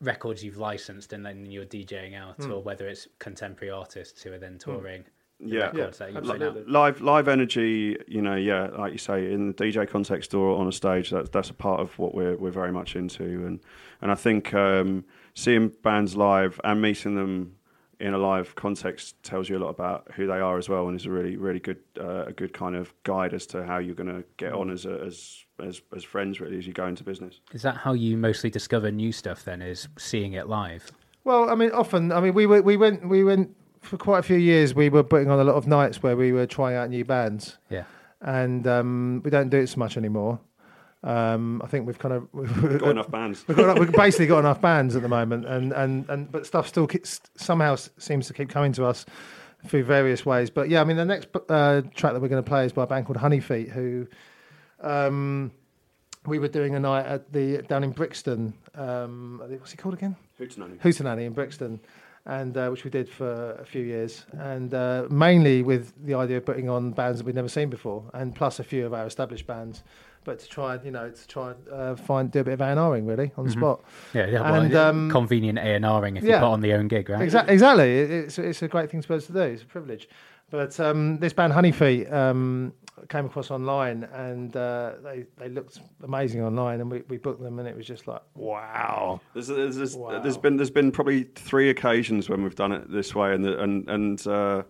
records 0.01 0.45
you've 0.45 0.59
licensed 0.59 1.13
and 1.13 1.27
then 1.27 1.47
you're 1.51 1.65
DJing 1.65 2.15
out, 2.17 2.37
Hmm. 2.37 2.53
or 2.53 2.63
whether 2.63 2.87
it's 2.87 3.09
contemporary 3.19 3.71
artists 3.73 4.23
who 4.23 4.33
are 4.33 4.39
then 4.39 4.59
touring. 4.59 5.05
the 5.41 5.49
Yeah. 5.49 5.65
records 5.67 5.99
that 5.99 6.13
you 6.13 6.21
put 6.21 6.29
out. 6.31 6.35
absolutely. 6.43 6.73
live 6.73 7.01
live 7.01 7.27
energy 7.27 7.97
you 8.07 8.23
know 8.23 8.37
yeah 8.37 8.69
like 8.79 8.93
you 8.93 8.99
say 8.99 9.33
in 9.33 9.49
the 9.49 9.55
dj 9.55 9.89
context 9.89 10.35
or 10.35 10.57
on 10.57 10.69
a 10.69 10.73
stage 10.73 11.11
that's 11.11 11.31
that's 11.31 11.51
a 11.51 11.55
part 11.55 11.81
of 11.81 11.99
what 11.99 12.15
we're 12.15 12.37
we're 12.37 12.53
very 12.53 12.71
much 12.71 12.95
into 12.95 13.25
and 13.25 13.59
and 14.03 14.13
i 14.13 14.15
think 14.15 14.55
um 14.55 15.05
seeing 15.35 15.67
bands 15.83 16.15
live 16.15 16.61
and 16.63 16.81
meeting 16.81 17.17
them 17.17 17.57
in 18.03 18.15
a 18.15 18.19
live 18.19 18.55
context 18.57 19.15
tells 19.23 19.49
you 19.49 19.57
a 19.57 19.61
lot 19.61 19.69
about 19.69 20.11
who 20.17 20.27
they 20.27 20.41
are 20.41 20.59
as 20.59 20.69
well 20.69 20.89
and 20.89 20.99
is 20.99 21.07
a 21.07 21.11
really 21.11 21.37
really 21.37 21.61
good 21.61 21.79
uh, 22.01 22.25
a 22.27 22.33
good 22.33 22.53
kind 22.53 22.75
of 22.75 22.93
guide 23.05 23.33
as 23.33 23.47
to 23.47 23.65
how 23.65 23.79
you're 23.79 23.95
going 23.95 24.09
to 24.09 24.25
get 24.37 24.53
on 24.53 24.71
as 24.71 24.85
a, 24.85 25.01
as 25.07 25.45
as 25.65 25.81
as 25.97 26.03
friends 26.03 26.41
really 26.41 26.59
as 26.59 26.67
you 26.67 26.73
go 26.73 26.87
into 26.87 27.05
business 27.05 27.41
Is 27.53 27.63
that 27.63 27.77
how 27.77 27.93
you 27.93 28.17
mostly 28.17 28.51
discover 28.51 28.91
new 28.91 29.13
stuff? 29.13 29.45
Then 29.45 29.63
is 29.63 29.89
seeing 29.97 30.33
it 30.33 30.49
live. 30.49 30.91
Well, 31.25 31.49
I 31.49 31.55
mean, 31.55 31.71
often, 31.71 32.11
I 32.11 32.21
mean, 32.21 32.35
we 32.35 32.47
were, 32.47 32.61
we 32.63 32.77
went 32.77 33.09
we 33.09 33.23
went 33.23 33.55
for 33.81 33.97
quite 33.97 34.19
a 34.19 34.23
few 34.23 34.37
years. 34.37 34.75
We 34.75 34.89
were 34.89 35.05
putting 35.05 35.31
on 35.31 35.39
a 35.39 35.45
lot 35.45 35.55
of 35.55 35.69
nights 35.69 36.03
where 36.03 36.17
we 36.17 36.33
were 36.33 36.47
trying 36.47 36.75
out 36.75 36.91
new 36.91 37.05
bands, 37.05 37.59
Yeah, 37.71 37.85
and 38.21 38.67
um, 38.67 39.23
we 39.25 39.31
don't 39.31 39.49
do 39.49 39.59
it 39.59 39.69
so 39.69 39.79
much 39.79 39.97
anymore. 39.97 40.41
Um, 41.05 41.61
I 41.65 41.67
think 41.67 41.87
we've 41.87 41.99
kind 41.99 42.15
of 42.15 42.29
we've 42.33 42.79
got 42.79 42.91
enough 42.91 43.11
bands 43.11 43.45
We've, 43.49 43.57
got, 43.57 43.79
we've 43.79 43.91
basically 43.93 44.27
got 44.27 44.39
enough 44.39 44.61
bands 44.61 44.95
at 44.95 45.03
the 45.03 45.09
moment, 45.09 45.47
and, 45.47 45.73
and, 45.73 46.09
and 46.09 46.31
but 46.31 46.47
stuff 46.47 46.69
still 46.69 46.87
keeps, 46.87 47.21
somehow 47.37 47.77
seems 47.99 48.29
to 48.29 48.35
keep 48.35 48.51
coming 48.51 48.73
to 48.75 48.85
us 48.85 49.05
through 49.67 49.85
various 49.85 50.25
ways. 50.25 50.51
But 50.51 50.69
yeah, 50.69 50.81
I 50.81 50.85
mean, 50.85 50.97
the 50.97 51.05
next 51.05 51.29
uh, 51.49 51.83
track 51.95 52.13
that 52.13 52.23
we're 52.23 52.29
going 52.29 52.43
to 52.43 52.49
play 52.49 52.65
is 52.67 52.73
by 52.73 52.85
a 52.85 52.87
band 52.87 53.07
called 53.07 53.19
Honeyfeet, 53.19 53.69
who 53.69 54.07
um, 54.81 55.51
we 56.27 56.39
were 56.39 56.49
doing 56.49 56.75
a 56.75 56.81
night 56.81 57.07
at 57.07 57.33
the 57.33 57.63
down 57.63 57.85
in 57.85 57.91
Brixton. 57.91 58.55
Um, 58.75 59.41
what's 59.59 59.73
it 59.73 59.79
called 59.79 59.95
again? 59.95 60.17
Hootenanny. 60.39 60.81
Hootenanny 60.81 61.27
in 61.27 61.33
Brixton, 61.33 61.81
and 62.27 62.57
uh, 62.57 62.69
which 62.69 62.85
we 62.85 62.91
did 62.91 63.09
for 63.09 63.53
a 63.53 63.65
few 63.65 63.83
years, 63.83 64.25
and 64.33 64.73
uh, 64.73 65.07
mainly 65.11 65.63
with 65.63 65.93
the 66.05 66.15
idea 66.15 66.37
of 66.37 66.47
putting 66.47 66.69
on 66.69 66.93
bands 66.93 67.19
that 67.19 67.27
we'd 67.27 67.35
never 67.35 67.49
seen 67.49 67.71
before, 67.71 68.05
and 68.15 68.35
plus 68.35 68.61
a 68.61 68.65
few 68.65 68.87
of 68.87 68.95
our 68.95 69.07
established 69.07 69.47
bands, 69.47 69.83
but 70.25 70.39
to 70.39 70.49
try, 70.49 70.79
you 70.85 70.91
know, 70.91 71.11
to 71.11 71.29
try 71.29 71.53
and 71.53 71.69
uh, 71.69 71.97
find 71.97 72.31
do 72.31 72.41
a 72.41 72.45
bit 72.45 72.55
of 72.55 72.61
A 72.61 72.65
and 72.65 72.93
Ring 72.93 73.07
really 73.07 73.33
on 73.37 73.45
the 73.47 73.53
spot. 73.53 73.83
yeah, 74.15 74.27
yeah. 74.27 74.41
Well, 74.41 74.63
And, 74.63 74.75
um, 74.75 75.11
convenient 75.11 75.59
A 75.59 75.63
and 75.63 75.85
Ring 76.03 76.17
if 76.17 76.23
you 76.23 76.31
yeah. 76.31 76.41
put 76.41 76.47
on 76.47 76.61
the 76.61 76.73
own 76.75 76.89
gig, 76.89 77.09
right? 77.09 77.23
Exactly, 77.23 77.53
exactly. 77.55 77.99
It's 77.99 78.39
it's 78.39 78.63
a 78.63 78.69
great 78.69 78.91
thing 78.91 79.03
to 79.03 79.09
be 79.09 79.15
able 79.15 79.27
to 79.27 79.33
do. 79.33 79.41
It's 79.41 79.63
a 79.63 79.67
privilege. 79.67 80.09
But 80.51 80.79
um, 80.81 81.19
this 81.19 81.33
band 81.33 81.55
Honeyfeet 81.55 82.13
um, 82.13 82.75
came 83.09 83.25
across 83.25 83.51
online, 83.51 84.05
and 84.13 84.55
uh, 84.55 84.93
they 85.03 85.25
they 85.39 85.49
looked 85.49 85.81
amazing 86.05 86.43
online, 86.43 86.81
and 86.83 86.91
we, 86.91 87.03
we 87.09 87.17
booked 87.17 87.43
them, 87.43 87.59
and 87.59 87.67
it 87.67 87.75
was 87.75 87.87
just 87.87 88.07
like 88.07 88.21
wow. 88.35 89.19
There's, 89.33 89.47
there's, 89.47 89.77
there's, 89.77 89.97
Wow. 89.97 90.21
there's 90.21 90.37
been 90.37 90.59
there's 90.59 90.71
been 90.71 90.93
probably 90.93 91.25
three 91.35 91.71
occasions 91.71 92.29
when 92.29 92.43
we've 92.43 92.55
done 92.55 92.71
it 92.73 92.93
this 92.93 93.15
way, 93.15 93.33
and 93.35 93.43
the, 93.43 93.59
and 93.63 93.89
and 93.89 94.27
uh, 94.27 94.63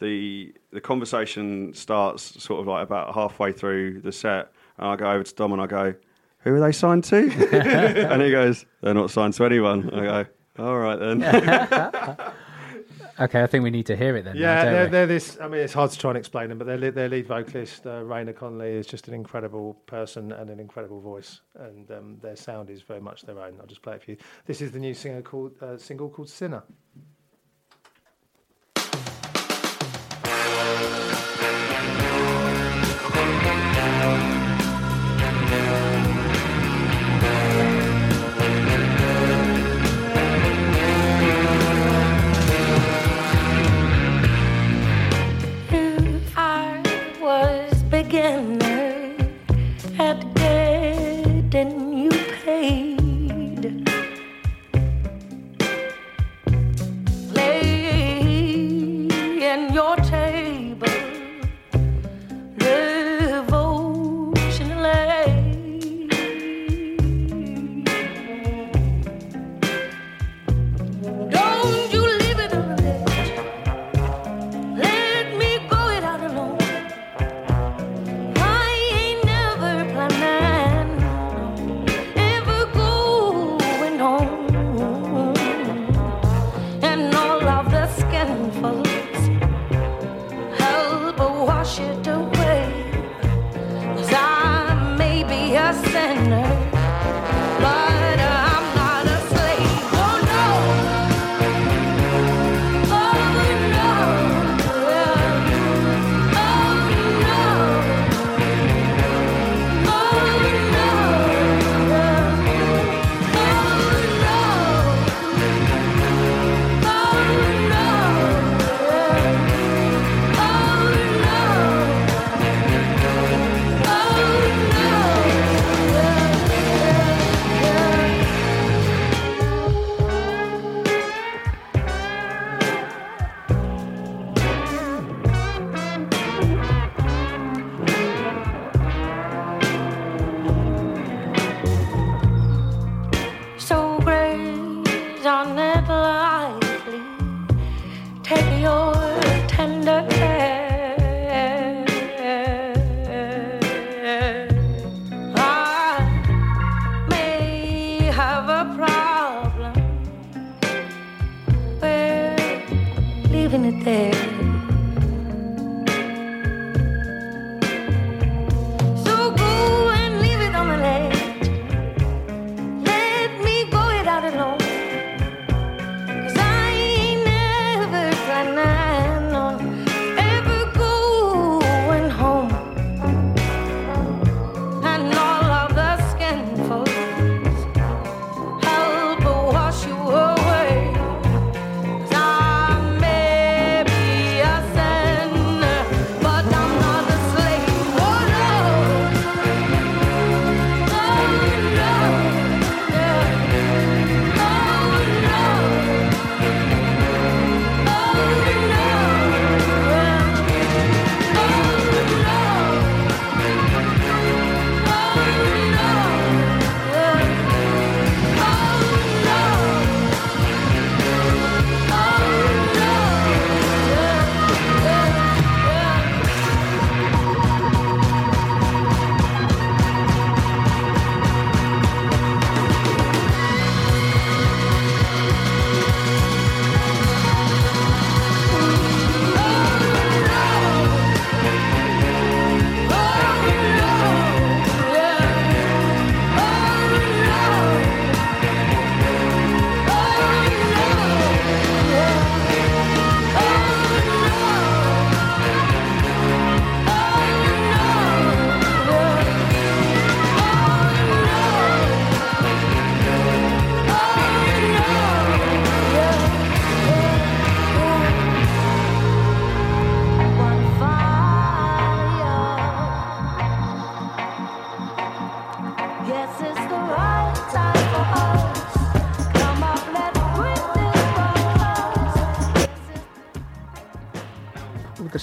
the 0.00 0.52
the 0.72 0.80
conversation 0.80 1.72
starts 1.72 2.42
sort 2.42 2.60
of 2.60 2.66
like 2.66 2.82
about 2.82 3.14
halfway 3.14 3.52
through 3.52 4.00
the 4.00 4.10
set, 4.12 4.50
and 4.78 4.88
I 4.88 4.96
go 4.96 5.10
over 5.10 5.24
to 5.24 5.34
Dom 5.34 5.52
and 5.52 5.60
I 5.60 5.66
go, 5.66 5.94
"Who 6.40 6.54
are 6.54 6.60
they 6.60 6.72
signed 6.72 7.04
to?" 7.04 7.16
and 8.12 8.22
he 8.22 8.30
goes, 8.30 8.64
"They're 8.82 8.94
not 8.94 9.10
signed 9.10 9.34
to 9.34 9.44
anyone." 9.44 9.90
I 9.92 10.24
go, 10.24 10.26
"All 10.64 10.78
right 10.78 10.98
then." 10.98 12.16
Okay, 13.20 13.42
I 13.42 13.48
think 13.48 13.64
we 13.64 13.70
need 13.70 13.86
to 13.86 13.96
hear 13.96 14.16
it 14.16 14.24
then. 14.24 14.36
Yeah, 14.36 14.62
don't 14.62 14.72
they're, 14.72 14.86
they're 14.88 15.06
this. 15.06 15.38
I 15.40 15.48
mean, 15.48 15.60
it's 15.60 15.72
hard 15.72 15.90
to 15.90 15.98
try 15.98 16.10
and 16.12 16.18
explain 16.18 16.50
them, 16.50 16.58
but 16.58 16.68
their 16.68 16.76
lead, 16.76 16.94
their 16.94 17.08
lead 17.08 17.26
vocalist, 17.26 17.84
uh, 17.84 18.02
Ríoghnach 18.02 18.36
Connolly, 18.36 18.70
is 18.70 18.86
just 18.86 19.08
an 19.08 19.14
incredible 19.14 19.74
person 19.86 20.30
and 20.30 20.48
an 20.50 20.60
incredible 20.60 21.00
voice, 21.00 21.40
and 21.56 21.90
um, 21.90 22.18
their 22.22 22.36
sound 22.36 22.70
is 22.70 22.82
very 22.82 23.00
much 23.00 23.22
their 23.22 23.40
own. 23.40 23.56
I'll 23.60 23.66
just 23.66 23.82
play 23.82 23.96
it 23.96 24.04
for 24.04 24.12
you. 24.12 24.16
This 24.46 24.60
is 24.60 24.70
the 24.70 24.78
new 24.78 24.94
singer 24.94 25.20
called 25.22 25.60
uh, 25.60 25.76
single 25.78 26.08
called 26.08 26.28
Sinner. 26.28 26.62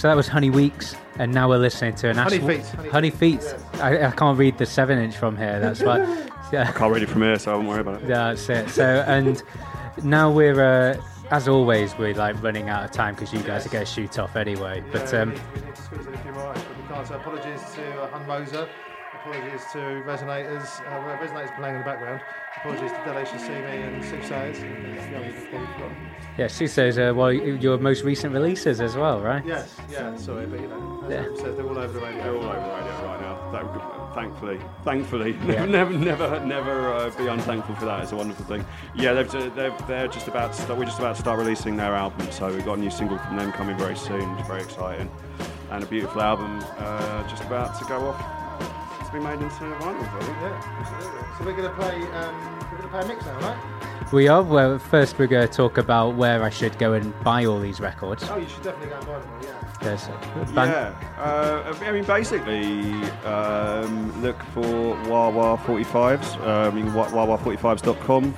So 0.05 0.09
that 0.09 0.15
was 0.17 0.27
Honey 0.27 0.51
Weeks, 0.51 0.95
and 1.17 1.33
now 1.33 1.49
we're 1.49 1.57
listening 1.57 1.95
to 1.95 2.09
an 2.09 2.17
Honey 2.17 2.35
Ashford- 2.35 2.63
Feet, 2.63 2.91
Honey 2.91 3.09
Honeyfeet. 3.09 3.81
I, 3.81 4.05
I 4.05 4.11
can't 4.11 4.37
read 4.37 4.55
the 4.59 4.65
seven 4.67 4.99
inch 4.99 5.17
from 5.17 5.35
here. 5.35 5.59
That's 5.59 5.81
why. 5.81 5.97
Yeah. 6.53 6.69
I 6.69 6.71
Can't 6.73 6.93
read 6.93 7.01
it 7.01 7.09
from 7.09 7.23
here, 7.23 7.39
so 7.39 7.53
I 7.53 7.55
won't 7.55 7.69
worry 7.69 7.81
about 7.81 8.03
it. 8.03 8.07
Yeah, 8.07 8.27
that's 8.35 8.47
it. 8.47 8.69
So, 8.69 9.03
and 9.07 9.41
now 10.03 10.29
we're, 10.29 10.61
uh, 10.63 11.01
as 11.31 11.47
always, 11.47 11.97
we're 11.97 12.13
like 12.13 12.39
running 12.43 12.69
out 12.69 12.85
of 12.85 12.91
time 12.91 13.15
because 13.15 13.33
you 13.33 13.39
guys 13.39 13.65
are 13.65 13.69
going 13.69 13.83
to 13.83 13.91
shoot 13.91 14.19
off 14.19 14.35
anyway. 14.35 14.83
But 14.91 15.11
um, 15.15 15.29
we, 15.29 15.33
need, 15.33 15.41
we 15.55 15.61
need 15.61 15.75
to 15.75 15.81
squeeze 15.81 16.05
in 16.05 16.13
a 16.13 16.17
few 16.19 16.31
more 16.33 16.53
but 16.53 16.77
we 16.77 16.87
can't. 16.87 17.07
So 17.07 17.15
apologies 17.15 17.61
to 17.73 18.01
uh, 18.03 18.07
Hun 18.11 18.27
Moser. 18.27 18.69
Apologies 19.25 19.61
to 19.71 19.77
Resonators. 20.05 20.81
Uh, 20.81 21.01
well, 21.03 21.17
Resonators 21.17 21.55
playing 21.55 21.75
in 21.75 21.81
the 21.81 21.85
background. 21.85 22.21
Apologies 22.57 22.91
to 22.91 23.01
Delicious 23.05 23.41
See 23.41 23.49
Me 23.49 23.81
and 23.81 24.03
Soothsayers. 24.03 24.59
and 24.59 24.85
the 24.85 25.17
others 25.17 25.33
we've 25.35 25.49
probably 25.49 25.67
forgotten. 25.73 25.95
yeah, 26.37 26.47
she 26.47 26.67
says, 26.67 26.99
uh, 26.99 27.11
well, 27.15 27.31
your 27.33 27.77
most 27.79 28.03
recent 28.03 28.33
releases 28.33 28.79
as 28.81 28.95
well, 28.95 29.19
right? 29.21 29.43
Yes, 29.45 29.75
yeah, 29.91 30.15
sorry, 30.15 30.45
but 30.45 30.59
you 30.61 30.67
know, 30.67 31.01
as 31.05 31.11
Yeah. 31.11 31.19
Adam 31.21 31.35
says, 31.37 31.55
they're 31.55 31.67
all 31.67 31.77
over 31.77 31.93
the 31.93 32.05
radio. 32.05 32.23
They're 32.23 32.35
all 32.35 32.43
over 32.43 32.59
the 32.59 32.75
radio 32.75 33.05
right 33.05 33.21
now. 33.21 33.51
That, 33.51 34.13
thankfully, 34.13 34.59
thankfully, 34.83 35.37
Yeah. 35.47 35.65
never, 35.79 35.91
never, 35.97 36.39
never 36.45 36.93
uh, 36.93 37.09
be 37.17 37.25
unthankful 37.27 37.75
for 37.75 37.85
that. 37.85 38.03
It's 38.03 38.11
a 38.11 38.15
wonderful 38.15 38.45
thing. 38.45 38.63
Yeah, 38.95 39.13
they've, 39.13 39.31
they're, 39.55 39.75
they're 39.87 40.07
just 40.07 40.27
about 40.27 40.53
to 40.53 40.61
start, 40.61 40.77
we're 40.77 40.85
just 40.85 40.99
about 40.99 41.15
to 41.15 41.21
start 41.21 41.39
releasing 41.39 41.75
their 41.77 41.95
album, 41.95 42.31
so 42.31 42.53
we've 42.53 42.63
got 42.65 42.77
a 42.77 42.81
new 42.81 42.91
single 42.91 43.17
from 43.17 43.37
them 43.37 43.51
coming 43.51 43.75
very 43.77 43.95
soon. 43.97 44.21
It's 44.37 44.47
very 44.47 44.61
exciting, 44.61 45.09
and 45.71 45.83
a 45.83 45.87
beautiful 45.87 46.21
album 46.21 46.63
uh, 46.77 47.27
just 47.27 47.43
about 47.43 47.77
to 47.79 47.85
go 47.85 48.07
off 48.09 48.17
to 48.19 48.44
be 49.15 49.23
made 49.23 49.41
into 49.41 49.63
vinyl. 49.63 49.99
I 49.99 50.19
think. 50.19 50.37
Yeah, 50.41 50.77
absolutely. 50.79 51.21
So 51.37 51.45
we're 51.45 51.53
going 51.53 51.69
to 51.69 51.75
play. 51.75 51.95
Um, 52.13 52.59
we're 52.71 52.77
going 52.77 52.81
to 52.81 52.87
play 52.89 53.01
a 53.01 53.07
mix 53.07 53.25
now, 53.25 53.39
right? 53.39 54.13
We 54.13 54.27
are. 54.27 54.43
Well, 54.43 54.77
first 54.79 55.17
we're 55.17 55.27
going 55.27 55.47
to 55.47 55.53
talk 55.53 55.77
about 55.77 56.15
where 56.15 56.43
I 56.43 56.49
should 56.49 56.77
go 56.77 56.93
and 56.93 57.17
buy 57.23 57.45
all 57.45 57.59
these 57.59 57.79
records. 57.79 58.23
Oh, 58.29 58.37
you 58.37 58.47
should 58.47 58.63
definitely 58.63 58.89
go 58.89 58.97
and 58.97 59.05
buy 59.07 59.19
them. 59.19 59.29
all, 59.31 59.43
Yeah. 59.43 59.51
There's 59.81 60.07
a 60.07 60.53
band- 60.53 60.71
Yeah, 60.71 61.21
uh, 61.21 61.73
I 61.81 61.91
mean, 61.91 62.05
basically, 62.05 62.93
um, 63.25 64.21
look 64.21 64.41
for 64.53 64.95
Wah 65.09 65.29
Wah 65.29 65.57
45s. 65.57 66.35
Um, 66.47 66.77
you 66.77 66.83
can 66.85 66.93
wa- 66.93 67.07
wahwah45s.com, 67.09 68.33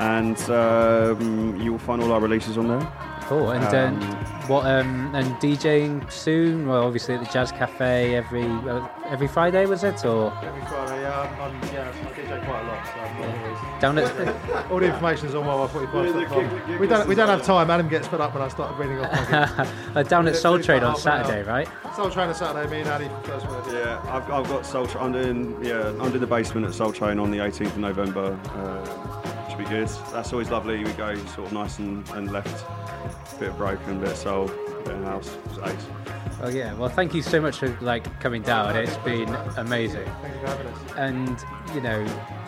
and 0.00 0.38
um, 0.50 1.60
you 1.60 1.72
will 1.72 1.78
find 1.78 2.02
all 2.02 2.12
our 2.12 2.20
releases 2.20 2.56
on 2.58 2.68
there. 2.68 2.92
Cool. 3.28 3.50
And 3.50 3.74
um, 3.74 4.00
what? 4.48 4.66
Um, 4.66 5.14
and 5.14 5.26
DJing 5.36 6.10
soon? 6.10 6.66
Well, 6.66 6.84
obviously 6.84 7.14
at 7.14 7.24
the 7.24 7.30
Jazz 7.32 7.52
Cafe 7.52 8.14
every 8.14 8.44
uh, 8.44 8.86
every 9.06 9.28
Friday 9.28 9.66
was 9.66 9.84
it 9.84 10.04
or 10.04 10.32
Every 10.42 10.60
Friday, 10.62 11.02
yeah, 11.02 11.20
I'm, 11.20 11.40
I'm, 11.40 11.62
yeah, 11.72 11.88
I 11.88 12.12
DJ 12.12 12.44
quite 12.44 12.60
a 12.60 12.66
lot, 12.66 12.86
so 12.86 12.92
I'm 12.92 13.20
not 13.20 13.38
always. 13.38 13.80
down 13.80 13.98
at? 13.98 14.70
All 14.70 14.78
the 14.78 14.86
information 14.86 15.28
is 15.28 15.34
on 15.34 15.46
my 15.46 16.78
We 16.78 16.86
don't, 16.86 17.08
we 17.08 17.14
don't 17.14 17.28
have 17.28 17.42
time. 17.42 17.70
Adam 17.70 17.88
gets 17.88 18.08
fed 18.08 18.20
up 18.20 18.34
when 18.34 18.42
I 18.42 18.48
start 18.48 18.76
reading 18.78 18.98
off 18.98 19.30
my 19.30 19.64
gigs. 19.64 19.72
uh, 19.94 20.02
down 20.02 20.28
at 20.28 20.36
Soul 20.36 20.58
Trade 20.58 20.82
on 20.82 20.94
half 20.94 21.06
an 21.06 21.12
hour. 21.12 21.24
Saturday, 21.24 21.48
right? 21.48 21.68
Soul 21.94 22.10
Train 22.10 22.28
on 22.28 22.34
Saturday, 22.34 22.70
me 22.70 22.80
and 22.80 22.88
Ali 22.88 23.08
for 23.08 23.20
first 23.22 23.48
word. 23.48 23.64
Yeah, 23.72 24.00
I've, 24.08 24.30
I've 24.30 24.48
got 24.48 24.66
Soul 24.66 24.86
Train. 24.86 25.04
I'm 25.04 25.12
doing 25.12 25.64
yeah, 25.64 25.88
I'm 25.88 26.08
doing 26.08 26.20
the 26.20 26.26
basement 26.26 26.66
at 26.66 26.74
Soul 26.74 26.92
Train 26.92 27.18
on 27.18 27.30
the 27.30 27.38
18th 27.38 27.66
of 27.66 27.78
November. 27.78 28.38
Uh, 28.54 29.31
should 29.52 29.58
be 29.58 29.70
good. 29.70 29.88
That's 30.12 30.32
always 30.32 30.50
lovely. 30.50 30.82
We 30.82 30.92
go 30.92 31.14
sort 31.26 31.48
of 31.48 31.52
nice 31.52 31.78
and, 31.78 32.08
and 32.10 32.32
left. 32.32 32.64
Bit 33.38 33.50
of 33.50 33.58
broken, 33.58 34.00
bit 34.00 34.10
of 34.10 34.16
soul, 34.16 34.46
bit 34.84 34.94
of 34.94 35.04
house. 35.04 35.36
It's 35.46 35.58
ace. 35.58 35.86
Oh 36.42 36.48
yeah. 36.48 36.72
Well, 36.74 36.88
thank 36.88 37.14
you 37.14 37.22
so 37.22 37.40
much 37.40 37.58
for 37.58 37.68
like 37.80 38.18
coming 38.20 38.42
down. 38.42 38.74
It's 38.76 38.96
been 38.98 39.28
amazing. 39.56 40.06
Thank 40.22 40.34
you 40.34 40.40
for 40.40 40.46
having 40.46 40.66
us. 40.66 40.78
And 40.96 41.44
you 41.74 41.80
know, 41.82 42.00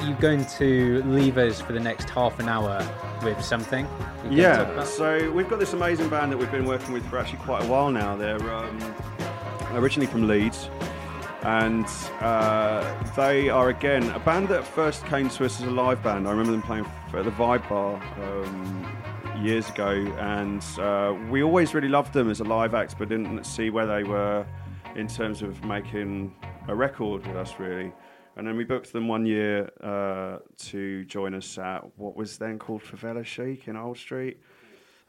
you're 0.02 0.16
going 0.16 0.46
to 0.58 1.02
leave 1.02 1.36
us 1.36 1.60
for 1.60 1.74
the 1.74 1.80
next 1.80 2.08
half 2.08 2.38
an 2.38 2.48
hour 2.48 2.86
with 3.22 3.42
something. 3.44 3.86
You 4.30 4.42
can 4.42 4.66
talk 4.66 4.76
Yeah, 4.76 4.84
so 4.84 5.30
we've 5.32 5.48
got 5.48 5.58
this 5.58 5.74
amazing 5.74 6.08
band 6.08 6.32
that 6.32 6.38
we've 6.38 6.50
been 6.50 6.64
working 6.64 6.92
with 6.94 7.06
for 7.10 7.18
actually 7.18 7.40
quite 7.40 7.64
a 7.64 7.66
while 7.66 7.90
now. 7.90 8.16
They're 8.16 8.54
um, 8.54 8.94
originally 9.72 10.06
from 10.06 10.26
Leeds, 10.26 10.70
and 11.44 11.86
uh, 12.20 13.04
they 13.16 13.50
are 13.50 13.68
again 13.68 14.02
a 14.10 14.18
band 14.18 14.48
that 14.48 14.66
first 14.66 15.04
came 15.06 15.28
to 15.28 15.44
us 15.44 15.60
as 15.60 15.66
a 15.66 15.70
live 15.70 16.02
band. 16.02 16.26
I 16.26 16.30
remember 16.30 16.52
them 16.52 16.62
playing 16.62 16.86
at 17.12 17.24
the 17.24 17.30
Vibe 17.30 17.68
Bar 17.68 18.02
um, 18.22 19.44
years 19.44 19.68
ago, 19.68 19.90
and 20.18 20.64
uh, 20.78 21.14
we 21.30 21.42
always 21.42 21.74
really 21.74 21.88
loved 21.88 22.14
them 22.14 22.30
as 22.30 22.40
a 22.40 22.44
live 22.44 22.74
act, 22.74 22.96
but 22.98 23.10
didn't 23.10 23.44
see 23.44 23.68
where 23.68 23.86
they 23.86 24.04
were 24.04 24.46
in 24.96 25.06
terms 25.06 25.42
of 25.42 25.62
making 25.64 26.34
a 26.68 26.74
record 26.74 27.26
with 27.26 27.36
us, 27.36 27.54
really. 27.58 27.92
And 28.36 28.46
then 28.46 28.56
we 28.56 28.64
booked 28.64 28.92
them 28.92 29.06
one 29.06 29.26
year 29.26 29.70
uh, 29.82 30.38
to 30.70 31.04
join 31.04 31.34
us 31.34 31.58
at 31.58 31.82
what 31.98 32.16
was 32.16 32.38
then 32.38 32.58
called 32.58 32.82
Favela 32.82 33.24
Chic 33.24 33.68
in 33.68 33.76
Old 33.76 33.98
Street 33.98 34.38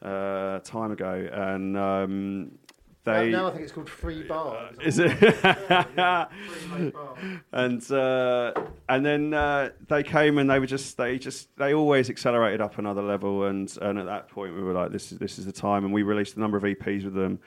uh, 0.02 0.58
time 0.60 0.92
ago, 0.92 1.28
and 1.32 1.76
um, 1.78 2.58
they 3.06 3.30
now, 3.30 3.38
now 3.38 3.46
I 3.46 3.50
think 3.52 3.62
it's 3.62 3.72
called 3.72 3.88
Free 3.88 4.24
Bar. 4.24 4.70
is 4.82 4.98
it? 4.98 5.10
Free 5.16 6.90
Bar. 6.90 7.16
and 7.52 7.90
uh, 7.92 8.52
and 8.88 9.06
then 9.06 9.32
uh, 9.32 9.70
they 9.88 10.02
came 10.02 10.38
and 10.38 10.50
they 10.50 10.58
were 10.58 10.66
just 10.66 10.96
they 10.96 11.18
just 11.18 11.56
they 11.56 11.72
always 11.72 12.10
accelerated 12.10 12.60
up 12.60 12.78
another 12.78 13.02
level 13.02 13.44
and 13.44 13.74
and 13.80 13.98
at 13.98 14.06
that 14.06 14.28
point 14.28 14.54
we 14.54 14.62
were 14.62 14.72
like 14.72 14.90
this 14.90 15.12
is 15.12 15.18
this 15.18 15.38
is 15.38 15.46
the 15.46 15.52
time 15.52 15.84
and 15.84 15.94
we 15.94 16.02
released 16.02 16.36
a 16.36 16.40
number 16.40 16.56
of 16.56 16.64
EPs 16.64 17.04
with 17.04 17.14
them 17.14 17.38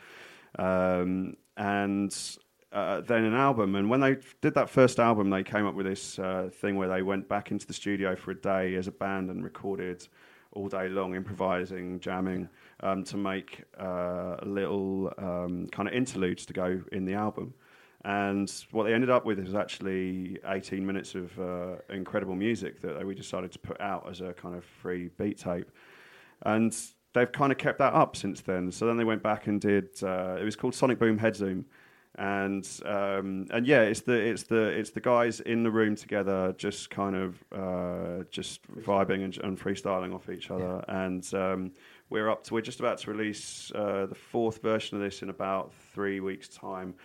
um, 0.57 1.35
and 1.57 2.37
uh, 2.71 3.01
then 3.01 3.25
an 3.25 3.33
album 3.33 3.75
and 3.75 3.89
when 3.89 3.99
they 3.99 4.15
did 4.41 4.53
that 4.55 4.69
first 4.69 4.99
album 4.99 5.29
they 5.29 5.43
came 5.43 5.65
up 5.65 5.75
with 5.75 5.85
this 5.85 6.17
uh, 6.19 6.49
thing 6.53 6.77
where 6.77 6.87
they 6.87 7.01
went 7.01 7.27
back 7.27 7.51
into 7.51 7.67
the 7.67 7.73
studio 7.73 8.15
for 8.15 8.31
a 8.31 8.35
day 8.35 8.75
as 8.75 8.87
a 8.87 8.91
band 8.91 9.29
and 9.29 9.43
recorded 9.43 10.07
all 10.53 10.69
day 10.69 10.87
long 10.87 11.15
improvising 11.15 11.99
jamming 11.99 12.47
um, 12.81 13.03
to 13.05 13.17
make 13.17 13.63
uh, 13.77 14.37
little 14.43 15.13
um, 15.17 15.67
kind 15.71 15.87
of 15.87 15.93
interludes 15.93 16.45
to 16.47 16.53
go 16.53 16.81
in 16.91 17.05
the 17.05 17.13
album 17.13 17.53
and 18.05 18.49
what 18.71 18.85
they 18.85 18.93
ended 18.93 19.09
up 19.09 19.25
with 19.25 19.39
is 19.39 19.53
actually 19.53 20.39
18 20.45 20.85
minutes 20.85 21.15
of 21.15 21.37
uh, 21.37 21.75
incredible 21.89 22.35
music 22.35 22.81
that 22.81 23.05
we 23.05 23.13
decided 23.13 23.51
to 23.51 23.59
put 23.59 23.79
out 23.81 24.07
as 24.09 24.21
a 24.21 24.33
kind 24.33 24.55
of 24.55 24.63
free 24.63 25.09
beat 25.17 25.37
tape. 25.37 25.69
And 26.43 26.73
they've 27.13 27.31
kind 27.31 27.51
of 27.51 27.57
kept 27.57 27.79
that 27.79 27.93
up 27.93 28.15
since 28.15 28.39
then. 28.41 28.71
So 28.71 28.85
then 28.87 28.95
they 28.95 29.03
went 29.03 29.21
back 29.21 29.47
and 29.47 29.59
did, 29.59 30.01
uh, 30.01 30.37
it 30.39 30.45
was 30.45 30.55
called 30.55 30.75
Sonic 30.75 30.97
Boom 30.97 31.17
Head 31.17 31.35
Zoom. 31.35 31.65
And 32.15 32.67
um, 32.85 33.45
and 33.51 33.65
yeah, 33.65 33.81
it's 33.81 34.01
the 34.01 34.13
it's 34.13 34.43
the 34.43 34.63
it's 34.65 34.89
the 34.89 34.99
guys 34.99 35.39
in 35.39 35.63
the 35.63 35.71
room 35.71 35.95
together, 35.95 36.53
just 36.57 36.89
kind 36.89 37.15
of 37.15 37.41
uh, 37.53 38.23
just 38.29 38.63
vibing 38.81 39.23
and, 39.23 39.37
and 39.37 39.57
freestyling 39.57 40.13
off 40.13 40.27
each 40.27 40.51
other. 40.51 40.83
And 40.89 41.31
um, 41.33 41.71
we're 42.09 42.29
up 42.29 42.43
to 42.45 42.53
we're 42.53 42.61
just 42.61 42.79
about 42.79 42.97
to 42.99 43.11
release 43.11 43.71
uh, 43.75 44.05
the 44.07 44.15
fourth 44.15 44.61
version 44.61 44.97
of 44.97 45.03
this 45.03 45.21
in 45.21 45.29
about 45.29 45.73
three 45.93 46.19
weeks' 46.19 46.47
time. 46.47 46.95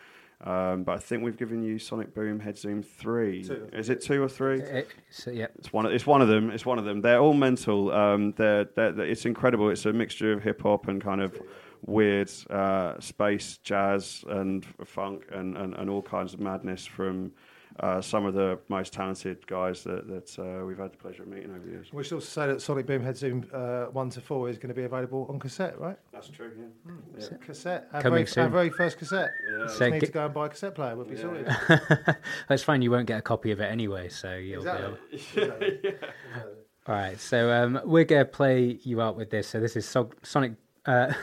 Um, 0.43 0.83
but 0.83 0.93
I 0.97 0.99
think 0.99 1.23
we've 1.23 1.37
given 1.39 1.63
you 1.63 1.79
Sonic 1.79 2.15
Boom 2.15 2.39
Head 2.41 2.59
Zoom 2.59 2.83
three. 2.83 3.45
Two. 3.45 3.69
Is 3.73 3.89
it 3.89 4.03
two 4.03 4.23
or 4.23 4.29
three? 4.29 4.61
It- 4.61 4.89
so, 5.11 5.31
yeah. 5.31 5.47
It's 5.59 5.73
one. 5.73 5.87
Of, 5.87 5.93
it's 5.93 6.07
one 6.07 6.21
of 6.21 6.29
them. 6.29 6.51
It's 6.51 6.67
one 6.67 6.79
of 6.79 6.85
them. 6.85 7.01
They're 7.01 7.21
all 7.21 7.33
mental. 7.35 7.91
Um, 7.93 8.33
they're, 8.37 8.65
they're, 8.65 8.93
they're- 8.93 9.07
It's 9.07 9.25
incredible. 9.25 9.71
It's 9.71 9.87
a 9.87 9.93
mixture 9.93 10.33
of 10.33 10.43
hip 10.43 10.61
hop 10.63 10.89
and 10.89 11.01
kind 11.03 11.23
of 11.23 11.41
weird 11.87 12.31
uh, 12.51 12.99
space 13.01 13.59
jazz 13.59 14.25
and 14.29 14.67
funk 14.85 15.27
and, 15.33 15.57
and, 15.57 15.75
and 15.75 15.89
all 15.89 16.03
kinds 16.03 16.35
of 16.35 16.41
madness 16.41 16.85
from 16.85 17.33
uh, 17.81 18.01
some 18.01 18.25
of 18.25 18.35
the 18.35 18.59
most 18.69 18.93
talented 18.93 19.45
guys 19.47 19.83
that, 19.83 20.07
that 20.07 20.39
uh, 20.39 20.65
we've 20.65 20.79
had 20.79 20.93
the 20.93 20.97
pleasure 20.97 21.23
of 21.23 21.29
meeting 21.29 21.51
over 21.51 21.65
the 21.65 21.71
years. 21.73 21.93
We 21.93 22.05
should 22.05 22.15
also 22.15 22.27
say 22.27 22.47
that 22.47 22.63
Sonic 22.63 22.87
Boom 22.87 23.03
Head 23.03 23.17
Zoom 23.17 23.47
uh, 23.53 23.87
1 23.87 24.11
to 24.11 24.21
4 24.21 24.49
is 24.49 24.59
going 24.59 24.69
to 24.69 24.75
be 24.75 24.85
available 24.85 25.27
on 25.29 25.39
cassette, 25.41 25.79
right? 25.79 25.97
That's 26.13 26.29
true. 26.29 26.53
Yeah. 26.57 26.93
Yeah. 27.19 27.37
Cassette. 27.45 27.89
Our 27.93 28.01
Coming 28.03 28.17
very, 28.19 28.27
soon. 28.27 28.45
Our 28.45 28.51
very 28.51 28.71
first 28.71 28.99
cassette. 28.99 29.31
Yeah. 29.59 29.67
So 29.67 29.89
Need 29.89 30.01
get- 30.01 30.07
to 30.07 30.13
go 30.13 30.25
and 30.27 30.35
buy 30.35 30.47
a 30.47 30.49
cassette 30.51 30.75
player. 30.75 30.95
We'll 30.97 31.07
be 31.07 31.17
sorted. 31.17 31.49
That's 32.49 32.63
fine. 32.63 32.81
You 32.83 32.91
won't 32.93 33.07
get 33.07 33.19
a 33.19 33.23
copy 33.23 33.51
of 33.51 33.61
it 33.61 33.71
anyway, 33.71 34.09
so 34.09 34.35
you'll 34.37 34.63
be 34.63 34.71
able. 34.71 34.99
Exactly. 35.13 35.95
All 36.87 36.95
right, 36.95 37.19
so 37.19 37.51
um, 37.51 37.81
we're 37.87 38.05
gonna 38.05 38.27
play 38.27 38.79
you 38.83 39.01
out 39.01 39.17
with 39.17 39.31
this. 39.31 39.49
So 39.49 39.59
this 39.59 39.75
is 39.75 39.89
so- 39.89 40.11
Sonic. 40.23 40.53
Uh, 40.87 41.15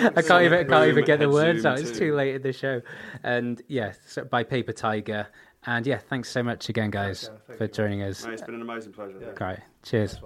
I 0.00 0.22
can't 0.22 0.42
even 0.42 0.66
can't 0.66 0.88
even 0.88 1.04
get 1.04 1.20
the 1.20 1.28
words 1.30 1.62
Zoom 1.62 1.72
out. 1.72 1.78
It's 1.78 1.96
too 1.96 2.14
late 2.16 2.34
in 2.34 2.42
the 2.42 2.52
show. 2.52 2.82
And 3.22 3.62
yeah, 3.68 3.92
so 4.06 4.24
by 4.24 4.42
Paper 4.42 4.72
Tiger. 4.72 5.28
And 5.66 5.86
yeah, 5.86 5.98
thanks 5.98 6.30
so 6.30 6.42
much 6.42 6.68
again, 6.68 6.90
guys, 6.90 7.28
Pleasure. 7.28 7.42
Thank 7.46 7.58
for 7.58 7.64
you. 7.64 7.70
joining 7.70 8.02
us. 8.02 8.24
Mate, 8.24 8.34
it's 8.34 8.42
been 8.42 8.54
an 8.54 8.62
amazing 8.62 8.92
pleasure. 8.92 9.18
Yeah. 9.20 9.44
Right, 9.44 9.60
cheers. 9.82 10.18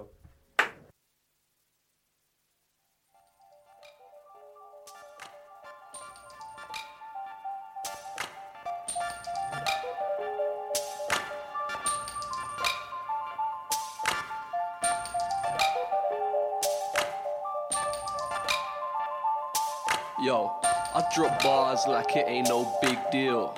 Yo, 20.21 20.55
I 20.63 21.03
drop 21.13 21.43
bars 21.43 21.81
like 21.85 22.15
it 22.15 22.25
ain't 22.27 22.47
no 22.47 22.77
big 22.81 22.97
deal. 23.11 23.53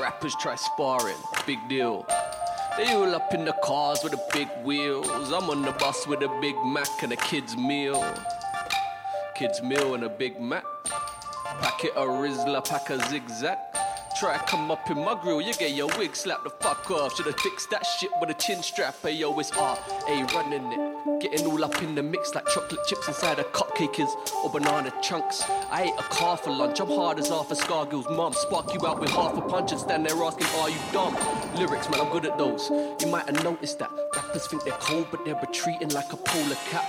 Rappers 0.00 0.34
try 0.36 0.54
sparring, 0.54 1.16
big 1.44 1.58
deal. 1.68 2.06
They 2.76 2.92
all 2.92 3.14
up 3.14 3.34
in 3.34 3.44
the 3.44 3.52
cars 3.64 3.98
with 4.04 4.12
the 4.12 4.22
big 4.32 4.48
wheels. 4.62 5.32
I'm 5.32 5.50
on 5.50 5.62
the 5.62 5.72
bus 5.72 6.06
with 6.06 6.22
a 6.22 6.28
Big 6.40 6.54
Mac 6.64 7.02
and 7.02 7.12
a 7.12 7.16
kid's 7.16 7.56
meal. 7.56 8.02
Kid's 9.34 9.60
meal 9.60 9.94
and 9.94 10.04
a 10.04 10.08
Big 10.08 10.40
Mac. 10.40 10.64
Packet 11.60 11.94
of 11.96 12.08
Rizla, 12.08 12.64
pack 12.64 12.90
a 12.90 13.08
zigzag. 13.08 13.58
Try 14.18 14.36
come 14.38 14.68
up 14.72 14.90
in 14.90 15.04
my 15.04 15.16
grill, 15.22 15.40
you 15.40 15.54
get 15.54 15.76
your 15.76 15.86
wig 15.96 16.16
slapped 16.16 16.42
the 16.42 16.50
fuck 16.50 16.90
off. 16.90 17.16
Should've 17.16 17.38
fixed 17.38 17.70
that 17.70 17.86
shit 17.86 18.10
with 18.20 18.30
a 18.30 18.34
chin 18.34 18.64
strap. 18.64 18.96
Hey 19.00 19.12
yo, 19.12 19.38
it's 19.38 19.52
R, 19.52 19.78
A 20.08 20.24
running 20.34 20.72
it. 20.72 21.20
Getting 21.20 21.46
all 21.46 21.64
up 21.64 21.80
in 21.84 21.94
the 21.94 22.02
mix 22.02 22.34
like 22.34 22.48
chocolate 22.48 22.84
chips 22.88 23.06
inside 23.06 23.38
a 23.38 23.44
cupcake 23.44 24.00
is 24.00 24.12
or 24.42 24.50
banana 24.50 24.92
chunks. 25.02 25.44
I 25.70 25.84
ate 25.84 25.92
a 25.96 26.02
car 26.02 26.36
for 26.36 26.50
lunch, 26.50 26.80
I'm 26.80 26.88
hard 26.88 27.20
as 27.20 27.30
Arthur 27.30 27.54
Scargill's 27.54 28.08
mum. 28.08 28.32
Spark 28.32 28.74
you 28.74 28.84
out 28.88 28.98
with 28.98 29.10
half 29.10 29.36
a 29.36 29.40
punch 29.40 29.70
and 29.70 29.80
stand 29.80 30.04
there 30.04 30.20
asking, 30.24 30.48
Are 30.58 30.68
you 30.68 30.78
dumb? 30.92 31.14
Lyrics, 31.54 31.88
man, 31.88 32.00
I'm 32.00 32.10
good 32.10 32.26
at 32.26 32.36
those. 32.36 32.70
You 33.00 33.06
might 33.06 33.26
have 33.26 33.44
noticed 33.44 33.78
that 33.78 33.92
rappers 34.16 34.48
think 34.48 34.64
they're 34.64 34.72
cold, 34.80 35.06
but 35.12 35.24
they're 35.24 35.38
retreating 35.40 35.90
like 35.90 36.12
a 36.12 36.16
polar 36.16 36.56
cap. 36.70 36.84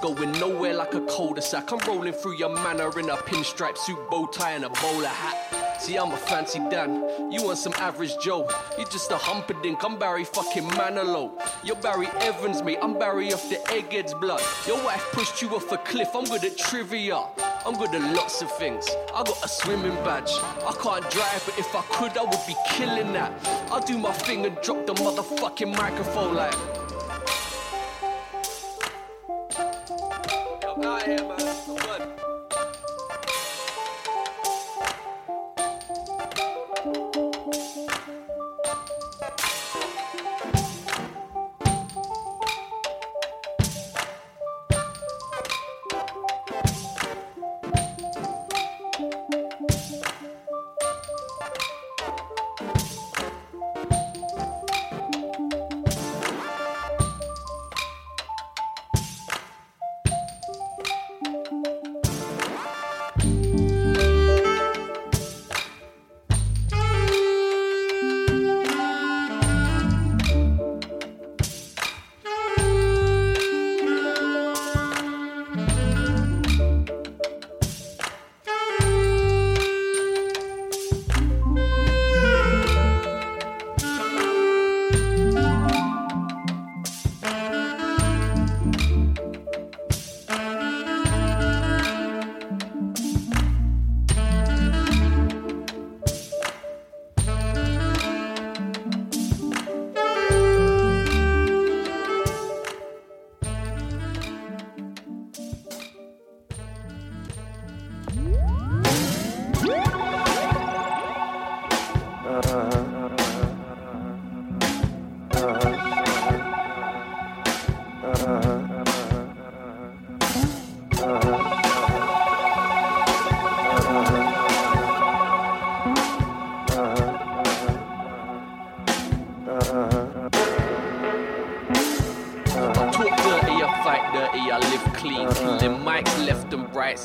Going 0.00 0.32
nowhere 0.40 0.72
like 0.72 0.94
a 0.94 1.02
cul-de-sac. 1.02 1.70
I'm 1.70 1.80
rolling 1.80 2.14
through 2.14 2.36
your 2.36 2.48
manor 2.48 2.98
in 2.98 3.10
a 3.10 3.16
pinstripe 3.16 3.76
suit, 3.76 3.98
bow 4.10 4.26
tie, 4.28 4.52
and 4.52 4.64
a 4.64 4.70
bowler 4.70 5.08
hat. 5.08 5.61
See, 5.82 5.98
I'm 5.98 6.12
a 6.12 6.16
fancy 6.16 6.60
Dan. 6.70 7.32
You 7.32 7.42
want 7.42 7.58
some 7.58 7.72
average 7.72 8.16
Joe? 8.22 8.48
You're 8.78 8.86
just 8.86 9.10
a 9.10 9.16
Humperdinck. 9.16 9.82
I'm 9.82 9.98
Barry 9.98 10.22
fucking 10.22 10.62
Manilow. 10.78 11.32
You're 11.64 11.74
Barry 11.74 12.06
Evans, 12.20 12.62
mate. 12.62 12.78
I'm 12.80 12.96
Barry 12.96 13.32
off 13.32 13.48
the 13.50 13.60
Eggheads 13.68 14.14
blood. 14.14 14.40
Your 14.64 14.80
wife 14.84 15.04
pushed 15.10 15.42
you 15.42 15.48
off 15.48 15.72
a 15.72 15.78
cliff. 15.78 16.10
I'm 16.14 16.22
good 16.22 16.44
at 16.44 16.56
trivia. 16.56 17.24
I'm 17.66 17.76
good 17.76 17.92
at 17.96 18.14
lots 18.14 18.42
of 18.42 18.56
things. 18.58 18.88
I 19.12 19.24
got 19.24 19.44
a 19.44 19.48
swimming 19.48 19.96
badge. 20.04 20.30
I 20.64 20.72
can't 20.80 21.10
drive, 21.10 21.42
but 21.46 21.58
if 21.58 21.74
I 21.74 21.82
could, 21.90 22.16
I 22.16 22.22
would 22.22 22.46
be 22.46 22.54
killing 22.68 23.12
that. 23.14 23.32
I'll 23.72 23.80
do 23.80 23.98
my 23.98 24.12
thing 24.12 24.46
and 24.46 24.56
drop 24.62 24.86
the 24.86 24.94
motherfucking 24.94 25.76
microphone 25.76 26.36
like. 26.36 26.54
Yo, 30.62 30.88
out 30.88 31.02
here, 31.02 31.24
man. 31.26 31.61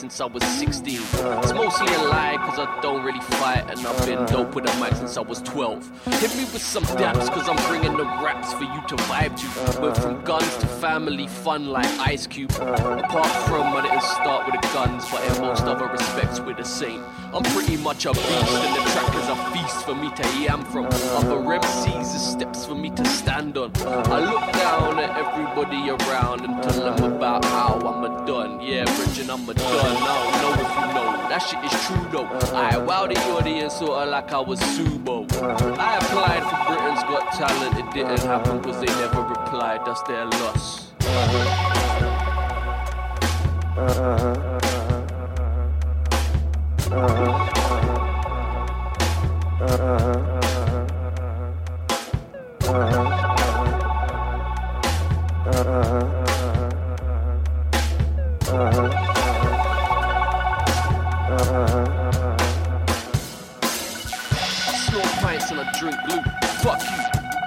Since 0.09 0.21
I 0.21 0.25
was 0.25 0.46
16. 0.73 0.99
It's 0.99 1.53
mostly 1.53 1.93
a 1.93 2.03
lie, 2.09 2.35
cause 2.41 2.59
I 2.59 2.81
don't 2.81 3.01
really 3.01 3.21
fight. 3.21 3.69
And 3.69 3.79
I've 3.87 4.05
been 4.05 4.25
dope 4.25 4.53
with 4.53 4.69
a 4.69 4.79
mic 4.81 4.93
since 4.95 5.15
I 5.15 5.21
was 5.21 5.41
12. 5.43 5.89
Hit 6.19 6.35
me 6.35 6.43
with 6.51 6.61
some 6.61 6.83
daps, 6.83 7.29
cause 7.31 7.47
I'm 7.47 7.55
bringing 7.69 7.95
the 7.95 8.03
raps 8.03 8.51
for 8.51 8.63
you 8.63 8.81
to 8.89 8.95
vibe 9.07 9.37
to. 9.39 9.81
Went 9.81 9.95
from 9.95 10.21
guns 10.25 10.57
to 10.57 10.67
family 10.67 11.27
fun 11.27 11.67
like 11.67 11.87
Ice 11.99 12.27
Cube. 12.27 12.51
Apart 12.51 13.31
from, 13.47 13.77
I 13.77 13.81
didn't 13.83 14.03
start 14.03 14.45
with 14.45 14.59
the 14.59 14.67
guns, 14.73 15.09
but 15.09 15.23
in 15.31 15.41
most 15.41 15.63
other 15.63 15.87
respects, 15.87 16.41
we're 16.41 16.53
the 16.53 16.65
same. 16.65 17.01
I'm 17.33 17.43
pretty 17.43 17.77
much 17.77 18.05
a 18.05 18.11
beast, 18.11 18.27
and 18.27 18.75
the 18.75 18.91
track 18.91 19.15
is 19.15 19.29
a 19.29 19.35
feast 19.53 19.85
for 19.85 19.95
me 19.95 20.11
to 20.15 20.23
yam 20.41 20.65
from. 20.65 20.87
Other 20.87 21.37
MCs 21.37 22.13
is 22.13 22.21
steps 22.21 22.65
for 22.65 22.75
me 22.75 22.89
to 22.89 23.05
stand 23.05 23.57
on. 23.57 23.71
I 23.85 24.19
look 24.19 24.51
down 24.51 24.99
at 24.99 25.15
everybody 25.15 25.89
around 25.89 26.41
and 26.41 26.61
tell 26.61 26.93
them 26.93 27.13
about 27.13 27.45
how 27.45 27.79
I'm 27.79 28.03
a 28.03 28.25
done. 28.27 28.59
Yeah, 28.59 28.83
Bridget, 28.95 29.29
I'm 29.29 29.47
a 29.47 29.53
done. 29.53 29.97
I 29.97 30.41
don't 30.41 30.56
know 30.56 30.56
if 30.59 30.69
you 30.79 30.87
know. 30.93 31.07
That 31.29 31.39
shit 31.39 31.63
is 31.63 31.71
true 31.85 32.07
though. 32.11 32.27
I 32.55 32.75
wowed 32.75 33.13
the 33.13 33.19
audience 33.31 33.75
sorta 33.75 34.09
like 34.09 34.31
I 34.31 34.39
was 34.39 34.59
Subo. 34.59 35.25
I 35.77 35.97
applied 35.97 36.43
for 36.49 36.59
Britain's 36.67 37.03
Got 37.03 37.33
Talent. 37.33 37.77
It 37.77 37.91
didn't 37.93 38.19
happen 38.21 38.57
because 38.59 38.79
they 38.79 38.91
never 39.01 39.21
replied. 39.21 39.85
That's 39.85 40.01
their 40.03 40.25
loss. 40.25 40.91
I 58.49 58.96
drink 65.79 65.97
blue. 66.05 66.21
Fuck 66.63 66.81
you. 66.81 66.97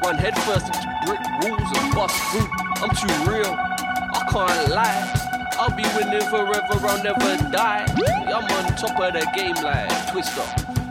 Run 0.04 0.16
headfirst 0.16 0.66
into 0.66 0.88
brick 1.06 1.20
walls 1.42 1.70
and 1.78 1.94
bust 1.94 2.16
through. 2.30 2.48
I'm 2.82 2.90
too 2.96 3.30
real. 3.30 3.52
I 3.52 4.26
can't 4.30 4.70
lie. 4.70 5.48
I'll 5.58 5.76
be 5.76 5.84
winning 5.96 6.26
forever. 6.28 6.86
I'll 6.86 7.02
never 7.02 7.50
die. 7.50 7.86
I'm 8.26 8.44
on 8.44 8.76
top 8.76 8.98
of 8.98 9.12
the 9.12 9.26
game 9.34 9.56
like 9.62 10.10
Twister. 10.10 10.44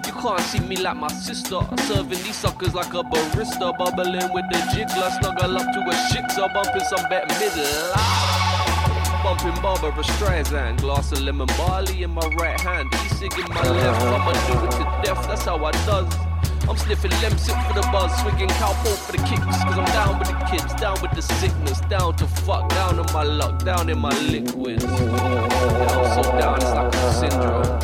You 0.05 0.13
can't 0.13 0.41
see 0.41 0.59
me 0.59 0.75
like 0.77 0.97
my 0.97 1.07
sister. 1.09 1.59
Serving 1.87 2.21
these 2.23 2.35
suckers 2.35 2.75
like 2.75 2.93
a 2.93 3.03
barista. 3.03 3.75
Bubbling 3.77 4.31
with 4.33 4.45
the 4.51 4.59
jiggler. 4.71 5.09
Snuggle 5.19 5.57
up 5.57 5.73
to 5.73 5.79
a 5.79 5.93
shixer. 6.11 6.53
Bumping 6.53 6.83
some 6.83 7.09
bet 7.09 7.27
middle. 7.39 7.93
Bumping 9.23 9.61
Barbra 9.61 9.91
Streisand, 9.91 10.79
glass 10.79 11.11
of 11.11 11.19
lemon 11.19 11.47
barley 11.57 12.03
in 12.03 12.09
my 12.11 12.25
right 12.39 12.57
hand, 12.61 12.87
e-cig 13.05 13.33
in 13.33 13.53
my 13.53 13.61
left. 13.69 14.01
I'ma 14.01 14.31
do 14.31 14.65
it 14.65 14.71
to 14.71 15.01
death, 15.03 15.27
that's 15.27 15.43
how 15.43 15.63
I 15.63 15.71
does. 15.71 16.28
I'm 16.67 16.77
sniffing 16.77 17.11
lemsip 17.11 17.67
for 17.67 17.73
the 17.73 17.81
buzz, 17.91 18.11
swinging 18.21 18.49
cowpole 18.49 18.95
for 18.95 19.11
the 19.11 19.17
kicks. 19.19 19.43
Cause 19.43 19.77
I'm 19.77 19.85
down 19.85 20.17
with 20.19 20.27
the 20.27 20.35
kids, 20.49 20.73
down 20.75 20.97
with 21.01 21.11
the 21.11 21.21
sickness, 21.21 21.79
down 21.81 22.15
to 22.17 22.27
fuck, 22.27 22.69
down 22.69 22.99
on 22.99 23.05
my 23.13 23.23
luck, 23.23 23.63
down 23.63 23.89
in 23.89 23.99
my 23.99 24.17
liquids. 24.19 24.83
Yeah, 24.83 24.91
I'm 24.91 26.23
so 26.23 26.31
down, 26.37 26.55
it's 26.55 26.65
like 26.65 26.95
a 26.95 27.13
syndrome. 27.13 27.79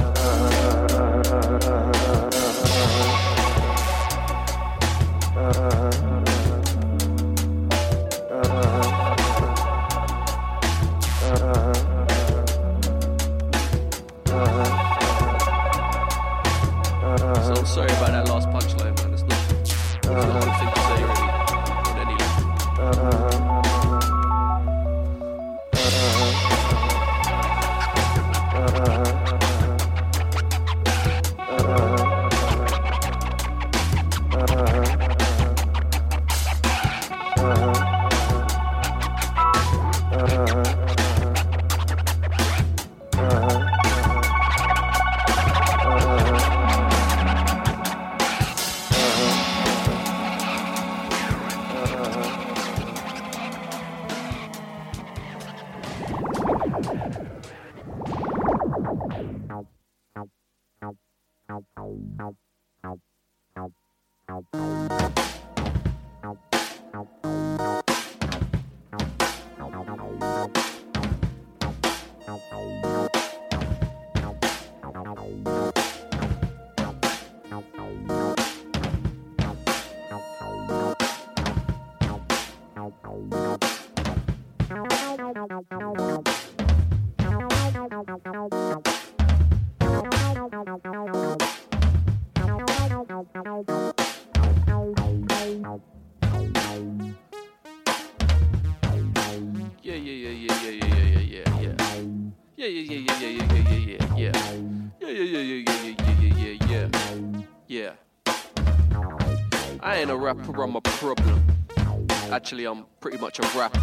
Actually, 112.46 112.66
I'm 112.66 112.86
pretty 113.00 113.18
much 113.18 113.40
a 113.40 113.58
rapper. 113.58 113.82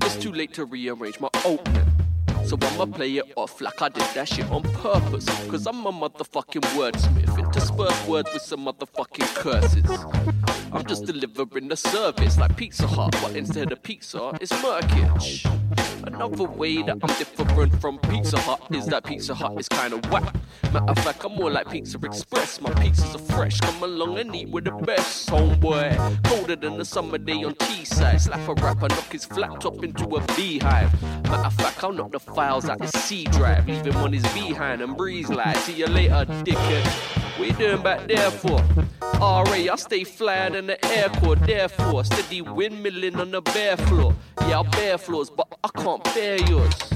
It's 0.00 0.16
too 0.16 0.32
late 0.32 0.54
to 0.54 0.64
rearrange 0.64 1.20
my 1.20 1.28
opening. 1.44 1.86
So 2.46 2.56
I'ma 2.58 2.86
play 2.86 3.18
it 3.18 3.30
off 3.36 3.60
like 3.60 3.82
I 3.82 3.90
did 3.90 4.06
that 4.14 4.28
shit 4.28 4.50
on 4.50 4.62
purpose. 4.62 5.26
Cause 5.50 5.66
I'm 5.66 5.84
a 5.84 5.92
motherfucking 5.92 6.62
wordsmith. 6.74 7.45
Intersperse 7.56 8.06
words 8.06 8.30
with 8.34 8.42
some 8.42 8.66
motherfucking 8.66 9.34
curses. 9.36 10.04
I'm 10.72 10.84
just 10.84 11.06
delivering 11.06 11.68
the 11.68 11.76
service 11.76 12.36
like 12.36 12.54
Pizza 12.54 12.86
Hut, 12.86 13.16
but 13.22 13.34
instead 13.34 13.72
of 13.72 13.82
pizza, 13.82 14.36
it's 14.42 14.52
Merkage. 14.52 15.46
Another 16.06 16.44
way 16.44 16.82
that 16.82 16.98
I'm 17.02 17.16
different 17.16 17.80
from 17.80 17.98
Pizza 18.10 18.38
Hut 18.40 18.60
is 18.72 18.84
that 18.88 19.04
Pizza 19.04 19.34
Hut 19.34 19.58
is 19.58 19.70
kinda 19.70 19.96
whack. 20.10 20.34
Matter 20.70 20.84
of 20.86 20.98
fact, 20.98 21.24
I'm 21.24 21.34
more 21.34 21.50
like 21.50 21.70
Pizza 21.70 21.98
Express. 22.04 22.60
My 22.60 22.68
pizzas 22.72 23.14
are 23.14 23.34
fresh, 23.34 23.58
come 23.60 23.82
along 23.82 24.18
and 24.18 24.36
eat 24.36 24.50
with 24.50 24.64
the 24.64 24.72
best, 24.72 25.30
homeboy. 25.30 26.22
Colder 26.24 26.56
than 26.56 26.76
the 26.76 26.84
summer 26.84 27.16
day 27.16 27.42
on 27.42 27.54
T-side. 27.54 28.20
Slap 28.20 28.46
a 28.48 28.54
rapper, 28.62 28.88
knock 28.88 29.10
his 29.12 29.24
flat 29.24 29.62
top 29.62 29.82
into 29.82 30.04
a 30.04 30.20
beehive. 30.34 30.92
Matter 31.22 31.46
of 31.46 31.54
fact, 31.54 31.82
I'll 31.82 31.92
knock 31.92 32.12
the 32.12 32.20
files 32.20 32.68
out 32.68 32.82
his 32.82 32.90
C 32.90 33.24
drive, 33.24 33.66
leave 33.66 33.86
him 33.86 33.96
on 33.96 34.12
his 34.12 34.24
behind 34.34 34.82
and 34.82 34.94
breeze 34.94 35.30
like. 35.30 35.56
See 35.56 35.72
you 35.72 35.86
later, 35.86 36.26
dickhead. 36.44 37.25
What 37.36 37.48
you 37.48 37.54
doing 37.54 37.82
back 37.82 38.08
there 38.08 38.30
for? 38.30 38.58
RA, 39.20 39.44
I 39.44 39.76
stay 39.76 40.04
flyer 40.04 40.48
than 40.48 40.68
the 40.68 40.82
air 40.86 41.10
core, 41.10 41.36
therefore 41.36 42.02
steady 42.04 42.40
windmilling 42.40 43.18
on 43.18 43.30
the 43.30 43.42
bare 43.42 43.76
floor. 43.76 44.14
Yeah, 44.48 44.56
I'll 44.56 44.64
bear 44.64 44.96
floors, 44.96 45.28
but 45.28 45.46
I 45.62 45.68
can't 45.68 46.02
bear 46.02 46.38
yours. 46.48 46.95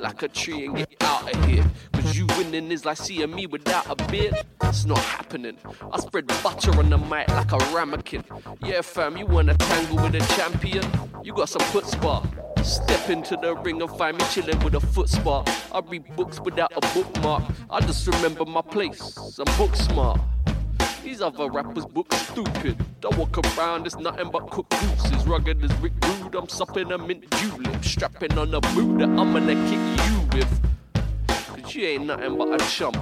Like 0.00 0.22
a 0.22 0.28
tree 0.28 0.64
and 0.64 0.76
get 0.76 0.96
out 1.02 1.34
of 1.34 1.44
here. 1.44 1.64
Cause 1.92 2.16
you 2.16 2.26
winning 2.38 2.72
is 2.72 2.86
like 2.86 2.96
seeing 2.96 3.34
me 3.34 3.46
without 3.46 3.84
a 3.86 3.94
beard. 4.10 4.34
It's 4.62 4.86
not 4.86 4.98
happening. 4.98 5.58
I 5.92 6.00
spread 6.00 6.26
butter 6.42 6.70
on 6.78 6.88
the 6.88 6.96
mic 6.96 7.28
like 7.28 7.52
a 7.52 7.58
ramekin. 7.74 8.24
Yeah, 8.64 8.80
fam, 8.80 9.18
you 9.18 9.26
wanna 9.26 9.54
tangle 9.54 9.96
with 10.02 10.14
a 10.14 10.20
champion? 10.36 10.86
You 11.22 11.34
got 11.34 11.50
some 11.50 11.60
foot 11.66 11.86
spa. 11.86 12.26
Step 12.62 13.10
into 13.10 13.36
the 13.36 13.54
ring 13.56 13.82
and 13.82 13.90
find 13.90 14.16
me 14.16 14.24
chilling 14.30 14.58
with 14.60 14.74
a 14.74 14.80
foot 14.80 15.10
spa. 15.10 15.44
I 15.70 15.80
read 15.80 16.16
books 16.16 16.40
without 16.40 16.72
a 16.74 16.80
bookmark. 16.94 17.44
I 17.68 17.80
just 17.80 18.06
remember 18.06 18.46
my 18.46 18.62
place. 18.62 19.38
I'm 19.38 19.56
book 19.58 19.76
smart. 19.76 20.18
These 21.02 21.22
other 21.22 21.50
rappers 21.50 21.86
book 21.86 22.12
stupid. 22.12 22.76
Don't 23.00 23.16
walk 23.16 23.38
around, 23.56 23.86
it's 23.86 23.96
nothing 23.96 24.30
but 24.30 24.50
cooked 24.50 24.70
gooses. 24.80 25.26
Rugged 25.26 25.64
as 25.64 25.72
Rick 25.76 25.94
Rude, 26.04 26.34
I'm 26.34 26.48
supping 26.48 26.92
a 26.92 26.98
mint 26.98 27.24
julep. 27.38 27.82
Strapping 27.82 28.36
on 28.36 28.54
a 28.54 28.60
boot 28.60 28.98
that 28.98 29.08
I'm 29.08 29.32
gonna 29.32 29.54
kick 29.68 29.80
you 30.06 30.38
with. 30.38 30.60
Cause 31.26 31.74
you 31.74 31.86
ain't 31.86 32.06
nothing 32.06 32.36
but 32.36 32.60
a 32.60 32.64
chump. 32.66 32.96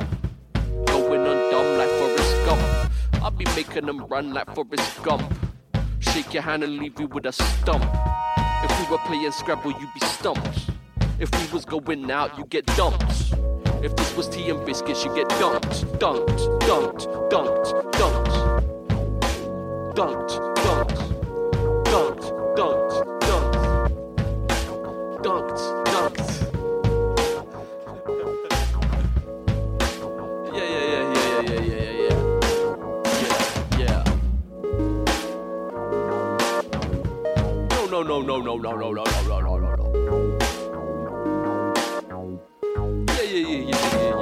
Going 0.87 1.27
on 1.27 1.51
dumb 1.51 1.77
like 1.77 1.89
Forrest 1.91 2.45
Gump. 2.47 3.23
I'll 3.23 3.33
be 3.33 3.45
making 3.57 3.87
them 3.87 4.07
run 4.07 4.33
like 4.33 4.55
Forrest 4.55 5.03
Gump. 5.03 5.35
Shake 5.99 6.33
your 6.33 6.45
hand 6.45 6.63
and 6.63 6.79
leave 6.79 6.99
you 7.01 7.09
with 7.09 7.27
a 7.27 7.33
stump. 7.33 7.85
If 8.65 8.81
we 8.81 8.93
were 8.93 9.03
playing 9.07 9.33
Scrabble, 9.33 9.73
you'd 9.73 9.95
be 9.95 10.07
stumped. 10.07 10.71
If 11.19 11.31
we 11.33 11.53
was 11.53 11.65
going 11.65 12.09
out, 12.11 12.39
you 12.39 12.45
get 12.47 12.65
dumped. 12.77 13.35
If 13.81 13.95
this 13.95 14.17
was 14.17 14.29
tea 14.29 14.51
and 14.51 14.67
biscuits, 14.67 15.05
you'd 15.05 15.15
get 15.15 15.29
dumped, 15.29 15.99
dumped, 16.01 16.49
dumped, 16.67 17.07
dumped, 17.31 17.73
dumped, 17.97 18.35
dumped, 19.95 20.35
dumped, 20.65 21.05
dumped, 21.87 22.95
dumped, 25.23 25.61
dumped. 25.85 26.23
Yeah, 30.53 30.65
yeah, 30.65 30.85
yeah, 30.93 31.05
yeah, 31.15 31.41
yeah, 31.41 31.61
yeah, 31.61 31.93
yeah, 31.93 32.03
yeah, 32.03 32.25
yeah, 33.79 33.79
yeah. 33.79 34.03
No, 37.71 37.81
no, 37.87 37.99
no, 38.03 38.19
no, 38.23 38.37
no, 38.39 38.57
no, 38.57 38.73
no, 38.75 38.93
no, 38.93 39.05
no, 39.29 39.41
no, 39.41 39.57
no, 39.57 39.75
no. 39.77 40.18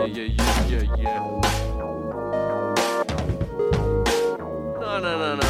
Yeah, 0.07 0.23
yeah, 0.25 0.67
yeah, 0.69 0.83
yeah, 0.83 0.97
yeah, 0.99 1.19
no, 4.81 5.01
no, 5.01 5.19
no, 5.19 5.35
no, 5.35 5.46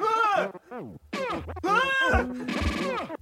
Ah! 0.00 0.50
Ah! 1.14 1.52
Ah! 1.64 3.16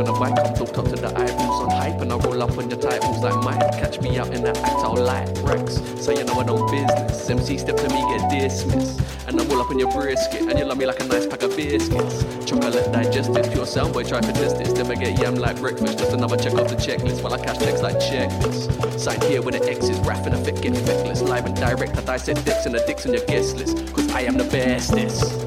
On 0.00 0.06
the 0.06 0.12
mic. 0.14 0.32
I'm 0.40 0.56
hooked 0.56 0.78
up 0.78 0.86
to 0.86 0.96
the 0.96 1.08
eyeballs 1.08 1.60
on 1.60 1.70
hype 1.76 2.00
and 2.00 2.10
I 2.10 2.16
roll 2.16 2.42
up 2.42 2.56
on 2.56 2.70
your 2.70 2.80
titles 2.80 3.22
like 3.22 3.36
Mike. 3.44 3.60
Catch 3.72 4.00
me 4.00 4.16
out 4.16 4.32
in 4.32 4.42
the 4.42 4.48
act, 4.48 4.80
I'll 4.80 4.96
light 4.96 5.28
Rex. 5.44 5.74
So 6.02 6.10
you 6.10 6.24
know 6.24 6.40
I 6.40 6.44
don't 6.44 6.64
business. 6.70 7.28
MC 7.28 7.58
step 7.58 7.76
to 7.76 7.88
me, 7.90 8.00
get 8.08 8.30
dismissed. 8.30 8.98
And 9.28 9.38
I'm 9.38 9.50
all 9.50 9.60
up 9.60 9.68
on 9.68 9.78
your 9.78 9.92
brisket 9.92 10.48
and 10.48 10.58
you 10.58 10.64
love 10.64 10.78
me 10.78 10.86
like 10.86 11.00
a 11.00 11.04
nice 11.04 11.26
pack 11.26 11.42
of 11.42 11.54
biscuits. 11.54 12.24
Chocolate 12.46 12.90
digestive, 12.90 13.52
pure 13.52 13.66
soundboy 13.66 14.08
try 14.08 14.22
for 14.22 14.32
distance. 14.32 14.72
Never 14.72 14.94
get 14.94 15.20
yam 15.20 15.34
like 15.34 15.60
breakfast, 15.60 15.98
just 15.98 16.14
another 16.14 16.38
check 16.38 16.54
off 16.54 16.68
the 16.68 16.76
checklist. 16.76 17.22
While 17.22 17.34
I 17.34 17.44
cash 17.44 17.58
checks 17.58 17.82
like 17.82 17.96
checklist. 17.96 18.98
Sign 18.98 19.20
here 19.28 19.42
with 19.42 19.60
the 19.60 19.68
X's, 19.68 19.98
raffing 19.98 20.32
effect, 20.32 20.62
get 20.62 20.78
feckless. 20.78 21.20
Live 21.20 21.44
and 21.44 21.56
direct, 21.56 21.98
I 21.98 22.00
dissect 22.00 22.46
dicks 22.46 22.64
and 22.64 22.74
the 22.74 22.82
dicks 22.86 23.04
on 23.04 23.12
your 23.12 23.26
guest 23.26 23.56
list. 23.58 23.92
Cause 23.92 24.10
I 24.12 24.22
am 24.22 24.38
the 24.38 24.44
bestest. 24.44 25.42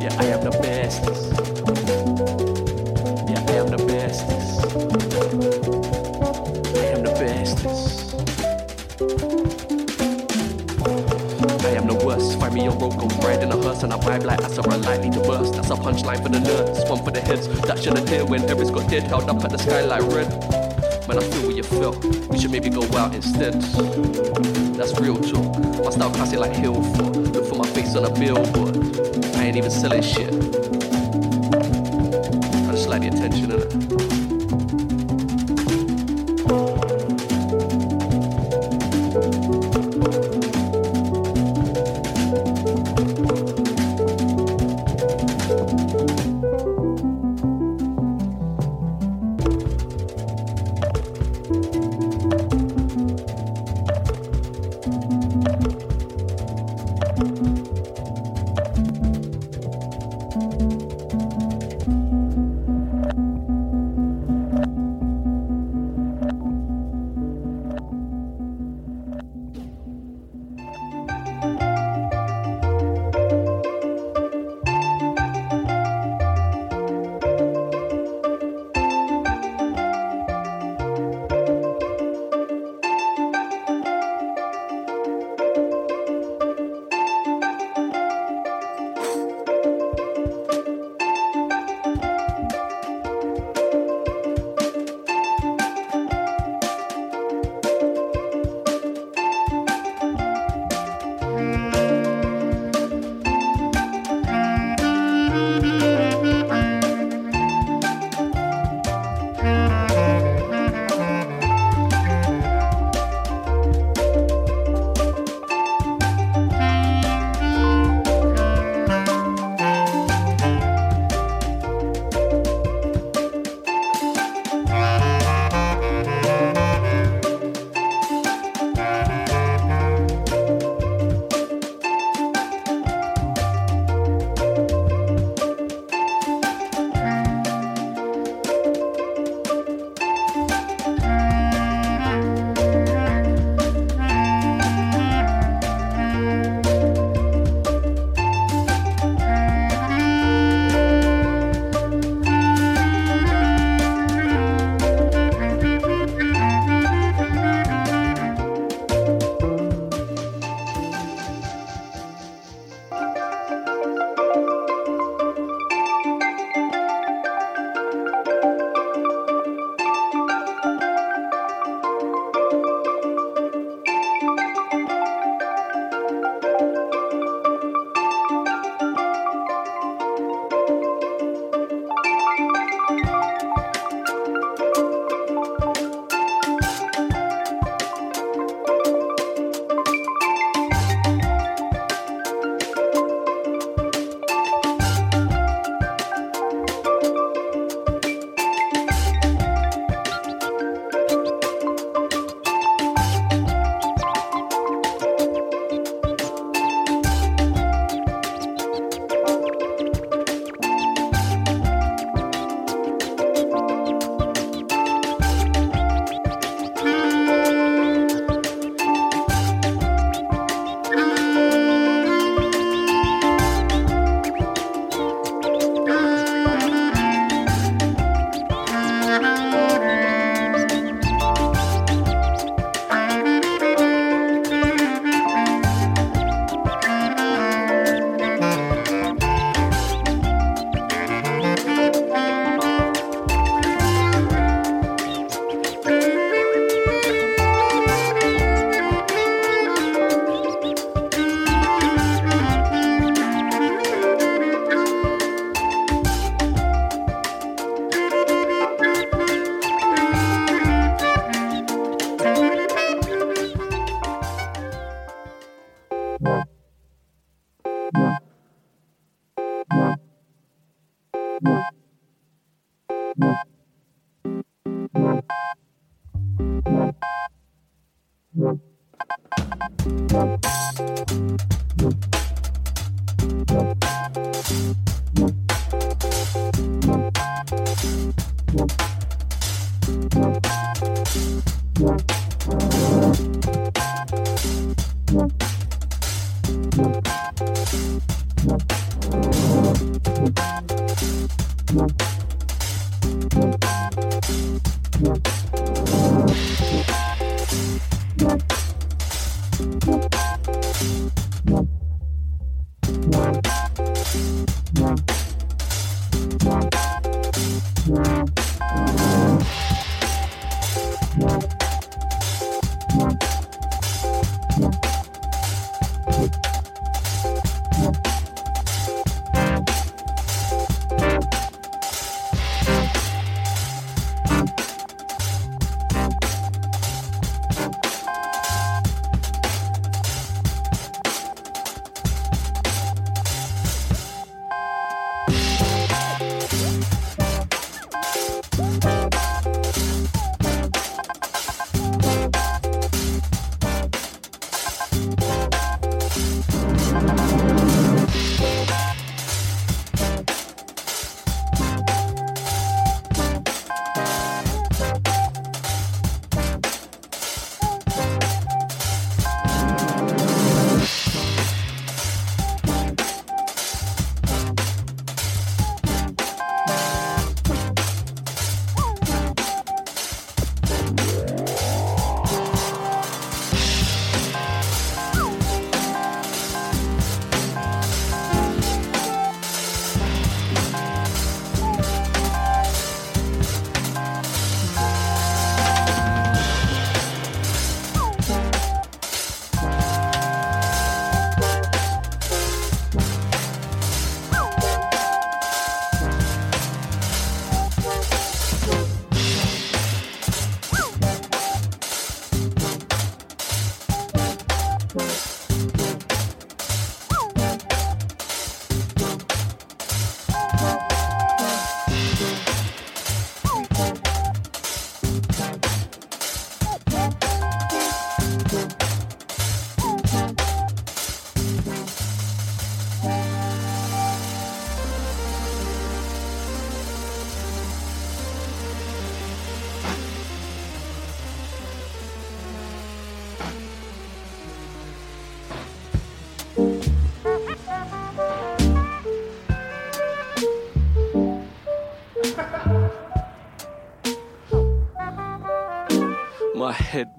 Yeah, 0.00 0.14
I 0.20 0.26
am 0.26 0.44
the 0.44 0.56
bestest. 0.62 1.35
Me 12.56 12.68
road, 12.68 12.96
go 12.96 13.06
ride 13.20 13.42
in 13.42 13.52
a 13.52 13.56
hearse 13.56 13.82
and 13.82 13.92
I 13.92 13.98
vibe 13.98 14.24
like 14.24 14.42
I 14.42 14.48
that's 14.48 14.58
unlikely 14.58 15.10
to 15.10 15.20
burst. 15.20 15.54
That's 15.54 15.70
a 15.70 15.74
punchline 15.74 16.22
for 16.22 16.28
the 16.28 16.38
nerds, 16.38 16.88
one 16.88 17.04
for 17.04 17.10
the 17.10 17.20
heads. 17.20 17.48
That 17.62 17.78
should 17.78 17.96
have 17.96 18.06
did 18.06 18.28
when 18.28 18.48
Everest 18.48 18.72
got 18.72 18.88
dead, 18.90 19.04
held 19.04 19.28
up 19.28 19.44
at 19.44 19.50
the 19.50 19.58
sky 19.58 19.84
like 19.84 20.02
red. 20.14 20.30
Man, 21.06 21.18
I 21.18 21.22
feel 21.22 21.46
what 21.46 21.56
you 21.56 21.62
felt. 21.62 22.04
We 22.30 22.38
should 22.38 22.50
maybe 22.50 22.70
go 22.70 22.82
out 22.96 23.14
instead. 23.14 23.54
That's 24.74 24.98
real 24.98 25.16
talk. 25.16 25.58
My 25.84 25.90
style 25.90 26.10
classic 26.10 26.38
like 26.38 26.56
Hillfort. 26.56 27.16
Look 27.34 27.46
for 27.46 27.56
my 27.56 27.66
face 27.68 27.94
on 27.94 28.04
a 28.04 28.10
billboard. 28.10 28.76
I 29.36 29.44
ain't 29.44 29.56
even 29.56 29.70
selling 29.70 30.02
shit. 30.02 30.65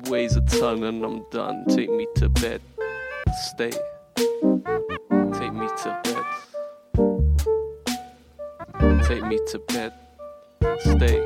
Weighs 0.10 0.36
a 0.36 0.42
ton 0.42 0.84
and 0.84 1.04
I'm 1.04 1.24
done. 1.30 1.66
Take 1.70 1.90
me 1.90 2.08
to 2.16 2.30
bed. 2.30 2.62
Stay. 3.50 3.72
Take 5.34 5.54
me 5.54 5.68
to 5.84 6.00
bed. 6.04 6.26
Take 9.04 9.24
me 9.24 9.40
to 9.48 9.60
bed. 9.68 9.94
Stay. 10.80 11.20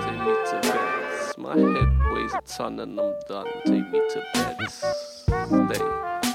Take 0.00 0.20
me 0.26 0.34
to 0.48 0.58
bed. 0.62 0.80
My 1.38 1.56
head 1.56 1.90
weighs 2.12 2.34
a 2.34 2.40
ton 2.46 2.80
and 2.80 3.00
I'm 3.00 3.14
done. 3.28 3.46
Take 3.66 3.90
me 3.90 4.00
to 4.10 4.22
bed. 4.34 4.56
Stay. 4.70 6.29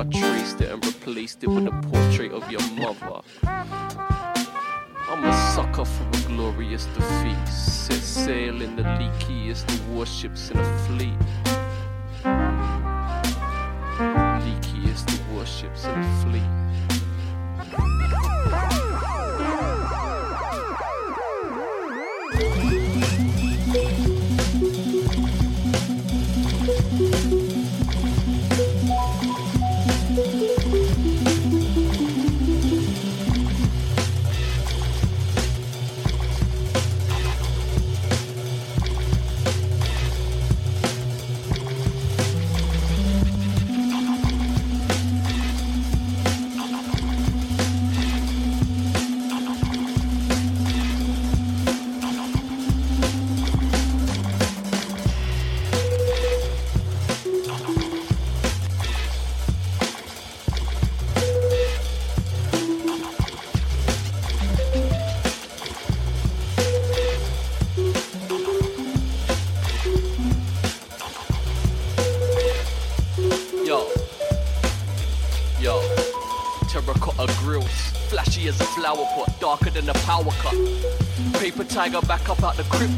I 0.00 0.04
traced 0.04 0.62
it 0.62 0.70
and 0.70 0.82
replaced 0.86 1.44
it 1.44 1.48
with 1.48 1.66
a 1.66 1.72
portrait 1.92 2.32
of 2.32 2.50
your 2.50 2.62
mother. 2.70 3.20
I'm 3.42 5.24
a 5.26 5.52
sucker 5.54 5.84
for 5.84 6.08
a 6.08 6.22
glorious 6.26 6.86
defeat. 6.86 7.46
Set 7.46 8.00
sail 8.00 8.62
in 8.62 8.76
the 8.76 8.82
leakiest 8.82 9.68
of 9.68 9.94
warships 9.94 10.50
in 10.50 10.56
a 10.56 10.78
fleet. 10.86 11.59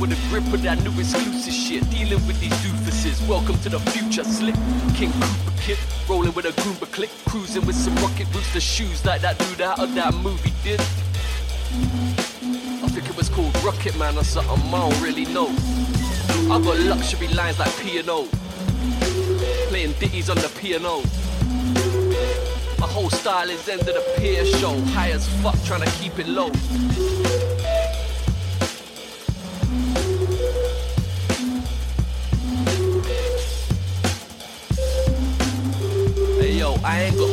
With 0.03 0.11
a 0.11 0.29
grip 0.31 0.53
of 0.53 0.63
that 0.63 0.83
new 0.83 0.91
exclusive 0.99 1.55
shit. 1.55 1.89
Dealing 1.89 2.27
with 2.27 2.41
these 2.41 2.51
doofuses. 2.55 3.25
Welcome 3.29 3.57
to 3.61 3.69
the 3.69 3.79
future. 3.79 4.25
Slick 4.25 4.57
King 4.97 5.13
Cooper 5.13 5.57
kid. 5.61 5.79
Rolling 6.09 6.35
with 6.35 6.45
a 6.45 6.51
Goomba 6.61 6.91
click. 6.91 7.09
Cruising 7.29 7.65
with 7.67 7.77
some 7.77 7.95
rocket 8.03 8.27
rooster 8.35 8.59
shoes 8.59 9.05
like 9.05 9.21
that 9.21 9.39
dude 9.39 9.61
out 9.61 9.79
of 9.79 9.95
that 9.95 10.13
movie 10.15 10.53
did. 10.65 10.81
I 12.83 12.89
think 12.89 13.09
it 13.09 13.17
was 13.17 13.29
called 13.29 13.55
Rocket 13.63 13.97
Man 13.97 14.19
or 14.19 14.25
something. 14.25 14.75
I 14.75 14.91
don't 14.91 15.01
really 15.01 15.25
know. 15.27 15.55
I 16.51 16.61
got 16.61 16.81
luxury 16.81 17.29
lines 17.29 17.61
like 17.61 17.71
P&O. 17.79 18.27
Playing 19.69 19.93
ditties 20.01 20.29
on 20.29 20.37
the 20.39 20.49
piano. 20.61 21.01
My 22.81 22.89
whole 22.89 23.09
style 23.09 23.49
is 23.49 23.69
end 23.69 23.83
of 23.83 23.87
the 23.87 24.15
pier 24.19 24.45
show. 24.47 24.77
High 24.97 25.13
as 25.13 25.29
fuck, 25.43 25.55
trying 25.63 25.83
to 25.83 25.91
keep 25.93 26.19
it 26.19 26.27
low. 26.27 26.51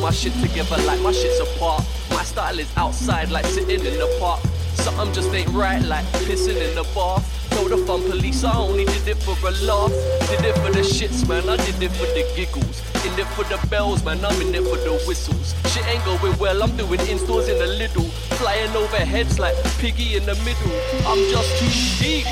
My 0.10 0.16
shit 0.16 0.34
together 0.42 0.76
like 0.88 1.00
my 1.02 1.12
shit's 1.12 1.40
apart. 1.40 1.86
My 2.10 2.24
style 2.24 2.58
is 2.58 2.68
outside 2.78 3.30
like 3.30 3.46
sitting 3.46 3.80
in 3.86 3.94
the 4.00 4.18
park. 4.20 4.40
Something 4.74 5.14
just 5.14 5.32
ain't 5.36 5.50
right 5.50 5.84
like 5.84 6.04
pissing 6.26 6.58
in 6.68 6.74
the 6.74 6.82
bath. 6.96 7.22
Told 7.52 7.70
the 7.70 7.78
fun 7.86 8.02
police 8.02 8.44
I 8.44 8.58
only 8.58 8.86
did 8.86 9.08
it 9.08 9.18
for 9.18 9.38
a 9.48 9.52
laugh. 9.70 9.92
Did 10.32 10.46
it 10.46 10.56
for 10.66 10.72
the 10.72 10.82
shits, 10.82 11.30
man. 11.30 11.48
I 11.48 11.58
did 11.58 11.84
it 11.84 11.92
for 11.92 12.08
the 12.18 12.26
giggles. 12.36 12.82
In 13.06 13.20
it 13.20 13.28
for 13.38 13.44
the 13.44 13.60
bells, 13.68 14.04
man. 14.04 14.26
I'm 14.26 14.42
in 14.42 14.56
it 14.56 14.64
for 14.64 14.78
the 14.78 15.00
whistles. 15.06 15.54
Shit 15.72 15.86
ain't 15.86 16.04
going 16.06 16.36
well. 16.40 16.64
I'm 16.64 16.76
doing 16.76 17.02
installs 17.02 17.48
in 17.48 17.60
the 17.60 17.68
little. 17.68 18.10
Flying 18.42 18.76
over 18.76 18.98
heads 18.98 19.38
like 19.38 19.54
piggy 19.78 20.16
in 20.18 20.26
the 20.26 20.34
middle. 20.42 20.74
I'm 21.06 21.22
just 21.30 21.52
too 21.60 22.04
deep. 22.04 22.26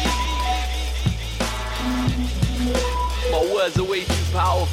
My 3.30 3.54
words 3.54 3.78
are 3.78 3.84
way 3.84 4.04
too 4.04 4.26
powerful. 4.34 4.67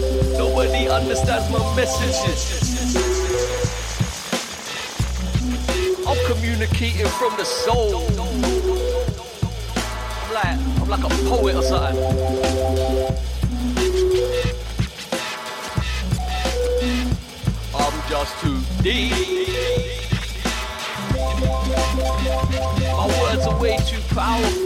Nobody 0.00 0.88
understands 0.88 1.50
my 1.50 1.76
messages. 1.76 2.96
I'm 6.06 6.16
communicating 6.26 7.06
from 7.06 7.36
the 7.36 7.44
soul. 7.44 8.02
I'm 10.16 10.34
like, 10.34 10.58
I'm 10.80 10.88
like 10.88 11.04
a 11.04 11.08
poet 11.28 11.54
or 11.56 11.62
something. 11.62 12.02
I'm 17.74 18.08
just 18.08 18.40
too 18.40 18.58
deep. 18.82 19.12
My 22.96 23.06
words 23.20 23.46
are 23.46 23.60
way 23.60 23.76
too 23.86 24.00
powerful. 24.14 24.59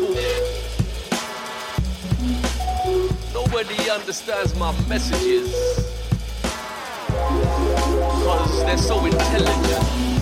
Understands 3.95 4.57
my 4.57 4.73
messages. 4.89 5.55
Cause 8.25 8.65
they're 8.65 8.77
so 8.77 9.05
intelligent. 9.05 10.14